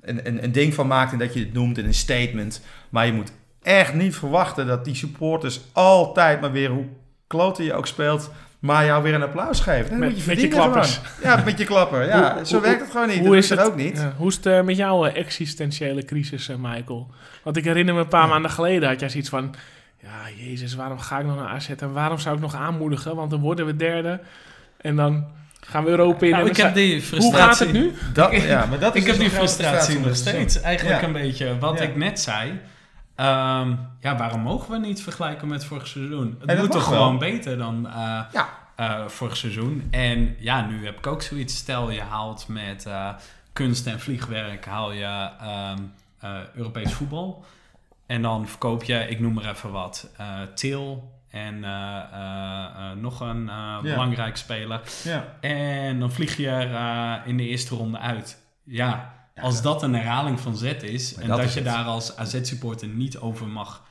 een, 0.00 0.26
een, 0.26 0.44
een 0.44 0.52
ding 0.52 0.74
van 0.74 0.86
maakt 0.86 1.12
en 1.12 1.18
dat 1.18 1.34
je 1.34 1.40
het 1.40 1.52
noemt 1.52 1.78
in 1.78 1.84
een 1.84 1.94
statement. 1.94 2.60
Maar 2.88 3.06
je 3.06 3.12
moet 3.12 3.32
echt 3.62 3.94
niet 3.94 4.16
verwachten 4.16 4.66
dat 4.66 4.84
die 4.84 4.94
supporters 4.94 5.60
altijd 5.72 6.40
maar 6.40 6.52
weer, 6.52 6.70
hoe 6.70 6.86
kloten 7.26 7.64
je 7.64 7.74
ook 7.74 7.86
speelt, 7.86 8.30
maar 8.58 8.84
jou 8.84 9.02
weer 9.02 9.14
een 9.14 9.22
applaus 9.22 9.60
geven. 9.60 9.90
Dat 9.90 9.98
Met- 9.98 10.08
moet 10.08 10.18
je 10.24 10.24
met 10.26 10.40
je 10.40 10.48
klappers. 10.48 11.00
gewoon. 11.04 11.36
Ja, 11.36 11.42
met 11.44 11.58
je 11.58 11.64
klapper. 11.64 12.06
Ja, 12.06 12.34
Hoe- 12.34 12.46
zo 12.46 12.54
hoe- 12.54 12.62
werkt 12.64 12.80
het 12.80 12.90
gewoon 12.90 13.08
niet. 13.08 13.18
Hoe 13.18 13.26
dat 13.26 13.34
is 13.36 13.50
het 13.50 13.60
ook 13.60 13.76
niet. 13.76 13.96
Ja, 13.96 14.12
hoe 14.16 14.28
is 14.28 14.36
het 14.36 14.46
eh, 14.46 14.60
met 14.62 14.76
jouw 14.76 15.06
eh, 15.06 15.16
existentiële 15.16 16.04
crisis, 16.04 16.48
eh, 16.48 16.56
Michael? 16.60 17.10
Want 17.42 17.56
ik 17.56 17.64
herinner 17.64 17.94
me 17.94 18.00
een 18.00 18.08
paar 18.08 18.28
maanden 18.28 18.50
geleden 18.50 18.88
had 18.88 19.00
jij 19.00 19.08
zoiets 19.08 19.28
van... 19.28 19.54
Ja, 20.02 20.44
jezus, 20.46 20.74
waarom 20.74 20.98
ga 20.98 21.18
ik 21.18 21.26
nog 21.26 21.36
naar 21.36 21.48
AZ 21.48 21.68
en 21.68 21.92
waarom 21.92 22.18
zou 22.18 22.34
ik 22.36 22.40
nog 22.40 22.54
aanmoedigen? 22.54 23.16
Want 23.16 23.30
dan 23.30 23.40
worden 23.40 23.66
we 23.66 23.76
derde 23.76 24.20
en 24.80 24.96
dan 24.96 25.26
gaan 25.60 25.84
we 25.84 25.90
Europa 25.90 26.24
in. 26.24 26.30
Nou, 26.30 26.44
en 26.44 26.50
ik 26.50 26.56
heb 26.56 26.74
die 26.74 26.92
Hoe 26.92 27.02
frustratie... 27.02 27.38
gaat 27.38 27.58
het 27.58 27.72
nu? 27.72 27.92
Dat, 28.12 28.32
ja, 28.42 28.66
maar 28.66 28.78
dat 28.78 28.94
is 28.94 29.00
ik 29.00 29.06
heb 29.06 29.16
dus 29.16 29.24
die 29.28 29.34
frustratie 29.36 29.98
nog 30.00 30.16
steeds. 30.16 30.60
Eigenlijk 30.60 31.00
Ja. 31.00 31.06
een 31.06 31.12
beetje 31.12 31.58
wat 31.58 31.78
Ja. 31.78 31.84
ik 31.84 31.96
net 31.96 32.20
zei. 32.20 32.52
Ehm, 33.18 33.74
ja, 34.00 34.16
waarom 34.16 34.40
mogen 34.40 34.70
we 34.70 34.78
niet 34.86 35.02
vergelijken 35.02 35.48
met 35.48 35.64
vorig 35.64 35.86
seizoen? 35.86 36.38
Het 36.46 36.58
moet 36.58 36.70
toch 36.70 36.88
wel. 36.88 36.98
gewoon 36.98 37.18
beter 37.18 37.58
dan 37.58 37.86
eh, 37.86 38.20
Ja. 38.32 38.48
eh, 38.76 39.06
vorig 39.06 39.36
seizoen. 39.36 39.88
En 39.90 40.36
ja, 40.38 40.66
nu 40.66 40.84
heb 40.84 40.98
ik 40.98 41.06
ook 41.06 41.22
zoiets. 41.22 41.56
Stel, 41.56 41.90
je 41.90 42.00
haalt 42.00 42.48
met 42.48 42.86
eh, 42.86 43.08
kunst 43.52 43.86
en 43.86 44.00
vliegwerk 44.00 44.64
haal 44.66 44.92
je 44.92 45.30
ehm, 45.40 45.78
eh, 46.20 46.30
Europees 46.54 46.92
voetbal. 46.92 47.44
En 48.06 48.22
dan 48.22 48.48
verkoop 48.48 48.82
je, 48.84 48.94
ik 49.08 49.20
noem 49.20 49.32
maar 49.32 49.44
even 49.50 49.70
wat, 49.70 50.10
Til 50.54 51.12
en 51.30 51.60
nog 53.00 53.20
een 53.20 53.48
eh, 53.48 53.80
belangrijk 53.80 54.36
speler. 54.36 54.80
En 55.40 56.00
dan 56.00 56.12
vlieg 56.12 56.36
je 56.36 56.48
er 56.50 57.22
in 57.26 57.36
de 57.36 57.46
eerste 57.48 57.74
ronde 57.74 57.98
uit. 57.98 58.42
Ja, 58.64 59.12
als 59.40 59.62
dat 59.62 59.82
een 59.82 59.94
herhaling 59.94 60.40
van 60.40 60.56
Z 60.56 60.62
is 60.62 61.14
Maar 61.14 61.22
en 61.22 61.28
dat 61.28 61.38
dat, 61.38 61.46
is 61.46 61.54
je 61.54 61.60
het. 61.60 61.68
daar 61.68 61.84
als 61.84 62.16
AZ-supporter 62.16 62.88
niet 62.88 63.18
over 63.18 63.46
mag 63.46 63.82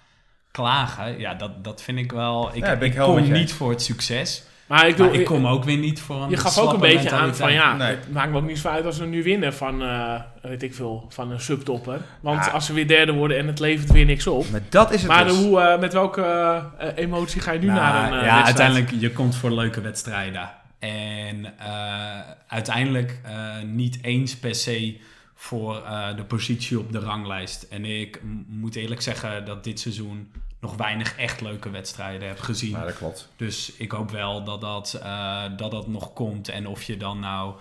klagen, 0.51 1.19
ja, 1.19 1.33
dat, 1.33 1.63
dat 1.63 1.81
vind 1.81 1.97
ik 1.97 2.11
wel. 2.11 2.49
Ik, 2.53 2.65
ik 2.81 2.95
kom 2.97 3.31
niet 3.31 3.53
voor 3.53 3.69
het 3.69 3.81
succes, 3.81 4.43
Maar 4.65 4.87
ik, 4.87 4.97
maar 4.97 5.13
ik 5.13 5.25
kom 5.25 5.47
ook 5.47 5.63
weer 5.63 5.77
niet 5.77 5.99
voor 6.01 6.15
een. 6.23 6.29
je 6.29 6.37
gaf 6.37 6.57
ook 6.57 6.73
een 6.73 6.79
beetje 6.79 7.11
aan 7.11 7.35
van 7.35 7.53
ja, 7.53 7.75
Nee. 7.75 7.87
het 7.95 8.11
maakt 8.11 8.31
me 8.31 8.37
ook 8.37 8.47
niet 8.47 8.59
zo 8.59 8.67
uit 8.67 8.85
als 8.85 8.97
we 8.97 9.05
nu 9.05 9.23
winnen 9.23 9.53
van, 9.53 9.81
eh, 9.83 10.21
weet 10.41 10.63
ik 10.63 10.73
veel, 10.75 11.05
van 11.09 11.31
een 11.31 11.39
subtopper. 11.41 12.01
Want 12.21 12.45
Ja. 12.45 12.51
als 12.51 12.67
we 12.67 12.73
weer 12.73 12.87
derde 12.87 13.11
worden 13.11 13.37
en 13.37 13.47
het 13.47 13.59
levert 13.59 13.91
weer 13.91 14.05
niks 14.05 14.27
op. 14.27 14.49
Maar 14.51 14.61
dat 14.69 14.91
is 14.91 15.01
het 15.01 15.11
Maar 15.11 15.25
dus. 15.25 15.35
hoe, 15.37 15.59
eh, 15.61 15.79
met 15.79 15.93
welke 15.93 16.21
eh, 16.77 16.87
emotie 16.95 17.41
ga 17.41 17.51
je 17.51 17.59
nu 17.59 17.65
Nou, 17.65 17.77
naar 17.79 17.95
een 18.03 18.03
ja, 18.03 18.13
wedstrijd? 18.19 18.45
uiteindelijk, 18.45 18.91
je 19.01 19.11
komt 19.11 19.35
voor 19.35 19.51
leuke 19.51 19.81
wedstrijden. 19.81 20.49
En 20.79 21.53
eh, 21.59 22.19
uiteindelijk 22.47 23.19
eh, 23.23 23.33
niet 23.65 23.97
eens 24.01 24.37
per 24.37 24.55
se 24.55 24.97
voor 25.39 25.83
eh, 25.83 26.15
de 26.15 26.23
positie 26.23 26.79
op 26.79 26.91
de 26.91 26.99
ranglijst. 26.99 27.63
En 27.63 27.85
ik 27.85 28.21
moet 28.47 28.75
eerlijk 28.75 29.01
zeggen 29.01 29.45
dat 29.45 29.63
dit 29.63 29.79
seizoen 29.79 30.31
nog 30.59 30.75
weinig 30.75 31.17
echt 31.17 31.41
leuke 31.41 31.69
wedstrijden 31.69 32.27
heb 32.27 32.39
gezien. 32.39 32.69
Ja, 32.69 32.83
dat 32.85 32.97
klopt. 32.97 33.29
Dus 33.35 33.73
ik 33.77 33.91
hoop 33.91 34.11
wel 34.11 34.43
dat 34.43 34.61
dat, 34.61 34.93
eh, 35.03 35.43
dat 35.57 35.71
dat 35.71 35.87
nog 35.87 36.13
komt. 36.13 36.49
En 36.49 36.67
of 36.67 36.83
je 36.83 36.97
dan 36.97 37.19
nou 37.19 37.55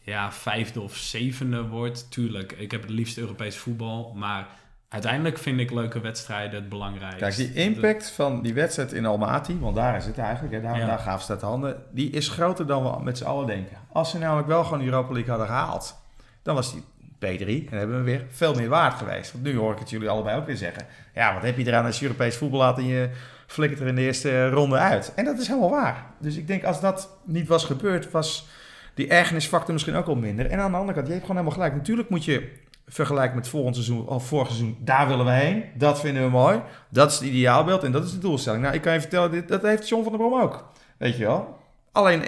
ja, 0.00 0.32
vijfde 0.32 0.80
of 0.80 0.96
zevende 0.96 1.66
wordt, 1.66 2.10
tuurlijk. 2.10 2.52
Ik 2.52 2.70
heb 2.70 2.80
het 2.80 2.90
liefst 2.90 3.18
Europees 3.18 3.56
voetbal. 3.56 4.12
Maar 4.16 4.46
uiteindelijk 4.88 5.38
vind 5.38 5.60
ik 5.60 5.70
leuke 5.70 6.00
wedstrijden 6.00 6.60
het 6.60 6.68
belangrijkste. 6.68 7.18
Kijk, 7.18 7.36
die 7.36 7.52
impact 7.64 8.10
van 8.10 8.42
die 8.42 8.54
wedstrijd 8.54 8.92
in 8.92 9.06
Almaty, 9.06 9.58
want 9.58 9.76
daar 9.76 9.96
is 9.96 10.06
het 10.06 10.18
eigenlijk, 10.18 10.54
hè, 10.54 10.60
daar, 10.60 10.78
Ja. 10.78 10.86
daar 10.86 10.98
gaven 10.98 11.26
ze 11.26 11.32
het 11.32 11.40
handen, 11.40 11.82
die 11.92 12.10
is 12.10 12.28
groter 12.28 12.66
dan 12.66 12.82
we 12.82 13.02
met 13.02 13.18
z'n 13.18 13.24
allen 13.24 13.46
denken. 13.46 13.76
Als 13.92 14.10
ze 14.10 14.18
namelijk 14.18 14.48
wel 14.48 14.64
gewoon 14.64 14.78
de 14.78 14.84
Europa 14.84 15.12
League 15.12 15.30
hadden 15.30 15.48
gehaald, 15.48 15.96
dan 16.42 16.54
was 16.54 16.72
die 16.72 16.84
P3, 17.24 17.70
en 17.70 17.78
hebben 17.78 17.96
we 17.96 18.02
weer 18.02 18.24
veel 18.30 18.54
meer 18.54 18.68
waard 18.68 18.94
geweest. 18.94 19.32
Want 19.32 19.44
nu 19.44 19.56
hoor 19.56 19.72
ik 19.72 19.78
het 19.78 19.90
jullie 19.90 20.08
allebei 20.08 20.38
ook 20.38 20.46
weer 20.46 20.56
zeggen. 20.56 20.86
Ja, 21.14 21.34
wat 21.34 21.42
heb 21.42 21.56
je 21.56 21.66
eraan 21.66 21.84
als 21.84 21.98
je 21.98 22.04
Europees 22.04 22.36
voetbal 22.36 22.62
had 22.62 22.78
en 22.78 22.86
je 22.86 23.10
flikkert 23.46 23.80
er 23.80 23.86
in 23.86 23.94
de 23.94 24.02
eerste 24.02 24.48
ronde 24.48 24.76
uit? 24.76 25.12
En 25.14 25.24
dat 25.24 25.38
is 25.38 25.46
helemaal 25.46 25.70
waar. 25.70 26.06
Dus 26.18 26.36
ik 26.36 26.46
denk, 26.46 26.64
als 26.64 26.80
dat 26.80 27.18
niet 27.24 27.48
was 27.48 27.64
gebeurd, 27.64 28.10
was 28.10 28.48
die 28.94 29.08
ergernisfactor 29.08 29.72
misschien 29.72 29.94
ook 29.94 30.06
wel 30.06 30.16
minder. 30.16 30.46
En 30.46 30.58
aan 30.58 30.70
de 30.70 30.76
andere 30.76 30.94
kant, 30.94 31.06
je 31.06 31.12
hebt 31.12 31.26
gewoon 31.26 31.40
helemaal 31.40 31.62
gelijk. 31.62 31.80
Natuurlijk 31.80 32.08
moet 32.08 32.24
je 32.24 32.52
vergelijken 32.86 33.36
met 33.36 33.48
volgend 33.48 33.74
seizoen 33.74 34.06
of 34.06 34.26
vorig 34.26 34.46
seizoen, 34.46 34.76
daar 34.80 35.08
willen 35.08 35.24
we 35.24 35.30
heen. 35.30 35.64
Dat 35.74 36.00
vinden 36.00 36.22
we 36.22 36.28
mooi. 36.28 36.60
Dat 36.88 37.10
is 37.10 37.18
het 37.18 37.28
ideaalbeeld 37.28 37.82
en 37.82 37.92
dat 37.92 38.04
is 38.04 38.12
de 38.12 38.18
doelstelling. 38.18 38.62
Nou, 38.62 38.74
ik 38.74 38.82
kan 38.82 38.92
je 38.92 39.00
vertellen, 39.00 39.46
dat 39.46 39.62
heeft 39.62 39.88
John 39.88 40.02
van 40.02 40.12
der 40.12 40.20
Brom 40.20 40.40
ook. 40.40 40.68
Weet 40.96 41.16
je 41.16 41.24
wel? 41.24 41.58
Alleen, 41.92 42.22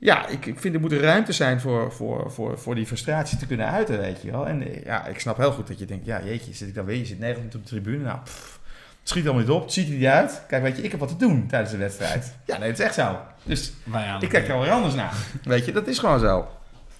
ja, 0.00 0.26
ik, 0.26 0.46
ik 0.46 0.58
vind 0.60 0.74
er 0.74 0.80
moet 0.80 0.92
ruimte 0.92 1.32
zijn 1.32 1.60
voor, 1.60 1.92
voor, 1.92 2.30
voor, 2.32 2.58
voor 2.58 2.74
die 2.74 2.86
frustratie 2.86 3.38
te 3.38 3.46
kunnen 3.46 3.66
uiten, 3.66 3.98
weet 3.98 4.22
je 4.22 4.30
wel. 4.30 4.46
En 4.46 4.62
eh, 4.62 4.84
ja, 4.84 5.06
ik 5.06 5.20
snap 5.20 5.36
heel 5.36 5.52
goed 5.52 5.66
dat 5.66 5.78
je 5.78 5.84
denkt, 5.84 6.06
ja, 6.06 6.20
jeetje, 6.24 6.54
zit 6.54 6.68
ik 6.68 6.74
dan 6.74 6.84
weer? 6.84 6.96
Je 6.96 7.04
zit 7.04 7.18
90 7.18 7.36
minuten 7.36 7.58
op 7.58 7.64
de 7.66 7.70
tribune. 7.70 8.04
Nou, 8.04 8.18
pff, 8.24 8.60
het 9.00 9.08
schiet 9.08 9.24
allemaal 9.24 9.42
niet 9.42 9.50
op. 9.50 9.62
Het 9.62 9.72
ziet 9.72 9.88
er 9.88 9.94
niet 9.94 10.04
uit. 10.04 10.42
Kijk, 10.48 10.62
weet 10.62 10.76
je, 10.76 10.82
ik 10.82 10.90
heb 10.90 11.00
wat 11.00 11.08
te 11.08 11.16
doen 11.16 11.46
tijdens 11.46 11.70
de 11.70 11.76
wedstrijd. 11.76 12.36
Ja, 12.46 12.58
nee, 12.58 12.68
het 12.68 12.78
is 12.78 12.84
echt 12.84 12.94
zo. 12.94 13.18
Dus 13.42 13.72
ik 14.20 14.28
kijk 14.28 14.48
er 14.48 14.52
wel 14.52 14.60
weer 14.62 14.70
anders 14.70 14.94
naar. 14.94 15.14
Weet 15.42 15.64
je, 15.64 15.72
dat 15.72 15.86
is 15.86 15.98
gewoon 15.98 16.20
zo. 16.20 16.48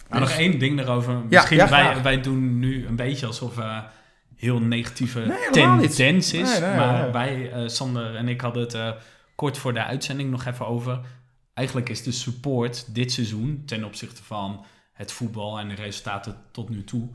Maar 0.08 0.20
nog 0.20 0.28
Dus- 0.28 0.38
één 0.38 0.58
ding 0.58 0.76
daarover. 0.76 1.14
Misschien 1.28 1.56
ja, 1.56 1.68
wij, 1.68 2.02
wij 2.02 2.20
doen 2.20 2.58
nu 2.58 2.86
een 2.86 2.96
beetje 2.96 3.26
alsof 3.26 3.58
eh 3.58 3.78
heel 4.36 4.60
negatieve 4.60 5.20
Nee, 5.20 5.50
tendens 5.90 6.32
is. 6.32 6.50
Nee, 6.50 6.60
nee, 6.60 6.76
maar 6.76 7.12
wij, 7.12 7.52
eh, 7.52 7.62
Sander 7.66 8.16
en 8.16 8.28
ik 8.28 8.40
hadden 8.40 8.62
het 8.62 8.94
kort 9.34 9.58
voor 9.58 9.74
de 9.74 9.84
uitzending 9.84 10.30
nog 10.30 10.46
even 10.46 10.66
over. 10.66 11.00
Eigenlijk 11.60 11.88
is 11.88 12.02
de 12.02 12.12
support 12.12 12.94
dit 12.94 13.12
seizoen 13.12 13.62
ten 13.66 13.84
opzichte 13.84 14.22
van 14.22 14.64
het 14.92 15.12
voetbal 15.12 15.58
en 15.58 15.68
de 15.68 15.74
resultaten 15.74 16.36
tot 16.50 16.68
nu 16.68 16.84
toe 16.84 17.08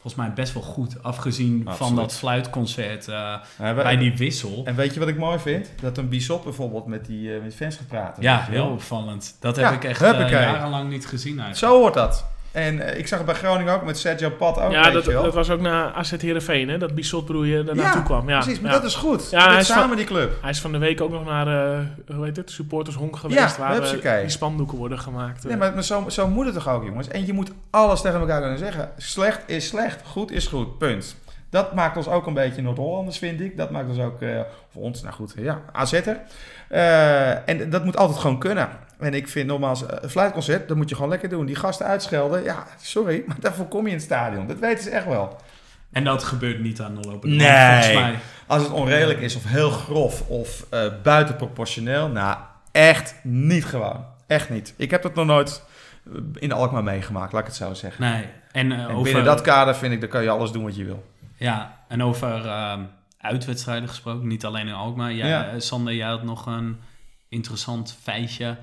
volgens 0.00 0.14
mij 0.14 0.32
best 0.32 0.52
wel 0.54 0.62
goed. 0.62 1.02
Afgezien 1.02 1.62
van 1.68 1.96
dat 1.96 2.14
fluitconcert 2.14 3.04
Ja, 3.06 3.42
wij- 3.58 3.74
bij 3.74 3.96
die 3.96 4.16
wissel. 4.16 4.62
En 4.64 4.74
weet 4.74 4.94
je 4.94 5.00
wat 5.00 5.08
ik 5.08 5.18
mooi 5.18 5.38
vind? 5.38 5.70
Dat 5.80 5.98
een 5.98 6.08
Bissot 6.08 6.44
bijvoorbeeld 6.44 6.86
met 6.86 7.04
die 7.06 7.34
eh, 7.36 7.42
met 7.42 7.54
fans 7.54 7.76
gaat 7.76 7.86
praten. 7.86 8.22
Ja, 8.22 8.40
heel 8.42 8.66
opvallend. 8.66 9.36
Dat 9.40 9.56
Ja, 9.56 9.64
heb 9.70 9.82
ik 9.82 9.88
echt 9.88 10.02
eh, 10.02 10.30
jarenlang 10.30 10.90
niet 10.90 11.06
gezien 11.06 11.38
eigenlijk. 11.40 11.58
Zo 11.72 11.78
hoort 11.80 11.94
dat. 11.94 12.26
En 12.56 12.80
eh, 12.80 12.98
ik 12.98 13.06
zag 13.06 13.18
het 13.18 13.26
bij 13.26 13.36
Groningen 13.36 13.74
ook 13.74 13.84
met 13.84 13.98
Sergio 13.98 14.30
Pat 14.30 14.58
ook, 14.60 14.72
ja, 14.72 14.90
dat, 14.90 15.34
was 15.34 15.50
ook 15.50 15.60
naar 15.60 15.92
AZ 15.92 16.10
Heerenveen, 16.20 16.68
hè? 16.68 16.78
Dat 16.78 16.94
Bissot-broeien 16.94 17.66
daar 17.66 17.74
Ja, 17.74 17.82
naartoe 17.82 18.02
kwam. 18.02 18.28
Ja, 18.28 18.38
Precies, 18.38 18.60
maar 18.60 18.70
ja. 18.72 18.76
dat 18.78 18.86
is 18.86 18.94
goed. 18.94 19.30
Ja, 19.30 19.38
Ja, 19.38 19.44
hij 19.48 19.54
is 19.54 19.60
is 19.60 19.66
van- 19.66 19.76
samen 19.82 19.96
die 19.96 20.06
club. 20.06 20.32
Hij 20.40 20.50
is 20.50 20.60
van 20.60 20.72
de 20.72 20.78
week 20.78 21.00
ook 21.00 21.10
nog 21.10 21.24
naar, 21.24 21.46
eh 21.46 21.78
hoe 22.16 22.24
heet 22.24 22.36
het, 22.36 22.50
supporters 22.50 22.96
honk 22.96 23.16
geweest, 23.16 23.56
Ja, 23.56 23.62
waar 23.62 23.70
eh, 23.70 23.76
hupsakee. 23.76 24.20
die 24.20 24.30
spandoeken 24.30 24.78
worden 24.78 24.98
gemaakt. 24.98 25.44
Nee, 25.44 25.56
maar, 25.56 25.74
maar 25.74 25.84
zo, 25.84 26.04
zo 26.08 26.28
moet 26.28 26.44
het 26.44 26.54
toch 26.54 26.68
ook, 26.68 26.84
jongens? 26.84 27.08
En 27.08 27.26
je 27.26 27.32
moet 27.32 27.52
alles 27.70 28.00
tegen 28.00 28.20
elkaar 28.20 28.40
kunnen 28.40 28.58
zeggen. 28.58 28.90
Slecht 28.96 29.40
is 29.46 29.66
slecht, 29.66 30.00
goed 30.06 30.30
is 30.30 30.46
goed, 30.46 30.78
punt. 30.78 31.16
Dat 31.50 31.74
maakt 31.74 31.96
ons 31.96 32.08
ook 32.08 32.26
een 32.26 32.34
beetje 32.34 32.62
Noord-Hollanders, 32.62 33.18
vind 33.18 33.40
ik. 33.40 33.56
Dat 33.56 33.70
maakt 33.70 33.88
ons 33.88 33.98
ook, 33.98 34.20
eh, 34.22 34.40
voor 34.72 34.82
ons, 34.82 35.02
nou 35.02 35.14
goed, 35.14 35.34
ja, 35.38 35.60
AZ'er. 35.72 36.16
Eh, 36.68 37.48
en 37.48 37.70
dat 37.70 37.84
moet 37.84 37.96
altijd 37.96 38.18
gewoon 38.18 38.38
kunnen. 38.38 38.68
En 38.98 39.14
ik 39.14 39.28
vind 39.28 39.46
nogmaals, 39.46 39.86
eh, 39.86 39.96
een 40.00 40.10
fluitconcert, 40.10 40.68
dat 40.68 40.76
moet 40.76 40.88
je 40.88 40.94
gewoon 40.94 41.10
lekker 41.10 41.28
doen. 41.28 41.46
Die 41.46 41.56
gasten 41.56 41.86
uitschelden, 41.86 42.42
ja, 42.42 42.66
sorry, 42.80 43.22
maar 43.26 43.36
daarvoor 43.40 43.66
kom 43.68 43.82
je 43.82 43.88
in 43.88 43.94
het 43.94 44.04
stadion. 44.04 44.46
Dat 44.46 44.58
weten 44.58 44.84
ze 44.84 44.90
echt 44.90 45.06
wel. 45.06 45.36
En 45.92 46.04
dat 46.04 46.22
gebeurt 46.24 46.60
niet 46.60 46.80
aan 46.80 46.94
de 46.94 47.08
lopende 47.08 47.36
Nee. 47.36 47.72
volgens 47.72 47.94
mij. 47.94 48.18
Als 48.46 48.62
het 48.62 48.72
onredelijk 48.72 49.20
is 49.20 49.36
of 49.36 49.44
heel 49.44 49.70
grof 49.70 50.28
of 50.28 50.66
eh 50.70 50.86
buitenproportioneel, 51.02 52.08
nou, 52.08 52.36
echt 52.72 53.14
niet 53.22 53.64
gewoon. 53.64 54.04
Echt 54.26 54.50
niet. 54.50 54.74
Ik 54.76 54.90
heb 54.90 55.02
dat 55.02 55.14
nog 55.14 55.26
nooit 55.26 55.62
eh, 56.06 56.12
in 56.34 56.52
Alkmaar 56.52 56.82
meegemaakt, 56.84 57.32
laat 57.32 57.40
ik 57.40 57.46
het 57.46 57.56
zo 57.56 57.74
zeggen. 57.74 58.04
Nee. 58.04 58.24
En, 58.52 58.72
En 58.72 58.86
over, 58.88 59.02
binnen 59.02 59.24
dat 59.24 59.40
kader 59.40 59.74
vind 59.76 59.92
ik, 59.92 60.00
dan 60.00 60.08
kan 60.08 60.22
je 60.22 60.28
alles 60.30 60.50
doen 60.50 60.64
wat 60.64 60.76
je 60.76 60.84
wil. 60.84 61.04
Ja, 61.36 61.76
en 61.88 62.02
over 62.02 62.46
ehm, 62.46 62.80
uitwedstrijden 63.20 63.88
gesproken, 63.88 64.26
niet 64.28 64.44
alleen 64.44 64.66
in 64.68 64.74
Alkmaar. 64.74 65.12
Ja, 65.12 65.26
Ja. 65.26 65.60
Sander, 65.60 65.94
jij 65.94 66.08
had 66.08 66.22
nog 66.22 66.46
een 66.46 66.80
interessant 67.28 67.98
feitje 68.02 68.56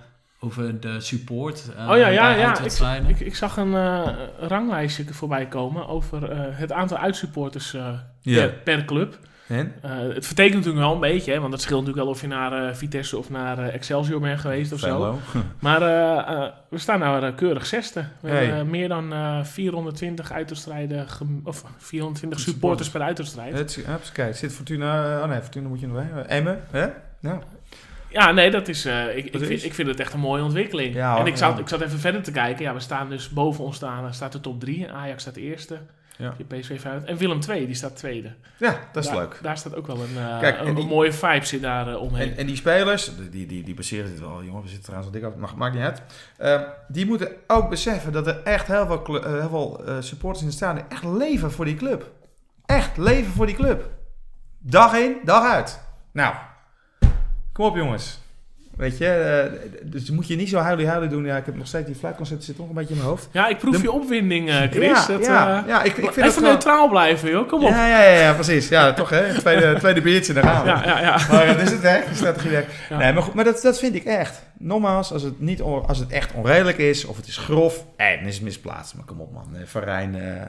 over 0.43 0.79
de 0.79 0.99
support. 0.99 1.69
eh, 1.77 1.89
oh 1.89 1.97
ja, 1.97 2.07
ja, 2.07 2.29
ja. 2.35 2.59
Ik, 2.59 3.07
ik, 3.07 3.19
ik 3.19 3.35
zag 3.35 3.57
een 3.57 3.75
eh, 3.75 4.07
ranglijstje 4.39 5.05
voorbij 5.13 5.45
komen 5.47 5.87
over 5.87 6.31
eh, 6.31 6.39
het 6.51 6.71
aantal 6.71 6.97
uitsupporters 6.97 7.73
eh, 7.73 7.87
per, 8.23 8.49
per 8.49 8.85
club. 8.85 9.17
En? 9.47 9.73
Eh, 9.81 9.91
het 10.13 10.25
vertekent 10.25 10.55
natuurlijk 10.55 10.83
wel 10.85 10.93
een 10.93 10.99
beetje, 10.99 11.31
hè, 11.33 11.39
want 11.39 11.53
het 11.53 11.61
scheelt 11.61 11.79
natuurlijk 11.79 12.05
wel 12.05 12.13
of 12.15 12.21
je 12.21 12.27
naar 12.27 12.67
eh, 12.67 12.75
Vitesse 12.75 13.17
of 13.17 13.29
naar 13.29 13.57
eh, 13.59 13.73
Excelsior 13.73 14.19
bent 14.19 14.39
geweest 14.39 14.71
of 14.73 14.79
zo. 14.79 15.19
Maar 15.59 15.79
we 16.69 16.77
staan 16.77 16.99
nou 16.99 17.31
keurig 17.31 17.65
zesde. 17.65 18.05
We 18.19 18.29
Hey. 18.29 18.45
hebben 18.45 18.69
meer 18.69 18.87
dan 18.87 19.13
eh 19.13 19.43
420 19.43 20.31
uitwedstrijden, 20.31 21.05
of 21.43 21.63
420 21.77 22.39
supporters 22.39 22.89
per 22.89 23.01
uitwedstrijd. 23.01 23.53
Het, 23.57 24.11
kijk, 24.13 24.35
zit 24.35 24.53
Fortuna... 24.53 25.21
Oh 25.21 25.29
nee, 25.29 25.41
Fortuna 25.41 25.67
moet 25.67 25.79
je 25.79 25.87
nog 25.87 25.95
bij. 26.13 26.23
Emmen, 26.25 26.59
hè? 26.71 26.87
Ja. 27.19 27.39
Ja, 28.13 28.31
nee, 28.31 28.51
dat 28.51 28.67
is, 28.67 28.85
eh, 28.85 29.17
ik, 29.17 29.25
ik, 29.25 29.45
vind, 29.45 29.63
ik 29.63 29.73
vind 29.73 29.87
het 29.87 29.99
echt 29.99 30.13
een 30.13 30.19
mooie 30.19 30.43
ontwikkeling. 30.43 30.93
Ja, 30.95 31.17
en 31.17 31.25
ik 31.25 31.37
zat, 31.37 31.53
ja. 31.55 31.61
ik 31.61 31.67
zat 31.69 31.81
even 31.81 31.99
verder 31.99 32.21
te 32.23 32.31
kijken. 32.31 32.63
Ja, 32.65 32.73
we 32.73 32.79
staan 32.79 33.09
dus 33.09 33.29
boven 33.29 33.63
ons 33.63 33.75
staan, 33.75 34.05
eh, 34.05 34.11
staat 34.11 34.31
de 34.31 34.39
top 34.41 34.59
3. 34.59 34.91
Ajax 34.91 35.21
staat 35.21 35.35
eerste. 35.35 35.77
Ja. 36.17 36.35
PSV. 36.47 36.85
En 37.05 37.17
Willem 37.17 37.39
2, 37.39 37.65
die 37.65 37.75
staat 37.75 37.95
tweede. 37.95 38.33
ja, 38.57 38.79
dat 38.91 39.03
is 39.03 39.09
daar, 39.09 39.19
leuk. 39.19 39.39
Daar 39.41 39.57
staat 39.57 39.75
ook 39.75 39.87
wel 39.87 39.95
een, 39.95 40.17
eh, 40.17 40.39
Kijk, 40.39 40.59
een, 40.59 40.67
en 40.67 40.73
die- 40.75 40.83
een 40.83 40.89
mooie 40.89 41.13
vibe 41.13 41.45
zit 41.45 41.61
daar 41.61 41.97
omheen. 41.97 42.31
En, 42.31 42.37
en 42.37 42.45
die 42.45 42.55
spelers, 42.55 43.11
die, 43.31 43.45
die, 43.45 43.63
die 43.63 43.73
baseren 43.73 44.09
dit 44.09 44.19
wel, 44.19 44.43
jongen, 44.43 44.61
we 44.61 44.67
zitten 44.67 44.83
trouwens 44.85 45.13
al 45.13 45.19
dik 45.19 45.29
af, 45.29 45.35
mag, 45.35 45.55
maakt 45.55 45.73
niet 45.73 45.83
uit. 45.83 46.01
Ehm, 46.37 46.61
die 46.87 47.05
moeten 47.05 47.31
ook 47.47 47.69
beseffen 47.69 48.11
dat 48.11 48.27
er 48.27 48.41
echt 48.43 48.67
heel 48.67 48.85
veel, 48.85 49.23
heel 49.23 49.49
veel 49.49 49.83
supporters 49.99 50.41
in 50.41 50.47
het 50.47 50.55
stadion 50.57 50.85
echt 50.89 51.03
leven 51.03 51.51
voor 51.51 51.65
die 51.65 51.75
club. 51.75 52.11
Echt 52.65 52.97
leven 52.97 53.31
voor 53.31 53.45
die 53.45 53.55
club. 53.55 53.89
Dag 54.59 54.93
in, 54.95 55.15
dag 55.23 55.51
uit. 55.51 55.81
Nou, 56.11 56.35
kom 57.53 57.65
op 57.65 57.75
jongens. 57.75 58.21
Weet 58.77 58.97
je, 58.97 59.07
eh, 59.07 59.59
dus 59.83 60.09
moet 60.09 60.27
je 60.27 60.35
niet 60.35 60.49
zo 60.49 60.57
huilie-huilie 60.57 61.09
doen. 61.09 61.25
Ja, 61.25 61.37
ik 61.37 61.45
heb 61.45 61.55
nog 61.55 61.67
steeds 61.67 61.85
die 61.85 61.95
fluitconcert 61.95 62.43
zit 62.43 62.57
nog 62.57 62.67
een 62.69 62.73
beetje 62.75 62.89
in 62.89 62.95
mijn 62.97 63.09
hoofd. 63.09 63.27
ja, 63.31 63.47
ik 63.47 63.57
proef 63.57 63.75
de- 63.75 63.81
je 63.81 63.91
opwinding, 63.91 64.49
eh, 64.49 64.61
Chris. 64.71 64.87
ja, 64.87 65.05
Dat, 65.07 65.25
ja, 65.25 65.61
eh, 65.61 65.67
ja, 65.67 65.83
ik, 65.83 65.97
ik 65.97 66.11
vind 66.11 66.27
even 66.27 66.41
wel- 66.41 66.51
neutraal 66.51 66.89
blijven, 66.89 67.29
joh. 67.29 67.47
Kom 67.47 67.63
op. 67.63 67.69
Ja, 67.69 67.87
ja, 67.87 68.03
ja, 68.03 68.19
ja, 68.19 68.33
precies. 68.33 68.67
Ja, 68.69 68.93
toch 68.93 69.09
hè. 69.09 69.33
Tweede, 69.39 69.75
tweede 69.79 70.01
biertje, 70.01 70.33
daar 70.33 70.43
gaan 70.43 70.63
we. 70.63 70.69
Ja, 70.69 70.83
ja, 70.85 70.99
ja. 70.99 71.17
Maar 71.31 71.45
dat 71.47 71.59
is 71.59 71.71
het 71.71 71.81
werk, 71.81 72.07
de 72.09 72.15
strategie 72.15 72.49
werk. 72.51 72.67
Ja. 72.89 72.97
Nee, 72.97 73.13
maar, 73.13 73.23
goed, 73.23 73.33
maar 73.33 73.43
dat, 73.43 73.61
dat 73.61 73.79
vind 73.79 73.95
ik 73.95 74.03
echt. 74.03 74.41
Nogmaals, 74.57 75.11
als 75.13 75.21
het, 75.23 75.39
niet, 75.39 75.61
on- 75.61 75.87
als 75.87 75.97
het 75.99 76.09
echt 76.11 76.33
onredelijk 76.33 76.77
is 76.77 77.05
of 77.05 77.15
het 77.15 77.27
is 77.27 77.37
grof, 77.37 77.85
eh, 77.95 78.07
dan 78.19 78.27
is 78.27 78.35
het 78.35 78.43
misplaatst. 78.43 78.95
Maar 78.95 79.05
kom 79.05 79.21
op 79.21 79.33
man, 79.33 79.47
Van 79.65 79.81
Rijn, 79.81 80.15
eh, 80.15 80.41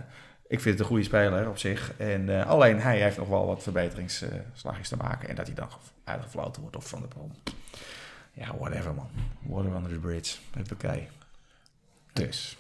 ik 0.49 0.61
vind 0.61 0.65
het 0.65 0.79
een 0.81 0.85
goede 0.87 1.03
speler 1.05 1.49
op 1.49 1.59
zich. 1.59 1.93
En 1.97 2.41
eh, 2.41 2.47
alleen 2.47 2.81
hij 2.81 3.01
heeft 3.01 3.17
nog 3.17 3.29
wel 3.29 3.47
wat 3.47 3.63
verbeteringsslagjes 3.63 4.89
te 4.89 4.97
maken. 4.97 5.29
En 5.29 5.35
dat 5.35 5.47
hij 5.47 5.55
dan 5.55 5.71
ge- 5.71 5.79
uitgefloten 6.05 6.63
wordt 6.63 6.77
of 6.77 6.89
van 6.89 7.01
de 7.01 7.09
bron. 7.09 7.33
Ja, 8.33 8.57
whatever 8.59 8.95
man. 8.95 9.09
Water 9.43 9.75
under 9.75 9.93
the 9.93 9.99
bridge. 9.99 10.37
Huppakee. 10.57 11.09
Dus. 12.13 12.57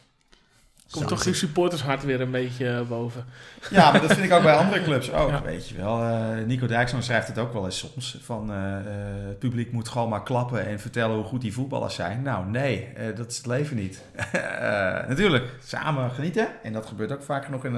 Komt 0.95 1.09
toch 1.09 1.25
je 1.25 1.35
supportershart 1.35 2.05
weer 2.05 2.21
een 2.21 2.31
beetje 2.31 2.69
eh, 2.69 2.81
boven. 2.89 3.25
Ja, 3.71 3.91
maar 3.93 4.01
dat 4.01 4.13
vind 4.13 4.25
ik 4.25 4.33
ook 4.33 4.43
bij 4.43 4.55
andere 4.57 4.83
clubs 4.83 5.13
ook, 5.13 5.31
Ja. 5.31 5.43
weet 5.43 5.69
je 5.69 5.77
wel. 5.77 6.03
Eh, 6.03 6.45
Nico 6.47 6.67
Dijksman 6.67 7.03
schrijft 7.03 7.29
het 7.29 7.39
ook 7.39 7.53
wel 7.53 7.65
eens 7.65 7.79
soms. 7.79 8.19
Van 8.23 8.53
eh, 8.53 8.57
het 9.29 9.39
publiek 9.39 9.73
moet 9.73 9.89
gewoon 9.89 10.09
maar 10.09 10.23
klappen 10.23 10.67
en 10.67 10.81
vertellen 10.81 11.17
hoe 11.17 11.25
goed 11.25 11.41
die 11.41 11.53
voetballers 11.53 11.95
zijn. 11.95 12.23
Nou, 12.23 12.47
nee, 12.47 12.89
dat 13.15 13.31
is 13.31 13.37
het 13.37 13.47
leven 13.47 13.77
niet. 13.77 14.03
Natuurlijk, 15.09 15.45
samen 15.65 16.11
genieten. 16.11 16.49
En 16.63 16.73
dat 16.73 16.87
gebeurt 16.87 17.13
ook 17.13 17.23
vaak 17.23 17.45
genoeg 17.45 17.65
in, 17.65 17.75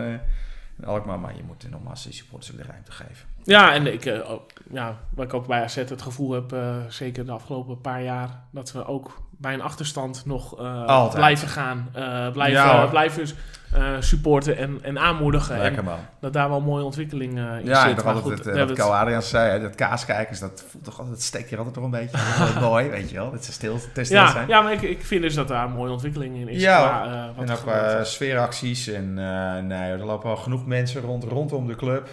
in 0.79 0.85
Alkmaar. 0.85 1.19
Maar 1.19 1.37
je 1.37 1.43
moet 1.47 1.71
nogmaals 1.71 2.03
die 2.05 2.13
supporters 2.13 2.53
ook 2.53 2.59
de 2.59 2.65
ruimte 2.65 2.93
geven. 2.93 3.27
Ja, 3.45 3.75
en 3.75 3.93
ik, 3.93 4.23
ook- 4.27 4.51
ja, 4.71 4.97
wat 5.11 5.25
ik 5.25 5.35
ook 5.35 5.47
bij 5.47 5.63
AZ 5.63 5.75
het 5.75 6.03
gevoel 6.03 6.33
heb, 6.33 6.57
zeker 6.89 7.27
de 7.27 7.33
afgelopen 7.33 7.81
paar 7.81 8.03
jaar, 8.03 8.41
dat 8.51 8.73
we 8.73 8.87
ook 8.87 9.23
bij 9.39 9.55
een 9.55 9.63
achterstand 9.63 10.23
nog 10.27 10.59
Altijd. 10.59 11.15
blijven 11.15 11.49
gaan. 11.49 11.89
eh, 11.93 12.31
blijven, 12.33 12.61
Ja, 12.63 12.87
blijven 12.87 13.27
eh, 13.73 13.83
supporten 14.01 14.57
en, 14.57 14.79
en 14.83 14.99
aanmoedigen. 14.99 15.59
Lekker 15.59 15.79
En 15.79 15.85
man. 15.85 15.99
dat 16.21 16.33
daar 16.33 16.49
wel 16.49 16.59
een 16.59 16.65
mooie 16.65 16.85
ontwikkeling 16.85 17.33
in 17.39 17.65
Ja, 17.65 17.89
zit. 17.89 18.05
altijd 18.05 18.25
goed, 18.25 18.45
het, 18.45 18.59
wat 18.59 18.73
Kou 18.73 18.93
Adriaans 18.95 19.29
zei, 19.29 19.51
hè, 19.51 19.61
dat 19.61 19.75
kaaskijkers, 19.75 20.39
dat, 20.41 20.65
voelt 20.71 20.85
toch 20.85 20.99
altijd, 20.99 21.17
dat 21.17 21.25
steekt 21.25 21.49
hier 21.49 21.57
altijd 21.59 21.75
toch 21.75 21.85
een 21.85 21.91
beetje. 21.91 22.17
Dat 22.39 22.61
mooi, 22.61 22.89
weet 22.89 23.11
je 23.11 23.17
wel. 23.17 23.31
Dat 23.31 23.45
ze 23.45 23.53
stil, 23.53 23.79
te 23.95 24.05
stil 24.05 24.17
ja, 24.21 24.31
zijn. 24.31 24.49
ja, 24.49 24.61
maar 24.61 24.73
ik, 24.73 24.83
ik 24.83 25.05
vind 25.05 25.23
dus 25.23 25.35
dat 25.35 25.49
daar 25.49 25.65
een 25.65 25.73
mooie 25.73 25.91
ontwikkeling 25.91 26.37
in 26.37 26.49
is. 26.49 26.63
Ja, 26.63 26.79
qua, 26.79 27.43
En 27.43 27.51
ook 27.51 27.59
qua 27.61 28.05
sfeeracties. 28.05 28.87
En 28.89 29.15
nee, 29.67 29.91
er 29.93 30.05
lopen 30.05 30.31
al 30.31 30.37
genoeg 30.37 30.67
mensen 30.67 31.01
rond, 31.03 31.25
rondom 31.25 31.67
de 31.67 31.77
club. 31.77 32.09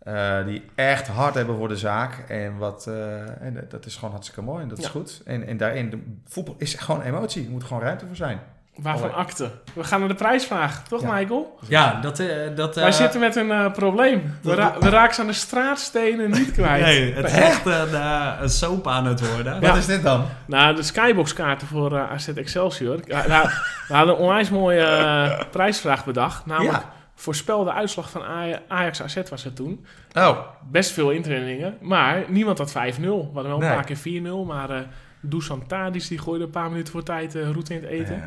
Eh, 0.00 0.44
die 0.46 0.64
echt 0.74 1.08
hard 1.08 1.34
hebben 1.34 1.56
voor 1.56 1.68
de 1.68 1.76
zaak. 1.76 2.24
En, 2.28 2.56
wat, 2.58 2.86
eh, 2.86 2.94
en 3.40 3.66
dat 3.68 3.86
is 3.86 3.94
gewoon 3.94 4.10
hartstikke 4.10 4.42
mooi. 4.42 4.62
En 4.62 4.68
dat 4.68 4.78
is 4.78 4.86
goed. 4.86 5.22
En, 5.24 5.46
en 5.46 5.56
daarin, 5.56 5.90
de, 5.90 5.98
voetbal 6.28 6.54
is 6.58 6.74
gewoon 6.74 7.02
emotie. 7.02 7.44
Er 7.44 7.50
moet 7.50 7.64
gewoon 7.64 7.82
ruimte 7.82 8.06
voor 8.06 8.16
zijn. 8.16 8.40
Waarvan 8.76 9.14
akte. 9.14 9.50
We 9.74 9.84
gaan 9.84 9.98
naar 10.00 10.08
de 10.08 10.14
prijsvraag, 10.14 10.88
toch 10.88 11.02
Ja. 11.02 11.12
Michael? 11.12 11.58
Ja, 11.68 12.00
dat... 12.00 12.18
eh, 12.18 12.26
dat 12.54 12.76
eh, 12.76 12.82
Wij 12.82 12.92
zitten 12.92 13.20
met 13.20 13.36
een 13.36 13.50
eh, 13.50 13.72
probleem. 13.72 14.34
We, 14.42 14.54
ra- 14.54 14.74
we 14.80 14.88
raken 14.88 15.14
ze 15.14 15.20
aan 15.20 15.26
de 15.26 15.32
straatstenen 15.32 16.30
niet 16.30 16.52
kwijt. 16.60 16.84
Nee, 16.84 17.12
het 17.14 17.24
is 17.26 17.32
echt 17.32 17.66
een, 17.66 17.94
eh, 17.94 18.32
een 18.40 18.48
soap 18.48 18.86
aan 18.88 19.06
het 19.06 19.32
worden. 19.34 19.54
Ja. 19.60 19.60
Wat 19.68 19.76
is 19.76 19.86
dit 19.86 20.02
dan? 20.02 20.24
Nou, 20.46 20.74
de 20.76 20.82
Skybox-kaarten 20.82 21.66
voor 21.66 21.96
eh, 21.96 22.10
AZ 22.12 22.28
Excelsior. 22.28 22.98
Nou, 23.06 23.48
we 23.88 23.94
hadden 23.94 24.14
een 24.14 24.20
onwijs 24.20 24.50
mooie 24.50 24.82
eh, 24.86 25.40
prijsvraag 25.50 26.04
bedacht. 26.04 26.46
Namelijk, 26.46 26.82
Ja. 27.20 27.26
voorspel 27.26 27.64
de 27.64 27.72
uitslag 27.72 28.10
van 28.10 28.22
Aj- 28.26 28.62
Ajax 28.68 29.02
AZ 29.02 29.16
was 29.30 29.44
het 29.44 29.56
toen. 29.56 29.84
Oh, 30.12 30.38
Best 30.70 30.90
veel 30.92 31.10
intrainingen, 31.10 31.76
maar 31.80 32.24
niemand 32.28 32.58
had 32.58 32.70
5-0. 32.72 32.72
We 33.00 33.08
hadden 33.34 33.42
wel 33.42 33.52
een 33.54 33.58
Nee. 33.58 33.74
paar 33.74 33.84
keer 33.84 33.96
4-0, 33.96 34.44
maar... 34.46 34.70
eh 34.70 34.80
Dusan 35.22 35.66
Tadic 35.66 36.08
die 36.08 36.18
gooide 36.18 36.44
een 36.44 36.50
paar 36.50 36.70
minuten 36.70 36.92
voor 36.92 37.02
tijd 37.02 37.34
eh 37.34 37.42
route 37.50 37.74
in 37.74 37.80
het 37.80 37.90
eten. 37.90 38.22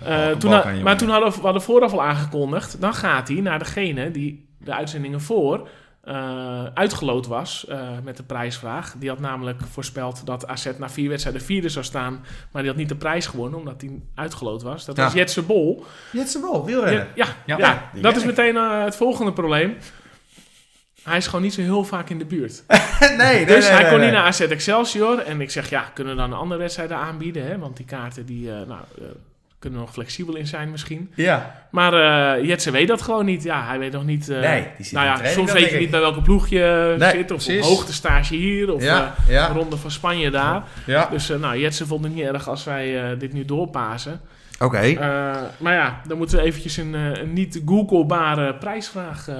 Eh, 0.00 0.30
Eh, 0.30 0.36
toen 0.36 0.50
maar 0.82 0.96
toen 0.96 1.08
hadden 1.08 1.30
we, 1.30 1.36
we 1.36 1.42
hadden 1.42 1.62
vooraf 1.62 1.92
al 1.92 2.02
aangekondigd, 2.02 2.80
dan 2.80 2.94
gaat 2.94 3.28
hij 3.28 3.40
naar 3.40 3.58
degene 3.58 4.10
die 4.10 4.48
de 4.58 4.74
uitzendingen 4.74 5.20
voor 5.20 5.68
eh, 6.08 6.64
uitgeloot 6.74 7.26
was 7.26 7.66
eh, 7.66 7.88
met 8.04 8.16
de 8.16 8.22
prijsvraag. 8.22 8.94
Die 8.98 9.08
had 9.08 9.18
namelijk 9.20 9.60
voorspeld 9.70 10.26
dat 10.26 10.46
AZ 10.46 10.68
na 10.78 10.88
vier 10.90 11.08
wedstrijden 11.08 11.42
vierde 11.42 11.68
zou 11.68 11.84
staan, 11.84 12.24
maar 12.52 12.62
die 12.62 12.70
had 12.70 12.80
niet 12.80 12.88
de 12.88 12.96
prijs 12.96 13.26
gewonnen 13.26 13.58
omdat 13.58 13.80
hij 13.80 13.90
uitgeloot 14.14 14.62
was. 14.62 14.84
Dat 14.84 14.96
Ja. 14.96 15.04
was 15.04 15.12
Jetse 15.12 15.42
Bol. 15.42 15.84
Jetse 16.12 16.40
Bol, 16.40 16.64
wielrennen. 16.64 17.08
ja, 17.14 17.26
Ja, 17.46 17.58
ja, 17.58 17.90
die 17.92 18.02
dat 18.02 18.16
is 18.16 18.24
meteen 18.24 18.56
eh, 18.56 18.84
het 18.84 18.96
volgende 18.96 19.32
probleem. 19.32 19.76
Hij 21.02 21.16
is 21.16 21.26
gewoon 21.26 21.42
niet 21.42 21.54
zo 21.54 21.60
heel 21.60 21.84
vaak 21.84 22.10
in 22.10 22.18
de 22.18 22.24
buurt. 22.24 22.62
nee, 23.00 23.16
nee, 23.16 23.46
Dus 23.46 23.64
nee, 23.64 23.72
hij 23.72 23.80
nee, 23.82 23.90
kon 23.90 23.98
nee. 23.98 24.08
niet 24.08 24.16
naar 24.18 24.26
AZ 24.26 24.40
Excelsior. 24.40 25.18
En 25.18 25.40
ik 25.40 25.50
zeg, 25.50 25.70
ja, 25.70 25.80
kunnen 25.94 26.14
we 26.14 26.20
dan 26.20 26.32
andere 26.32 26.60
wedstrijden 26.60 26.96
aanbieden? 26.96 27.46
Hè? 27.46 27.58
Want 27.58 27.76
die 27.76 27.86
kaarten, 27.86 28.26
die, 28.26 28.50
eh, 28.50 28.56
nou, 28.56 28.80
eh, 28.98 29.04
kunnen 29.58 29.78
er 29.78 29.84
nog 29.84 29.94
flexibel 29.94 30.36
in 30.36 30.46
zijn 30.46 30.70
misschien. 30.70 31.10
Ja, 31.14 31.54
Maar 31.70 31.92
eh 32.38 32.44
Jetsen 32.44 32.72
weet 32.72 32.88
dat 32.88 33.02
gewoon 33.02 33.24
niet. 33.24 33.42
Ja, 33.42 33.64
hij 33.66 33.78
weet 33.78 33.92
nog 33.92 34.04
niet... 34.04 34.28
eh, 34.28 34.40
Nee, 34.40 34.66
die 34.76 34.84
zit 34.84 34.94
nou 34.94 35.06
ja, 35.06 35.14
training 35.14 35.48
soms 35.48 35.60
weet 35.60 35.70
je 35.70 35.78
niet 35.78 35.90
bij 35.90 36.00
welke 36.00 36.22
ploeg 36.22 36.48
je 36.48 36.94
Nee, 36.98 37.10
zit. 37.10 37.30
Of 37.30 37.44
precies. 37.44 37.62
op 37.66 37.68
hoogtestage 37.76 38.34
hier. 38.34 38.72
Of 38.72 38.82
ja, 38.82 39.14
eh, 39.26 39.32
ja, 39.34 39.46
Ronde 39.48 39.76
van 39.76 39.90
Spanje 39.90 40.30
daar. 40.30 40.62
ja. 40.86 41.08
Dus 41.10 41.30
eh, 41.30 41.38
nou, 41.38 41.58
Jetsen 41.58 41.86
vond 41.86 42.04
het 42.04 42.14
niet 42.14 42.24
erg 42.24 42.48
als 42.48 42.64
wij 42.64 43.10
eh, 43.12 43.18
dit 43.18 43.32
nu 43.32 43.44
doorpasen. 43.44 44.20
Oké. 44.60 44.78
Eh, 44.78 44.96
maar 45.58 45.74
ja, 45.74 46.00
dan 46.06 46.18
moeten 46.18 46.36
we 46.38 46.42
eventjes 46.44 46.76
een, 46.76 46.94
eh, 46.94 47.22
een 47.22 47.32
niet 47.32 47.62
googlebare 47.66 48.54
prijsvraag 48.54 49.28
eh, 49.28 49.34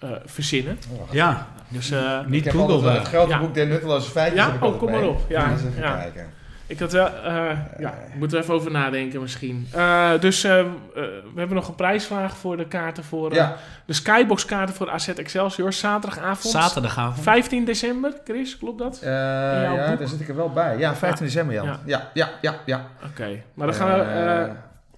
eh, 0.00 0.08
verzinnen. 0.24 0.78
Ja, 1.10 1.46
Dus 1.68 1.90
eh, 1.90 2.18
niet 2.26 2.50
googlebaar. 2.50 2.94
het 2.98 3.08
grote 3.08 3.30
Ja. 3.30 3.38
boek 3.38 3.54
der 3.54 3.66
nutteloze 3.66 4.10
feitjes. 4.10 4.40
Ja? 4.44 4.56
Oh, 4.60 4.78
kom 4.78 4.90
maar 4.90 5.02
op. 5.02 5.20
Ja, 5.28 5.50
Eens 5.50 5.60
even 5.64 5.82
ja. 5.82 5.94
kijken. 5.96 6.26
Ik 6.72 6.78
had 6.78 6.92
wel... 6.92 7.06
eh 7.24 7.50
ja, 7.78 7.94
moeten 8.18 8.36
we 8.38 8.42
even 8.42 8.54
over 8.54 8.70
nadenken 8.70 9.20
misschien. 9.20 9.68
Eh, 9.72 10.10
dus 10.20 10.44
eh, 10.44 10.58
eh, 10.58 10.66
we 10.94 11.32
hebben 11.36 11.56
nog 11.56 11.68
een 11.68 11.74
prijsvraag 11.74 12.36
voor 12.36 12.56
de 12.56 12.66
kaarten 12.66 13.04
voor... 13.04 13.30
eh, 13.30 13.36
Ja, 13.36 13.56
De 13.84 13.92
Skybox 13.92 14.44
kaarten 14.44 14.74
voor 14.74 14.90
AZ 14.90 15.08
Excelsior, 15.08 15.72
zaterdagavond. 15.72 16.54
Zaterdagavond. 16.54 17.20
15 17.22 17.64
december, 17.64 18.12
Chris, 18.24 18.58
klopt 18.58 18.78
dat? 18.78 19.00
Eh, 19.02 19.10
ja 19.10 19.86
boek? 19.88 19.98
daar 19.98 20.08
zit 20.08 20.20
ik 20.20 20.28
er 20.28 20.36
wel 20.36 20.50
bij. 20.52 20.78
Ja, 20.78 20.94
15 20.94 21.24
december, 21.26 21.54
Jan. 21.54 21.66
Ja. 21.66 21.78
Ja, 21.84 22.08
ja, 22.14 22.28
ja, 22.40 22.54
ja. 22.66 22.86
Oké, 23.10 23.42
maar 23.54 23.66
daar 23.66 23.76
gaan 23.76 23.88
we, 23.98 24.04
Eh, 24.04 24.42
eh, 24.42 24.50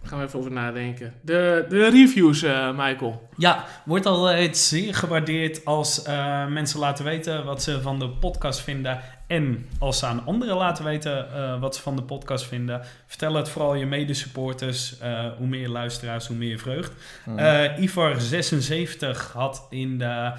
gaan 0.05 0.19
we 0.19 0.25
even 0.25 0.39
over 0.39 0.53
nadenken. 0.53 1.15
De, 1.21 1.67
de 1.69 1.89
reviews, 1.89 2.43
eh, 2.43 2.71
Michael. 2.71 3.29
Ja, 3.37 3.65
wordt 3.85 4.07
altijd 4.07 4.57
zeer 4.57 4.95
gewaardeerd 4.95 5.65
als 5.65 6.03
eh, 6.03 6.47
mensen 6.47 6.79
laten 6.79 7.05
weten 7.05 7.45
wat 7.45 7.63
ze 7.63 7.83
van 7.83 7.99
de 7.99 8.09
podcast 8.09 8.61
vinden. 8.61 9.01
En 9.27 9.67
als 9.79 9.99
ze 9.99 10.07
aan 10.07 10.25
anderen 10.27 10.57
laten 10.57 10.85
weten 10.85 11.33
eh, 11.35 11.61
wat 11.61 11.77
ze 11.77 11.83
van 11.83 11.97
de 11.97 12.03
podcast 12.03 12.45
vinden. 12.47 12.81
Vertel 13.07 13.35
het 13.35 13.49
vooral 13.49 13.75
je 13.75 13.87
medesupporters. 13.87 14.99
eh 14.99 15.27
hoe 15.39 15.47
meer 15.47 15.69
luisteraars, 15.69 16.27
hoe 16.27 16.37
meer 16.37 16.59
vreugd. 16.59 16.93
Eh 17.37 17.65
Ivar76 17.79 19.33
had 19.33 19.67
in 19.71 19.99
de 19.99 20.33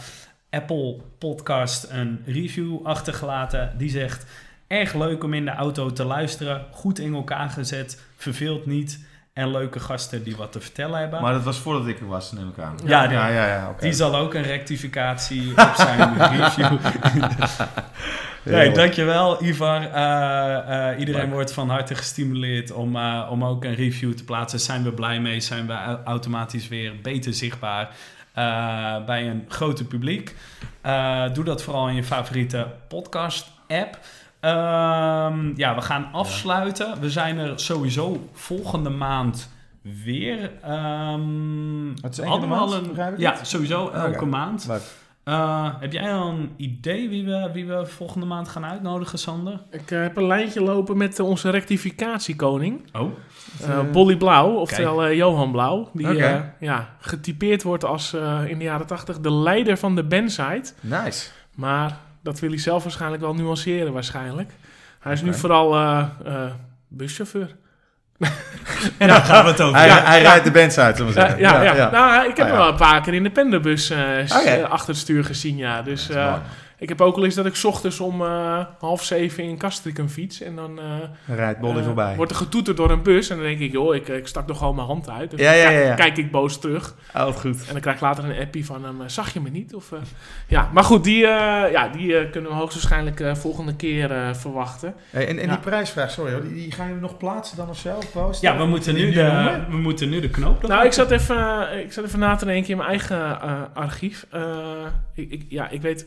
Apple 0.49 0.97
podcast 1.19 1.87
een 1.91 2.21
review 2.25 2.85
achtergelaten. 2.85 3.73
Die 3.77 3.89
zegt, 3.89 4.25
erg 4.67 4.93
leuk 4.93 5.23
om 5.23 5.33
in 5.33 5.45
de 5.45 5.51
auto 5.51 5.91
te 5.91 6.03
luisteren. 6.03 6.65
Goed 6.71 6.99
in 6.99 7.13
elkaar 7.13 7.49
gezet, 7.49 8.03
verveelt 8.17 8.65
niet. 8.65 9.05
En 9.35 9.51
leuke 9.51 9.79
gasten 9.79 10.23
die 10.23 10.35
wat 10.35 10.51
te 10.51 10.59
vertellen 10.61 10.99
hebben. 10.99 11.21
maar 11.21 11.33
dat 11.33 11.43
was 11.43 11.57
voordat 11.57 11.87
ik 11.87 11.99
er 11.99 12.07
was, 12.07 12.31
neem 12.31 12.49
ik 12.49 12.59
aan. 12.59 12.75
Ja, 12.85 13.11
ja, 13.11 13.27
ja, 13.27 13.47
ja. 13.47 13.75
Die 13.79 13.93
zal 13.93 14.15
ook 14.15 14.33
een 14.33 14.43
rectificatie 14.43 15.51
op 15.51 15.73
zijn 15.75 16.17
review. 16.37 16.77
Nee, 18.43 18.71
dankjewel 18.71 19.43
Ivar. 19.43 19.81
Eh, 19.91 20.89
eh, 20.91 20.99
iedereen 20.99 21.29
wordt 21.31 21.53
van 21.53 21.69
harte 21.69 21.95
gestimuleerd 21.95 22.71
om, 22.71 22.95
eh, 22.95 23.27
om 23.31 23.43
ook 23.45 23.63
een 23.63 23.75
review 23.75 24.13
te 24.13 24.23
plaatsen. 24.23 24.59
Zijn 24.59 24.83
we 24.83 24.91
blij 24.91 25.19
mee? 25.19 25.39
Zijn 25.39 25.67
we 25.67 25.73
au- 25.73 25.99
automatisch 26.05 26.67
weer 26.67 27.01
beter 27.01 27.33
zichtbaar 27.33 27.89
bij 29.05 29.29
een 29.29 29.45
groter 29.47 29.85
publiek? 29.85 30.35
Doe 31.33 31.43
dat 31.43 31.63
vooral 31.63 31.87
in 31.89 31.95
je 31.95 32.03
favoriete 32.03 32.67
podcast 32.87 33.47
Ehm, 34.45 35.51
ja, 35.55 35.75
we 35.75 35.81
gaan 35.81 36.07
afsluiten. 36.11 36.99
We 36.99 37.09
zijn 37.09 37.37
er 37.37 37.59
sowieso 37.59 38.29
volgende 38.33 38.89
maand 38.89 39.49
weer. 40.03 40.51
Ehm 40.63 41.87
Het 42.01 42.11
is 42.11 42.17
we 42.17 42.21
één 42.23 42.31
hadden 42.31 42.49
keer 42.49 42.57
de 42.57 42.63
al 42.63 42.69
maand, 42.69 42.81
een- 42.83 42.87
begrijp 42.87 43.13
ik 43.13 43.19
Ja, 43.19 43.31
het? 43.33 43.47
sowieso 43.47 43.89
elke 43.89 44.15
Oké. 44.15 44.25
maand. 44.25 44.65
Leuk. 44.67 44.81
Eh, 45.23 45.69
heb 45.79 45.91
jij 45.91 46.13
al 46.13 46.29
een 46.29 46.51
idee 46.57 47.09
wie 47.09 47.25
we, 47.25 47.49
wie 47.53 47.65
we 47.67 47.85
volgende 47.85 48.25
maand 48.25 48.47
gaan 48.47 48.65
uitnodigen, 48.65 49.19
Sander? 49.19 49.59
Ik 49.71 49.91
eh, 49.91 50.01
heb 50.01 50.17
een 50.17 50.27
lijntje 50.27 50.61
lopen 50.63 50.97
met 50.97 51.19
eh, 51.19 51.25
onze 51.25 51.49
rectificatiekoning. 51.49 52.81
Oh, 52.93 53.11
Eh 53.61 53.79
Bolly 53.91 54.17
Blauw, 54.17 54.53
oftewel 54.53 55.03
eh, 55.05 55.15
Johan 55.15 55.51
Blauw. 55.51 55.89
Die 55.93 56.13
ja, 56.59 56.95
getypeerd 56.99 57.63
wordt 57.63 57.85
als 57.85 58.13
eh, 58.13 58.39
in 58.47 58.57
de 58.57 58.63
jaren 58.63 58.87
tachtig 58.87 59.19
de 59.19 59.31
leider 59.31 59.77
van 59.77 59.95
de 59.95 60.03
bandsite. 60.03 60.73
Nice. 60.81 61.29
Maar 61.55 61.97
dat 62.25 62.39
wil 62.39 62.49
hij 62.49 62.59
zelf 62.59 62.83
waarschijnlijk 62.83 63.21
wel 63.21 63.33
nuanceren 63.35 63.93
waarschijnlijk. 63.93 64.51
Hij 64.99 65.13
is 65.13 65.21
nu 65.21 65.33
vooral 65.33 65.75
eh, 65.75 66.05
eh, 66.25 66.51
buschauffeur. 66.87 67.55
en 68.97 69.07
daar 69.07 69.21
gaan 69.21 69.43
we 69.43 69.51
het 69.51 69.61
over. 69.61 69.77
Hij, 69.77 69.87
Ja. 69.87 70.03
hij 70.03 70.21
rijdt 70.21 70.43
de 70.45 70.51
bands 70.51 70.77
uit, 70.77 70.97
zullen 70.97 71.13
we 71.13 71.19
Ja, 71.19 71.27
zeggen. 71.27 71.63
ja, 71.63 71.73
ja. 71.75 71.89
Nou, 71.89 72.29
ik 72.29 72.37
heb 72.37 72.45
Ah, 72.45 72.51
hem 72.51 72.53
ja. 72.53 72.57
wel 72.57 72.67
een 72.67 72.75
paar 72.75 73.01
keer 73.01 73.13
in 73.13 73.23
de 73.23 73.29
pendelbus 73.29 73.89
eh, 73.89 73.97
Oh, 74.27 74.69
achter 74.71 74.87
het 74.89 74.97
stuur 74.97 75.25
gezien, 75.25 75.57
ja. 75.57 75.81
Dus 75.81 76.09
Ik 76.77 76.89
heb 76.89 77.01
ook 77.01 77.15
al 77.15 77.23
eens 77.23 77.35
dat 77.35 77.45
ik 77.45 77.55
's 77.55 77.63
ochtends 77.63 77.99
om 77.99 78.21
eh, 78.21 78.65
half 78.79 79.03
zeven 79.03 79.43
in 79.43 79.57
Castricum 79.57 80.09
fiets. 80.09 80.41
En 80.41 80.55
dan 80.55 80.79
eh, 80.79 81.35
rijdt 81.35 81.59
Bolly 81.59 81.77
eh, 81.79 81.85
voorbij. 81.85 82.15
wordt 82.15 82.31
er 82.31 82.37
getoeterd 82.37 82.77
door 82.77 82.91
een 82.91 83.03
bus. 83.03 83.29
En 83.29 83.35
dan 83.37 83.45
denk 83.45 83.59
ik, 83.59 83.71
joh, 83.71 83.95
ik, 83.95 84.07
ik 84.07 84.27
stak 84.27 84.47
toch 84.47 84.57
gewoon 84.57 84.75
mijn 84.75 84.87
hand 84.87 85.09
uit. 85.09 85.31
Dus 85.31 85.39
Ja, 85.39 85.51
ja, 85.51 85.63
dan 85.63 85.73
ja, 85.73 85.79
ja. 85.79 85.93
kijk 85.95 86.17
ik 86.17 86.31
boos 86.31 86.59
terug. 86.59 86.95
Oh, 87.15 87.27
goed. 87.27 87.59
En 87.67 87.71
dan 87.71 87.81
krijg 87.81 87.95
ik 87.95 88.01
later 88.01 88.23
een 88.23 88.39
appie 88.41 88.65
van 88.65 88.83
hem, 88.83 89.01
eh, 89.01 89.07
zag 89.07 89.33
je 89.33 89.39
me 89.41 89.49
niet? 89.49 89.73
Of, 89.75 89.91
eh, 89.91 89.99
ja, 90.47 90.69
maar 90.73 90.83
goed, 90.83 91.03
die, 91.03 91.23
eh, 91.27 91.71
ja, 91.71 91.87
die 91.87 92.17
eh, 92.17 92.31
kunnen 92.31 92.51
we 92.51 92.57
hoogstwaarschijnlijk 92.57 93.19
eh 93.19 93.35
volgende 93.35 93.75
keer 93.75 94.11
eh, 94.11 94.33
verwachten. 94.33 94.93
Hey, 95.09 95.27
en 95.27 95.37
en 95.39 95.45
Ja. 95.45 95.49
die 95.51 95.59
prijsvraag, 95.59 96.11
sorry 96.11 96.31
hoor, 96.31 96.41
die, 96.41 96.53
die 96.53 96.71
gaan 96.71 96.85
jullie 96.87 97.01
nog 97.01 97.17
plaatsen 97.17 97.57
dan 97.57 97.69
of 97.69 97.77
zo? 97.77 97.97
Posten? 98.13 98.51
Ja, 98.51 98.57
we 98.57 98.65
moeten, 98.65 98.93
nu 98.95 99.11
de, 99.11 99.21
noemen? 99.23 99.65
we 99.69 99.77
moeten 99.77 100.09
nu 100.09 100.19
de 100.19 100.29
knoop 100.29 100.61
nog 100.61 100.71
Nou, 100.71 100.85
ik 100.85 100.91
zat 100.93 101.11
even, 101.11 101.67
ik 101.83 101.93
zat 101.93 102.05
even 102.05 102.19
na 102.19 102.35
te 102.35 102.45
denken 102.45 102.69
in 102.71 102.77
mijn 102.77 102.89
eigen 102.89 103.41
eh, 103.41 103.61
archief. 103.73 104.25
Eh, 104.31 104.41
ik, 105.13 105.31
ik, 105.31 105.45
ja, 105.49 105.69
ik 105.69 105.81
weet, 105.81 106.05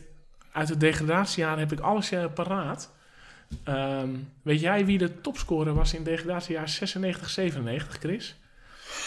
uit 0.59 0.69
het 0.69 0.79
degradatiejaar 0.79 1.59
heb 1.59 1.71
ik 1.71 1.79
alles 1.79 2.11
eh, 2.11 2.25
paraat. 2.33 2.91
Ehm, 3.63 4.09
weet 4.41 4.59
jij 4.59 4.85
wie 4.85 4.97
de 4.97 5.21
topscorer 5.21 5.73
was 5.73 5.93
in 5.93 6.03
degradatiejaar 6.03 6.67
96-97, 6.67 7.99
Chris? 7.99 8.35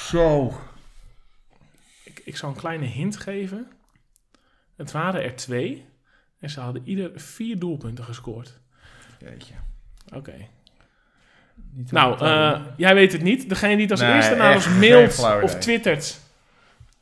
Zo. 0.08 0.52
Ik, 2.04 2.22
ik 2.24 2.36
zal 2.36 2.48
een 2.48 2.56
kleine 2.56 2.86
hint 2.86 3.16
geven. 3.16 3.66
Het 4.76 4.92
waren 4.92 5.22
er 5.22 5.36
twee. 5.36 5.86
En 6.38 6.50
ze 6.50 6.60
hadden 6.60 6.82
ieder 6.84 7.10
vier 7.14 7.58
doelpunten 7.58 8.04
gescoord. 8.04 8.60
Jeetje. 9.18 9.54
Oké. 10.14 10.34
Nou, 11.90 12.24
eh, 12.24 12.60
jij 12.76 12.94
weet 12.94 13.12
het 13.12 13.22
niet. 13.22 13.48
Degene 13.48 13.72
die 13.72 13.82
het 13.82 13.90
als 13.90 14.00
Nee, 14.00 14.14
eerste 14.14 14.34
naar 14.34 14.54
ons 14.54 14.68
mailt 14.68 15.42
of 15.42 15.54
twittert, 15.54 16.20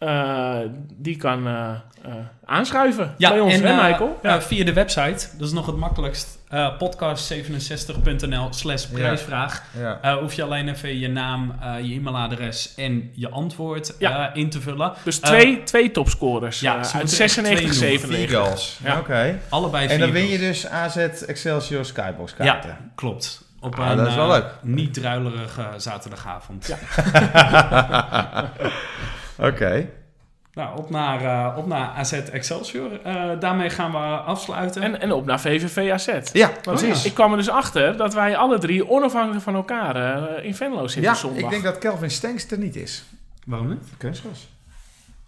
eh, 0.01 0.57
die 0.97 1.17
kan 1.17 1.47
eh, 1.47 1.71
eh, 2.03 2.13
aanschuiven 2.45 3.15
Ja, 3.17 3.31
bij 3.31 3.41
ons, 3.41 3.55
en 3.55 3.63
hè 3.77 3.89
Michael? 3.89 4.19
eh, 4.23 4.39
via 4.41 4.65
de 4.65 4.73
website, 4.73 5.27
dat 5.39 5.47
is 5.47 5.53
nog 5.53 5.67
het 5.67 5.77
makkelijkst, 5.77 6.39
eh, 6.49 6.69
podcast67.nl 6.79 8.47
slash 8.51 8.83
Ja. 8.83 8.89
prijsvraag. 8.95 9.63
ja. 9.79 9.99
Eh, 10.03 10.17
hoef 10.17 10.33
je 10.35 10.43
alleen 10.43 10.69
even 10.69 10.99
je 10.99 11.09
naam, 11.09 11.55
eh, 11.61 11.75
je 11.83 11.95
e-mailadres 11.95 12.75
en 12.77 13.11
je 13.15 13.29
antwoord 13.31 13.95
Ja. 13.99 14.31
eh, 14.31 14.37
in 14.43 14.51
te 14.51 14.61
vullen. 14.61 14.93
Dus 15.05 15.19
twee, 15.19 15.63
twee 15.63 15.91
topscorers 15.91 16.61
ja, 16.61 16.75
ja, 16.75 16.83
ze 16.85 16.95
uit 16.95 17.03
moeten 17.03 17.21
echt 17.25 17.33
96, 17.35 17.71
twee 17.75 17.91
doen. 17.91 18.01
97. 18.01 18.29
Vier 18.31 18.39
goals. 18.39 18.79
Ja. 18.85 18.99
Oké. 18.99 19.39
Allebei 19.49 19.87
En 19.87 20.01
dan 20.01 20.11
win 20.11 20.27
je 20.29 20.39
dus 20.39 20.67
AZ 20.67 20.97
Excelsior 20.97 21.85
Skybox 21.85 22.35
Ja, 22.39 22.45
kaarten. 22.45 22.77
klopt. 22.95 23.49
Op 23.63 23.79
Ah, 23.79 23.91
een 23.91 23.97
dat 23.97 24.07
is 24.07 24.15
wel 24.15 24.29
leuk. 24.29 24.45
niet 24.63 24.95
druilerige 24.95 25.67
zaterdagavond. 25.77 26.67
Ja. 26.67 26.77
Oké. 29.41 29.89
Nou, 30.55 30.79
op 30.79 30.91
naar, 30.91 31.25
eh, 31.25 31.59
op 31.59 31.67
naar 31.67 31.89
AZ 31.97 32.13
Excelsior. 32.13 33.01
Eh, 33.03 33.31
daarmee 33.41 33.71
gaan 33.71 33.91
we 33.91 33.99
afsluiten. 33.99 34.83
En, 34.83 35.01
en 35.01 35.13
op 35.13 35.27
naar 35.27 35.41
VVV 35.41 35.91
AZ. 35.93 36.19
Ja, 36.33 36.51
precies. 36.63 37.05
ik 37.05 37.15
kwam 37.15 37.31
er 37.31 37.37
dus 37.37 37.49
achter 37.49 37.97
dat 37.97 38.15
wij 38.15 38.37
alle 38.37 38.59
drie 38.59 38.89
onafhankelijk 38.91 39.43
van 39.43 39.55
elkaar 39.55 39.97
eh, 39.97 40.45
in 40.45 40.55
Venlo 40.55 40.87
zitten 40.87 41.13
Ja, 41.13 41.15
zondag. 41.15 41.43
ik 41.43 41.51
denk 41.51 41.63
dat 41.63 41.79
Kelvin 41.79 42.11
Stenks 42.11 42.51
er 42.51 42.59
niet 42.59 42.77
is. 42.77 43.05
Waarom 43.47 43.69
niet? 43.69 43.83
Kunstgras. 43.99 44.49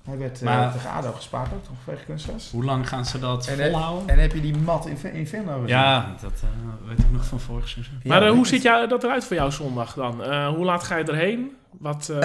Hij 0.04 0.18
werd 0.18 0.38
eh, 0.38 0.44
Maar- 0.44 0.72
tegen 0.72 0.90
ADO 0.90 1.12
gespaard 1.12 1.52
ook, 1.52 1.64
toch? 1.64 1.76
Vanwege 1.84 2.04
kunstgras. 2.04 2.48
Hoe 2.52 2.64
lang 2.64 2.88
gaan 2.88 3.04
ze 3.06 3.18
dat 3.18 3.46
En, 3.46 3.60
eh, 3.60 3.70
volhouden? 3.70 4.08
en 4.08 4.18
heb 4.18 4.32
je 4.32 4.40
die 4.40 4.56
mat 4.56 4.86
in, 4.86 5.12
in 5.14 5.26
Venlo 5.26 5.52
gezien? 5.52 5.68
ja, 5.68 6.14
dat 6.20 6.32
eh, 6.42 6.88
weet 6.88 6.98
ik 6.98 7.10
nog 7.10 7.24
van 7.24 7.40
vorig 7.40 7.68
seizoen. 7.68 8.00
Ja, 8.02 8.08
maar 8.18 8.28
hoe 8.28 8.46
ziet 8.46 8.62
jou, 8.62 8.88
dat 8.88 9.04
eruit 9.04 9.24
voor 9.24 9.36
jou 9.36 9.50
zondag 9.50 9.94
dan? 9.94 10.22
Eh, 10.24 10.48
hoe 10.48 10.64
laat 10.64 10.82
ga 10.82 10.96
je 10.96 11.04
erheen? 11.04 11.56
Wat, 11.70 12.08
eh, 12.08 12.16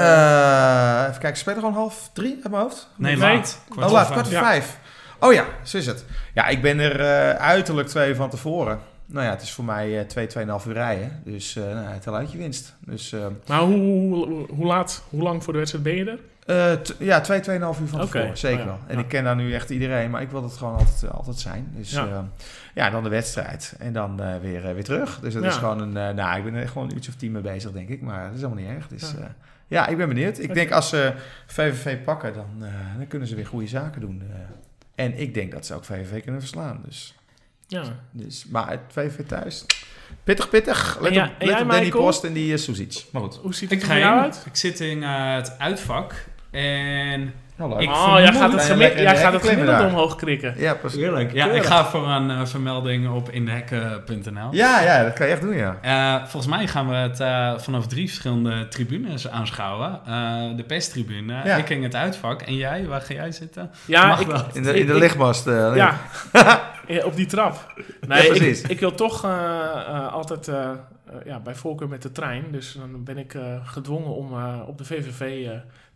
Eh, 1.02 1.08
even 1.10 1.20
kijken, 1.22 1.40
spelen 1.40 1.60
gewoon 1.60 1.74
half 1.74 2.10
drie 2.14 2.34
uit 2.34 2.50
mijn 2.52 2.62
hoofd? 2.64 2.90
Nee, 2.96 3.16
Nee. 3.18 3.36
laat. 3.36 3.62
oh, 3.70 3.74
voor 3.74 3.84
laat, 3.84 3.92
vijf. 3.92 4.08
kwart 4.12 4.26
voor 4.28 4.36
Ja. 4.36 4.42
vijf. 4.44 4.78
Oh 5.20 5.34
ja, 5.34 5.46
zo 5.64 5.78
is 5.78 5.86
het. 5.86 6.06
Ja, 6.34 6.48
ik 6.48 6.62
ben 6.62 6.80
er 6.80 7.00
eh, 7.00 7.30
uiterlijk 7.46 7.88
twee 7.88 8.16
van 8.16 8.30
tevoren. 8.30 8.80
Nou 9.06 9.26
ja, 9.26 9.32
het 9.32 9.42
is 9.42 9.52
voor 9.52 9.64
mij 9.66 10.00
eh, 10.00 10.06
twee, 10.06 10.28
tweeënhalf 10.28 10.66
uur 10.66 10.74
rijden. 10.74 11.22
Dus 11.26 11.56
eh 11.56 11.64
nou, 11.64 11.86
het 11.88 12.08
uit 12.08 12.32
je 12.32 12.38
winst. 12.38 12.76
Dus 12.80 13.12
eh, 13.14 13.20
Maar 13.48 13.60
hoe, 13.60 13.76
hoe, 13.78 14.46
hoe 14.50 14.66
laat, 14.66 15.04
hoe 15.10 15.22
lang 15.24 15.44
voor 15.44 15.54
de 15.54 15.60
wedstrijd 15.60 15.86
ben 15.86 15.96
je 15.96 16.06
er? 16.12 16.20
Eh, 16.48 16.72
ja, 17.00 17.22
twee, 17.22 17.40
tweeënhalf 17.40 17.80
uur 17.80 17.88
van 17.88 18.00
tevoren. 18.00 18.38
Zeker 18.38 18.60
oh 18.60 18.66
ja, 18.66 18.70
wel. 18.72 18.80
En 18.88 18.96
ja. 18.96 19.02
ik 19.02 19.08
ken 19.08 19.24
daar 19.24 19.36
nu 19.36 19.54
echt 19.54 19.70
iedereen, 19.70 20.10
maar 20.10 20.22
ik 20.22 20.30
wil 20.32 20.44
het 20.44 20.54
gewoon 20.54 20.74
altijd, 20.78 21.04
eh, 21.04 21.10
altijd 21.12 21.38
zijn. 21.40 21.72
Dus 21.76 21.92
Ja. 21.92 22.06
ja. 22.06 22.30
ja, 22.74 22.90
dan 22.90 23.04
de 23.04 23.10
wedstrijd. 23.10 23.76
En 23.80 23.94
dan 23.94 24.22
eh, 24.22 24.36
weer, 24.42 24.74
weer 24.74 24.84
terug. 24.84 25.20
Dus 25.20 25.34
dat 25.34 25.44
Ja. 25.44 25.50
is 25.50 25.56
gewoon 25.56 25.80
een... 25.82 25.98
eh, 25.98 26.14
nou, 26.16 26.38
ik 26.38 26.44
ben 26.44 26.54
er 26.54 26.68
gewoon 26.68 26.88
een 26.90 26.96
uurtje 26.96 27.12
of 27.12 27.18
tien 27.18 27.32
mee 27.32 27.42
bezig, 27.42 27.72
denk 27.72 27.90
ik. 27.90 28.02
Maar 28.02 28.24
dat 28.26 28.34
is 28.36 28.42
helemaal 28.42 28.64
niet 28.64 28.74
erg. 28.76 28.88
Dus 28.88 29.14
Ja. 29.68 29.88
ik 29.88 29.98
ben 29.98 30.08
benieuwd. 30.08 30.40
Ik 30.40 30.54
denk 30.54 30.72
als 30.72 30.90
ze 30.90 31.14
VVV 31.48 31.98
pakken, 32.04 32.34
dan, 32.34 32.48
eh, 32.62 32.70
dan 32.98 33.08
kunnen 33.08 33.28
ze 33.28 33.36
weer 33.36 33.46
goede 33.48 33.68
zaken 33.68 34.02
doen. 34.02 34.22
eh. 34.32 34.36
en 35.06 35.20
ik 35.20 35.34
denk 35.34 35.52
dat 35.52 35.66
ze 35.66 35.74
ook 35.74 35.86
VVV 35.86 36.24
kunnen 36.24 36.42
verslaan. 36.42 36.82
Dus, 36.86 37.16
Ja. 37.68 37.84
dus, 38.12 38.46
maar 38.46 38.70
het 38.70 38.80
VVV 38.88 39.26
thuis... 39.26 39.66
Pittig, 40.24 40.50
pittig. 40.50 40.98
Let 41.02 41.14
ja- 41.14 41.24
op, 41.26 41.30
let 41.40 41.48
jij, 41.50 41.62
op 41.62 41.68
Danny 41.70 41.84
Michael? 41.84 42.04
Post 42.04 42.24
en 42.24 42.34
die 42.34 42.52
uh, 42.52 42.58
Suzic. 42.58 43.06
Maar 43.12 43.22
goed. 43.22 43.36
Hoe 43.36 43.54
ziet 43.54 43.72
Ik 43.72 43.80
het 43.80 43.88
ga 43.90 43.96
er 43.96 44.02
heen. 44.02 44.22
uit? 44.22 44.44
Ik 44.46 44.56
zit 44.56 44.80
in 44.80 45.02
het 45.04 45.60
uitvak. 45.60 46.26
En 46.62 47.34
Hallo. 47.58 47.78
Ik 47.78 47.90
oh, 47.90 48.14
jij 48.18 48.34
gaat 48.34 48.52
het, 48.52 48.62
jij 48.62 48.70
gemi- 48.70 48.80
lekker 48.80 48.98
in 48.98 49.04
jij 49.04 49.18
gaat 49.18 49.34
het 49.34 49.48
gemiddelde 49.48 49.86
omhoog 49.86 50.16
krikken. 50.16 50.54
Ja, 50.58 50.74
precies. 50.74 51.00
Heerlijk. 51.00 51.34
Ja, 51.34 51.46
ik 51.52 51.64
ga 51.64 51.86
voor 51.86 52.08
een 52.08 52.30
eh, 52.32 52.46
vermelding 52.46 53.10
op 53.10 53.30
indehekken.nl. 53.30 54.48
Ja, 54.52 54.82
ja, 54.82 55.04
dat 55.04 55.14
kan 55.14 55.26
je 55.28 55.32
echt 55.34 55.42
doen, 55.42 55.56
ja. 55.56 55.78
Eh, 55.82 56.28
volgens 56.28 56.56
mij 56.56 56.68
gaan 56.68 56.88
we 56.90 56.96
het 56.96 57.20
eh, 57.20 57.58
vanaf 57.58 57.88
drie 57.88 58.08
verschillende 58.08 58.68
tribunes 58.68 59.30
aanschouwen. 59.30 60.00
Eh, 60.06 60.56
de 60.56 60.64
perstribune, 60.64 61.34
Ja. 61.44 61.56
ik 61.56 61.70
in 61.70 61.84
het 61.84 61.96
uitvak. 61.96 62.42
En 62.42 62.56
jij, 62.56 62.86
waar 62.88 63.02
ga 63.02 63.14
jij 63.14 63.32
zitten? 63.32 63.72
Ja, 63.86 64.08
Mag 64.08 64.20
ik, 64.20 64.28
wel. 64.28 64.44
In 64.54 64.64
de, 64.64 64.80
in 64.80 64.86
de 64.86 64.94
ik- 64.94 65.00
lichtmast. 65.00 65.48
eh, 65.48 65.72
Ja. 65.76 65.96
Ja, 66.88 67.06
op 67.06 67.16
die 67.16 67.26
trap. 67.26 67.74
Nee, 68.08 68.22
Ja, 68.22 68.28
precies. 68.28 68.62
ik, 68.62 68.70
ik 68.70 68.80
wil 68.80 68.96
toch 68.96 69.26
altijd 70.12 70.52
ja, 71.26 71.40
bij 71.40 71.56
voorkeur 71.56 71.88
met 71.88 72.02
de 72.02 72.12
trein. 72.12 72.44
Dus 72.52 72.74
dan 72.80 73.04
ben 73.04 73.18
ik 73.18 73.34
eh, 73.34 73.42
gedwongen 73.64 74.16
om 74.16 74.32
eh, 74.34 74.54
op 74.68 74.78
de 74.78 74.84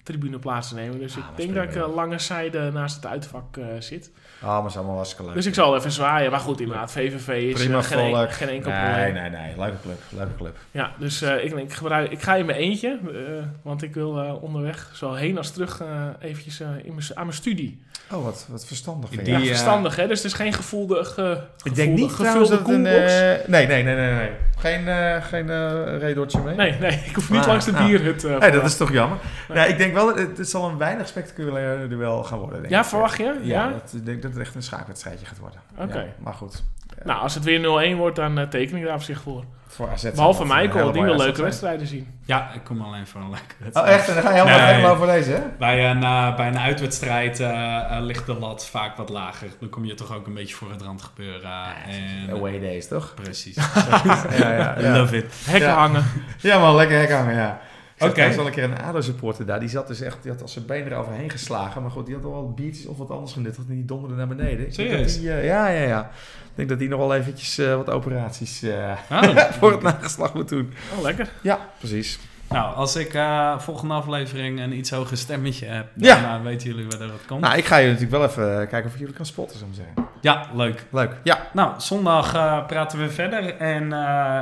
VVV-tribune 0.04 0.40
plaats 0.40 0.70
te 0.70 0.76
nemen. 0.76 1.00
Dus 1.00 1.12
Ah, 1.14 1.18
ik 1.18 1.24
dat 1.28 1.38
denk 1.38 1.56
dat 1.56 1.64
ik 1.64 1.76
eh, 1.76 1.96
lange 1.96 2.20
zijde 2.20 2.72
naast 2.72 2.96
het 2.96 3.06
uitvak 3.06 3.58
eh, 3.58 3.66
zit. 3.80 4.12
Oh, 4.44 4.48
maar 4.48 4.62
het 4.62 4.70
is 4.72 4.78
allemaal 4.78 4.96
hartstikke 4.96 5.26
leuk. 5.26 5.34
Dus 5.36 5.46
ik 5.46 5.54
zal 5.54 5.76
even 5.78 5.92
zwaaien. 5.92 6.32
Maar 6.32 6.40
goed, 6.40 6.60
inderdaad, 6.60 6.92
VVV 6.92 7.28
is 7.28 7.54
Prima 7.54 7.78
eh, 7.78 7.84
geen, 7.84 8.30
geen 8.32 8.50
enkel 8.50 8.72
nee, 8.72 8.82
probleem. 8.82 9.14
nee, 9.14 9.30
nee. 9.30 9.54
Leuke 9.58 9.78
club. 9.82 10.02
Leuke 10.10 10.36
club. 10.38 10.58
Ja, 10.72 10.92
dus 10.98 11.22
eh, 11.22 11.44
ik, 11.44 11.54
ik, 11.54 11.74
gebruik, 11.74 12.12
ik 12.12 12.22
ga 12.22 12.36
in 12.36 12.46
mijn 12.46 12.58
eentje. 12.58 13.00
eh, 13.14 13.44
want 13.62 13.82
ik 13.84 13.94
wil 13.94 14.20
eh, 14.22 14.44
onderweg, 14.44 14.90
zowel 14.94 15.16
heen 15.16 15.38
als 15.38 15.52
terug, 15.52 15.82
eh, 15.82 16.06
eventjes 16.20 16.60
eh, 16.60 16.68
in 16.84 16.94
mijn, 16.96 17.06
aan 17.14 17.26
mijn 17.26 17.38
studie. 17.38 17.82
Oh, 18.12 18.24
wat, 18.24 18.46
wat 18.50 18.66
verstandig 18.66 19.10
vind 19.10 19.26
Die, 19.26 19.38
ja, 19.38 19.46
verstandig 19.46 19.96
hè. 19.96 20.08
Dus 20.08 20.18
het 20.24 20.32
is 20.32 20.38
geen 20.38 20.54
gevoelde, 20.54 21.04
ge, 21.06 21.42
Ik 21.64 21.76
denk 21.76 21.98
niet 21.98 22.12
gevulde 22.12 22.50
dat 22.50 22.58
een... 22.60 22.64
koelbox. 22.64 23.12
eh, 23.12 23.48
nee, 23.48 23.68
nee, 23.68 23.84
nee, 23.84 23.96
nee, 23.96 24.14
nee. 24.14 24.30
Geen, 24.62 24.88
eh 24.88 25.24
geen 25.24 25.50
eh 25.50 25.98
redortje 26.00 26.40
mee? 26.42 26.56
Nee, 26.56 26.76
nee, 26.80 26.92
ik 27.06 27.16
hoef 27.16 27.30
niet 27.30 27.42
Ah, 27.42 27.48
langs 27.48 27.66
de 27.66 27.72
ah. 27.74 27.86
dierhut. 27.86 28.24
eh, 28.24 28.38
Nee, 28.40 28.52
dat 28.52 28.64
is 28.66 28.78
toch 28.78 28.92
jammer. 28.92 29.18
Nee. 29.48 29.58
Ja, 29.58 29.66
ik 29.66 29.78
denk 29.78 29.94
wel, 29.94 30.16
het, 30.16 30.38
het 30.38 30.50
zal 30.50 30.70
een 30.70 30.78
weinig 30.78 31.08
spectaculair 31.08 31.90
duel 31.90 32.24
gaan 32.24 32.38
worden. 32.40 32.60
Denk 32.60 32.74
Ja, 32.74 32.80
ik. 32.80 32.86
verwacht 32.86 33.18
je? 33.18 33.24
Ja, 33.24 33.64
Ja? 33.64 33.70
dat- 33.72 33.94
ik 33.96 34.06
denk 34.06 34.22
dat 34.22 34.32
het 34.32 34.40
echt 34.42 34.56
een 34.56 34.64
schaakwedstrijdje 34.64 35.26
gaat 35.26 35.38
worden. 35.40 35.60
Oké. 35.78 36.00
Ja, 36.00 36.06
maar 36.20 36.34
goed. 36.34 36.64
Nou, 37.04 37.22
als 37.22 37.34
het 37.36 37.44
weer 37.44 37.94
0-1 37.94 37.98
wordt, 37.98 38.16
dan 38.16 38.40
eh, 38.40 38.48
teken 38.48 38.78
ik 38.78 38.84
daar 38.86 38.96
op 38.96 39.02
zich 39.02 39.22
voor. 39.22 39.44
Voor 39.68 39.90
AZ. 39.90 40.12
Behalve 40.12 40.46
Michael, 40.46 40.92
die 40.92 41.04
wil 41.04 41.16
leuke 41.18 41.42
wedstrijden 41.42 41.88
zien. 41.88 42.20
Ja, 42.26 42.52
ik 42.54 42.64
kom 42.64 42.82
alleen 42.82 43.08
voor 43.08 43.22
een 43.22 43.30
leuke 43.30 43.56
wedstrijd. 43.58 43.88
Oh, 43.88 43.94
echt? 43.94 44.08
En 44.08 44.14
dan 44.14 44.24
ga 44.24 44.30
je 44.30 44.36
helemaal 44.36 44.58
Nee. 44.60 44.68
Hengelo 44.74 44.96
voor 44.96 45.06
deze, 45.06 45.32
hè? 45.32 45.40
Bij 45.60 45.90
een, 45.90 46.04
eh, 46.04 46.36
bij 46.36 46.48
een 46.48 46.60
uitwedstrijd 46.60 47.40
eh, 47.40 47.98
ligt 48.00 48.26
de 48.26 48.34
lat 48.34 48.66
vaak 48.66 48.96
wat 48.98 49.10
lager. 49.10 49.48
Dan 49.60 49.70
kom 49.70 49.86
je 49.86 49.94
toch 49.94 50.16
ook 50.16 50.28
een 50.28 50.34
beetje 50.34 50.56
voor 50.56 50.72
het 50.72 50.82
randgebeuren. 50.82 51.52
en, 51.88 52.36
Away 52.36 52.60
days, 52.60 52.88
toch? 52.88 53.14
Precies. 53.14 53.56
ja, 54.40 54.52
ja, 54.54 54.78
I 54.80 54.84
ja. 54.84 54.98
love 54.98 55.18
it. 55.18 55.34
Hekken 55.46 55.70
Ja. 55.70 55.76
hangen. 55.76 56.04
Ja 56.38 56.60
man, 56.60 56.76
lekker 56.76 56.98
hek 56.98 57.12
hangen, 57.12 57.36
ja. 57.36 57.60
Oké. 58.02 58.10
okay. 58.10 58.24
er 58.24 58.30
was 58.30 58.38
al 58.38 58.46
een 58.46 58.52
keer 58.52 58.64
een 58.64 58.82
ADO-supporter 58.82 59.46
daar. 59.46 59.60
Die 59.60 59.70
zat 59.70 59.88
dus 59.88 60.02
echt, 60.02 60.18
die 60.22 60.32
had 60.32 60.42
als 60.42 60.54
zijn 60.54 60.66
been 60.66 60.86
eroverheen 60.86 61.30
geslagen. 61.30 61.82
Maar 61.82 61.92
goed, 61.92 62.06
die 62.06 62.16
had 62.16 62.24
al 62.24 62.32
wel 62.32 62.54
biertjes 62.54 62.86
of 62.86 62.98
wat 62.98 63.10
anders 63.10 63.34
genuttigd. 63.34 63.68
En 63.68 63.76
die 63.76 63.86
donderde 63.86 64.16
naar 64.16 64.28
beneden. 64.28 64.74
Serieus? 64.74 65.20
die, 65.20 65.32
eh, 65.32 65.46
ja, 65.46 65.68
ja, 65.68 65.84
ja. 65.84 66.12
Ik 66.44 66.56
denk 66.56 66.70
dat 66.70 66.80
hij 66.80 66.88
nog 66.88 67.00
wel 67.00 67.16
eventjes 67.16 67.58
eh, 67.58 67.76
wat 67.76 67.90
operaties 67.90 68.64
eh, 68.64 68.98
Ah, 69.10 69.38
voor 69.60 69.72
het 69.72 69.82
nageslag 69.82 70.34
moet 70.34 70.50
doen. 70.50 70.74
Oh, 70.96 71.02
lekker. 71.02 71.30
Ja, 71.42 71.70
precies. 71.78 72.20
Nou, 72.52 72.76
als 72.76 72.96
ik 72.96 73.14
eh, 73.14 73.60
volgende 73.60 73.94
aflevering 73.94 74.60
een 74.60 74.78
iets 74.78 74.90
hoger 74.92 75.18
stemmetje 75.18 75.66
heb, 75.66 75.88
Ja. 75.96 76.22
dan 76.22 76.40
eh, 76.40 76.42
weten 76.42 76.70
jullie 76.70 76.88
waar 76.88 76.98
dat 77.08 77.26
komt. 77.28 77.42
Nou, 77.42 77.58
ik 77.58 77.66
ga 77.66 77.78
je 77.78 77.86
natuurlijk 77.86 78.12
wel 78.12 78.24
even 78.26 78.62
eh, 78.62 78.68
kijken 78.70 78.86
of 78.86 78.94
ik 78.94 79.00
jullie 79.00 79.14
kan 79.16 79.26
spotten, 79.26 79.58
zou 79.60 79.72
ik 79.72 79.78
maar 79.78 79.86
zeggen. 79.96 80.12
Ja, 80.22 80.48
leuk. 80.56 80.86
Leuk. 80.92 81.16
Ja, 81.24 81.38
Nou, 81.54 81.74
zondag 81.78 82.34
eh, 82.34 82.66
praten 82.66 83.00
we 83.00 83.10
verder. 83.10 83.56
En 83.58 83.94
eh, 83.94 84.38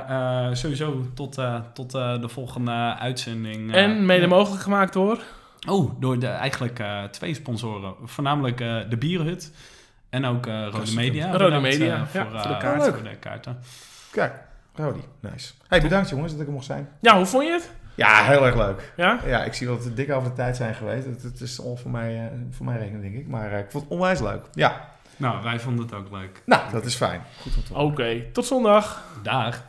eh, 0.47 0.53
sowieso 0.55 1.05
tot, 1.15 1.37
eh, 1.37 1.55
tot 1.73 1.93
eh, 1.95 2.21
de 2.21 2.29
volgende 2.29 2.95
uitzending. 2.99 3.73
eh. 3.73 3.83
En 3.83 4.05
mede 4.05 4.27
mogelijk 4.27 4.61
gemaakt 4.63 4.93
door... 4.93 5.19
Oh, 5.67 5.91
door 5.99 6.19
de, 6.19 6.27
eigenlijk 6.27 6.79
eh, 6.79 7.03
twee 7.03 7.33
sponsoren. 7.33 7.93
Voornamelijk 8.03 8.61
eh, 8.61 8.75
de 8.89 8.97
Bierhut. 8.97 9.51
En 10.09 10.25
ook 10.25 10.45
eh 10.47 10.67
Rode. 10.71 10.93
Media. 10.95 11.31
Rode 11.31 11.43
Bedankt, 11.43 11.61
Media, 11.61 11.93
eh, 11.93 11.99
ja, 11.99 12.05
voor, 12.05 12.39
voor 12.39 12.47
de 12.49 12.57
kaart. 12.57 12.83
Voor 12.83 13.03
de 13.03 13.15
kaarten. 13.19 13.59
kijk. 14.11 14.33
Rody, 14.75 14.99
nice. 15.19 15.53
Hey, 15.67 15.81
bedankt 15.81 16.09
jongens 16.09 16.31
dat 16.31 16.41
ik 16.41 16.47
er 16.47 16.53
mocht 16.53 16.65
zijn. 16.65 16.89
Ja, 17.01 17.15
hoe 17.15 17.25
vond 17.25 17.43
je 17.45 17.51
het? 17.51 17.71
Ja, 17.99 18.23
heel 18.23 18.45
erg 18.45 18.55
leuk. 18.55 18.93
Ja? 18.95 19.19
Ja, 19.25 19.43
ik 19.43 19.53
zie 19.53 19.67
wel 19.67 19.75
dat 19.75 19.85
we 19.85 19.93
dik 19.93 20.11
over 20.11 20.29
de 20.29 20.35
tijd 20.35 20.55
zijn 20.55 20.75
geweest. 20.75 21.05
Het, 21.05 21.23
het 21.23 21.41
is 21.41 21.61
al 21.61 21.75
voor 21.75 21.91
mij, 21.91 22.15
eh, 22.17 22.37
voor 22.51 22.65
mij 22.65 22.77
rekening, 22.77 23.01
denk 23.01 23.15
ik. 23.15 23.27
Maar 23.27 23.51
eh, 23.51 23.59
ik 23.59 23.71
vond 23.71 23.83
het 23.83 23.93
onwijs 23.93 24.19
leuk. 24.19 24.41
Ja, 24.53 24.87
Nou, 25.17 25.43
wij 25.43 25.59
vonden 25.59 25.85
het 25.85 25.93
ook 25.93 26.11
leuk. 26.11 26.41
nou, 26.45 26.71
dat 26.71 26.85
is 26.85 26.95
fijn. 26.95 27.21
Goed 27.41 27.55
om 27.57 27.63
te. 27.63 27.73
Oké, 27.73 28.31
tot 28.33 28.45
zondag. 28.45 29.03
Dag. 29.23 29.63